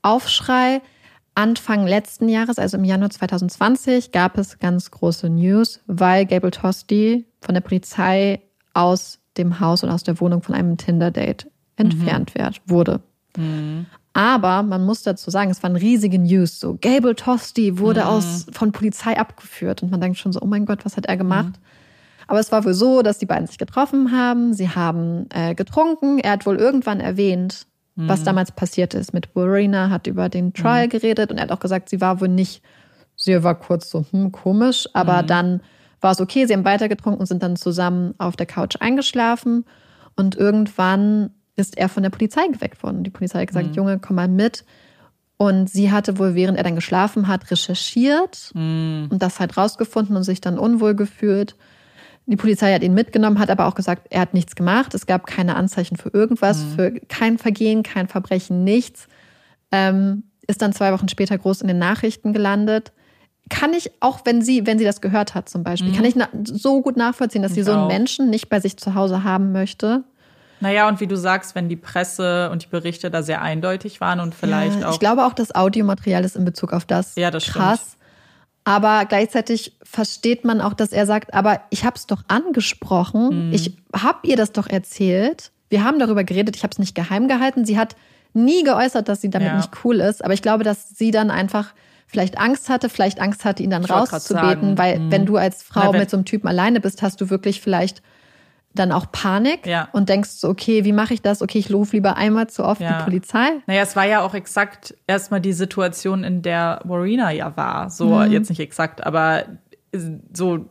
Aufschrei. 0.02 0.82
Anfang 1.34 1.88
letzten 1.88 2.28
Jahres, 2.28 2.60
also 2.60 2.78
im 2.78 2.84
Januar 2.84 3.10
2020, 3.10 4.12
gab 4.12 4.38
es 4.38 4.60
ganz 4.60 4.92
große 4.92 5.30
News, 5.30 5.80
weil 5.88 6.26
Gable 6.26 6.52
Tosti 6.52 7.26
von 7.40 7.56
der 7.56 7.62
Polizei 7.62 8.42
aus 8.74 9.20
dem 9.38 9.60
Haus 9.60 9.84
und 9.84 9.90
aus 9.90 10.04
der 10.04 10.20
Wohnung 10.20 10.44
von 10.44 10.56
einem 10.56 10.78
Tinder-Date 10.78 11.50
entfernt 11.78 12.36
mhm. 12.36 12.40
wird, 12.40 12.62
wurde. 12.66 13.02
Mhm. 13.38 13.86
Aber 14.14 14.62
man 14.64 14.84
muss 14.86 15.04
dazu 15.04 15.32
sagen, 15.32 15.52
es 15.52 15.64
waren 15.64 15.78
riesige 15.78 16.20
News. 16.20 16.60
So, 16.60 16.78
Gable 16.80 17.16
Tosti 17.16 17.80
wurde 17.80 18.02
mhm. 18.02 18.08
aus, 18.08 18.46
von 18.52 18.74
Polizei 18.74 19.18
abgeführt. 19.18 19.84
Und 19.84 19.92
man 19.92 20.02
denkt 20.02 20.18
schon 20.18 20.34
so, 20.34 20.42
oh 20.42 20.46
mein 20.46 20.66
Gott, 20.66 20.84
was 20.84 20.98
hat 20.98 21.06
er 21.06 21.16
gemacht? 21.16 21.54
Mhm. 21.54 22.28
Aber 22.28 22.40
es 22.40 22.52
war 22.52 22.64
wohl 22.66 22.74
so, 22.74 23.02
dass 23.02 23.18
die 23.18 23.26
beiden 23.26 23.48
sich 23.48 23.58
getroffen 23.58 24.12
haben. 24.12 24.54
Sie 24.54 24.70
haben 24.70 25.28
äh, 25.34 25.56
getrunken. 25.56 26.20
Er 26.20 26.32
hat 26.32 26.46
wohl 26.46 26.58
irgendwann 26.58 27.00
erwähnt, 27.00 27.68
mhm. 28.02 28.10
was 28.10 28.24
damals 28.24 28.52
passiert 28.52 28.94
ist. 28.94 29.14
Mit 29.14 29.28
Verena 29.28 29.90
hat 29.90 30.08
über 30.08 30.30
den 30.30 30.54
Trial 30.54 30.86
mhm. 30.86 30.90
geredet 30.90 31.32
und 31.32 31.38
er 31.38 31.44
hat 31.44 31.52
auch 31.52 31.60
gesagt, 31.60 31.90
sie 31.90 32.02
war 32.02 32.22
wohl 32.22 32.28
nicht, 32.28 32.64
sie 33.16 33.44
war 33.44 33.56
kurz 33.56 33.90
so, 33.90 34.06
hm, 34.12 34.32
komisch. 34.32 34.88
Aber 34.94 35.24
mhm. 35.24 35.28
dann 35.28 35.62
war 36.02 36.12
es 36.12 36.22
okay. 36.22 36.46
Sie 36.46 36.54
haben 36.54 36.66
weitergetrunken 36.66 37.20
und 37.20 37.28
sind 37.28 37.44
dann 37.44 37.56
zusammen 37.56 38.16
auf 38.18 38.36
der 38.36 38.48
Couch 38.48 38.76
eingeschlafen. 38.80 39.66
Und 40.16 40.36
irgendwann 40.36 41.32
ist 41.56 41.78
er 41.78 41.90
von 41.90 42.04
der 42.04 42.10
Polizei 42.10 42.48
geweckt 42.48 42.84
worden. 42.84 43.04
Die 43.04 43.10
Polizei 43.10 43.42
hat 43.42 43.48
gesagt, 43.48 43.68
mhm. 43.70 43.74
Junge, 43.74 44.00
komm 44.00 44.16
mal 44.16 44.28
mit. 44.28 44.66
Und 45.38 45.70
sie 45.70 45.92
hatte 45.92 46.20
wohl, 46.20 46.36
während 46.36 46.58
er 46.58 46.64
dann 46.64 46.76
geschlafen 46.76 47.28
hat, 47.28 47.50
recherchiert 47.50 48.52
mhm. 48.54 49.08
und 49.10 49.24
das 49.24 49.40
halt 49.40 49.58
rausgefunden 49.58 50.16
und 50.16 50.24
sich 50.24 50.42
dann 50.42 50.60
unwohl 50.60 50.96
gefühlt. 50.96 51.56
Die 52.28 52.36
Polizei 52.36 52.74
hat 52.74 52.84
ihn 52.84 52.94
mitgenommen, 52.94 53.40
hat 53.40 53.50
aber 53.50 53.68
auch 53.68 53.76
gesagt, 53.76 54.08
er 54.10 54.22
hat 54.22 54.34
nichts 54.34 54.56
gemacht. 54.56 54.94
Es 54.94 55.06
gab 55.06 55.26
keine 55.26 55.56
Anzeichen 55.56 55.98
für 55.98 56.10
irgendwas, 56.10 56.64
mhm. 56.64 56.76
für 56.76 56.92
kein 57.10 57.38
Vergehen, 57.38 57.84
kein 57.84 58.08
Verbrechen, 58.08 58.64
nichts. 58.64 59.08
Ähm, 59.72 60.24
ist 60.48 60.62
dann 60.62 60.74
zwei 60.74 60.94
Wochen 60.94 61.10
später 61.10 61.38
groß 61.38 61.62
in 61.62 61.68
den 61.68 61.80
Nachrichten 61.80 62.34
gelandet. 62.34 62.92
Kann 63.50 63.74
ich, 63.74 63.92
auch 64.00 64.22
wenn 64.24 64.42
sie, 64.42 64.66
wenn 64.66 64.78
sie 64.78 64.86
das 64.86 65.02
gehört 65.02 65.36
hat 65.36 65.50
zum 65.50 65.64
Beispiel, 65.64 65.92
mhm. 65.92 65.96
kann 65.96 66.06
ich 66.06 66.16
so 66.46 66.82
gut 66.82 66.96
nachvollziehen, 66.96 67.42
dass 67.42 67.54
sie 67.54 67.64
so 67.64 67.74
einen 67.74 67.88
Menschen 67.88 68.30
nicht 68.30 68.50
bei 68.50 68.60
sich 68.60 68.78
zu 68.78 68.96
Hause 68.96 69.24
haben 69.24 69.52
möchte. 69.52 70.04
Naja, 70.62 70.88
und 70.88 71.00
wie 71.00 71.08
du 71.08 71.18
sagst, 71.18 71.56
wenn 71.56 71.70
die 71.70 71.76
Presse 71.76 72.50
und 72.52 72.64
die 72.64 72.68
Berichte 72.68 73.10
da 73.10 73.24
sehr 73.24 73.42
eindeutig 73.42 74.00
waren 74.00 74.20
und 74.20 74.36
vielleicht 74.36 74.80
ja, 74.80 74.90
auch. 74.90 74.94
Ich 74.94 75.00
glaube 75.00 75.26
auch, 75.26 75.34
das 75.34 75.54
Audiomaterial 75.56 76.24
ist 76.24 76.36
in 76.36 76.46
Bezug 76.46 76.72
auf 76.72 76.86
das, 76.86 77.16
ja, 77.16 77.32
das 77.32 77.46
krass. 77.46 77.80
Stimmt. 77.80 78.01
Aber 78.64 79.06
gleichzeitig 79.06 79.76
versteht 79.82 80.46
man 80.46 80.62
auch, 80.62 80.74
dass 80.74 80.92
er 80.92 81.06
sagt, 81.06 81.34
aber 81.34 81.62
ich 81.72 81.84
habe 81.84 81.96
es 81.96 82.06
doch 82.06 82.24
angesprochen, 82.28 83.48
mhm. 83.48 83.54
ich 83.54 83.76
habe 83.96 84.20
ihr 84.28 84.38
das 84.38 84.52
doch 84.52 84.68
erzählt, 84.68 85.52
wir 85.70 85.84
haben 85.84 86.00
darüber 86.00 86.24
geredet, 86.24 86.56
ich 86.56 86.64
habe 86.64 86.72
es 86.72 86.80
nicht 86.80 86.96
geheim 86.96 87.28
gehalten. 87.28 87.66
Sie 87.66 87.80
hat 87.80 87.96
nie 88.34 88.64
geäußert, 88.64 89.08
dass 89.08 89.22
sie 89.22 89.30
damit 89.30 89.48
ja. 89.48 89.58
nicht 89.58 89.72
cool 89.84 90.00
ist, 90.00 90.24
aber 90.24 90.34
ich 90.34 90.42
glaube, 90.42 90.64
dass 90.64 90.90
sie 90.90 91.12
dann 91.12 91.32
einfach 91.32 91.74
vielleicht 92.08 92.38
Angst 92.38 92.70
hatte, 92.70 92.90
vielleicht 92.90 93.22
Angst 93.22 93.46
hatte, 93.46 93.64
ihn 93.64 93.70
dann 93.70 93.86
rauszubeten, 93.86 94.78
weil 94.78 95.00
mhm. 95.00 95.12
wenn 95.12 95.26
du 95.26 95.38
als 95.38 95.64
Frau 95.64 95.94
Na, 95.94 96.00
mit 96.00 96.10
so 96.10 96.18
einem 96.18 96.26
Typen 96.26 96.48
alleine 96.48 96.82
bist, 96.82 97.02
hast 97.02 97.22
du 97.22 97.30
wirklich 97.30 97.62
vielleicht 97.62 98.02
dann 98.74 98.92
auch 98.92 99.12
Panik 99.12 99.66
Ja. 99.68 99.90
und 99.92 100.08
denkst 100.10 100.30
so, 100.30 100.48
okay, 100.48 100.86
wie 100.86 100.94
mache 100.94 101.14
ich 101.14 101.22
das? 101.22 101.42
Okay, 101.42 101.60
ich 101.60 101.74
rufe 101.74 101.96
lieber 101.96 102.16
einmal 102.16 102.48
zu 102.48 102.64
oft 102.64 102.80
Ja. 102.82 102.98
die 103.00 103.04
Polizei. 103.04 103.50
Naja, 103.68 103.82
es 103.82 103.96
war 103.96 104.06
ja 104.06 104.22
auch 104.22 104.34
exakt 104.34 104.96
erstmal 105.08 105.42
die 105.42 105.54
Situation, 105.54 106.24
in 106.24 106.42
der 106.42 106.80
Warina 106.86 107.32
ja 107.32 107.56
war. 107.58 107.90
So, 107.90 108.16
Mhm. 108.16 108.32
jetzt 108.32 108.50
nicht 108.50 108.60
exakt, 108.62 109.06
aber 109.06 109.44
so, 110.34 110.66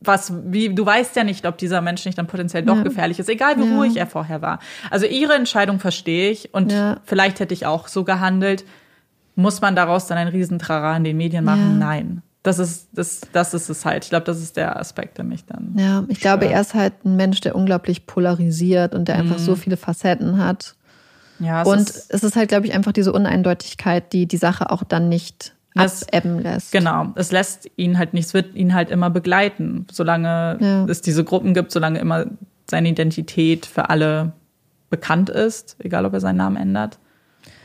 was, 0.00 0.32
wie, 0.44 0.72
du 0.74 0.84
weißt 0.86 1.16
ja 1.16 1.24
nicht, 1.24 1.44
ob 1.46 1.58
dieser 1.58 1.80
Mensch 1.80 2.04
nicht 2.04 2.18
dann 2.18 2.26
potenziell 2.28 2.62
doch 2.62 2.76
Ja. 2.76 2.82
gefährlich 2.82 3.18
ist, 3.18 3.28
egal 3.28 3.56
wie 3.56 3.62
ruhig 3.74 3.96
er 3.96 4.06
vorher 4.06 4.42
war. 4.42 4.60
Also 4.90 5.06
ihre 5.06 5.34
Entscheidung 5.34 5.80
verstehe 5.80 6.30
ich 6.30 6.52
und 6.54 6.72
vielleicht 7.04 7.40
hätte 7.40 7.54
ich 7.54 7.66
auch 7.66 7.88
so 7.88 8.04
gehandelt. 8.04 8.64
Muss 9.34 9.60
man 9.60 9.74
daraus 9.74 10.06
dann 10.06 10.18
ein 10.18 10.28
Riesentrara 10.28 10.96
in 10.96 11.04
den 11.04 11.16
Medien 11.16 11.44
machen? 11.44 11.78
Nein. 11.78 12.22
Das 12.44 12.58
ist, 12.58 12.88
das, 12.92 13.20
das 13.32 13.52
ist 13.52 13.68
es 13.68 13.84
halt. 13.84 14.04
Ich 14.04 14.10
glaube, 14.10 14.24
das 14.24 14.38
ist 14.40 14.56
der 14.56 14.78
Aspekt, 14.78 15.18
der 15.18 15.24
mich 15.24 15.44
dann. 15.44 15.74
Ja, 15.76 16.04
ich 16.08 16.20
glaube, 16.20 16.44
stört. 16.44 16.54
er 16.54 16.60
ist 16.60 16.74
halt 16.74 17.04
ein 17.04 17.16
Mensch, 17.16 17.40
der 17.40 17.56
unglaublich 17.56 18.06
polarisiert 18.06 18.94
und 18.94 19.08
der 19.08 19.16
einfach 19.16 19.38
so 19.38 19.56
viele 19.56 19.76
Facetten 19.76 20.38
hat. 20.38 20.76
Ja, 21.40 21.62
es 21.62 21.68
Und 21.68 21.80
ist, 21.90 22.06
es 22.14 22.22
ist 22.24 22.36
halt, 22.36 22.48
glaube 22.48 22.66
ich, 22.66 22.74
einfach 22.74 22.92
diese 22.92 23.12
Uneindeutigkeit, 23.12 24.12
die 24.12 24.26
die 24.26 24.36
Sache 24.36 24.70
auch 24.70 24.82
dann 24.84 25.08
nicht 25.08 25.54
abebben 25.76 26.40
lässt. 26.40 26.72
Genau, 26.72 27.12
es 27.14 27.30
lässt 27.30 27.70
ihn 27.76 27.98
halt 27.98 28.12
nicht, 28.14 28.26
es 28.26 28.34
wird 28.34 28.54
ihn 28.56 28.74
halt 28.74 28.90
immer 28.90 29.10
begleiten, 29.10 29.86
solange 29.92 30.58
Ja. 30.60 30.84
es 30.86 31.02
diese 31.02 31.22
Gruppen 31.24 31.54
gibt, 31.54 31.70
solange 31.70 31.98
immer 32.00 32.26
seine 32.68 32.88
Identität 32.88 33.66
für 33.66 33.88
alle 33.90 34.32
bekannt 34.90 35.30
ist, 35.30 35.76
egal 35.80 36.04
ob 36.06 36.14
er 36.14 36.20
seinen 36.20 36.36
Namen 36.38 36.56
ändert. 36.56 36.98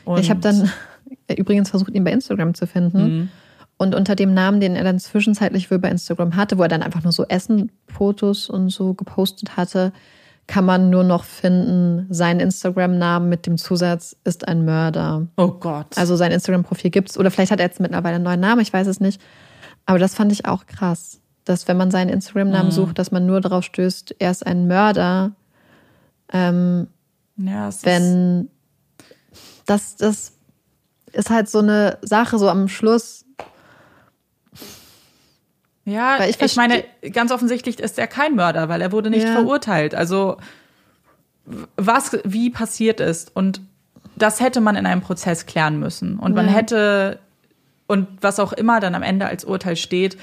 Und 0.04 0.20
Ich 0.20 0.30
habe 0.30 0.40
dann 0.40 0.70
übrigens 1.36 1.70
versucht, 1.70 1.92
ihn 1.94 2.04
bei 2.04 2.12
Instagram 2.12 2.54
zu 2.54 2.66
finden. 2.66 3.02
Mhm. 3.18 3.28
Und 3.76 3.94
unter 3.94 4.14
dem 4.14 4.34
Namen, 4.34 4.60
den 4.60 4.76
er 4.76 4.84
dann 4.84 4.98
zwischenzeitlich 5.00 5.70
wohl 5.70 5.78
bei 5.80 5.90
Instagram 5.90 6.36
hatte, 6.36 6.58
wo 6.58 6.62
er 6.62 6.68
dann 6.68 6.82
einfach 6.82 7.02
nur 7.02 7.12
so 7.12 7.24
Essen-Fotos 7.26 8.48
und 8.48 8.70
so 8.70 8.94
gepostet 8.94 9.56
hatte, 9.56 9.92
kann 10.46 10.64
man 10.64 10.90
nur 10.90 11.04
noch 11.04 11.24
finden, 11.24 12.06
sein 12.10 12.38
Instagram-Namen 12.38 13.28
mit 13.28 13.46
dem 13.46 13.56
Zusatz 13.58 14.14
ist 14.24 14.46
ein 14.46 14.64
Mörder. 14.64 15.26
oh 15.36 15.48
Gott. 15.52 15.86
Also 15.96 16.16
sein 16.16 16.32
Instagram-Profil 16.32 16.90
gibt's. 16.90 17.18
Oder 17.18 17.30
vielleicht 17.30 17.50
hat 17.50 17.60
er 17.60 17.66
jetzt 17.66 17.80
mittlerweile 17.80 18.16
einen 18.16 18.24
neuen 18.24 18.40
Namen, 18.40 18.60
ich 18.60 18.72
weiß 18.72 18.86
es 18.86 19.00
nicht. 19.00 19.20
Aber 19.86 19.98
das 19.98 20.14
fand 20.14 20.30
ich 20.32 20.46
auch 20.46 20.66
krass. 20.66 21.20
Dass 21.44 21.66
wenn 21.66 21.76
man 21.76 21.90
seinen 21.90 22.10
Instagram-Namen 22.10 22.68
Mhm. 22.68 22.72
sucht, 22.72 22.98
dass 22.98 23.10
man 23.10 23.26
nur 23.26 23.40
darauf 23.40 23.64
stößt, 23.64 24.16
er 24.18 24.30
ist 24.30 24.46
ein 24.46 24.66
Mörder. 24.66 25.32
Ähm, 26.32 26.86
ja, 27.36 27.68
es 27.68 27.76
ist, 27.76 27.86
wenn 27.86 28.48
das, 29.66 29.96
das 29.96 30.32
ist 31.12 31.30
halt 31.30 31.48
so 31.48 31.58
eine 31.60 31.98
Sache, 32.02 32.38
so 32.38 32.48
am 32.48 32.68
Schluss. 32.68 33.23
Ja, 35.84 36.18
weil 36.18 36.30
ich, 36.30 36.40
ich 36.40 36.56
meine, 36.56 36.84
ganz 37.12 37.30
offensichtlich 37.30 37.78
ist 37.80 37.98
er 37.98 38.06
kein 38.06 38.34
Mörder, 38.34 38.68
weil 38.68 38.80
er 38.80 38.92
wurde 38.92 39.10
nicht 39.10 39.26
Ja. 39.26 39.32
verurteilt. 39.32 39.94
Also 39.94 40.36
was 41.76 42.16
wie 42.24 42.50
passiert 42.50 43.00
ist 43.00 43.34
und 43.36 43.60
das 44.16 44.40
hätte 44.40 44.60
man 44.60 44.76
in 44.76 44.86
einem 44.86 45.00
Prozess 45.02 45.44
klären 45.46 45.78
müssen 45.78 46.18
und 46.18 46.34
man 46.34 46.46
Ja. 46.46 46.52
hätte 46.52 47.18
und 47.86 48.08
was 48.22 48.40
auch 48.40 48.52
immer 48.52 48.80
dann 48.80 48.94
am 48.94 49.02
Ende 49.02 49.26
als 49.26 49.44
Urteil 49.44 49.76
steht, 49.76 50.16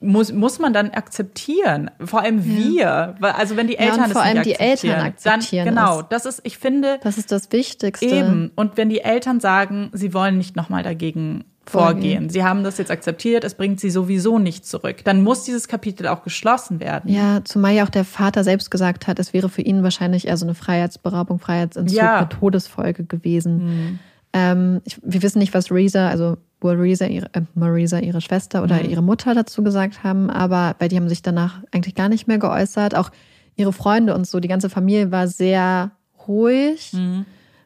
muss, 0.00 0.30
muss 0.32 0.60
man 0.60 0.72
dann 0.72 0.90
akzeptieren. 0.90 1.90
Vor 2.04 2.20
allem 2.20 2.44
wir. 2.44 3.16
Weil- 3.18 3.32
Also 3.32 3.56
wenn 3.56 3.66
die 3.66 3.72
Ja, 3.74 3.80
Eltern 3.80 4.04
und 4.04 4.12
vor 4.12 4.20
es 4.22 4.28
allem 4.28 4.38
nicht 4.38 4.46
die 4.46 4.60
Eltern 4.60 5.00
akzeptieren, 5.00 5.64
Dann, 5.66 5.74
genau, 5.74 6.02
das 6.02 6.24
ist, 6.26 6.40
ich 6.44 6.58
finde, 6.58 7.00
Das 7.02 7.18
ist 7.18 7.32
das 7.32 7.50
Wichtigste. 7.50 8.06
Eben. 8.06 8.52
Und 8.54 8.76
wenn 8.76 8.88
die 8.90 9.00
Eltern 9.00 9.40
sagen, 9.40 9.90
sie 9.92 10.14
wollen 10.14 10.38
nicht 10.38 10.54
nochmal 10.54 10.84
dagegen 10.84 11.44
vorgehen. 11.70 12.30
Sie 12.30 12.44
haben 12.44 12.64
das 12.64 12.78
jetzt 12.78 12.90
akzeptiert, 12.90 13.44
es 13.44 13.54
bringt 13.54 13.80
sie 13.80 13.90
sowieso 13.90 14.38
nicht 14.38 14.66
zurück, 14.66 15.04
dann 15.04 15.22
muss 15.22 15.44
dieses 15.44 15.68
Kapitel 15.68 16.06
auch 16.08 16.22
geschlossen 16.22 16.80
werden. 16.80 17.12
Ja, 17.12 17.40
zumal 17.44 17.74
ja 17.74 17.84
auch 17.84 17.90
der 17.90 18.04
Vater 18.04 18.44
selbst 18.44 18.70
gesagt 18.70 19.06
hat, 19.06 19.18
es 19.18 19.32
wäre 19.32 19.48
für 19.48 19.62
ihn 19.62 19.82
wahrscheinlich 19.82 20.26
eher 20.28 20.36
so 20.36 20.46
eine 20.46 20.54
Freiheitsberaubung, 20.54 21.38
Freiheitsentzug 21.38 21.96
Ja. 21.96 22.20
mit 22.20 22.30
Todesfolge 22.30 23.04
gewesen. 23.04 23.98
Ähm, 24.32 24.80
ich, 24.84 24.98
wir 25.02 25.22
wissen 25.22 25.38
nicht, 25.38 25.54
was 25.54 25.70
Reza, 25.72 26.08
also 26.08 26.36
wohl 26.60 26.74
Reza, 26.74 27.06
ihre, 27.06 27.26
äh, 27.34 27.42
Marisa, 27.54 27.98
ihre 28.00 28.20
Schwester 28.20 28.62
oder 28.62 28.82
ihre 28.82 29.02
Mutter 29.02 29.34
dazu 29.34 29.62
gesagt 29.62 30.02
haben, 30.04 30.28
aber 30.28 30.74
bei 30.78 30.88
die 30.88 30.96
haben 30.96 31.08
sich 31.08 31.22
danach 31.22 31.62
eigentlich 31.72 31.94
gar 31.94 32.08
nicht 32.08 32.26
mehr 32.28 32.38
geäußert. 32.38 32.94
Auch 32.94 33.10
ihre 33.56 33.72
Freunde 33.72 34.14
und 34.14 34.26
so, 34.26 34.38
die 34.40 34.48
ganze 34.48 34.68
Familie 34.68 35.10
war 35.10 35.28
sehr 35.28 35.92
ruhig, 36.26 36.92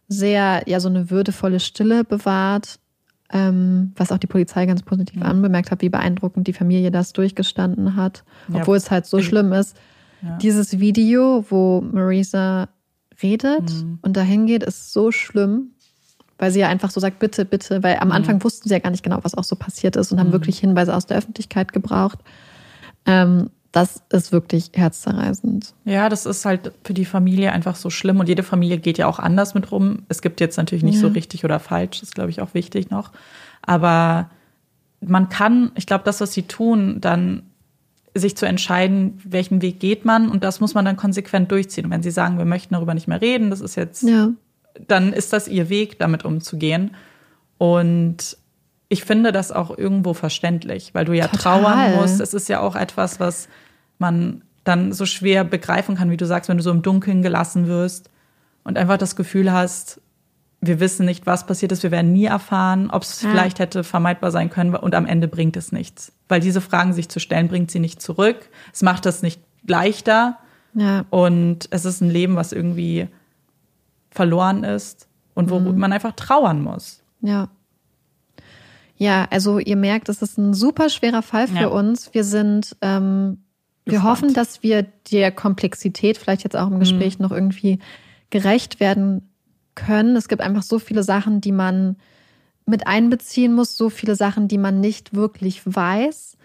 sehr, 0.09 0.62
ja, 0.66 0.79
so 0.79 0.89
eine 0.89 1.11
würdevolle 1.11 1.59
Stille 1.59 2.05
bewahrt. 2.05 2.79
Ähm, 3.33 3.93
was 3.97 4.13
auch 4.13 4.19
die 4.19 4.27
Polizei 4.27 4.67
ganz 4.67 4.83
positiv 4.83 5.23
anbemerkt 5.23 5.71
hat, 5.71 5.81
wie 5.81 5.89
beeindruckend 5.89 6.47
die 6.47 6.53
Familie 6.53 6.91
das 6.91 7.13
durchgestanden 7.15 7.97
hat, 7.97 8.25
Ja. 8.49 8.57
obwohl 8.61 8.77
es 8.77 8.91
halt 8.91 9.07
so 9.07 9.17
Also- 9.17 9.29
schlimm 9.29 9.53
ist. 9.55 9.77
Ja. 10.23 10.37
Dieses 10.37 10.79
Video, 10.79 11.45
wo 11.49 11.81
Marisa 11.81 12.69
redet 13.23 13.71
Mhm. 13.73 13.99
und 14.03 14.17
dahin 14.17 14.47
geht, 14.47 14.63
ist 14.63 14.93
so 14.93 15.11
schlimm, 15.13 15.71
weil 16.39 16.51
sie 16.51 16.61
ja 16.61 16.69
einfach 16.69 16.91
so 16.91 17.01
sagt, 17.01 17.19
bitte, 17.21 17.45
bitte, 17.45 17.83
weil 17.83 17.97
am 17.97 18.09
Mhm. 18.09 18.13
Anfang 18.15 18.45
wussten 18.45 18.69
sie 18.69 18.75
ja 18.75 18.81
gar 18.81 18.91
nicht 18.91 19.03
genau, 19.03 19.19
was 19.23 19.35
auch 19.35 19.45
so 19.45 19.57
passiert 19.57 19.97
ist 19.97 20.13
und 20.13 20.21
haben 20.21 20.33
wirklich 20.33 20.59
Hinweise 20.59 20.95
aus 20.95 21.07
der 21.07 21.17
Öffentlichkeit 21.19 21.73
gebraucht. 21.73 22.19
Ähm, 23.07 23.49
das 23.73 24.03
ist 24.11 24.32
wirklich 24.32 24.70
herzzerreißend. 24.74 25.73
Ja, 25.86 26.09
das 26.11 26.27
ist 26.27 26.44
halt 26.44 26.73
für 26.85 26.93
die 26.94 27.07
Familie 27.07 27.53
einfach 27.53 27.74
so 27.77 27.89
schlimm 27.90 28.20
und 28.20 28.28
jede 28.28 28.43
Familie 28.43 28.78
geht 28.78 28.99
ja 28.99 29.07
auch 29.07 29.19
anders 29.19 29.55
mit 29.55 29.73
rum. 29.73 30.05
Es 30.09 30.20
gibt 30.23 30.40
jetzt 30.40 30.57
natürlich 30.59 30.85
nicht 30.85 30.99
so 31.01 31.07
Ja. 31.09 31.12
richtig 31.15 31.44
oder 31.44 31.59
falsch, 31.59 32.01
das 32.01 32.11
ist, 32.11 32.15
glaube 32.15 32.31
ich, 32.31 32.40
auch 32.43 32.53
wichtig 32.55 32.90
noch. 32.90 33.12
Aber 33.62 34.28
man 35.01 35.28
kann, 35.31 35.73
ich 35.74 35.86
glaube, 35.86 36.05
das, 36.05 36.20
was 36.20 36.32
sie 36.32 36.43
tun, 36.43 37.01
dann 37.01 37.43
sich 38.15 38.36
zu 38.36 38.44
entscheiden, 38.47 39.19
welchen 39.24 39.62
Weg 39.62 39.81
geht 39.81 40.05
man 40.05 40.28
und 40.28 40.44
das 40.44 40.61
muss 40.61 40.74
man 40.74 40.85
dann 40.85 40.97
konsequent 40.99 41.51
durchziehen. 41.51 41.86
Und 41.86 41.90
wenn 41.93 42.03
sie 42.03 42.11
sagen, 42.11 42.36
wir 42.36 42.44
möchten 42.44 42.74
darüber 42.74 42.93
nicht 42.93 43.09
mehr 43.09 43.23
reden, 43.23 43.49
das 43.49 43.62
ist 43.62 43.74
jetzt 43.77 44.03
Ja. 44.03 44.28
dann 44.86 45.15
ist 45.15 45.32
das 45.32 45.49
ihr 45.49 45.70
Weg, 45.70 45.99
damit 45.99 46.24
umzugehen. 46.27 46.90
Und 47.59 48.36
ich 48.93 49.05
finde 49.05 49.32
das 49.32 49.51
auch 49.52 49.77
irgendwo 49.77 50.12
verständlich, 50.14 50.94
weil 50.94 51.05
du 51.06 51.12
ja 51.12 51.27
Total. 51.28 51.62
trauern 51.62 51.97
musst. 51.97 52.20
Es 52.20 52.35
ist 52.35 52.48
ja 52.48 52.60
auch 52.60 52.77
etwas, 52.77 53.19
was 53.20 53.48
man 53.98 54.43
dann 54.64 54.93
so 54.93 55.06
schwer 55.06 55.44
begreifen 55.44 55.97
kann, 55.97 56.10
wie 56.10 56.16
du 56.16 56.27
sagst, 56.27 56.48
wenn 56.48 56.59
du 56.59 56.62
so 56.62 56.70
im 56.70 56.82
Dunkeln 56.82 57.23
gelassen 57.23 57.66
wirst 57.69 58.10
und 58.64 58.77
einfach 58.78 58.98
das 58.98 59.16
Gefühl 59.16 59.51
hast, 59.52 60.01
wir 60.60 60.78
wissen 60.78 61.06
nicht, 61.06 61.27
was 61.27 61.47
passiert 61.47 61.73
ist, 61.73 61.82
wir 61.82 61.90
werden 61.90 62.12
nie 62.12 62.27
erfahren, 62.27 62.90
ob 62.90 63.02
es 63.02 63.23
Ja. 63.23 63.31
vielleicht 63.31 63.59
hätte 63.59 63.82
vermeidbar 63.82 64.31
sein 64.31 64.51
können 64.51 64.74
und 64.77 64.94
am 64.94 65.06
Ende 65.06 65.27
bringt 65.27 65.56
es 65.56 65.73
nichts. 65.73 66.12
Weil 66.28 66.40
diese 66.40 66.60
Fragen 66.60 66.93
sich 66.93 67.09
zu 67.09 67.19
stellen, 67.19 67.48
bringt 67.48 67.70
sie 67.73 67.81
nicht 67.81 68.01
zurück. 68.01 68.36
Es 68.73 68.82
macht 68.82 69.05
das 69.06 69.23
nicht 69.23 69.40
leichter. 69.66 70.39
Ja. 70.74 71.05
Und 71.10 71.66
es 71.70 71.85
ist 71.85 72.01
ein 72.01 72.10
Leben, 72.10 72.36
was 72.36 72.52
irgendwie 72.52 73.09
verloren 74.10 74.64
ist 74.64 75.09
und 75.35 75.51
wo 75.51 75.59
Mhm. 75.59 75.78
man 75.78 75.93
einfach 75.93 76.12
trauern 76.12 76.62
muss. 76.62 77.02
Ja. 77.23 77.48
Ja, 79.03 79.27
also 79.31 79.59
ihr 79.59 79.77
merkt, 79.77 80.09
es 80.09 80.23
ist 80.23 80.39
ein 80.39 80.55
super 80.55 80.89
schwerer 80.89 81.23
Fall 81.23 81.49
für 81.49 81.55
Ja. 81.55 81.66
uns. 81.66 82.15
Wir 82.15 82.23
sind, 82.23 82.77
ähm, 82.83 83.39
wir 83.85 84.05
hoffen, 84.05 84.33
dass 84.33 84.62
wir 84.62 84.85
der 85.11 85.33
Komplexität 85.33 86.19
vielleicht 86.19 86.45
jetzt 86.45 86.57
auch 86.57 86.69
im 86.69 86.79
Gespräch 86.79 87.19
Mhm. 87.19 87.23
noch 87.24 87.33
irgendwie 87.33 87.81
gerecht 88.31 88.79
werden 88.79 89.29
können. 89.74 90.15
Es 90.15 90.29
gibt 90.29 90.41
einfach 90.41 90.62
so 90.62 90.79
viele 90.79 91.03
Sachen, 91.03 91.41
die 91.41 91.51
man 91.51 91.97
mit 92.65 92.87
einbeziehen 92.87 93.53
muss, 93.55 93.77
so 93.77 93.91
viele 93.91 94.15
Sachen, 94.15 94.47
die 94.47 94.59
man 94.59 94.79
nicht 94.79 95.15
wirklich 95.16 95.62
weiß, 95.65 96.37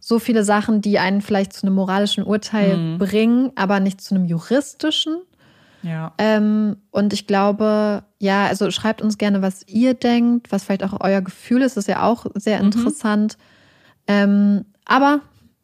so 0.00 0.18
viele 0.18 0.44
Sachen, 0.44 0.80
die 0.80 0.98
einen 0.98 1.20
vielleicht 1.20 1.52
zu 1.52 1.66
einem 1.66 1.74
moralischen 1.74 2.24
Urteil 2.24 2.78
Mhm. 2.78 2.98
bringen, 2.98 3.52
aber 3.54 3.80
nicht 3.80 4.00
zu 4.00 4.14
einem 4.14 4.24
juristischen. 4.24 5.18
Ja. 5.82 6.12
Ähm, 6.18 6.76
und 6.90 7.12
ich 7.12 7.26
glaube, 7.26 8.02
ja, 8.18 8.46
also 8.46 8.70
schreibt 8.70 9.00
uns 9.02 9.18
gerne, 9.18 9.42
was 9.42 9.66
ihr 9.68 9.94
denkt, 9.94 10.50
was 10.50 10.64
vielleicht 10.64 10.84
auch 10.84 11.00
euer 11.00 11.20
Gefühl 11.20 11.62
ist, 11.62 11.76
ist 11.76 11.88
ja 11.88 12.02
auch 12.02 12.26
sehr 12.34 12.60
interessant. 12.60 13.38
Ähm, 14.06 14.64
aber 14.84 15.20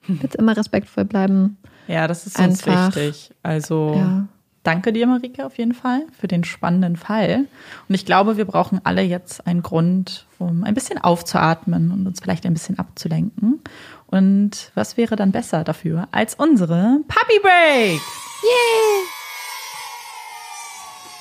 bitte 0.07 0.39
immer 0.39 0.57
respektvoll 0.57 1.05
bleiben. 1.05 1.57
Ja, 1.89 2.07
das 2.07 2.27
ist 2.27 2.39
uns 2.39 2.66
Einfach. 2.66 2.95
wichtig. 2.95 3.32
Also 3.43 3.95
Ja. 3.97 4.28
danke 4.62 4.93
dir, 4.93 5.07
Marike, 5.07 5.45
auf 5.45 5.59
jeden 5.59 5.74
Fall 5.74 6.03
für 6.19 6.28
den 6.28 6.45
spannenden 6.45 6.97
Fall. 6.97 7.47
Und 7.89 7.95
ich 7.95 8.07
glaube, 8.07 8.36
wir 8.36 8.45
brauchen 8.45 8.81
alle 8.85 9.03
jetzt 9.03 9.47
einen 9.47 9.62
Grund, 9.62 10.27
um 10.39 10.65
ein 10.65 10.74
bisschen 10.74 10.99
aufzuatmen 10.99 11.91
und 11.91 12.07
uns 12.07 12.20
vielleicht 12.20 12.47
ein 12.47 12.55
bisschen 12.55 12.78
abzulenken. 12.78 13.61
Und 14.07 14.70
was 14.74 14.97
wäre 14.97 15.16
dann 15.16 15.32
besser 15.32 15.65
dafür 15.65 16.07
als 16.12 16.35
unsere 16.35 17.01
Puppy 17.09 17.41
Break? 17.43 18.01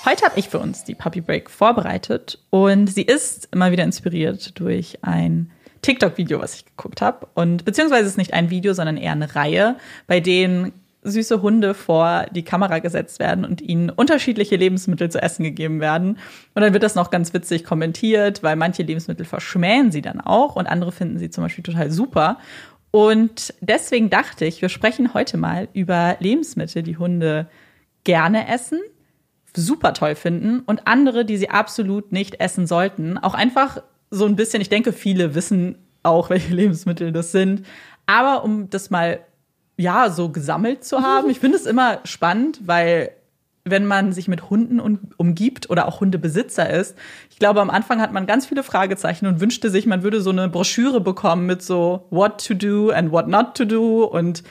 Heute 0.06 0.26
habe 0.26 0.38
ich 0.38 0.50
für 0.50 0.60
uns 0.60 0.84
die 0.84 0.96
Puppy 0.96 1.22
Break 1.22 1.50
vorbereitet 1.50 2.38
und 2.50 2.88
sie 2.88 3.04
ist 3.04 3.48
immer 3.54 3.72
wieder 3.72 3.86
inspiriert 3.86 4.60
durch 4.60 4.98
ein 5.02 5.50
TikTok-Video, 5.82 6.42
was 6.42 6.56
ich 6.56 6.66
geguckt 6.66 7.02
habe. 7.02 7.28
Und 7.36 7.64
beziehungsweise 7.64 8.04
es 8.04 8.10
ist 8.10 8.18
nicht 8.18 8.34
ein 8.34 8.50
Video, 8.50 8.74
sondern 8.74 8.98
eher 8.98 9.14
eine 9.14 9.34
Reihe, 9.34 9.78
bei 10.06 10.20
denen 10.20 10.74
süße 11.04 11.42
Hunde 11.42 11.74
vor 11.74 12.26
die 12.32 12.44
Kamera 12.44 12.80
gesetzt 12.80 13.20
werden 13.20 13.46
und 13.46 13.62
ihnen 13.62 13.90
unterschiedliche 13.90 14.58
Lebensmittel 14.58 15.10
zu 15.10 15.22
essen 15.22 15.46
gegeben 15.46 15.80
werden. 15.80 16.18
Und 16.54 16.62
dann 16.62 16.74
wird 16.74 16.84
das 16.84 16.96
noch 16.96 17.10
ganz 17.10 17.34
witzig 17.34 17.64
kommentiert, 17.64 18.44
weil 18.44 18.58
manche 18.58 18.84
Lebensmittel 18.84 19.26
verschmähen 19.26 19.94
sie 19.94 20.02
dann 20.02 20.20
auch 20.20 20.58
und 20.58 20.68
andere 20.68 20.92
finden 20.92 21.18
sie 21.18 21.30
zum 21.30 21.46
Beispiel 21.46 21.64
total 21.64 21.92
super. 21.92 22.40
Und 22.92 23.54
deswegen 23.62 24.10
dachte 24.10 24.44
ich, 24.44 24.62
wir 24.62 24.70
sprechen 24.70 25.14
heute 25.14 25.38
mal 25.38 25.70
über 25.72 26.18
Lebensmittel, 26.20 26.84
die 26.84 26.98
Hunde 26.98 27.48
gerne 28.04 28.50
essen, 28.50 28.82
super 29.56 29.94
toll 29.94 30.16
finden 30.16 30.62
und 30.62 30.88
andere, 30.88 31.26
die 31.26 31.38
sie 31.38 31.50
absolut 31.50 32.12
nicht 32.12 32.40
essen 32.40 32.68
sollten. 32.68 33.18
Auch 33.18 33.34
einfach 33.34 33.82
so 34.10 34.26
ein 34.26 34.36
bisschen, 34.36 34.62
ich 34.62 34.70
denke, 34.70 34.94
viele 34.94 35.36
wissen 35.36 35.78
auch, 36.04 36.30
welche 36.30 36.54
Lebensmittel 36.54 37.12
das 37.12 37.32
sind. 37.32 37.66
Aber 38.06 38.44
um 38.44 38.70
das 38.70 38.90
mal, 38.90 39.20
ja, 39.78 40.10
so 40.10 40.30
gesammelt 40.30 40.84
zu 40.84 41.02
haben, 41.02 41.30
ich 41.30 41.40
finde 41.40 41.58
es 41.58 41.66
immer 41.66 42.00
spannend, 42.04 42.62
weil 42.66 43.12
wenn 43.66 43.86
man 43.86 44.12
sich 44.12 44.28
mit 44.28 44.50
Hunden 44.50 44.80
umgibt 45.16 45.70
oder 45.70 45.88
auch 45.88 46.02
Hundebesitzer 46.02 46.70
ist. 46.70 46.98
Ich 47.30 47.40
glaube, 47.40 47.62
am 47.62 47.70
Anfang 47.70 48.02
hat 48.02 48.12
man 48.12 48.26
ganz 48.26 48.46
viele 48.46 48.62
Fragezeichen 48.62 49.26
und 49.26 49.40
wünschte 49.40 49.70
sich, 49.70 49.86
man 49.86 50.04
würde 50.04 50.20
so 50.20 50.32
eine 50.32 50.50
Broschüre 50.50 51.00
bekommen 51.00 51.46
mit 51.46 51.62
so 51.62 52.06
what 52.10 52.46
to 52.46 52.54
do 52.54 52.90
and 52.90 53.12
what 53.12 53.28
not 53.28 53.56
to 53.56 53.64
do 53.64 54.04
und 54.04 54.44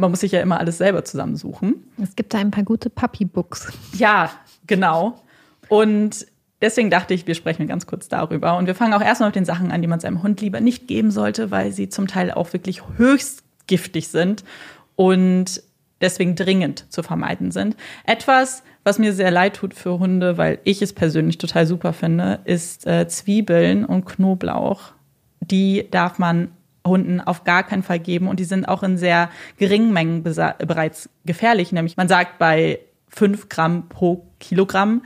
man 0.00 0.10
muss 0.10 0.20
sich 0.20 0.32
ja 0.32 0.40
immer 0.40 0.58
alles 0.58 0.78
selber 0.78 1.04
zusammensuchen. 1.04 1.84
Es 2.02 2.16
gibt 2.16 2.34
da 2.34 2.38
ein 2.38 2.50
paar 2.50 2.64
gute 2.64 2.90
Puppy-Books. 2.90 3.72
Ja, 3.94 4.30
genau. 4.66 5.22
Und 5.68 6.26
deswegen 6.60 6.90
dachte 6.90 7.14
ich, 7.14 7.26
wir 7.26 7.34
sprechen 7.34 7.66
ganz 7.66 7.86
kurz 7.86 8.08
darüber. 8.08 8.56
Und 8.56 8.66
wir 8.66 8.74
fangen 8.74 8.94
auch 8.94 9.02
erstmal 9.02 9.28
mit 9.28 9.36
den 9.36 9.44
Sachen 9.44 9.70
an, 9.70 9.82
die 9.82 9.88
man 9.88 10.00
seinem 10.00 10.22
Hund 10.22 10.40
lieber 10.40 10.60
nicht 10.60 10.88
geben 10.88 11.10
sollte, 11.10 11.50
weil 11.50 11.72
sie 11.72 11.88
zum 11.88 12.06
Teil 12.06 12.30
auch 12.30 12.52
wirklich 12.52 12.82
höchst 12.96 13.44
giftig 13.66 14.08
sind 14.08 14.44
und 14.96 15.62
deswegen 16.00 16.34
dringend 16.34 16.90
zu 16.92 17.02
vermeiden 17.02 17.50
sind. 17.50 17.76
Etwas, 18.04 18.62
was 18.84 18.98
mir 18.98 19.12
sehr 19.12 19.30
leid 19.30 19.54
tut 19.56 19.74
für 19.74 19.98
Hunde, 19.98 20.38
weil 20.38 20.58
ich 20.64 20.82
es 20.82 20.92
persönlich 20.92 21.38
total 21.38 21.66
super 21.66 21.92
finde, 21.92 22.40
ist 22.44 22.86
äh, 22.86 23.06
Zwiebeln 23.06 23.84
und 23.84 24.06
Knoblauch. 24.06 24.92
Die 25.40 25.86
darf 25.90 26.18
man 26.18 26.48
Hunden 26.90 27.20
auf 27.20 27.44
gar 27.44 27.62
keinen 27.62 27.82
Fall 27.82 27.98
geben 27.98 28.28
und 28.28 28.38
die 28.38 28.44
sind 28.44 28.66
auch 28.66 28.82
in 28.82 28.98
sehr 28.98 29.30
geringen 29.56 29.92
Mengen 29.92 30.22
bereits 30.22 31.08
gefährlich. 31.24 31.72
Nämlich 31.72 31.96
man 31.96 32.08
sagt, 32.08 32.38
bei 32.38 32.80
fünf 33.08 33.48
Gramm 33.48 33.88
pro 33.88 34.26
Kilogramm 34.38 35.02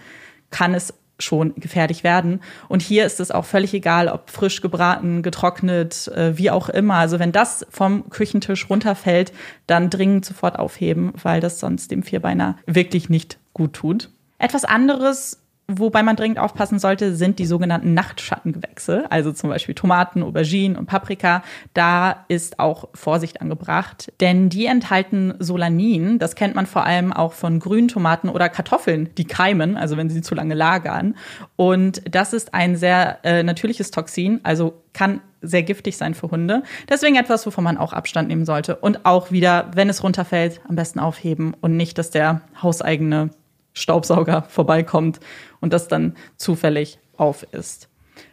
kann 0.50 0.74
es 0.74 0.94
schon 1.18 1.54
gefährlich 1.56 2.04
werden. 2.04 2.40
Und 2.68 2.82
hier 2.82 3.06
ist 3.06 3.20
es 3.20 3.30
auch 3.30 3.44
völlig 3.44 3.72
egal, 3.72 4.08
ob 4.08 4.30
frisch 4.30 4.60
gebraten, 4.60 5.22
getrocknet, 5.22 6.08
äh, 6.08 6.36
wie 6.36 6.50
auch 6.50 6.68
immer. 6.68 6.94
Also 6.94 7.18
wenn 7.18 7.32
das 7.32 7.66
vom 7.70 8.10
Küchentisch 8.10 8.68
runterfällt, 8.68 9.32
dann 9.66 9.90
dringend 9.90 10.24
sofort 10.24 10.58
aufheben, 10.58 11.12
weil 11.22 11.40
das 11.40 11.60
sonst 11.60 11.90
dem 11.90 12.02
Vierbeiner 12.02 12.56
wirklich 12.66 13.08
nicht 13.08 13.38
gut 13.52 13.74
tut. 13.74 14.10
Etwas 14.38 14.64
anderes, 14.64 15.40
Wobei 15.66 16.02
man 16.02 16.16
dringend 16.16 16.38
aufpassen 16.38 16.78
sollte, 16.78 17.14
sind 17.14 17.38
die 17.38 17.46
sogenannten 17.46 17.94
Nachtschattengewächse, 17.94 19.10
also 19.10 19.32
zum 19.32 19.48
Beispiel 19.48 19.74
Tomaten, 19.74 20.22
Auberginen 20.22 20.76
und 20.76 20.84
Paprika. 20.84 21.42
Da 21.72 22.26
ist 22.28 22.58
auch 22.60 22.90
Vorsicht 22.92 23.40
angebracht, 23.40 24.12
denn 24.20 24.50
die 24.50 24.66
enthalten 24.66 25.32
Solanin. 25.38 26.18
Das 26.18 26.34
kennt 26.34 26.54
man 26.54 26.66
vor 26.66 26.84
allem 26.84 27.14
auch 27.14 27.32
von 27.32 27.60
grünen 27.60 27.88
Tomaten 27.88 28.28
oder 28.28 28.50
Kartoffeln, 28.50 29.08
die 29.16 29.24
keimen, 29.24 29.78
also 29.78 29.96
wenn 29.96 30.10
sie 30.10 30.20
zu 30.20 30.34
lange 30.34 30.52
lagern. 30.52 31.16
Und 31.56 32.02
das 32.14 32.34
ist 32.34 32.52
ein 32.52 32.76
sehr 32.76 33.20
äh, 33.22 33.42
natürliches 33.42 33.90
Toxin, 33.90 34.40
also 34.42 34.82
kann 34.92 35.22
sehr 35.40 35.62
giftig 35.62 35.96
sein 35.96 36.14
für 36.14 36.30
Hunde. 36.30 36.62
Deswegen 36.90 37.16
etwas, 37.16 37.46
wovon 37.46 37.64
man 37.64 37.78
auch 37.78 37.94
Abstand 37.94 38.28
nehmen 38.28 38.44
sollte. 38.44 38.76
Und 38.76 39.06
auch 39.06 39.30
wieder, 39.30 39.70
wenn 39.74 39.88
es 39.88 40.02
runterfällt, 40.02 40.60
am 40.68 40.76
besten 40.76 40.98
aufheben 40.98 41.54
und 41.60 41.76
nicht, 41.76 41.96
dass 41.96 42.10
der 42.10 42.42
hauseigene 42.62 43.30
Staubsauger 43.74 44.42
vorbeikommt 44.48 45.20
und 45.60 45.72
das 45.72 45.88
dann 45.88 46.16
zufällig 46.36 46.98
auf 47.16 47.46
ist. 47.52 47.88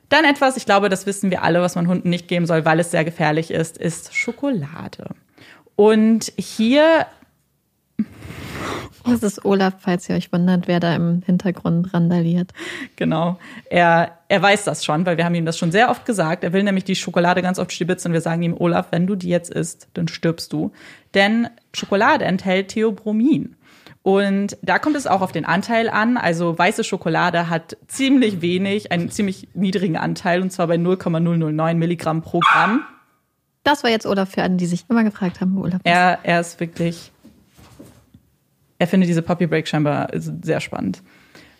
Dann 0.09 0.25
etwas, 0.25 0.57
ich 0.57 0.65
glaube, 0.65 0.89
das 0.89 1.05
wissen 1.05 1.31
wir 1.31 1.41
alle, 1.41 1.61
was 1.61 1.75
man 1.75 1.87
Hunden 1.87 2.09
nicht 2.09 2.27
geben 2.27 2.45
soll, 2.45 2.65
weil 2.65 2.79
es 2.79 2.91
sehr 2.91 3.05
gefährlich 3.05 3.49
ist, 3.49 3.77
ist 3.77 4.13
Schokolade. 4.13 5.15
Und 5.75 6.33
hier. 6.37 7.05
Das 9.05 9.23
ist 9.23 9.45
Olaf, 9.45 9.75
falls 9.79 10.09
ihr 10.09 10.15
euch 10.15 10.31
wundert, 10.31 10.67
wer 10.67 10.79
da 10.79 10.95
im 10.95 11.23
Hintergrund 11.25 11.93
randaliert. 11.93 12.51
Genau. 12.97 13.39
Er, 13.69 14.17
er 14.27 14.41
weiß 14.41 14.65
das 14.65 14.85
schon, 14.85 15.05
weil 15.05 15.17
wir 15.17 15.25
haben 15.25 15.33
ihm 15.33 15.45
das 15.45 15.57
schon 15.57 15.71
sehr 15.71 15.89
oft 15.89 16.05
gesagt. 16.05 16.43
Er 16.43 16.53
will 16.53 16.63
nämlich 16.63 16.83
die 16.83 16.95
Schokolade 16.95 17.41
ganz 17.41 17.57
oft 17.57 17.71
stibitzen 17.71 18.09
und 18.09 18.13
wir 18.13 18.21
sagen 18.21 18.43
ihm, 18.43 18.55
Olaf, 18.55 18.87
wenn 18.91 19.07
du 19.07 19.15
die 19.15 19.29
jetzt 19.29 19.49
isst, 19.49 19.87
dann 19.93 20.07
stirbst 20.07 20.53
du. 20.53 20.71
Denn 21.13 21.47
Schokolade 21.73 22.25
enthält 22.25 22.67
Theobromin. 22.67 23.55
Und 24.03 24.57
da 24.63 24.79
kommt 24.79 24.95
es 24.95 25.05
auch 25.05 25.21
auf 25.21 25.31
den 25.31 25.45
Anteil 25.45 25.89
an. 25.89 26.17
Also 26.17 26.57
weiße 26.57 26.83
Schokolade 26.83 27.49
hat 27.49 27.77
ziemlich 27.87 28.41
wenig, 28.41 28.91
einen 28.91 29.11
ziemlich 29.11 29.49
niedrigen 29.53 29.97
Anteil, 29.97 30.41
und 30.41 30.51
zwar 30.51 30.67
bei 30.67 30.77
0,009 30.77 31.77
Milligramm 31.77 32.21
pro 32.21 32.39
Gramm. 32.39 32.83
Das 33.63 33.83
war 33.83 33.91
jetzt 33.91 34.07
Olaf 34.07 34.31
für 34.31 34.41
alle, 34.41 34.55
die 34.55 34.65
sich 34.65 34.85
immer 34.89 35.03
gefragt 35.03 35.39
haben, 35.39 35.55
wo 35.55 35.61
Olaf 35.61 35.75
ist. 35.75 35.85
Er, 35.85 36.19
er 36.23 36.41
ist 36.41 36.59
wirklich, 36.59 37.11
er 38.79 38.87
findet 38.87 39.07
diese 39.07 39.21
Poppy 39.21 39.45
Break 39.45 39.67
scheinbar 39.67 40.09
sehr 40.13 40.61
spannend. 40.61 41.03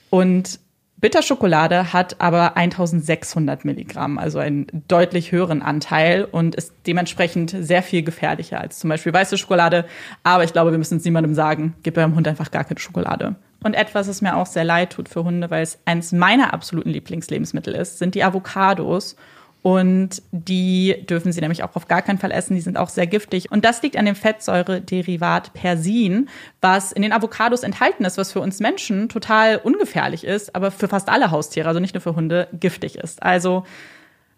Und 0.10 0.60
Bitterschokolade 1.02 1.94
hat 1.94 2.22
aber 2.22 2.56
1600 2.56 3.66
Milligramm, 3.66 4.20
also 4.20 4.38
einen 4.38 4.68
deutlich 4.88 5.32
höheren 5.32 5.64
Anteil 5.64 6.26
und 6.26 6.54
ist 6.54 6.74
dementsprechend 6.86 7.56
sehr 7.60 7.82
viel 7.82 8.04
gefährlicher 8.04 8.62
als 8.62 8.78
zum 8.78 8.92
Beispiel 8.92 9.12
weiße 9.12 9.40
Schokolade. 9.40 9.86
Aber 10.22 10.44
ich 10.44 10.54
glaube, 10.54 10.70
wir 10.70 10.78
müssen 10.78 10.98
es 11.00 11.04
niemandem 11.04 11.34
sagen, 11.34 11.74
gib 11.82 11.98
eurem 11.98 12.14
Hund 12.14 12.28
einfach 12.28 12.52
gar 12.52 12.66
keine 12.66 12.80
Schokolade. 12.80 13.36
Und 13.64 13.74
etwas, 13.74 14.08
was 14.08 14.22
mir 14.22 14.38
auch 14.38 14.46
sehr 14.46 14.64
leid 14.64 14.94
tut 14.94 15.10
für 15.10 15.24
Hunde, 15.24 15.50
weil 15.50 15.64
es 15.64 15.80
eines 15.86 16.12
meiner 16.12 16.54
absoluten 16.54 16.90
Lieblingslebensmittel 16.92 17.74
ist, 17.74 17.98
sind 17.98 18.14
die 18.14 18.24
Avocados. 18.24 19.16
Und 19.64 20.24
die 20.32 21.06
dürfen 21.08 21.32
sie 21.32 21.40
nämlich 21.40 21.64
auch 21.64 21.76
auf 21.76 21.88
gar 21.88 22.02
keinen 22.02 22.18
Fall 22.18 22.32
essen. 22.32 22.56
Die 22.56 22.62
sind 22.62 22.78
auch 22.78 22.90
sehr 22.90 23.06
giftig. 23.06 23.52
Und 23.52 23.64
das 23.64 23.84
liegt 23.84 23.96
an 23.96 24.06
dem 24.06 24.16
Fettsäurederivat 24.16 25.54
Persin, 25.54 26.30
was 26.62 26.92
in 26.92 27.04
den 27.04 27.14
Avocados 27.14 27.62
enthalten 27.62 28.04
ist, 28.04 28.18
was 28.18 28.32
für 28.32 28.40
uns 28.40 28.60
Menschen 28.60 29.08
total 29.08 29.58
ungefährlich 29.58 30.24
ist, 30.24 30.56
aber 30.56 30.72
für 30.72 30.88
fast 30.88 31.10
alle 31.10 31.30
Haustiere, 31.30 31.68
also 31.68 31.80
nicht 31.80 31.94
nur 31.94 32.02
für 32.02 32.16
Hunde, 32.16 32.48
giftig 32.54 32.98
ist. 32.98 33.22
Also 33.22 33.64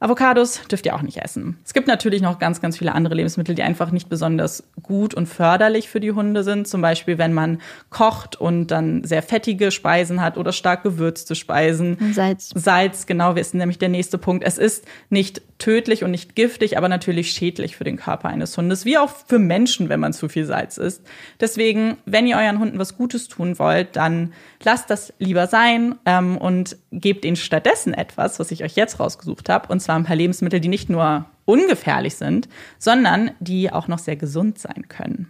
Avocados 0.03 0.59
dürft 0.69 0.85
ihr 0.85 0.95
auch 0.95 1.01
nicht 1.01 1.19
essen. 1.19 1.57
Es 1.63 1.73
gibt 1.73 1.88
natürlich 1.88 2.21
noch 2.21 2.38
ganz, 2.38 2.59
ganz 2.59 2.77
viele 2.77 2.93
andere 2.93 3.15
Lebensmittel, 3.15 3.55
die 3.55 3.63
einfach 3.63 3.89
nicht 3.91 4.09
besonders 4.09 4.65
gut 4.81 5.13
und 5.13 5.27
förderlich 5.27 5.88
für 5.88 6.01
die 6.01 6.11
Hunde 6.11 6.43
sind. 6.43 6.67
Zum 6.67 6.81
Beispiel, 6.81 7.17
wenn 7.17 7.31
man 7.31 7.61
kocht 7.89 8.35
und 8.35 8.67
dann 8.67 9.05
sehr 9.05 9.23
fettige 9.23 9.71
Speisen 9.71 10.21
hat 10.21 10.38
oder 10.38 10.51
stark 10.51 10.84
gewürzte 10.84 11.35
Speisen. 11.35 11.97
Salz. 12.11 12.51
Salz, 12.53 13.05
genau, 13.05 13.34
ist 13.35 13.53
nämlich 13.53 13.77
der 13.77 13.88
nächste 13.88 14.17
Punkt. 14.17 14.43
Es 14.45 14.57
ist 14.57 14.84
nicht 15.09 15.41
tödlich 15.57 16.03
und 16.03 16.11
nicht 16.11 16.35
giftig, 16.35 16.77
aber 16.77 16.89
natürlich 16.89 17.31
schädlich 17.31 17.77
für 17.77 17.85
den 17.85 17.95
Körper 17.95 18.27
eines 18.27 18.57
Hundes, 18.57 18.84
wie 18.84 18.97
auch 18.97 19.09
für 19.09 19.39
Menschen, 19.39 19.88
wenn 19.88 20.01
man 20.01 20.11
zu 20.11 20.27
viel 20.27 20.43
Salz 20.45 20.77
isst. 20.77 21.01
Deswegen, 21.39 21.95
wenn 22.05 22.27
ihr 22.27 22.35
euren 22.35 22.59
Hunden 22.59 22.77
was 22.77 22.97
Gutes 22.97 23.30
tun 23.30 23.57
wollt, 23.57 23.95
dann 23.95 24.34
lasst 24.65 24.90
das 24.90 25.14
lieber 25.19 25.48
sein 25.48 25.95
ähm, 26.06 26.38
und 26.38 26.77
gebt 26.91 27.26
ihnen 27.26 27.35
stattdessen 27.35 27.94
etwas, 27.94 28.40
was 28.40 28.52
ich 28.52 28.64
euch 28.64 28.76
jetzt 28.76 28.99
rausgesucht 28.99 29.49
habe, 29.49 29.72
und 29.72 29.80
zwar 29.80 29.95
ein 29.95 30.06
paar 30.06 30.15
Lebensmittel, 30.15 30.60
die 30.60 30.68
nicht 30.68 30.90
nur 30.90 31.26
ungefährlich 31.45 32.15
sind, 32.15 32.48
sondern 32.77 33.31
die 33.40 33.72
auch 33.72 33.88
noch 33.88 33.99
sehr 33.99 34.15
gesund 34.15 34.60
sein 34.60 34.88
können. 34.88 35.30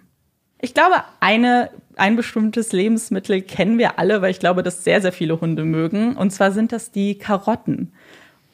Ich 0.59 0.73
glaube, 0.73 1.03
eine, 1.19 1.71
ein 1.97 2.15
bestimmtes 2.15 2.71
Lebensmittel 2.71 3.41
kennen 3.41 3.77
wir 3.77 3.99
alle, 3.99 4.21
weil 4.21 4.31
ich 4.31 4.39
glaube, 4.39 4.63
dass 4.63 4.83
sehr, 4.83 5.01
sehr 5.01 5.11
viele 5.11 5.41
Hunde 5.41 5.65
mögen. 5.65 6.15
Und 6.15 6.31
zwar 6.31 6.51
sind 6.53 6.71
das 6.71 6.91
die 6.91 7.17
Karotten. 7.17 7.91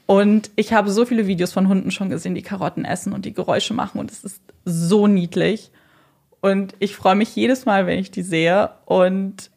Und 0.08 0.50
ich 0.56 0.74
habe 0.74 0.90
so 0.90 1.06
viele 1.06 1.28
Videos 1.28 1.54
von 1.54 1.68
Hunden 1.68 1.92
schon 1.92 2.10
gesehen, 2.10 2.34
die 2.34 2.42
Karotten 2.42 2.84
essen 2.84 3.14
und 3.14 3.26
die 3.26 3.34
Geräusche 3.34 3.76
machen. 3.76 4.00
Und 4.00 4.10
es 4.10 4.24
ist 4.24 4.42
so 4.66 5.06
niedlich. 5.06 5.70
Und 6.42 6.74
ich 6.80 6.96
freue 6.96 7.14
mich 7.14 7.36
jedes 7.36 7.68
Mal, 7.68 7.86
wenn 7.86 8.00
ich 8.00 8.10
die 8.10 8.24
sehe. 8.24 8.72
Und 8.86 9.52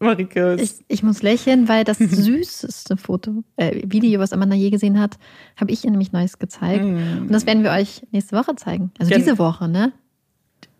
Marike. 0.00 0.56
Ich, 0.60 0.74
ich 0.86 1.02
muss 1.02 1.22
lächeln, 1.22 1.68
weil 1.68 1.84
das 1.84 1.98
süßeste 1.98 2.96
Foto, 2.96 3.42
äh, 3.56 3.82
Video, 3.84 4.20
was 4.20 4.32
Amanda 4.32 4.54
je 4.54 4.70
gesehen 4.70 5.00
hat, 5.00 5.18
habe 5.56 5.72
ich 5.72 5.84
ihr 5.84 5.90
nämlich 5.90 6.12
Neues 6.12 6.38
gezeigt. 6.38 6.84
Mm. 6.84 7.22
Und 7.22 7.32
das 7.32 7.46
werden 7.46 7.64
wir 7.64 7.72
euch 7.72 8.02
nächste 8.12 8.36
Woche 8.36 8.54
zeigen. 8.54 8.92
Also 8.98 9.10
Gen 9.10 9.20
diese 9.20 9.38
Woche, 9.38 9.68
ne? 9.68 9.92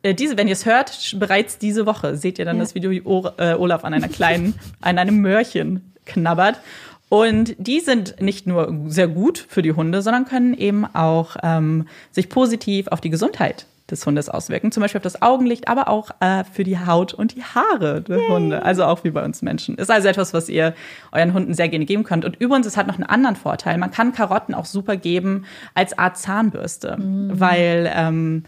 Äh, 0.03 0.15
diese, 0.15 0.37
wenn 0.37 0.47
ihr 0.47 0.53
es 0.53 0.67
hört, 0.67 1.17
bereits 1.19 1.59
diese 1.59 1.87
Woche 1.87 2.17
seht 2.17 2.39
ihr 2.39 2.45
dann 2.45 2.57
ja. 2.57 2.63
das 2.63 2.75
Video, 2.75 2.91
wie 2.91 2.99
äh, 2.99 3.55
Olaf 3.55 3.85
an 3.85 3.95
einer 3.95 4.09
kleinen, 4.09 4.55
an 4.81 4.99
einem 4.99 5.21
Möhrchen 5.21 5.93
knabbert. 6.05 6.61
Und 7.09 7.57
die 7.59 7.81
sind 7.81 8.21
nicht 8.21 8.47
nur 8.47 8.85
sehr 8.87 9.09
gut 9.09 9.39
für 9.49 9.63
die 9.63 9.73
Hunde, 9.73 10.03
sondern 10.03 10.27
können 10.27 10.55
eben 10.55 10.85
auch 10.85 11.37
ähm, 11.43 11.87
sich 12.13 12.29
positiv 12.29 12.89
auf 12.89 13.01
die 13.01 13.11
Gesundheit 13.11 13.67
des 13.91 14.05
Hundes 14.05 14.29
auswirken. 14.29 14.71
Zum 14.73 14.83
Beispiel 14.83 14.99
auf 14.99 15.03
das 15.03 15.23
Augenlicht, 15.23 15.69
aber 15.69 15.89
auch 15.89 16.11
äh, 16.21 16.45
für 16.45 16.65
die 16.65 16.79
Haut 16.79 17.15
und 17.15 17.35
die 17.35 17.43
Haare 17.43 18.03
der 18.03 18.19
Yay. 18.19 18.29
Hunde. 18.29 18.63
Also 18.63 18.85
auch 18.85 19.05
wie 19.05 19.11
bei 19.11 19.25
uns 19.25 19.43
Menschen. 19.43 19.77
Ist 19.77 19.91
also 19.91 20.09
etwas, 20.09 20.35
was 20.35 20.49
ihr 20.49 20.75
euren 21.13 21.33
Hunden 21.33 21.55
sehr 21.55 21.69
gerne 21.69 21.85
geben 21.85 22.05
könnt. 22.05 22.25
Und 22.25 22.37
übrigens, 22.37 22.67
es 22.67 22.77
hat 22.77 22.87
noch 22.87 22.97
einen 22.97 23.05
anderen 23.05 23.37
Vorteil. 23.37 23.79
Man 23.79 23.91
kann 23.91 24.13
Karotten 24.13 24.55
auch 24.55 24.67
super 24.67 24.97
geben 24.97 25.45
als 25.75 25.99
Art 25.99 26.19
Zahnbürste, 26.19 26.97
mhm. 26.99 27.41
weil 27.41 27.91
ähm, 27.95 28.43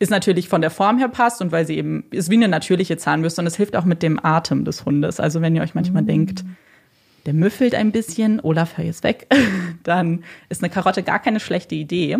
ist 0.00 0.10
natürlich 0.10 0.48
von 0.48 0.62
der 0.62 0.70
Form 0.70 0.98
her 0.98 1.08
passt 1.08 1.40
und 1.40 1.52
weil 1.52 1.66
sie 1.66 1.76
eben 1.76 2.04
ist 2.10 2.30
wie 2.30 2.34
eine 2.34 2.48
natürliche 2.48 2.96
Zahnbürste 2.96 3.42
und 3.42 3.46
es 3.46 3.56
hilft 3.56 3.76
auch 3.76 3.84
mit 3.84 4.02
dem 4.02 4.18
Atem 4.24 4.64
des 4.64 4.84
Hundes. 4.84 5.20
Also 5.20 5.42
wenn 5.42 5.54
ihr 5.54 5.62
euch 5.62 5.74
manchmal 5.74 6.02
mhm. 6.02 6.06
denkt, 6.06 6.44
der 7.26 7.34
müffelt 7.34 7.74
ein 7.74 7.92
bisschen, 7.92 8.40
Olaf, 8.40 8.78
hör 8.78 8.84
jetzt 8.84 9.04
weg, 9.04 9.26
dann 9.82 10.24
ist 10.48 10.62
eine 10.62 10.70
Karotte 10.70 11.02
gar 11.02 11.18
keine 11.18 11.38
schlechte 11.38 11.74
Idee. 11.74 12.18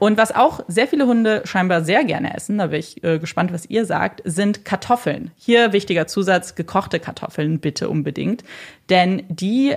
Und 0.00 0.16
was 0.16 0.34
auch 0.34 0.64
sehr 0.66 0.88
viele 0.88 1.06
Hunde 1.06 1.42
scheinbar 1.44 1.84
sehr 1.84 2.04
gerne 2.04 2.34
essen, 2.34 2.56
da 2.58 2.68
bin 2.68 2.80
ich 2.80 3.04
äh, 3.04 3.18
gespannt, 3.18 3.52
was 3.52 3.66
ihr 3.66 3.84
sagt, 3.84 4.22
sind 4.24 4.64
Kartoffeln. 4.64 5.30
Hier 5.36 5.74
wichtiger 5.74 6.06
Zusatz, 6.06 6.54
gekochte 6.54 6.98
Kartoffeln 7.00 7.60
bitte 7.60 7.90
unbedingt. 7.90 8.42
Denn 8.88 9.24
die 9.28 9.74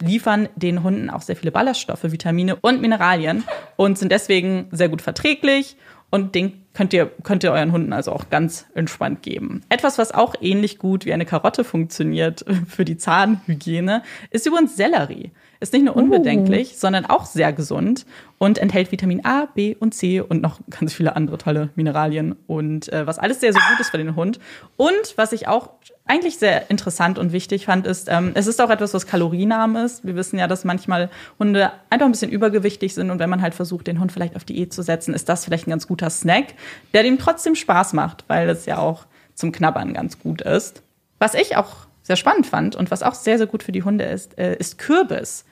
liefern 0.00 0.50
den 0.56 0.82
Hunden 0.82 1.08
auch 1.08 1.22
sehr 1.22 1.36
viele 1.36 1.52
Ballaststoffe, 1.52 2.04
Vitamine 2.04 2.56
und 2.56 2.82
Mineralien 2.82 3.44
und 3.76 3.96
sind 3.96 4.12
deswegen 4.12 4.68
sehr 4.72 4.90
gut 4.90 5.00
verträglich 5.00 5.76
und 6.10 6.34
den 6.34 6.66
könnt 6.74 6.92
ihr, 6.92 7.06
könnt 7.22 7.42
ihr 7.42 7.52
euren 7.52 7.72
Hunden 7.72 7.94
also 7.94 8.12
auch 8.12 8.28
ganz 8.28 8.66
entspannt 8.74 9.22
geben. 9.22 9.62
Etwas, 9.70 9.96
was 9.96 10.12
auch 10.12 10.34
ähnlich 10.42 10.78
gut 10.78 11.06
wie 11.06 11.14
eine 11.14 11.24
Karotte 11.24 11.64
funktioniert 11.64 12.44
für 12.68 12.84
die 12.84 12.98
Zahnhygiene, 12.98 14.02
ist 14.30 14.46
übrigens 14.46 14.76
Sellerie. 14.76 15.30
Ist 15.62 15.72
nicht 15.72 15.84
nur 15.84 15.94
unbedenklich, 15.94 16.72
uh. 16.72 16.76
sondern 16.76 17.06
auch 17.06 17.24
sehr 17.24 17.52
gesund 17.52 18.04
und 18.38 18.58
enthält 18.58 18.90
Vitamin 18.90 19.24
A, 19.24 19.46
B 19.46 19.76
und 19.78 19.94
C 19.94 20.20
und 20.20 20.42
noch 20.42 20.58
ganz 20.70 20.92
viele 20.92 21.14
andere 21.14 21.38
tolle 21.38 21.70
Mineralien 21.76 22.34
und 22.48 22.92
äh, 22.92 23.06
was 23.06 23.20
alles 23.20 23.38
sehr, 23.38 23.52
sehr 23.52 23.62
gut 23.70 23.78
ist 23.78 23.90
für 23.90 23.98
den 23.98 24.16
Hund. 24.16 24.40
Und 24.76 25.14
was 25.14 25.32
ich 25.32 25.46
auch 25.46 25.70
eigentlich 26.04 26.36
sehr 26.38 26.68
interessant 26.68 27.16
und 27.16 27.30
wichtig 27.30 27.66
fand, 27.66 27.86
ist, 27.86 28.08
ähm, 28.10 28.32
es 28.34 28.48
ist 28.48 28.60
auch 28.60 28.70
etwas, 28.70 28.92
was 28.92 29.06
kalorienarm 29.06 29.76
ist. 29.76 30.04
Wir 30.04 30.16
wissen 30.16 30.36
ja, 30.36 30.48
dass 30.48 30.64
manchmal 30.64 31.10
Hunde 31.38 31.70
einfach 31.90 32.06
ein 32.06 32.10
bisschen 32.12 32.32
übergewichtig 32.32 32.92
sind 32.92 33.12
und 33.12 33.20
wenn 33.20 33.30
man 33.30 33.40
halt 33.40 33.54
versucht, 33.54 33.86
den 33.86 34.00
Hund 34.00 34.10
vielleicht 34.10 34.34
auf 34.34 34.42
Diät 34.42 34.72
zu 34.72 34.82
setzen, 34.82 35.14
ist 35.14 35.28
das 35.28 35.44
vielleicht 35.44 35.68
ein 35.68 35.70
ganz 35.70 35.86
guter 35.86 36.10
Snack, 36.10 36.54
der 36.92 37.04
dem 37.04 37.20
trotzdem 37.20 37.54
Spaß 37.54 37.92
macht, 37.92 38.24
weil 38.26 38.48
es 38.50 38.66
ja 38.66 38.78
auch 38.78 39.06
zum 39.34 39.52
Knabbern 39.52 39.94
ganz 39.94 40.18
gut 40.18 40.42
ist. 40.42 40.82
Was 41.20 41.34
ich 41.34 41.56
auch 41.56 41.86
sehr 42.02 42.16
spannend 42.16 42.48
fand 42.48 42.74
und 42.74 42.90
was 42.90 43.04
auch 43.04 43.14
sehr, 43.14 43.38
sehr 43.38 43.46
gut 43.46 43.62
für 43.62 43.70
die 43.70 43.84
Hunde 43.84 44.06
ist, 44.06 44.36
äh, 44.38 44.56
ist 44.56 44.78
Kürbis 44.78 45.44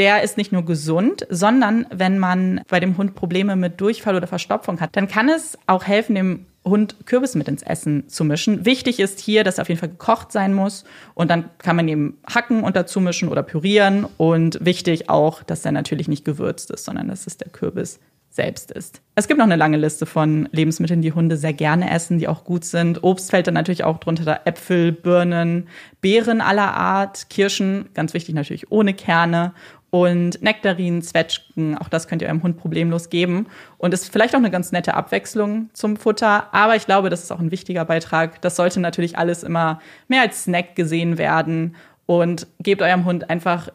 der 0.00 0.22
ist 0.22 0.38
nicht 0.38 0.50
nur 0.50 0.64
gesund, 0.64 1.26
sondern 1.28 1.86
wenn 1.90 2.18
man 2.18 2.62
bei 2.68 2.80
dem 2.80 2.96
Hund 2.96 3.14
Probleme 3.14 3.54
mit 3.54 3.82
Durchfall 3.82 4.16
oder 4.16 4.26
Verstopfung 4.26 4.80
hat, 4.80 4.96
dann 4.96 5.08
kann 5.08 5.28
es 5.28 5.58
auch 5.66 5.84
helfen, 5.84 6.14
dem 6.14 6.46
Hund 6.64 6.96
Kürbis 7.04 7.34
mit 7.34 7.48
ins 7.48 7.62
Essen 7.62 8.08
zu 8.08 8.24
mischen. 8.24 8.64
Wichtig 8.64 8.98
ist 8.98 9.20
hier, 9.20 9.44
dass 9.44 9.58
er 9.58 9.62
auf 9.62 9.68
jeden 9.68 9.78
Fall 9.78 9.90
gekocht 9.90 10.32
sein 10.32 10.54
muss 10.54 10.84
und 11.12 11.30
dann 11.30 11.50
kann 11.58 11.76
man 11.76 11.86
eben 11.86 12.16
hacken 12.26 12.64
und 12.64 12.76
dazu 12.76 12.98
mischen 12.98 13.28
oder 13.28 13.42
pürieren 13.42 14.06
und 14.16 14.64
wichtig 14.64 15.10
auch, 15.10 15.42
dass 15.42 15.66
er 15.66 15.72
natürlich 15.72 16.08
nicht 16.08 16.24
gewürzt 16.24 16.70
ist, 16.70 16.86
sondern 16.86 17.08
dass 17.08 17.26
es 17.26 17.36
der 17.36 17.50
Kürbis 17.50 18.00
selbst 18.30 18.70
ist. 18.70 19.02
Es 19.16 19.26
gibt 19.26 19.38
noch 19.38 19.44
eine 19.44 19.56
lange 19.56 19.76
Liste 19.76 20.06
von 20.06 20.48
Lebensmitteln, 20.52 21.02
die 21.02 21.12
Hunde 21.12 21.36
sehr 21.36 21.52
gerne 21.52 21.90
essen, 21.90 22.18
die 22.18 22.28
auch 22.28 22.44
gut 22.44 22.64
sind. 22.64 23.02
Obst 23.02 23.30
fällt 23.30 23.48
dann 23.48 23.54
natürlich 23.54 23.82
auch 23.82 23.98
drunter, 23.98 24.42
Äpfel, 24.44 24.92
Birnen, 24.92 25.66
Beeren 26.00 26.40
aller 26.40 26.74
Art, 26.74 27.28
Kirschen, 27.28 27.88
ganz 27.92 28.14
wichtig 28.14 28.34
natürlich 28.34 28.70
ohne 28.70 28.94
Kerne 28.94 29.52
und 29.90 30.40
Nektarinen, 30.40 31.02
Zwetschgen, 31.02 31.76
auch 31.76 31.88
das 31.88 32.06
könnt 32.06 32.22
ihr 32.22 32.28
eurem 32.28 32.44
Hund 32.44 32.56
problemlos 32.56 33.10
geben. 33.10 33.46
Und 33.76 33.92
ist 33.92 34.12
vielleicht 34.12 34.34
auch 34.34 34.38
eine 34.38 34.50
ganz 34.50 34.70
nette 34.70 34.94
Abwechslung 34.94 35.68
zum 35.72 35.96
Futter. 35.96 36.54
Aber 36.54 36.76
ich 36.76 36.86
glaube, 36.86 37.10
das 37.10 37.24
ist 37.24 37.32
auch 37.32 37.40
ein 37.40 37.50
wichtiger 37.50 37.84
Beitrag. 37.84 38.40
Das 38.40 38.54
sollte 38.54 38.78
natürlich 38.78 39.18
alles 39.18 39.42
immer 39.42 39.80
mehr 40.06 40.22
als 40.22 40.44
Snack 40.44 40.76
gesehen 40.76 41.18
werden. 41.18 41.74
Und 42.06 42.46
gebt 42.60 42.82
eurem 42.82 43.04
Hund 43.04 43.30
einfach 43.30 43.70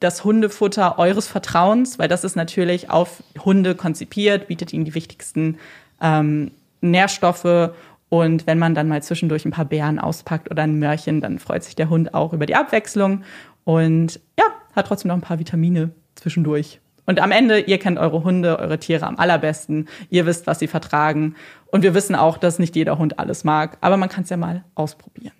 das 0.00 0.22
Hundefutter 0.22 0.98
eures 0.98 1.28
Vertrauens, 1.28 1.98
weil 1.98 2.08
das 2.08 2.24
ist 2.24 2.36
natürlich 2.36 2.90
auf 2.90 3.22
Hunde 3.42 3.74
konzipiert, 3.74 4.48
bietet 4.48 4.72
ihnen 4.74 4.84
die 4.84 4.94
wichtigsten 4.94 5.56
ähm, 6.00 6.50
Nährstoffe. 6.82 7.70
Und 8.10 8.46
wenn 8.46 8.58
man 8.58 8.74
dann 8.74 8.88
mal 8.88 9.02
zwischendurch 9.02 9.46
ein 9.46 9.50
paar 9.50 9.64
Beeren 9.64 9.98
auspackt 9.98 10.50
oder 10.50 10.62
ein 10.62 10.78
Mörchen, 10.78 11.22
dann 11.22 11.38
freut 11.38 11.64
sich 11.64 11.74
der 11.74 11.88
Hund 11.88 12.12
auch 12.12 12.34
über 12.34 12.44
die 12.44 12.54
Abwechslung. 12.54 13.24
Und 13.64 14.20
ja, 14.38 14.44
hat 14.74 14.86
trotzdem 14.86 15.08
noch 15.08 15.16
ein 15.16 15.20
paar 15.20 15.38
Vitamine 15.38 15.90
zwischendurch. 16.14 16.80
Und 17.06 17.20
am 17.20 17.32
Ende, 17.32 17.60
ihr 17.60 17.78
kennt 17.78 17.98
eure 17.98 18.24
Hunde, 18.24 18.58
eure 18.58 18.78
Tiere 18.78 19.06
am 19.06 19.16
allerbesten. 19.16 19.88
Ihr 20.08 20.26
wisst, 20.26 20.46
was 20.46 20.58
sie 20.58 20.68
vertragen. 20.68 21.34
Und 21.66 21.82
wir 21.82 21.94
wissen 21.94 22.14
auch, 22.14 22.38
dass 22.38 22.58
nicht 22.58 22.76
jeder 22.76 22.98
Hund 22.98 23.18
alles 23.18 23.44
mag. 23.44 23.76
Aber 23.82 23.96
man 23.96 24.08
kann 24.08 24.24
es 24.24 24.30
ja 24.30 24.36
mal 24.36 24.64
ausprobieren. 24.74 25.34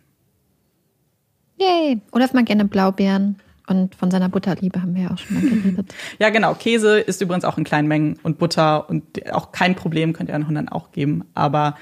Yay! 1.58 2.00
Olaf 2.12 2.34
mag 2.34 2.46
gerne 2.46 2.66
Blaubeeren. 2.66 3.36
Und 3.66 3.94
von 3.94 4.10
seiner 4.10 4.28
Butterliebe 4.28 4.82
haben 4.82 4.94
wir 4.94 5.04
ja 5.04 5.10
auch 5.12 5.18
schon 5.18 5.34
mal 5.36 5.42
geredet. 5.42 5.94
ja, 6.18 6.28
genau. 6.28 6.54
Käse 6.54 6.98
ist 7.00 7.22
übrigens 7.22 7.46
auch 7.46 7.56
in 7.56 7.64
kleinen 7.64 7.88
Mengen 7.88 8.18
und 8.22 8.38
Butter 8.38 8.90
und 8.90 9.32
auch 9.32 9.52
kein 9.52 9.74
Problem, 9.74 10.12
könnt 10.12 10.28
ihr 10.28 10.34
euren 10.34 10.46
Hunden 10.46 10.68
auch 10.68 10.92
geben. 10.92 11.24
Aber 11.32 11.76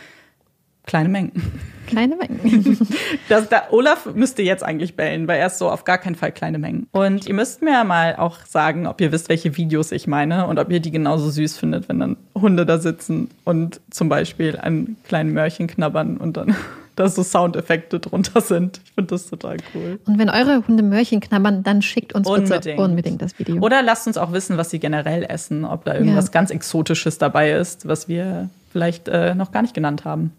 Kleine 0.85 1.09
Mengen. 1.09 1.33
Kleine 1.87 2.17
Mengen. 2.17 2.79
Das, 3.29 3.49
da, 3.49 3.65
Olaf 3.71 4.07
müsste 4.15 4.43
jetzt 4.43 4.63
eigentlich 4.63 4.97
bellen, 4.97 5.29
weil 5.29 5.39
er 5.39 5.47
ist 5.47 5.59
so 5.59 5.71
auf 5.71 5.85
gar 5.85 5.99
keinen 5.99 6.17
Fall 6.17 6.33
kleine 6.33 6.59
Mengen. 6.59 6.87
Und 6.93 7.27
ihr 7.27 7.35
müsst 7.35 7.63
mir 7.63 7.85
mal 7.85 8.17
auch 8.17 8.39
sagen, 8.47 8.87
ob 8.87 9.01
ihr 9.01 9.13
wisst, 9.13 9.29
welche 9.29 9.57
Videos 9.57 9.93
ich 9.93 10.07
meine 10.07 10.47
und 10.47 10.59
ob 10.59 10.71
ihr 10.71 10.81
die 10.81 10.91
genauso 10.91 11.31
süß 11.31 11.57
findet, 11.57 11.89
wenn 11.89 12.01
dann 12.01 12.17
Hunde 12.35 12.67
da 12.67 12.79
sitzen 12.79 13.31
und 13.45 13.81
zum 13.91 14.09
Beispiel 14.09 14.57
ein 14.57 14.97
kleinen 15.07 15.33
Mörchen 15.33 15.67
knabbern 15.67 16.17
und 16.17 16.37
dann 16.37 16.55
da 16.97 17.09
so 17.09 17.23
Soundeffekte 17.23 18.01
drunter 18.01 18.41
sind. 18.41 18.81
Ich 18.85 18.93
finde 18.93 19.15
das 19.15 19.29
total 19.29 19.59
cool. 19.75 19.99
Und 20.05 20.19
wenn 20.19 20.29
eure 20.29 20.67
Hunde 20.67 20.83
Mörchen 20.83 21.21
knabbern, 21.21 21.63
dann 21.63 21.81
schickt 21.81 22.15
uns 22.15 22.29
unbedingt. 22.29 22.65
bitte 22.65 22.77
unbedingt 22.77 23.23
das 23.23 23.39
Video. 23.39 23.63
Oder 23.63 23.83
lasst 23.83 24.07
uns 24.07 24.19
auch 24.19 24.33
wissen, 24.33 24.57
was 24.57 24.71
sie 24.71 24.79
generell 24.79 25.25
essen, 25.25 25.65
ob 25.65 25.85
da 25.85 25.95
irgendwas 25.95 26.27
ja. 26.27 26.33
ganz 26.33 26.51
Exotisches 26.51 27.19
dabei 27.19 27.53
ist, 27.53 27.87
was 27.87 28.09
wir 28.09 28.51
vielleicht 28.73 29.09
äh, 29.09 29.35
noch 29.35 29.53
gar 29.53 29.63
nicht 29.63 29.75
genannt 29.75 30.05
haben. 30.05 30.33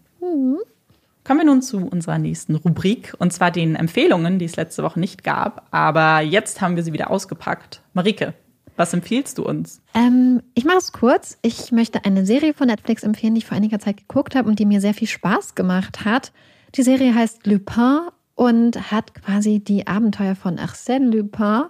Kommen 1.24 1.40
wir 1.40 1.46
nun 1.46 1.62
zu 1.62 1.78
unserer 1.78 2.18
nächsten 2.18 2.54
Rubrik 2.54 3.14
und 3.18 3.32
zwar 3.32 3.50
den 3.50 3.76
Empfehlungen, 3.76 4.38
die 4.38 4.44
es 4.44 4.56
letzte 4.56 4.82
Woche 4.82 5.00
nicht 5.00 5.24
gab. 5.24 5.66
Aber 5.70 6.20
jetzt 6.20 6.60
haben 6.60 6.76
wir 6.76 6.82
sie 6.82 6.92
wieder 6.92 7.10
ausgepackt. 7.10 7.80
Marike, 7.94 8.34
was 8.76 8.92
empfiehlst 8.92 9.38
du 9.38 9.44
uns? 9.44 9.80
Ähm, 9.94 10.42
ich 10.54 10.66
mache 10.66 10.78
es 10.78 10.92
kurz. 10.92 11.38
Ich 11.40 11.72
möchte 11.72 12.04
eine 12.04 12.26
Serie 12.26 12.52
von 12.52 12.66
Netflix 12.66 13.04
empfehlen, 13.04 13.34
die 13.34 13.38
ich 13.38 13.46
vor 13.46 13.56
einiger 13.56 13.78
Zeit 13.78 13.96
geguckt 13.96 14.34
habe 14.34 14.48
und 14.48 14.58
die 14.58 14.66
mir 14.66 14.82
sehr 14.82 14.92
viel 14.92 15.08
Spaß 15.08 15.54
gemacht 15.54 16.04
hat. 16.04 16.32
Die 16.74 16.82
Serie 16.82 17.14
heißt 17.14 17.46
Lupin 17.46 18.08
und 18.34 18.90
hat 18.90 19.14
quasi 19.14 19.60
die 19.60 19.86
Abenteuer 19.86 20.34
von 20.34 20.58
Arsène 20.58 21.10
Lupin 21.10 21.64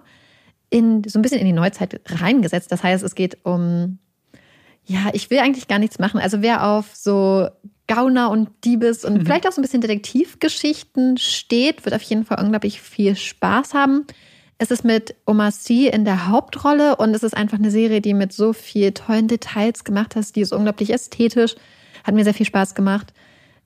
in, 0.69 1.03
so 1.05 1.17
ein 1.19 1.21
bisschen 1.21 1.39
in 1.39 1.45
die 1.45 1.53
Neuzeit 1.53 2.01
reingesetzt. 2.07 2.71
Das 2.71 2.83
heißt, 2.83 3.03
es 3.03 3.15
geht 3.15 3.37
um 3.45 3.99
ja, 4.87 5.09
ich 5.13 5.29
will 5.29 5.39
eigentlich 5.39 5.67
gar 5.67 5.79
nichts 5.79 5.99
machen. 5.99 6.19
Also 6.19 6.41
wer 6.41 6.67
auf 6.67 6.95
so 6.95 7.49
Gauner 7.87 8.29
und 8.31 8.49
Diebes 8.63 9.05
und 9.05 9.13
mhm. 9.13 9.21
vielleicht 9.21 9.47
auch 9.47 9.51
so 9.51 9.61
ein 9.61 9.63
bisschen 9.63 9.81
Detektivgeschichten 9.81 11.17
steht, 11.17 11.85
wird 11.85 11.95
auf 11.95 12.01
jeden 12.01 12.25
Fall 12.25 12.43
unglaublich 12.43 12.81
viel 12.81 13.15
Spaß 13.15 13.73
haben. 13.73 14.05
Es 14.57 14.71
ist 14.71 14.85
mit 14.85 15.15
Omar 15.25 15.51
Sy 15.51 15.87
in 15.87 16.05
der 16.05 16.29
Hauptrolle 16.29 16.95
und 16.95 17.13
es 17.13 17.23
ist 17.23 17.35
einfach 17.35 17.57
eine 17.57 17.71
Serie, 17.71 18.01
die 18.01 18.13
mit 18.13 18.31
so 18.31 18.53
viel 18.53 18.93
tollen 18.93 19.27
Details 19.27 19.83
gemacht 19.83 20.15
hat. 20.15 20.35
Die 20.35 20.41
ist 20.41 20.53
unglaublich 20.53 20.93
ästhetisch, 20.93 21.55
hat 22.03 22.15
mir 22.15 22.23
sehr 22.23 22.33
viel 22.33 22.45
Spaß 22.45 22.73
gemacht. 22.73 23.13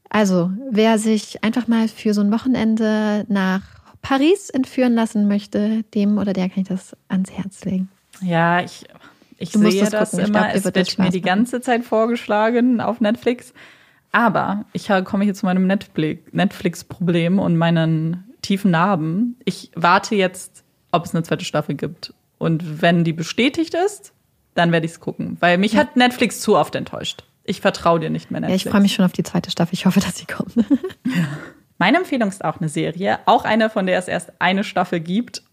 Also, 0.09 0.49
wer 0.71 0.97
sich 0.97 1.43
einfach 1.43 1.67
mal 1.67 1.87
für 1.87 2.15
so 2.15 2.21
ein 2.21 2.31
Wochenende 2.31 3.25
nach 3.29 3.61
Paris 4.01 4.49
entführen 4.49 4.95
lassen 4.95 5.27
möchte, 5.27 5.83
dem 5.93 6.17
oder 6.17 6.33
der 6.33 6.49
kann 6.49 6.63
ich 6.63 6.67
das 6.67 6.95
ans 7.07 7.31
Herz 7.31 7.63
legen. 7.65 7.89
Ja, 8.21 8.61
ich, 8.61 8.85
ich 9.37 9.51
sehe 9.51 9.81
das, 9.81 9.91
das 9.91 10.13
immer. 10.13 10.49
Glaub, 10.49 10.55
es 10.55 10.65
wird 10.65 10.97
mir 10.97 11.09
die 11.11 11.21
ganze 11.21 11.61
Zeit 11.61 11.85
vorgeschlagen 11.85 12.81
auf 12.81 12.99
Netflix. 13.01 13.53
Aber 14.11 14.65
ich 14.73 14.89
komme 15.05 15.23
hier 15.23 15.33
zu 15.33 15.45
meinem 15.45 15.67
Netflix-Problem 15.67 17.39
und 17.39 17.57
meinen 17.57 18.23
tiefen 18.41 18.71
Narben. 18.71 19.35
Ich 19.45 19.71
warte 19.75 20.15
jetzt, 20.15 20.63
ob 20.91 21.05
es 21.05 21.13
eine 21.13 21.23
zweite 21.23 21.45
Staffel 21.45 21.75
gibt. 21.75 22.13
Und 22.37 22.81
wenn 22.81 23.03
die 23.03 23.13
bestätigt 23.13 23.73
ist, 23.73 24.13
dann 24.55 24.71
werde 24.71 24.85
ich 24.85 24.93
es 24.93 24.99
gucken. 24.99 25.37
Weil 25.39 25.57
mich 25.57 25.73
ja. 25.73 25.81
hat 25.81 25.95
Netflix 25.95 26.41
zu 26.41 26.57
oft 26.57 26.75
enttäuscht. 26.75 27.23
Ich 27.43 27.61
vertraue 27.61 27.99
dir 27.99 28.09
nicht 28.09 28.31
mehr 28.31 28.41
Netflix. 28.41 28.63
Ja, 28.63 28.67
ich 28.67 28.71
freue 28.71 28.81
mich 28.81 28.93
schon 28.93 29.05
auf 29.05 29.11
die 29.11 29.23
zweite 29.23 29.51
Staffel. 29.51 29.73
Ich 29.73 29.85
hoffe, 29.85 29.99
dass 29.99 30.17
sie 30.17 30.25
kommt. 30.25 30.55
ja. 31.05 31.27
Meine 31.77 31.97
Empfehlung 31.97 32.29
ist 32.29 32.43
auch 32.43 32.59
eine 32.59 32.69
Serie. 32.69 33.19
Auch 33.25 33.45
eine, 33.45 33.69
von 33.69 33.85
der 33.85 33.97
es 33.97 34.07
erst 34.07 34.33
eine 34.39 34.63
Staffel 34.63 34.99
gibt. 34.99 35.43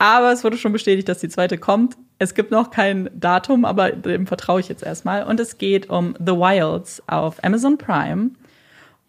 Aber 0.00 0.32
es 0.32 0.44
wurde 0.44 0.56
schon 0.56 0.72
bestätigt, 0.72 1.10
dass 1.10 1.18
die 1.18 1.28
zweite 1.28 1.58
kommt. 1.58 1.94
Es 2.18 2.34
gibt 2.34 2.50
noch 2.50 2.70
kein 2.70 3.10
Datum, 3.12 3.66
aber 3.66 3.90
dem 3.92 4.26
vertraue 4.26 4.60
ich 4.60 4.68
jetzt 4.68 4.82
erstmal. 4.82 5.24
Und 5.24 5.38
es 5.38 5.58
geht 5.58 5.90
um 5.90 6.14
The 6.18 6.32
Wilds 6.32 7.02
auf 7.06 7.44
Amazon 7.44 7.76
Prime. 7.76 8.30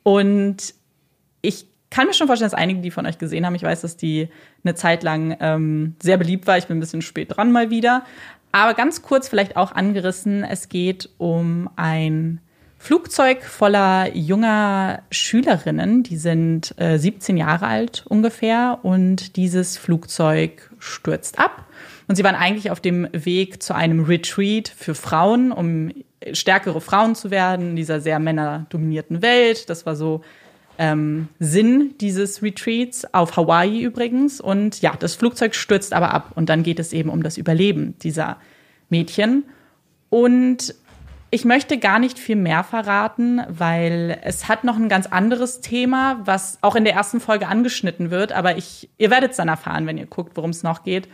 Und 0.03 0.73
ich 1.41 1.65
kann 1.91 2.07
mir 2.07 2.13
schon 2.13 2.27
vorstellen, 2.27 2.51
dass 2.51 2.59
einige 2.59 2.81
die 2.81 2.91
von 2.91 3.05
euch 3.05 3.17
gesehen 3.17 3.45
haben. 3.45 3.55
Ich 3.55 3.63
weiß, 3.63 3.79
dass 3.79 3.95
die 3.95 4.27
eine 4.65 4.75
Zeit 4.75 5.01
lang 5.03 5.37
ähm, 5.39 5.95
sehr 6.03 6.17
beliebt 6.17 6.45
war. 6.45 6.57
Ich 6.57 6.67
bin 6.67 6.75
ein 6.75 6.81
bisschen 6.81 7.01
spät 7.01 7.37
dran 7.37 7.53
mal 7.53 7.69
wieder. 7.69 8.03
Aber 8.51 8.73
ganz 8.73 9.01
kurz 9.01 9.29
vielleicht 9.29 9.55
auch 9.55 9.71
angerissen. 9.71 10.43
Es 10.43 10.67
geht 10.67 11.09
um 11.17 11.69
ein 11.77 12.41
Flugzeug 12.81 13.43
voller 13.43 14.15
junger 14.15 15.03
Schülerinnen. 15.11 16.01
Die 16.01 16.17
sind 16.17 16.73
äh, 16.77 16.97
17 16.97 17.37
Jahre 17.37 17.67
alt 17.67 18.03
ungefähr. 18.09 18.79
Und 18.81 19.35
dieses 19.35 19.77
Flugzeug 19.77 20.71
stürzt 20.79 21.37
ab 21.37 21.67
und 22.07 22.15
sie 22.15 22.23
waren 22.23 22.33
eigentlich 22.33 22.71
auf 22.71 22.79
dem 22.79 23.07
Weg 23.11 23.61
zu 23.61 23.75
einem 23.75 24.03
Retreat 24.05 24.67
für 24.67 24.95
Frauen, 24.95 25.51
um 25.51 25.91
stärkere 26.33 26.81
Frauen 26.81 27.13
zu 27.13 27.29
werden 27.29 27.69
in 27.69 27.75
dieser 27.75 28.01
sehr 28.01 28.17
männerdominierten 28.17 29.21
Welt. 29.21 29.69
Das 29.69 29.85
war 29.85 29.95
so 29.95 30.21
ähm, 30.79 31.27
Sinn 31.37 31.93
dieses 32.01 32.41
Retreats 32.41 33.05
auf 33.13 33.37
Hawaii 33.37 33.83
übrigens. 33.83 34.41
Und 34.41 34.81
ja, 34.81 34.95
das 34.97 35.13
Flugzeug 35.13 35.53
stürzt 35.53 35.93
aber 35.93 36.15
ab 36.15 36.31
und 36.33 36.49
dann 36.49 36.63
geht 36.63 36.79
es 36.79 36.93
eben 36.93 37.11
um 37.11 37.21
das 37.21 37.37
Überleben 37.37 37.93
dieser 37.99 38.37
Mädchen. 38.89 39.43
Und 40.09 40.73
ich 41.33 41.45
möchte 41.45 41.77
gar 41.77 41.97
nicht 41.97 42.19
viel 42.19 42.35
mehr 42.35 42.63
verraten, 42.65 43.41
weil 43.47 44.19
es 44.21 44.49
hat 44.49 44.65
noch 44.65 44.75
ein 44.75 44.89
ganz 44.89 45.07
anderes 45.07 45.61
Thema, 45.61 46.19
was 46.25 46.57
auch 46.59 46.75
in 46.75 46.83
der 46.83 46.93
ersten 46.93 47.21
Folge 47.21 47.47
angeschnitten 47.47 48.11
wird. 48.11 48.33
Aber 48.33 48.57
ich, 48.57 48.89
ihr 48.97 49.09
werdet 49.09 49.31
es 49.31 49.37
dann 49.37 49.47
erfahren, 49.47 49.87
wenn 49.87 49.97
ihr 49.97 50.07
guckt, 50.07 50.35
worum 50.35 50.49
es 50.49 50.61
noch 50.61 50.83
geht. 50.83 51.07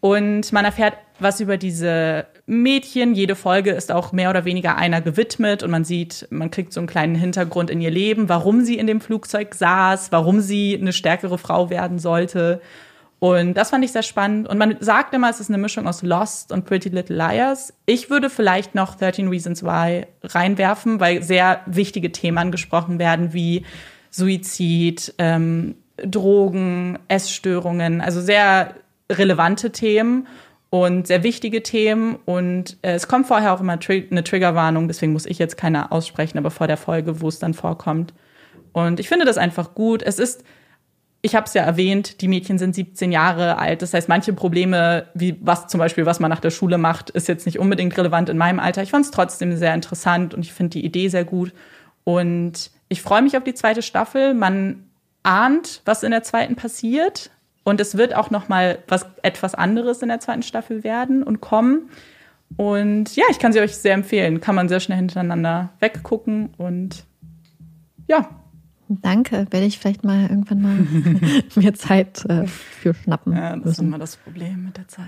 Und 0.00 0.52
man 0.52 0.64
erfährt 0.64 0.94
was 1.20 1.40
über 1.40 1.58
diese 1.58 2.26
Mädchen. 2.46 3.14
Jede 3.14 3.36
Folge 3.36 3.70
ist 3.72 3.92
auch 3.92 4.10
mehr 4.10 4.30
oder 4.30 4.46
weniger 4.46 4.76
einer 4.76 5.02
gewidmet 5.02 5.62
und 5.62 5.70
man 5.70 5.84
sieht, 5.84 6.26
man 6.30 6.50
kriegt 6.50 6.72
so 6.72 6.80
einen 6.80 6.88
kleinen 6.88 7.14
Hintergrund 7.14 7.68
in 7.70 7.80
ihr 7.80 7.90
Leben, 7.90 8.30
warum 8.30 8.62
sie 8.62 8.78
in 8.78 8.86
dem 8.86 9.02
Flugzeug 9.02 9.54
saß, 9.54 10.10
warum 10.12 10.40
sie 10.40 10.76
eine 10.80 10.94
stärkere 10.94 11.36
Frau 11.36 11.68
werden 11.68 11.98
sollte. 11.98 12.62
Und 13.22 13.54
das 13.54 13.70
fand 13.70 13.84
ich 13.84 13.92
sehr 13.92 14.02
spannend. 14.02 14.48
Und 14.48 14.58
man 14.58 14.78
sagt 14.80 15.14
immer, 15.14 15.30
es 15.30 15.38
ist 15.38 15.48
eine 15.48 15.56
Mischung 15.56 15.86
aus 15.86 16.02
Lost 16.02 16.50
und 16.50 16.64
Pretty 16.64 16.88
Little 16.88 17.14
Liars. 17.14 17.72
Ich 17.86 18.10
würde 18.10 18.28
vielleicht 18.28 18.74
noch 18.74 18.96
13 18.96 19.28
Reasons 19.28 19.62
Why 19.62 20.06
reinwerfen, 20.24 20.98
weil 20.98 21.22
sehr 21.22 21.60
wichtige 21.66 22.10
Themen 22.10 22.36
angesprochen 22.38 22.98
werden, 22.98 23.32
wie 23.32 23.64
Suizid, 24.10 25.14
ähm, 25.18 25.76
Drogen, 26.04 26.98
Essstörungen, 27.06 28.00
also 28.00 28.20
sehr 28.20 28.74
relevante 29.08 29.70
Themen 29.70 30.26
und 30.70 31.06
sehr 31.06 31.22
wichtige 31.22 31.62
Themen. 31.62 32.18
Und 32.24 32.76
äh, 32.82 32.94
es 32.94 33.06
kommt 33.06 33.28
vorher 33.28 33.52
auch 33.54 33.60
immer 33.60 33.78
tri 33.78 34.04
eine 34.10 34.24
Triggerwarnung, 34.24 34.88
deswegen 34.88 35.12
muss 35.12 35.26
ich 35.26 35.38
jetzt 35.38 35.56
keine 35.56 35.92
aussprechen, 35.92 36.38
aber 36.38 36.50
vor 36.50 36.66
der 36.66 36.76
Folge, 36.76 37.20
wo 37.20 37.28
es 37.28 37.38
dann 37.38 37.54
vorkommt. 37.54 38.14
Und 38.72 38.98
ich 38.98 39.08
finde 39.08 39.26
das 39.26 39.38
einfach 39.38 39.74
gut. 39.74 40.02
Es 40.02 40.18
ist, 40.18 40.42
ich 41.24 41.36
habe 41.36 41.46
es 41.46 41.54
ja 41.54 41.62
erwähnt, 41.62 42.20
die 42.20 42.26
Mädchen 42.26 42.58
sind 42.58 42.74
17 42.74 43.12
Jahre 43.12 43.56
alt. 43.56 43.80
Das 43.80 43.94
heißt, 43.94 44.08
manche 44.08 44.32
Probleme, 44.32 45.06
wie 45.14 45.38
was 45.40 45.68
zum 45.68 45.78
Beispiel, 45.78 46.04
was 46.04 46.18
man 46.18 46.28
nach 46.28 46.40
der 46.40 46.50
Schule 46.50 46.78
macht, 46.78 47.10
ist 47.10 47.28
jetzt 47.28 47.46
nicht 47.46 47.60
unbedingt 47.60 47.96
relevant 47.96 48.28
in 48.28 48.36
meinem 48.36 48.58
Alter. 48.58 48.82
Ich 48.82 48.90
fand 48.90 49.04
es 49.04 49.12
trotzdem 49.12 49.56
sehr 49.56 49.72
interessant 49.72 50.34
und 50.34 50.40
ich 50.40 50.52
finde 50.52 50.70
die 50.70 50.84
Idee 50.84 51.08
sehr 51.08 51.24
gut. 51.24 51.52
Und 52.02 52.72
ich 52.88 53.02
freue 53.02 53.22
mich 53.22 53.36
auf 53.36 53.44
die 53.44 53.54
zweite 53.54 53.82
Staffel. 53.82 54.34
Man 54.34 54.90
ahnt, 55.22 55.82
was 55.84 56.02
in 56.02 56.10
der 56.10 56.24
zweiten 56.24 56.56
passiert. 56.56 57.30
Und 57.62 57.80
es 57.80 57.96
wird 57.96 58.16
auch 58.16 58.30
noch 58.30 58.48
mal 58.48 58.78
was 58.88 59.06
etwas 59.22 59.54
anderes 59.54 60.02
in 60.02 60.08
der 60.08 60.18
zweiten 60.18 60.42
Staffel 60.42 60.82
werden 60.82 61.22
und 61.22 61.40
kommen. 61.40 61.90
Und 62.56 63.14
ja, 63.14 63.24
ich 63.30 63.38
kann 63.38 63.52
sie 63.52 63.60
euch 63.60 63.76
sehr 63.76 63.94
empfehlen. 63.94 64.40
Kann 64.40 64.56
man 64.56 64.68
sehr 64.68 64.80
schnell 64.80 64.98
hintereinander 64.98 65.70
weggucken 65.78 66.52
und 66.58 67.04
ja. 68.08 68.28
Danke, 69.00 69.46
werde 69.50 69.66
ich 69.66 69.78
vielleicht 69.78 70.04
mal 70.04 70.22
irgendwann 70.22 70.62
mal 70.62 70.86
mir 71.54 71.74
Zeit 71.74 72.24
äh, 72.26 72.46
für 72.46 72.94
schnappen. 72.94 73.34
Ja, 73.34 73.50
das 73.50 73.56
müssen. 73.56 73.70
ist 73.70 73.78
immer 73.80 73.98
das 73.98 74.16
Problem 74.16 74.64
mit 74.64 74.76
der 74.76 74.88
Zeit. 74.88 75.06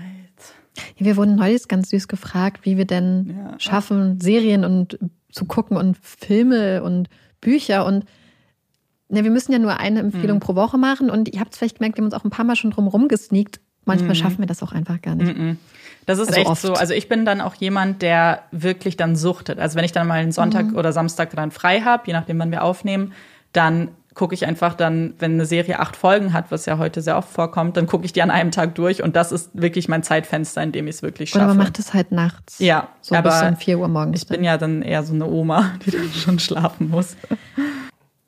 Ja, 0.97 1.05
wir 1.05 1.17
wurden 1.17 1.35
neulich 1.35 1.67
ganz 1.67 1.89
süß 1.89 2.07
gefragt, 2.07 2.65
wie 2.65 2.77
wir 2.77 2.85
denn 2.85 3.35
ja, 3.37 3.59
schaffen, 3.59 4.19
Serien 4.19 4.65
und 4.65 4.97
zu 5.31 5.45
gucken 5.45 5.77
und 5.77 5.97
Filme 5.97 6.83
und 6.83 7.09
Bücher 7.41 7.85
und 7.85 8.05
Ne, 9.07 9.23
wir 9.23 9.29
müssen 9.29 9.51
ja 9.51 9.59
nur 9.59 9.79
eine 9.79 9.99
Empfehlung 9.99 10.37
mhm. 10.37 10.41
pro 10.41 10.55
Woche 10.55 10.77
machen 10.77 11.11
und 11.11 11.31
ihr 11.31 11.39
habt 11.39 11.53
es 11.53 11.59
vielleicht 11.59 11.77
gemerkt, 11.77 11.97
wir 11.97 12.01
haben 12.01 12.05
uns 12.05 12.15
auch 12.15 12.23
ein 12.23 12.31
paar 12.31 12.45
Mal 12.45 12.55
schon 12.55 12.71
drum 12.71 12.87
rumgesneakt. 12.87 13.59
Manchmal 13.85 14.09
mhm. 14.09 14.15
schaffen 14.15 14.39
wir 14.39 14.47
das 14.47 14.63
auch 14.63 14.71
einfach 14.71 14.99
gar 14.99 15.13
nicht. 15.13 15.37
Mhm. 15.37 15.57
Das 16.07 16.17
ist 16.17 16.29
also 16.29 16.39
echt 16.39 16.49
oft. 16.49 16.61
so. 16.61 16.73
Also 16.73 16.93
ich 16.93 17.07
bin 17.07 17.23
dann 17.23 17.39
auch 17.39 17.53
jemand, 17.53 18.01
der 18.01 18.43
wirklich 18.51 18.97
dann 18.97 19.15
suchtet. 19.15 19.59
Also 19.59 19.77
wenn 19.77 19.85
ich 19.85 19.91
dann 19.91 20.07
mal 20.07 20.15
einen 20.15 20.31
Sonntag 20.31 20.71
mhm. 20.71 20.75
oder 20.75 20.91
Samstag 20.91 21.35
dann 21.35 21.51
frei 21.51 21.81
habe, 21.81 22.03
je 22.07 22.13
nachdem, 22.13 22.39
wann 22.39 22.49
wir 22.49 22.63
aufnehmen, 22.63 23.13
dann 23.55 23.89
gucke 24.15 24.33
ich 24.33 24.45
einfach 24.47 24.73
dann, 24.73 25.13
wenn 25.19 25.33
eine 25.33 25.45
Serie 25.45 25.79
acht 25.79 25.95
Folgen 25.95 26.33
hat, 26.33 26.49
was 26.49 26.65
ja 26.65 26.77
heute 26.77 27.01
sehr 27.01 27.17
oft 27.17 27.29
vorkommt, 27.29 27.75
dann 27.77 27.85
gucke 27.85 28.05
ich 28.05 28.13
die 28.13 28.21
an 28.21 28.31
einem 28.31 28.51
Tag 28.51 28.73
durch 28.75 29.03
und 29.03 29.15
das 29.15 29.31
ist 29.31 29.51
wirklich 29.53 29.89
mein 29.89 30.03
Zeitfenster, 30.03 30.63
in 30.63 30.71
dem 30.71 30.87
ich 30.87 30.95
es 30.95 31.01
wirklich 31.03 31.31
schaffe. 31.31 31.45
Oder 31.45 31.53
man 31.53 31.65
macht 31.65 31.79
es 31.79 31.93
halt 31.93 32.11
nachts. 32.11 32.59
Ja, 32.59 32.87
so 33.01 33.13
aber 33.13 33.29
bis 33.29 33.41
um 33.41 33.57
4 33.57 33.77
Uhr 33.77 33.87
morgens. 33.89 34.23
Ich 34.23 34.27
bin 34.27 34.43
ja 34.43 34.57
dann 34.57 34.81
eher 34.81 35.03
so 35.03 35.13
eine 35.13 35.27
Oma, 35.27 35.73
die 35.85 35.91
dann 35.91 36.09
schon 36.09 36.39
schlafen 36.39 36.89
muss. 36.89 37.17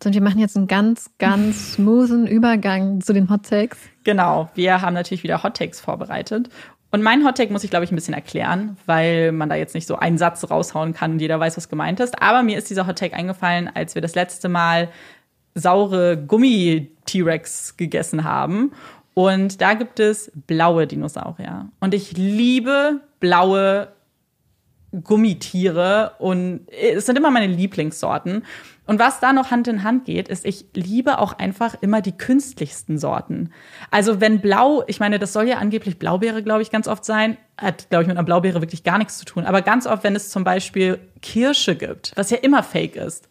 Und 0.06 0.14
wir 0.14 0.22
machen 0.22 0.40
jetzt 0.40 0.56
einen 0.56 0.68
ganz, 0.68 1.10
ganz 1.18 1.74
smoothen 1.74 2.28
Übergang 2.28 3.02
zu 3.02 3.14
den 3.14 3.30
Hot 3.30 3.49
Takes. 3.49 3.78
Genau, 4.06 4.49
wir 4.54 4.82
haben 4.82 4.94
natürlich 4.94 5.24
wieder 5.24 5.44
Hot 5.44 5.58
Takes 5.58 5.82
vorbereitet. 5.82 6.49
Und 6.91 7.04
mein 7.04 7.26
Hot 7.26 7.36
Take 7.36 7.52
muss 7.52 7.66
ich, 7.66 7.70
glaube 7.70 7.84
ich, 7.84 7.91
ein 7.91 7.95
bisschen 7.95 8.14
erklären, 8.14 8.78
weil 8.86 9.34
man 9.34 9.49
da 9.49 9.56
jetzt 9.56 9.76
nicht 9.76 9.88
so 9.88 9.98
einen 9.98 10.18
Satz 10.18 10.49
raushauen 10.49 10.94
kann 10.94 11.14
und 11.14 11.20
jeder 11.20 11.40
weiß, 11.40 11.58
was 11.58 11.68
gemeint 11.68 11.99
ist. 11.99 12.22
Aber 12.22 12.44
mir 12.44 12.58
ist 12.58 12.70
dieser 12.70 12.88
Hot 12.88 12.98
Take 12.98 13.16
eingefallen, 13.16 13.70
als 13.74 13.95
wir 13.95 14.02
das 14.02 14.16
letzte 14.16 14.48
Mal 14.48 14.88
saure 15.58 16.18
Gummi-T-Rex 16.18 17.78
gegessen 17.78 18.24
haben. 18.24 18.72
Und 19.14 19.62
da 19.62 19.74
gibt 19.74 20.00
es 20.00 20.32
blaue 20.48 20.86
Dinosaurier. 20.86 21.70
Und 21.80 21.94
ich 21.94 22.16
liebe 22.16 23.02
blaue 23.20 23.88
Gummitiere 25.04 26.14
und 26.20 26.62
es 26.70 27.06
sind 27.06 27.18
immer 27.18 27.32
meine 27.32 27.54
Lieblingssorten. 27.54 28.44
Und 28.86 29.00
was 29.00 29.20
da 29.20 29.34
noch 29.34 29.52
Hand 29.52 29.68
in 29.68 29.84
Hand 29.84 30.06
geht, 30.06 30.30
ist, 30.30 30.46
ich 30.46 30.66
liebe 30.74 31.20
auch 31.20 31.34
einfach 31.34 31.76
immer 31.82 32.02
die 32.02 32.14
künstlichsten 32.14 32.98
Sorten. 32.98 33.52
Also 33.92 34.22
wenn 34.22 34.40
Blau, 34.40 34.84
ich 34.88 35.02
meine, 35.02 35.20
das 35.20 35.34
soll 35.34 35.48
ja 35.48 35.58
angeblich 35.58 36.00
Blaubeere, 36.00 36.42
glaube 36.42 36.62
ich, 36.62 36.72
ganz 36.72 36.88
oft 36.88 37.04
sein, 37.04 37.38
hat, 37.58 37.90
glaube 37.90 38.04
ich, 38.04 38.08
mit 38.08 38.18
einer 38.18 38.26
Blaubeere 38.26 38.62
wirklich 38.62 38.84
gar 38.84 38.98
nichts 38.98 39.18
zu 39.18 39.26
tun. 39.26 39.46
Aber 39.46 39.62
ganz 39.62 39.88
oft, 39.88 40.04
wenn 40.06 40.16
es 40.16 40.30
zum 40.30 40.46
Beispiel 40.46 41.00
Kirsche 41.22 41.76
gibt, 41.76 42.14
was 42.16 42.30
ja 42.30 42.38
immer 42.38 42.64
Fake 42.64 42.96
ist. 42.96 43.28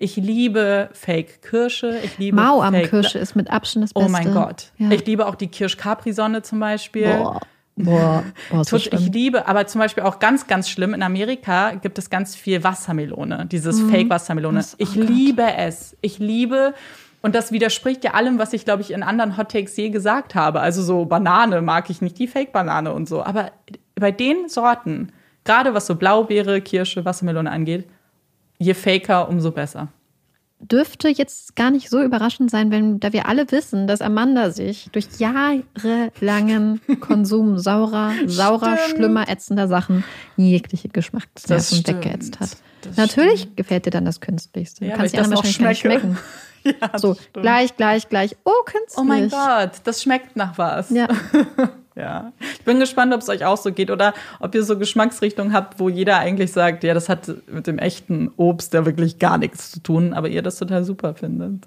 Ich 0.00 0.16
liebe 0.16 0.90
Fake 0.92 1.42
Kirsche. 1.42 1.98
Ich 2.04 2.18
liebe 2.18 2.36
Mau 2.36 2.62
am 2.62 2.74
Kirsche 2.74 3.18
ist 3.18 3.34
mit 3.34 3.50
Abstand 3.50 3.84
das 3.84 3.94
Beste. 3.94 4.08
Oh 4.08 4.10
mein 4.10 4.32
Gott. 4.32 4.70
Ja. 4.78 4.90
Ich 4.92 5.04
liebe 5.06 5.26
auch 5.26 5.34
die 5.34 5.48
Kirsch-Capri-Sonne 5.48 6.42
zum 6.42 6.60
Beispiel. 6.60 7.08
Boah. 7.08 7.40
Boah, 7.74 8.24
boah 8.50 8.64
so 8.64 8.76
ich 8.76 8.90
liebe, 8.90 9.46
aber 9.46 9.66
zum 9.66 9.80
Beispiel 9.80 10.02
auch 10.02 10.18
ganz, 10.18 10.46
ganz 10.46 10.68
schlimm, 10.68 10.94
in 10.94 11.02
Amerika 11.02 11.74
gibt 11.74 11.98
es 11.98 12.10
ganz 12.10 12.34
viel 12.34 12.64
Wassermelone, 12.64 13.46
dieses 13.46 13.80
mhm. 13.80 13.90
Fake-Wassermelone. 13.90 14.64
Ich 14.78 14.96
oh 14.96 15.00
liebe 15.00 15.54
es. 15.56 15.96
Ich 16.00 16.18
liebe, 16.18 16.74
und 17.22 17.34
das 17.34 17.52
widerspricht 17.52 18.04
ja 18.04 18.14
allem, 18.14 18.38
was 18.38 18.52
ich, 18.52 18.64
glaube 18.64 18.82
ich, 18.82 18.92
in 18.92 19.02
anderen 19.02 19.36
Hot 19.36 19.50
Takes 19.52 19.76
je 19.76 19.90
gesagt 19.90 20.34
habe. 20.34 20.60
Also 20.60 20.82
so 20.82 21.04
Banane 21.04 21.60
mag 21.62 21.90
ich 21.90 22.00
nicht, 22.00 22.18
die 22.18 22.26
Fake-Banane 22.26 22.92
und 22.92 23.08
so. 23.08 23.22
Aber 23.22 23.52
bei 23.96 24.12
den 24.12 24.48
Sorten, 24.48 25.12
gerade 25.44 25.74
was 25.74 25.86
so 25.86 25.96
Blaubeere, 25.96 26.60
Kirsche, 26.60 27.04
Wassermelone 27.04 27.50
angeht, 27.50 27.88
je 28.58 28.74
faker, 28.74 29.28
umso 29.28 29.50
besser 29.50 29.88
dürfte 30.60 31.08
jetzt 31.08 31.56
gar 31.56 31.70
nicht 31.70 31.88
so 31.88 32.02
überraschend 32.02 32.50
sein, 32.50 32.70
wenn 32.70 33.00
da 33.00 33.12
wir 33.12 33.26
alle 33.26 33.50
wissen, 33.50 33.86
dass 33.86 34.00
Amanda 34.00 34.50
sich 34.50 34.88
durch 34.92 35.06
jahrelangen 35.18 36.80
Konsum 37.00 37.58
saurer, 37.58 38.12
saurer, 38.26 38.76
stimmt. 38.76 38.96
schlimmer, 38.96 39.28
ätzender 39.28 39.68
Sachen 39.68 40.04
jegliche 40.36 40.88
Geschmacksnerven 40.88 41.86
weggeätzt 41.86 42.40
hat. 42.40 42.56
Das 42.82 42.96
Natürlich 42.96 43.42
stimmt. 43.42 43.56
gefällt 43.56 43.86
dir 43.86 43.90
dann 43.90 44.04
das 44.04 44.20
Künstlichste. 44.20 44.84
Du 44.84 44.90
ja, 44.90 44.96
kannst 44.96 45.14
dir 45.14 45.22
dann 45.22 45.30
wahrscheinlich 45.30 45.58
gar 45.58 45.68
nicht 45.68 45.80
schmecken. 45.80 46.18
ja, 46.64 46.98
so, 46.98 47.14
stimmt. 47.14 47.42
gleich, 47.42 47.76
gleich, 47.76 48.08
gleich. 48.08 48.36
Oh, 48.44 48.50
künstlich. 48.64 48.98
Oh 48.98 49.04
mein 49.04 49.28
Gott, 49.28 49.72
das 49.84 50.02
schmeckt 50.02 50.36
nach 50.36 50.58
was. 50.58 50.90
Ja. 50.90 51.08
Ja, 51.98 52.32
ich 52.40 52.62
bin 52.62 52.78
gespannt, 52.78 53.12
ob 53.12 53.22
es 53.22 53.28
euch 53.28 53.44
auch 53.44 53.56
so 53.56 53.72
geht 53.72 53.90
oder 53.90 54.14
ob 54.38 54.54
ihr 54.54 54.62
so 54.62 54.78
Geschmacksrichtungen 54.78 55.52
habt, 55.52 55.80
wo 55.80 55.88
jeder 55.88 56.18
eigentlich 56.18 56.52
sagt, 56.52 56.84
ja, 56.84 56.94
das 56.94 57.08
hat 57.08 57.28
mit 57.50 57.66
dem 57.66 57.78
echten 57.78 58.30
Obst 58.36 58.72
ja 58.72 58.86
wirklich 58.86 59.18
gar 59.18 59.36
nichts 59.36 59.72
zu 59.72 59.80
tun, 59.80 60.12
aber 60.12 60.28
ihr 60.28 60.42
das 60.42 60.56
total 60.56 60.84
super 60.84 61.14
findet. 61.14 61.66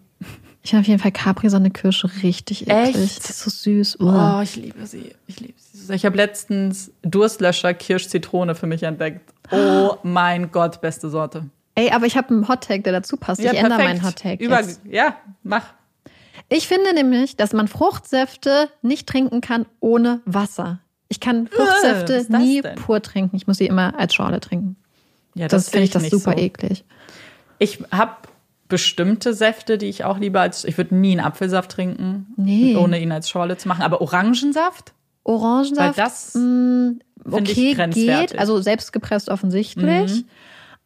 Ich 0.63 0.69
finde 0.69 0.81
auf 0.81 0.87
jeden 0.87 1.01
Fall 1.01 1.11
Capri-Sonne-Kirsche 1.11 2.09
richtig 2.23 2.69
eklig. 2.69 2.95
Echt? 2.95 3.19
Das 3.23 3.31
ist 3.31 3.39
so 3.41 3.49
süß. 3.49 3.99
Oh, 3.99 4.05
oh 4.05 4.41
ich 4.41 4.55
liebe 4.55 4.85
sie. 4.85 5.11
Ich 5.27 5.39
liebe 5.41 5.53
sie. 5.57 5.93
Ich 5.93 6.05
habe 6.05 6.15
letztens 6.15 6.91
Durstlöscher 7.01 7.73
Kirsch-Zitrone 7.73 8.55
für 8.55 8.67
mich 8.67 8.83
entdeckt. 8.83 9.33
Oh 9.51 9.95
mein 10.03 10.51
Gott, 10.51 10.79
beste 10.79 11.09
Sorte. 11.09 11.49
Ey, 11.75 11.89
aber 11.91 12.05
ich 12.05 12.15
habe 12.15 12.29
einen 12.29 12.47
Hottag, 12.47 12.83
der 12.83 12.93
dazu 12.93 13.17
passt. 13.17 13.41
Ja, 13.41 13.51
ich 13.51 13.59
perfekt. 13.59 13.71
ändere 13.73 13.87
meinen 13.87 14.03
Hottag. 14.05 14.39
Über, 14.39 14.61
ja, 14.89 15.15
mach. 15.43 15.73
Ich 16.53 16.67
finde 16.67 16.93
nämlich, 16.93 17.37
dass 17.37 17.53
man 17.53 17.69
Fruchtsäfte 17.69 18.67
nicht 18.81 19.07
trinken 19.07 19.39
kann 19.39 19.65
ohne 19.79 20.19
Wasser. 20.25 20.81
Ich 21.07 21.21
kann 21.21 21.47
Fruchtsäfte 21.47 22.25
äh, 22.29 22.37
nie 22.37 22.61
denn? 22.61 22.75
pur 22.75 23.01
trinken. 23.01 23.37
Ich 23.37 23.47
muss 23.47 23.57
sie 23.57 23.67
immer 23.67 23.97
als 23.97 24.13
Schorle 24.13 24.41
trinken. 24.41 24.75
Ja, 25.33 25.47
das, 25.47 25.63
das 25.63 25.71
finde 25.71 25.85
ich 25.85 25.91
das 25.91 26.09
super 26.09 26.33
so. 26.35 26.43
eklig. 26.43 26.83
Ich 27.57 27.79
habe 27.89 28.15
bestimmte 28.67 29.33
Säfte, 29.33 29.77
die 29.77 29.85
ich 29.85 30.03
auch 30.03 30.17
lieber 30.17 30.41
als 30.41 30.65
ich 30.65 30.77
würde 30.77 30.93
nie 30.93 31.11
einen 31.11 31.21
Apfelsaft 31.21 31.71
trinken, 31.71 32.33
nee. 32.35 32.75
ohne 32.75 32.99
ihn 32.99 33.13
als 33.13 33.29
Schorle 33.29 33.55
zu 33.55 33.69
machen. 33.69 33.83
Aber 33.83 34.01
Orangensaft? 34.01 34.91
Orangensaft? 35.23 35.97
Weil 35.97 36.03
das 36.03 36.35
mh, 36.35 36.41
mm, 36.41 36.99
okay, 37.31 37.75
geht. 37.93 38.37
Also 38.37 38.59
selbst 38.59 38.91
gepresst 38.91 39.29
offensichtlich. 39.29 40.11
Mhm. 40.11 40.25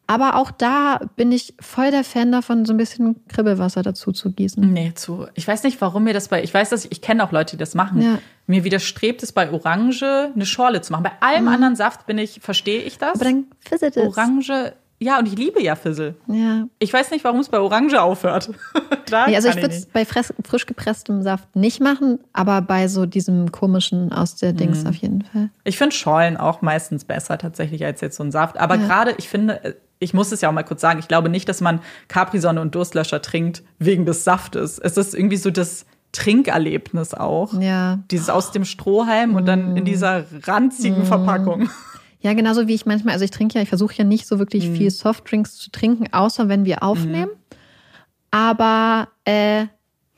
Aber 0.06 0.36
auch 0.36 0.50
da 0.50 1.00
bin 1.16 1.32
ich 1.32 1.54
voll 1.60 1.90
der 1.90 2.04
Fan 2.04 2.30
davon, 2.30 2.64
so 2.64 2.72
ein 2.72 2.76
bisschen 2.76 3.16
Kribbelwasser 3.28 3.82
dazu 3.82 4.12
zu 4.12 4.32
gießen. 4.32 4.72
Nee, 4.72 4.92
zu. 4.94 5.26
Ich 5.34 5.46
weiß 5.48 5.64
nicht, 5.64 5.80
warum 5.80 6.04
mir 6.04 6.14
das 6.14 6.28
bei. 6.28 6.42
Ich 6.42 6.54
weiß, 6.54 6.70
dass 6.70 6.84
ich, 6.84 6.92
ich 6.92 7.02
kenne 7.02 7.24
auch 7.24 7.32
Leute, 7.32 7.56
die 7.56 7.60
das 7.60 7.74
machen. 7.74 8.00
Ja. 8.02 8.18
Mir 8.46 8.62
widerstrebt 8.64 9.22
es 9.22 9.32
bei 9.32 9.50
Orange 9.50 10.30
eine 10.34 10.46
Schorle 10.46 10.80
zu 10.80 10.92
machen. 10.92 11.02
Bei 11.02 11.12
allem 11.20 11.44
mhm. 11.44 11.48
anderen 11.48 11.76
Saft 11.76 12.06
bin 12.06 12.18
ich, 12.18 12.40
verstehe 12.40 12.82
ich 12.82 12.98
das. 12.98 13.16
Aber 13.16 13.24
dann 13.24 13.46
fizzet 13.60 13.96
es. 13.96 14.06
Orange 14.06 14.74
ja, 14.98 15.18
und 15.18 15.28
ich 15.28 15.36
liebe 15.36 15.62
ja 15.62 15.74
Fizzle. 15.76 16.14
Ja. 16.26 16.68
Ich 16.78 16.90
weiß 16.90 17.10
nicht, 17.10 17.22
warum 17.22 17.40
es 17.40 17.50
bei 17.50 17.60
Orange 17.60 18.00
aufhört. 18.00 18.50
da 19.10 19.26
Nee, 19.26 19.36
also 19.36 19.48
ich 19.48 19.56
würde 19.56 19.68
es 19.68 19.86
bei 19.86 20.06
frisch, 20.06 20.28
frisch 20.42 20.64
gepresstem 20.64 21.22
Saft 21.22 21.54
nicht 21.54 21.80
machen, 21.80 22.18
aber 22.32 22.62
bei 22.62 22.88
so 22.88 23.04
diesem 23.04 23.52
komischen 23.52 24.10
aus 24.10 24.36
der 24.36 24.54
Dings 24.54 24.84
Mhm. 24.84 24.88
auf 24.88 24.96
jeden 24.96 25.22
Fall. 25.22 25.50
Ich 25.64 25.76
finde 25.76 25.94
Schorlen 25.94 26.38
auch 26.38 26.62
meistens 26.62 27.04
besser 27.04 27.36
tatsächlich 27.36 27.84
als 27.84 28.00
jetzt 28.00 28.16
so 28.16 28.24
ein 28.24 28.32
Saft. 28.32 28.58
Aber 28.58 28.76
Ja. 28.76 28.86
gerade, 28.86 29.14
ich 29.18 29.28
finde, 29.28 29.62
äh, 29.64 29.74
ich 29.98 30.12
muss 30.14 30.32
es 30.32 30.40
ja 30.40 30.48
auch 30.48 30.52
mal 30.52 30.62
kurz 30.62 30.80
sagen, 30.80 30.98
ich 30.98 31.08
glaube 31.08 31.28
nicht, 31.28 31.48
dass 31.48 31.60
man 31.60 31.80
Capri-Sonne 32.08 32.60
und 32.60 32.74
Durstlöscher 32.74 33.22
trinkt 33.22 33.62
wegen 33.78 34.04
des 34.06 34.24
Saftes. 34.24 34.78
Es 34.78 34.96
ist 34.96 35.14
irgendwie 35.14 35.36
so 35.36 35.50
das 35.50 35.86
Trinkerlebnis 36.12 37.14
auch. 37.14 37.60
Ja. 37.60 37.98
Dieses 38.10 38.30
aus 38.30 38.50
dem 38.52 38.64
Strohhalm 38.64 39.34
und 39.34 39.46
dann 39.46 39.76
in 39.76 39.84
dieser 39.84 40.24
ranzigen 40.44 41.00
Mhm. 41.00 41.06
Verpackung. 41.06 41.68
Ja, 42.20 42.32
genauso 42.32 42.66
wie 42.66 42.74
ich 42.74 42.86
manchmal, 42.86 43.12
also 43.14 43.24
ich 43.24 43.30
trinke 43.30 43.54
ja, 43.56 43.62
ich 43.62 43.68
versuche 43.68 43.94
ja 43.96 44.04
nicht 44.04 44.26
so 44.26 44.38
wirklich 44.38 44.68
Mhm. 44.68 44.76
viel 44.76 44.90
Softdrinks 44.90 45.56
zu 45.56 45.70
trinken, 45.70 46.12
außer 46.12 46.48
wenn 46.48 46.64
wir 46.64 46.82
aufnehmen. 46.82 47.30
Aber 48.30 49.08
äh, 49.24 49.66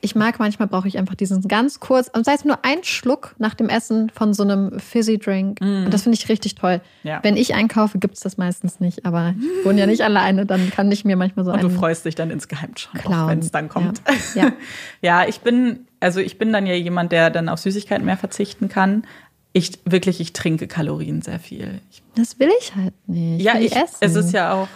ich 0.01 0.15
mag 0.15 0.39
manchmal 0.39 0.67
brauche 0.69 0.87
ich 0.87 0.97
einfach 0.97 1.15
diesen 1.15 1.41
ganz 1.47 1.81
kurz, 1.81 2.07
und 2.07 2.25
sei 2.25 2.33
es 2.33 2.45
nur 2.45 2.63
ein 2.63 2.83
Schluck 2.83 3.35
nach 3.37 3.53
dem 3.53 3.67
Essen 3.67 4.09
von 4.09 4.33
so 4.33 4.43
einem 4.43 4.79
Fizzy 4.79 5.17
Drink. 5.17 5.59
Und 5.59 5.91
das 5.91 6.03
finde 6.03 6.17
ich 6.17 6.29
richtig 6.29 6.55
toll. 6.55 6.79
Ja. 7.03 7.19
Wenn 7.21 7.35
ich 7.35 7.53
einkaufe, 7.53 7.99
gibt 7.99 8.15
es 8.15 8.21
das 8.21 8.37
meistens 8.37 8.79
nicht, 8.79 9.05
aber 9.05 9.35
ich 9.37 9.65
wohne 9.65 9.81
ja 9.81 9.85
nicht 9.85 10.01
alleine, 10.01 10.45
dann 10.45 10.69
kann 10.69 10.89
ich 10.91 11.03
mir 11.03 11.17
manchmal 11.17 11.43
so 11.43 11.51
Und 11.51 11.61
du 11.61 11.69
freust 11.69 12.05
dich 12.05 12.15
dann 12.15 12.31
insgeheim 12.31 12.71
schon, 12.77 12.91
wenn 13.27 13.39
es 13.39 13.51
dann 13.51 13.67
kommt. 13.67 14.01
Ja. 14.35 14.43
ja. 14.43 14.51
Ja, 15.01 15.27
ich 15.27 15.41
bin, 15.41 15.87
also 15.99 16.19
ich 16.19 16.37
bin 16.37 16.53
dann 16.53 16.65
ja 16.65 16.73
jemand, 16.73 17.11
der 17.11 17.29
dann 17.29 17.49
auf 17.49 17.59
Süßigkeiten 17.59 18.05
mehr 18.05 18.17
verzichten 18.17 18.69
kann. 18.69 19.05
Ich 19.53 19.79
wirklich, 19.85 20.19
ich 20.21 20.33
trinke 20.33 20.67
Kalorien 20.67 21.21
sehr 21.21 21.39
viel. 21.39 21.81
Ich, 21.89 22.03
Das 22.15 22.39
will 22.39 22.49
ich 22.59 22.75
halt 22.75 22.93
nicht. 23.07 23.41
ja, 23.41 23.55
will 23.55 23.65
ich, 23.65 23.75
essen. 23.75 23.97
es 23.99 24.15
ist 24.15 24.33
ja 24.33 24.53
auch, 24.53 24.67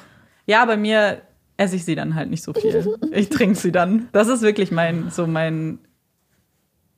ja, 0.45 0.65
bei 0.65 0.77
mir 0.77 1.21
esse 1.63 1.75
ich 1.75 1.85
sie 1.85 1.95
dann 1.95 2.15
halt 2.15 2.29
nicht 2.29 2.43
so 2.43 2.53
viel. 2.53 2.85
Ich 3.11 3.29
trinke 3.29 3.55
sie 3.57 3.71
dann. 3.71 4.07
Das 4.11 4.27
ist 4.27 4.41
wirklich 4.41 4.71
mein, 4.71 5.09
so 5.09 5.25
mein, 5.27 5.79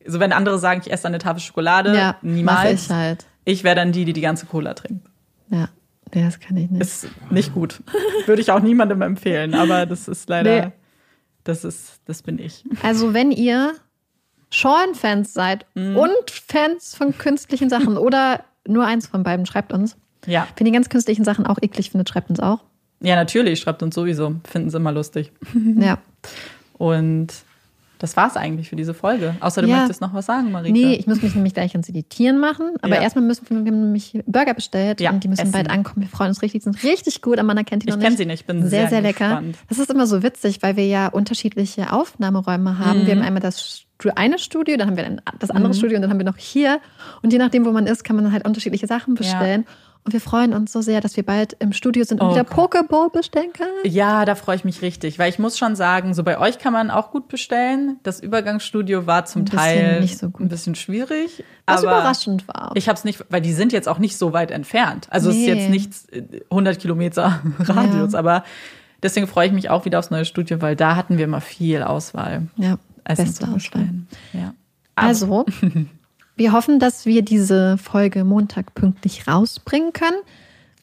so 0.05 0.19
wenn 0.19 0.33
andere 0.33 0.59
sagen, 0.59 0.81
ich 0.85 0.91
esse 0.91 1.07
eine 1.07 1.17
Tafel 1.19 1.39
Schokolade, 1.41 1.95
ja, 1.95 2.17
niemals. 2.21 2.85
ich 2.85 2.89
halt. 2.91 3.25
Ich 3.45 3.63
wäre 3.63 3.75
dann 3.75 3.91
die, 3.91 4.05
die 4.05 4.13
die 4.13 4.21
ganze 4.21 4.45
Cola 4.45 4.73
trinkt. 4.73 5.07
Ja, 5.49 5.69
das 6.11 6.39
kann 6.39 6.57
ich 6.57 6.69
nicht. 6.69 6.81
Ist 6.81 7.07
nicht 7.29 7.53
gut. 7.53 7.81
Würde 8.25 8.41
ich 8.41 8.51
auch 8.51 8.59
niemandem 8.61 9.01
empfehlen, 9.01 9.53
aber 9.53 9.85
das 9.85 10.07
ist 10.07 10.27
leider, 10.29 10.65
Nee. 10.67 10.71
das 11.43 11.63
ist, 11.63 11.99
das 12.05 12.21
bin 12.23 12.39
ich. 12.39 12.63
Also, 12.83 13.13
wenn 13.13 13.31
ihr 13.31 13.73
Sean-Fans 14.51 15.33
seid 15.33 15.65
Mhm. 15.75 15.97
und 15.97 16.31
Fans 16.31 16.95
von 16.95 17.17
künstlichen 17.17 17.69
Sachen 17.69 17.97
oder 17.97 18.43
nur 18.67 18.85
eins 18.85 19.07
von 19.07 19.23
beiden, 19.23 19.45
schreibt 19.45 19.73
uns. 19.73 19.97
Ja. 20.25 20.47
Wenn 20.57 20.65
ihr 20.67 20.73
ganz 20.73 20.89
künstlichen 20.89 21.23
Sachen 21.23 21.45
auch 21.45 21.57
eklig 21.61 21.91
findet, 21.91 22.09
schreibt 22.09 22.29
uns 22.29 22.39
auch. 22.39 22.63
Ja, 23.01 23.15
natürlich, 23.15 23.59
schreibt 23.59 23.83
uns 23.83 23.95
sowieso. 23.95 24.35
Finden 24.49 24.69
sie 24.69 24.77
immer 24.77 24.91
lustig. 24.91 25.31
Ja. 25.79 25.97
Und 26.77 27.27
das 27.99 28.17
war's 28.17 28.35
eigentlich 28.35 28.69
für 28.69 28.75
diese 28.75 28.93
Folge. 28.93 29.35
Außer 29.39 29.61
du 29.61 29.69
Ja. 29.69 29.77
möchtest 29.77 30.01
noch 30.01 30.13
was 30.13 30.25
sagen, 30.25 30.51
Marike. 30.51 30.73
Nee, 30.73 30.95
ich 30.95 31.07
muss 31.07 31.21
mich 31.21 31.33
nämlich 31.33 31.53
gleich 31.53 31.71
ans 31.71 31.87
Editieren 31.87 32.39
machen. 32.39 32.71
Aber 32.81 32.95
Ja. 32.95 33.01
erstmal 33.01 33.23
müssen 33.23 33.49
wir, 33.49 33.63
wir 33.63 33.71
haben 33.71 33.81
nämlich 33.83 34.19
Burger 34.25 34.53
bestellt 34.53 34.99
Ja, 34.99 35.11
und 35.11 35.23
die 35.23 35.29
müssen 35.29 35.43
essen. 35.43 35.51
bald 35.53 35.69
ankommen. 35.69 36.01
Wir 36.05 36.09
freuen 36.09 36.29
uns 36.29 36.41
richtig, 36.41 36.61
die 36.63 36.63
sind 36.71 36.83
richtig 36.83 37.21
gut. 37.21 37.39
Amanda 37.39 37.63
kennt 37.63 37.83
die 37.83 37.87
Ich 37.87 37.95
noch 37.95 38.01
kenn 38.01 38.09
nicht. 38.11 38.17
sie 38.17 38.25
nicht, 38.25 38.41
ich 38.41 38.45
bin 38.45 38.61
sehr, 38.63 38.69
sehr 38.81 38.89
sehr 38.89 39.01
lecker. 39.01 39.27
gespannt. 39.29 39.57
Das 39.69 39.79
ist 39.79 39.89
immer 39.89 40.07
so 40.07 40.23
witzig, 40.23 40.61
weil 40.61 40.75
wir 40.75 40.85
ja 40.85 41.07
unterschiedliche 41.07 41.93
Aufnahmeräume 41.93 42.79
haben. 42.79 43.03
Mhm. 43.03 43.07
Wir 43.07 43.15
haben 43.15 43.21
einmal 43.23 43.41
das 43.41 43.83
eine 44.15 44.37
Studio, 44.39 44.75
dann 44.75 44.89
haben 44.89 44.97
wir 44.97 45.17
das 45.39 45.49
andere 45.51 45.73
Studio 45.73 45.95
und 45.95 46.01
dann 46.01 46.11
haben 46.11 46.19
wir 46.19 46.25
noch 46.25 46.37
hier. 46.37 46.81
Und 47.23 47.31
je 47.31 47.39
nachdem, 47.39 47.65
wo 47.65 47.71
man 47.71 47.87
ist, 47.87 48.03
kann 48.03 48.17
man 48.17 48.31
halt 48.33 48.45
unterschiedliche 48.45 48.87
Sachen 48.87 49.15
bestellen. 49.15 49.65
Und 50.05 50.13
wir 50.13 50.21
freuen 50.21 50.53
uns 50.53 50.71
so 50.71 50.81
sehr, 50.81 51.01
dass 51.01 51.17
wir 51.17 51.23
bald 51.25 51.53
im 51.59 51.73
Studio 51.73 52.03
sind 52.03 52.21
und 52.21 52.27
Oh 52.27 52.31
wieder. 52.33 52.43
Pokeball 52.43 53.09
bestellen 53.09 53.51
können. 53.53 53.71
Ja, 53.85 54.23
da 54.25 54.35
freue 54.35 54.55
ich 54.55 54.63
mich 54.63 54.83
richtig, 54.83 55.17
weil 55.17 55.29
ich 55.29 55.39
muss 55.39 55.57
schon 55.57 55.75
sagen, 55.75 56.13
so 56.13 56.21
bei 56.23 56.37
euch 56.37 56.59
kann 56.59 56.73
man 56.73 56.91
auch 56.91 57.09
gut 57.09 57.27
bestellen. 57.27 57.99
Das 58.03 58.19
Übergangsstudio 58.19 59.07
war 59.07 59.25
zum 59.25 59.47
Teil 59.47 60.01
nicht 60.01 60.19
so 60.19 60.29
gut. 60.29 60.41
ein 60.41 60.47
bisschen 60.47 60.75
schwierig. 60.75 61.43
Was 61.65 61.83
aber 61.83 61.97
überraschend 61.97 62.47
war. 62.47 62.71
Ich 62.75 62.87
habe 62.87 62.97
es 62.99 63.03
nicht, 63.03 63.25
weil 63.29 63.41
die 63.41 63.51
sind 63.51 63.73
jetzt 63.73 63.87
auch 63.89 63.97
nicht 63.97 64.15
so 64.17 64.31
weit 64.31 64.51
entfernt. 64.51 65.07
Also 65.09 65.31
es 65.31 65.37
ist 65.37 65.41
Nee. 65.41 65.53
jetzt 65.53 65.69
nicht 65.71 65.91
äh, 66.13 66.41
100 66.51 66.77
Kilometer 66.79 67.41
Radius, 67.59 68.13
Ja. 68.13 68.19
aber 68.19 68.43
deswegen 69.01 69.25
freue 69.25 69.47
ich 69.47 69.53
mich 69.53 69.71
auch 69.71 69.85
wieder 69.85 69.97
aufs 69.97 70.11
neue 70.11 70.25
Studio, 70.25 70.61
weil 70.61 70.75
da 70.75 70.95
hatten 70.95 71.17
wir 71.17 71.25
immer 71.25 71.41
viel 71.41 71.81
Auswahl. 71.81 72.43
ja, 72.57 72.77
beste 73.05 73.47
Auswahl. 73.47 73.89
Ja. 74.33 74.53
Also, 74.93 75.45
wir 76.35 76.51
hoffen, 76.51 76.79
dass 76.79 77.05
wir 77.05 77.21
diese 77.23 77.77
Folge 77.77 78.23
Montag 78.23 78.73
pünktlich 78.75 79.27
rausbringen 79.27 79.93
können. 79.93 80.17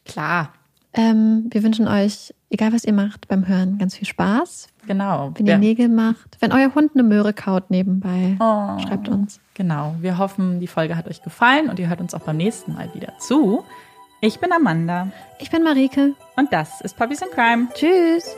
Klar, 0.05 0.53
Ähm, 0.95 1.47
wir 1.51 1.63
wünschen 1.63 1.89
euch, 1.89 2.35
egal 2.51 2.75
was 2.75 2.85
ihr 2.85 2.93
macht, 2.93 3.27
beim 3.27 3.49
Hören 3.49 3.79
ganz 3.79 3.97
viel 3.97 4.07
Spaß. 4.07 4.67
genau. 4.87 5.33
Wenn 5.37 5.47
ihr 5.47 5.57
Nägel 5.57 5.89
macht, 5.89 6.37
wenn 6.41 6.53
euer 6.53 6.75
Hund 6.75 6.91
eine 6.93 7.03
Möhre 7.03 7.33
kaut 7.33 7.71
nebenbei, 7.71 8.37
Oh. 8.39 8.79
schreibt 8.87 9.09
uns. 9.09 9.41
Genau. 9.55 9.95
Wir 10.03 10.19
hoffen, 10.19 10.61
die 10.61 10.67
Folge 10.67 10.95
hat 10.95 11.07
euch 11.09 11.23
gefallen 11.23 11.71
und 11.71 11.79
ihr 11.79 11.89
hört 11.89 12.03
uns 12.03 12.13
auch 12.13 12.21
beim 12.21 12.37
nächsten 12.37 12.75
Mal 12.75 12.93
wieder 12.93 13.15
zu. 13.21 13.65
Ich 14.21 14.39
bin 14.39 14.53
Amanda 14.53 15.09
Ich 15.39 15.51
bin 15.51 15.63
Marike. 15.63 16.13
und 16.37 16.53
das 16.53 16.83
ist 16.83 16.95
Puppies 16.99 17.23
in 17.23 17.29
Crime. 17.31 17.69
Tschüss. 17.73 18.37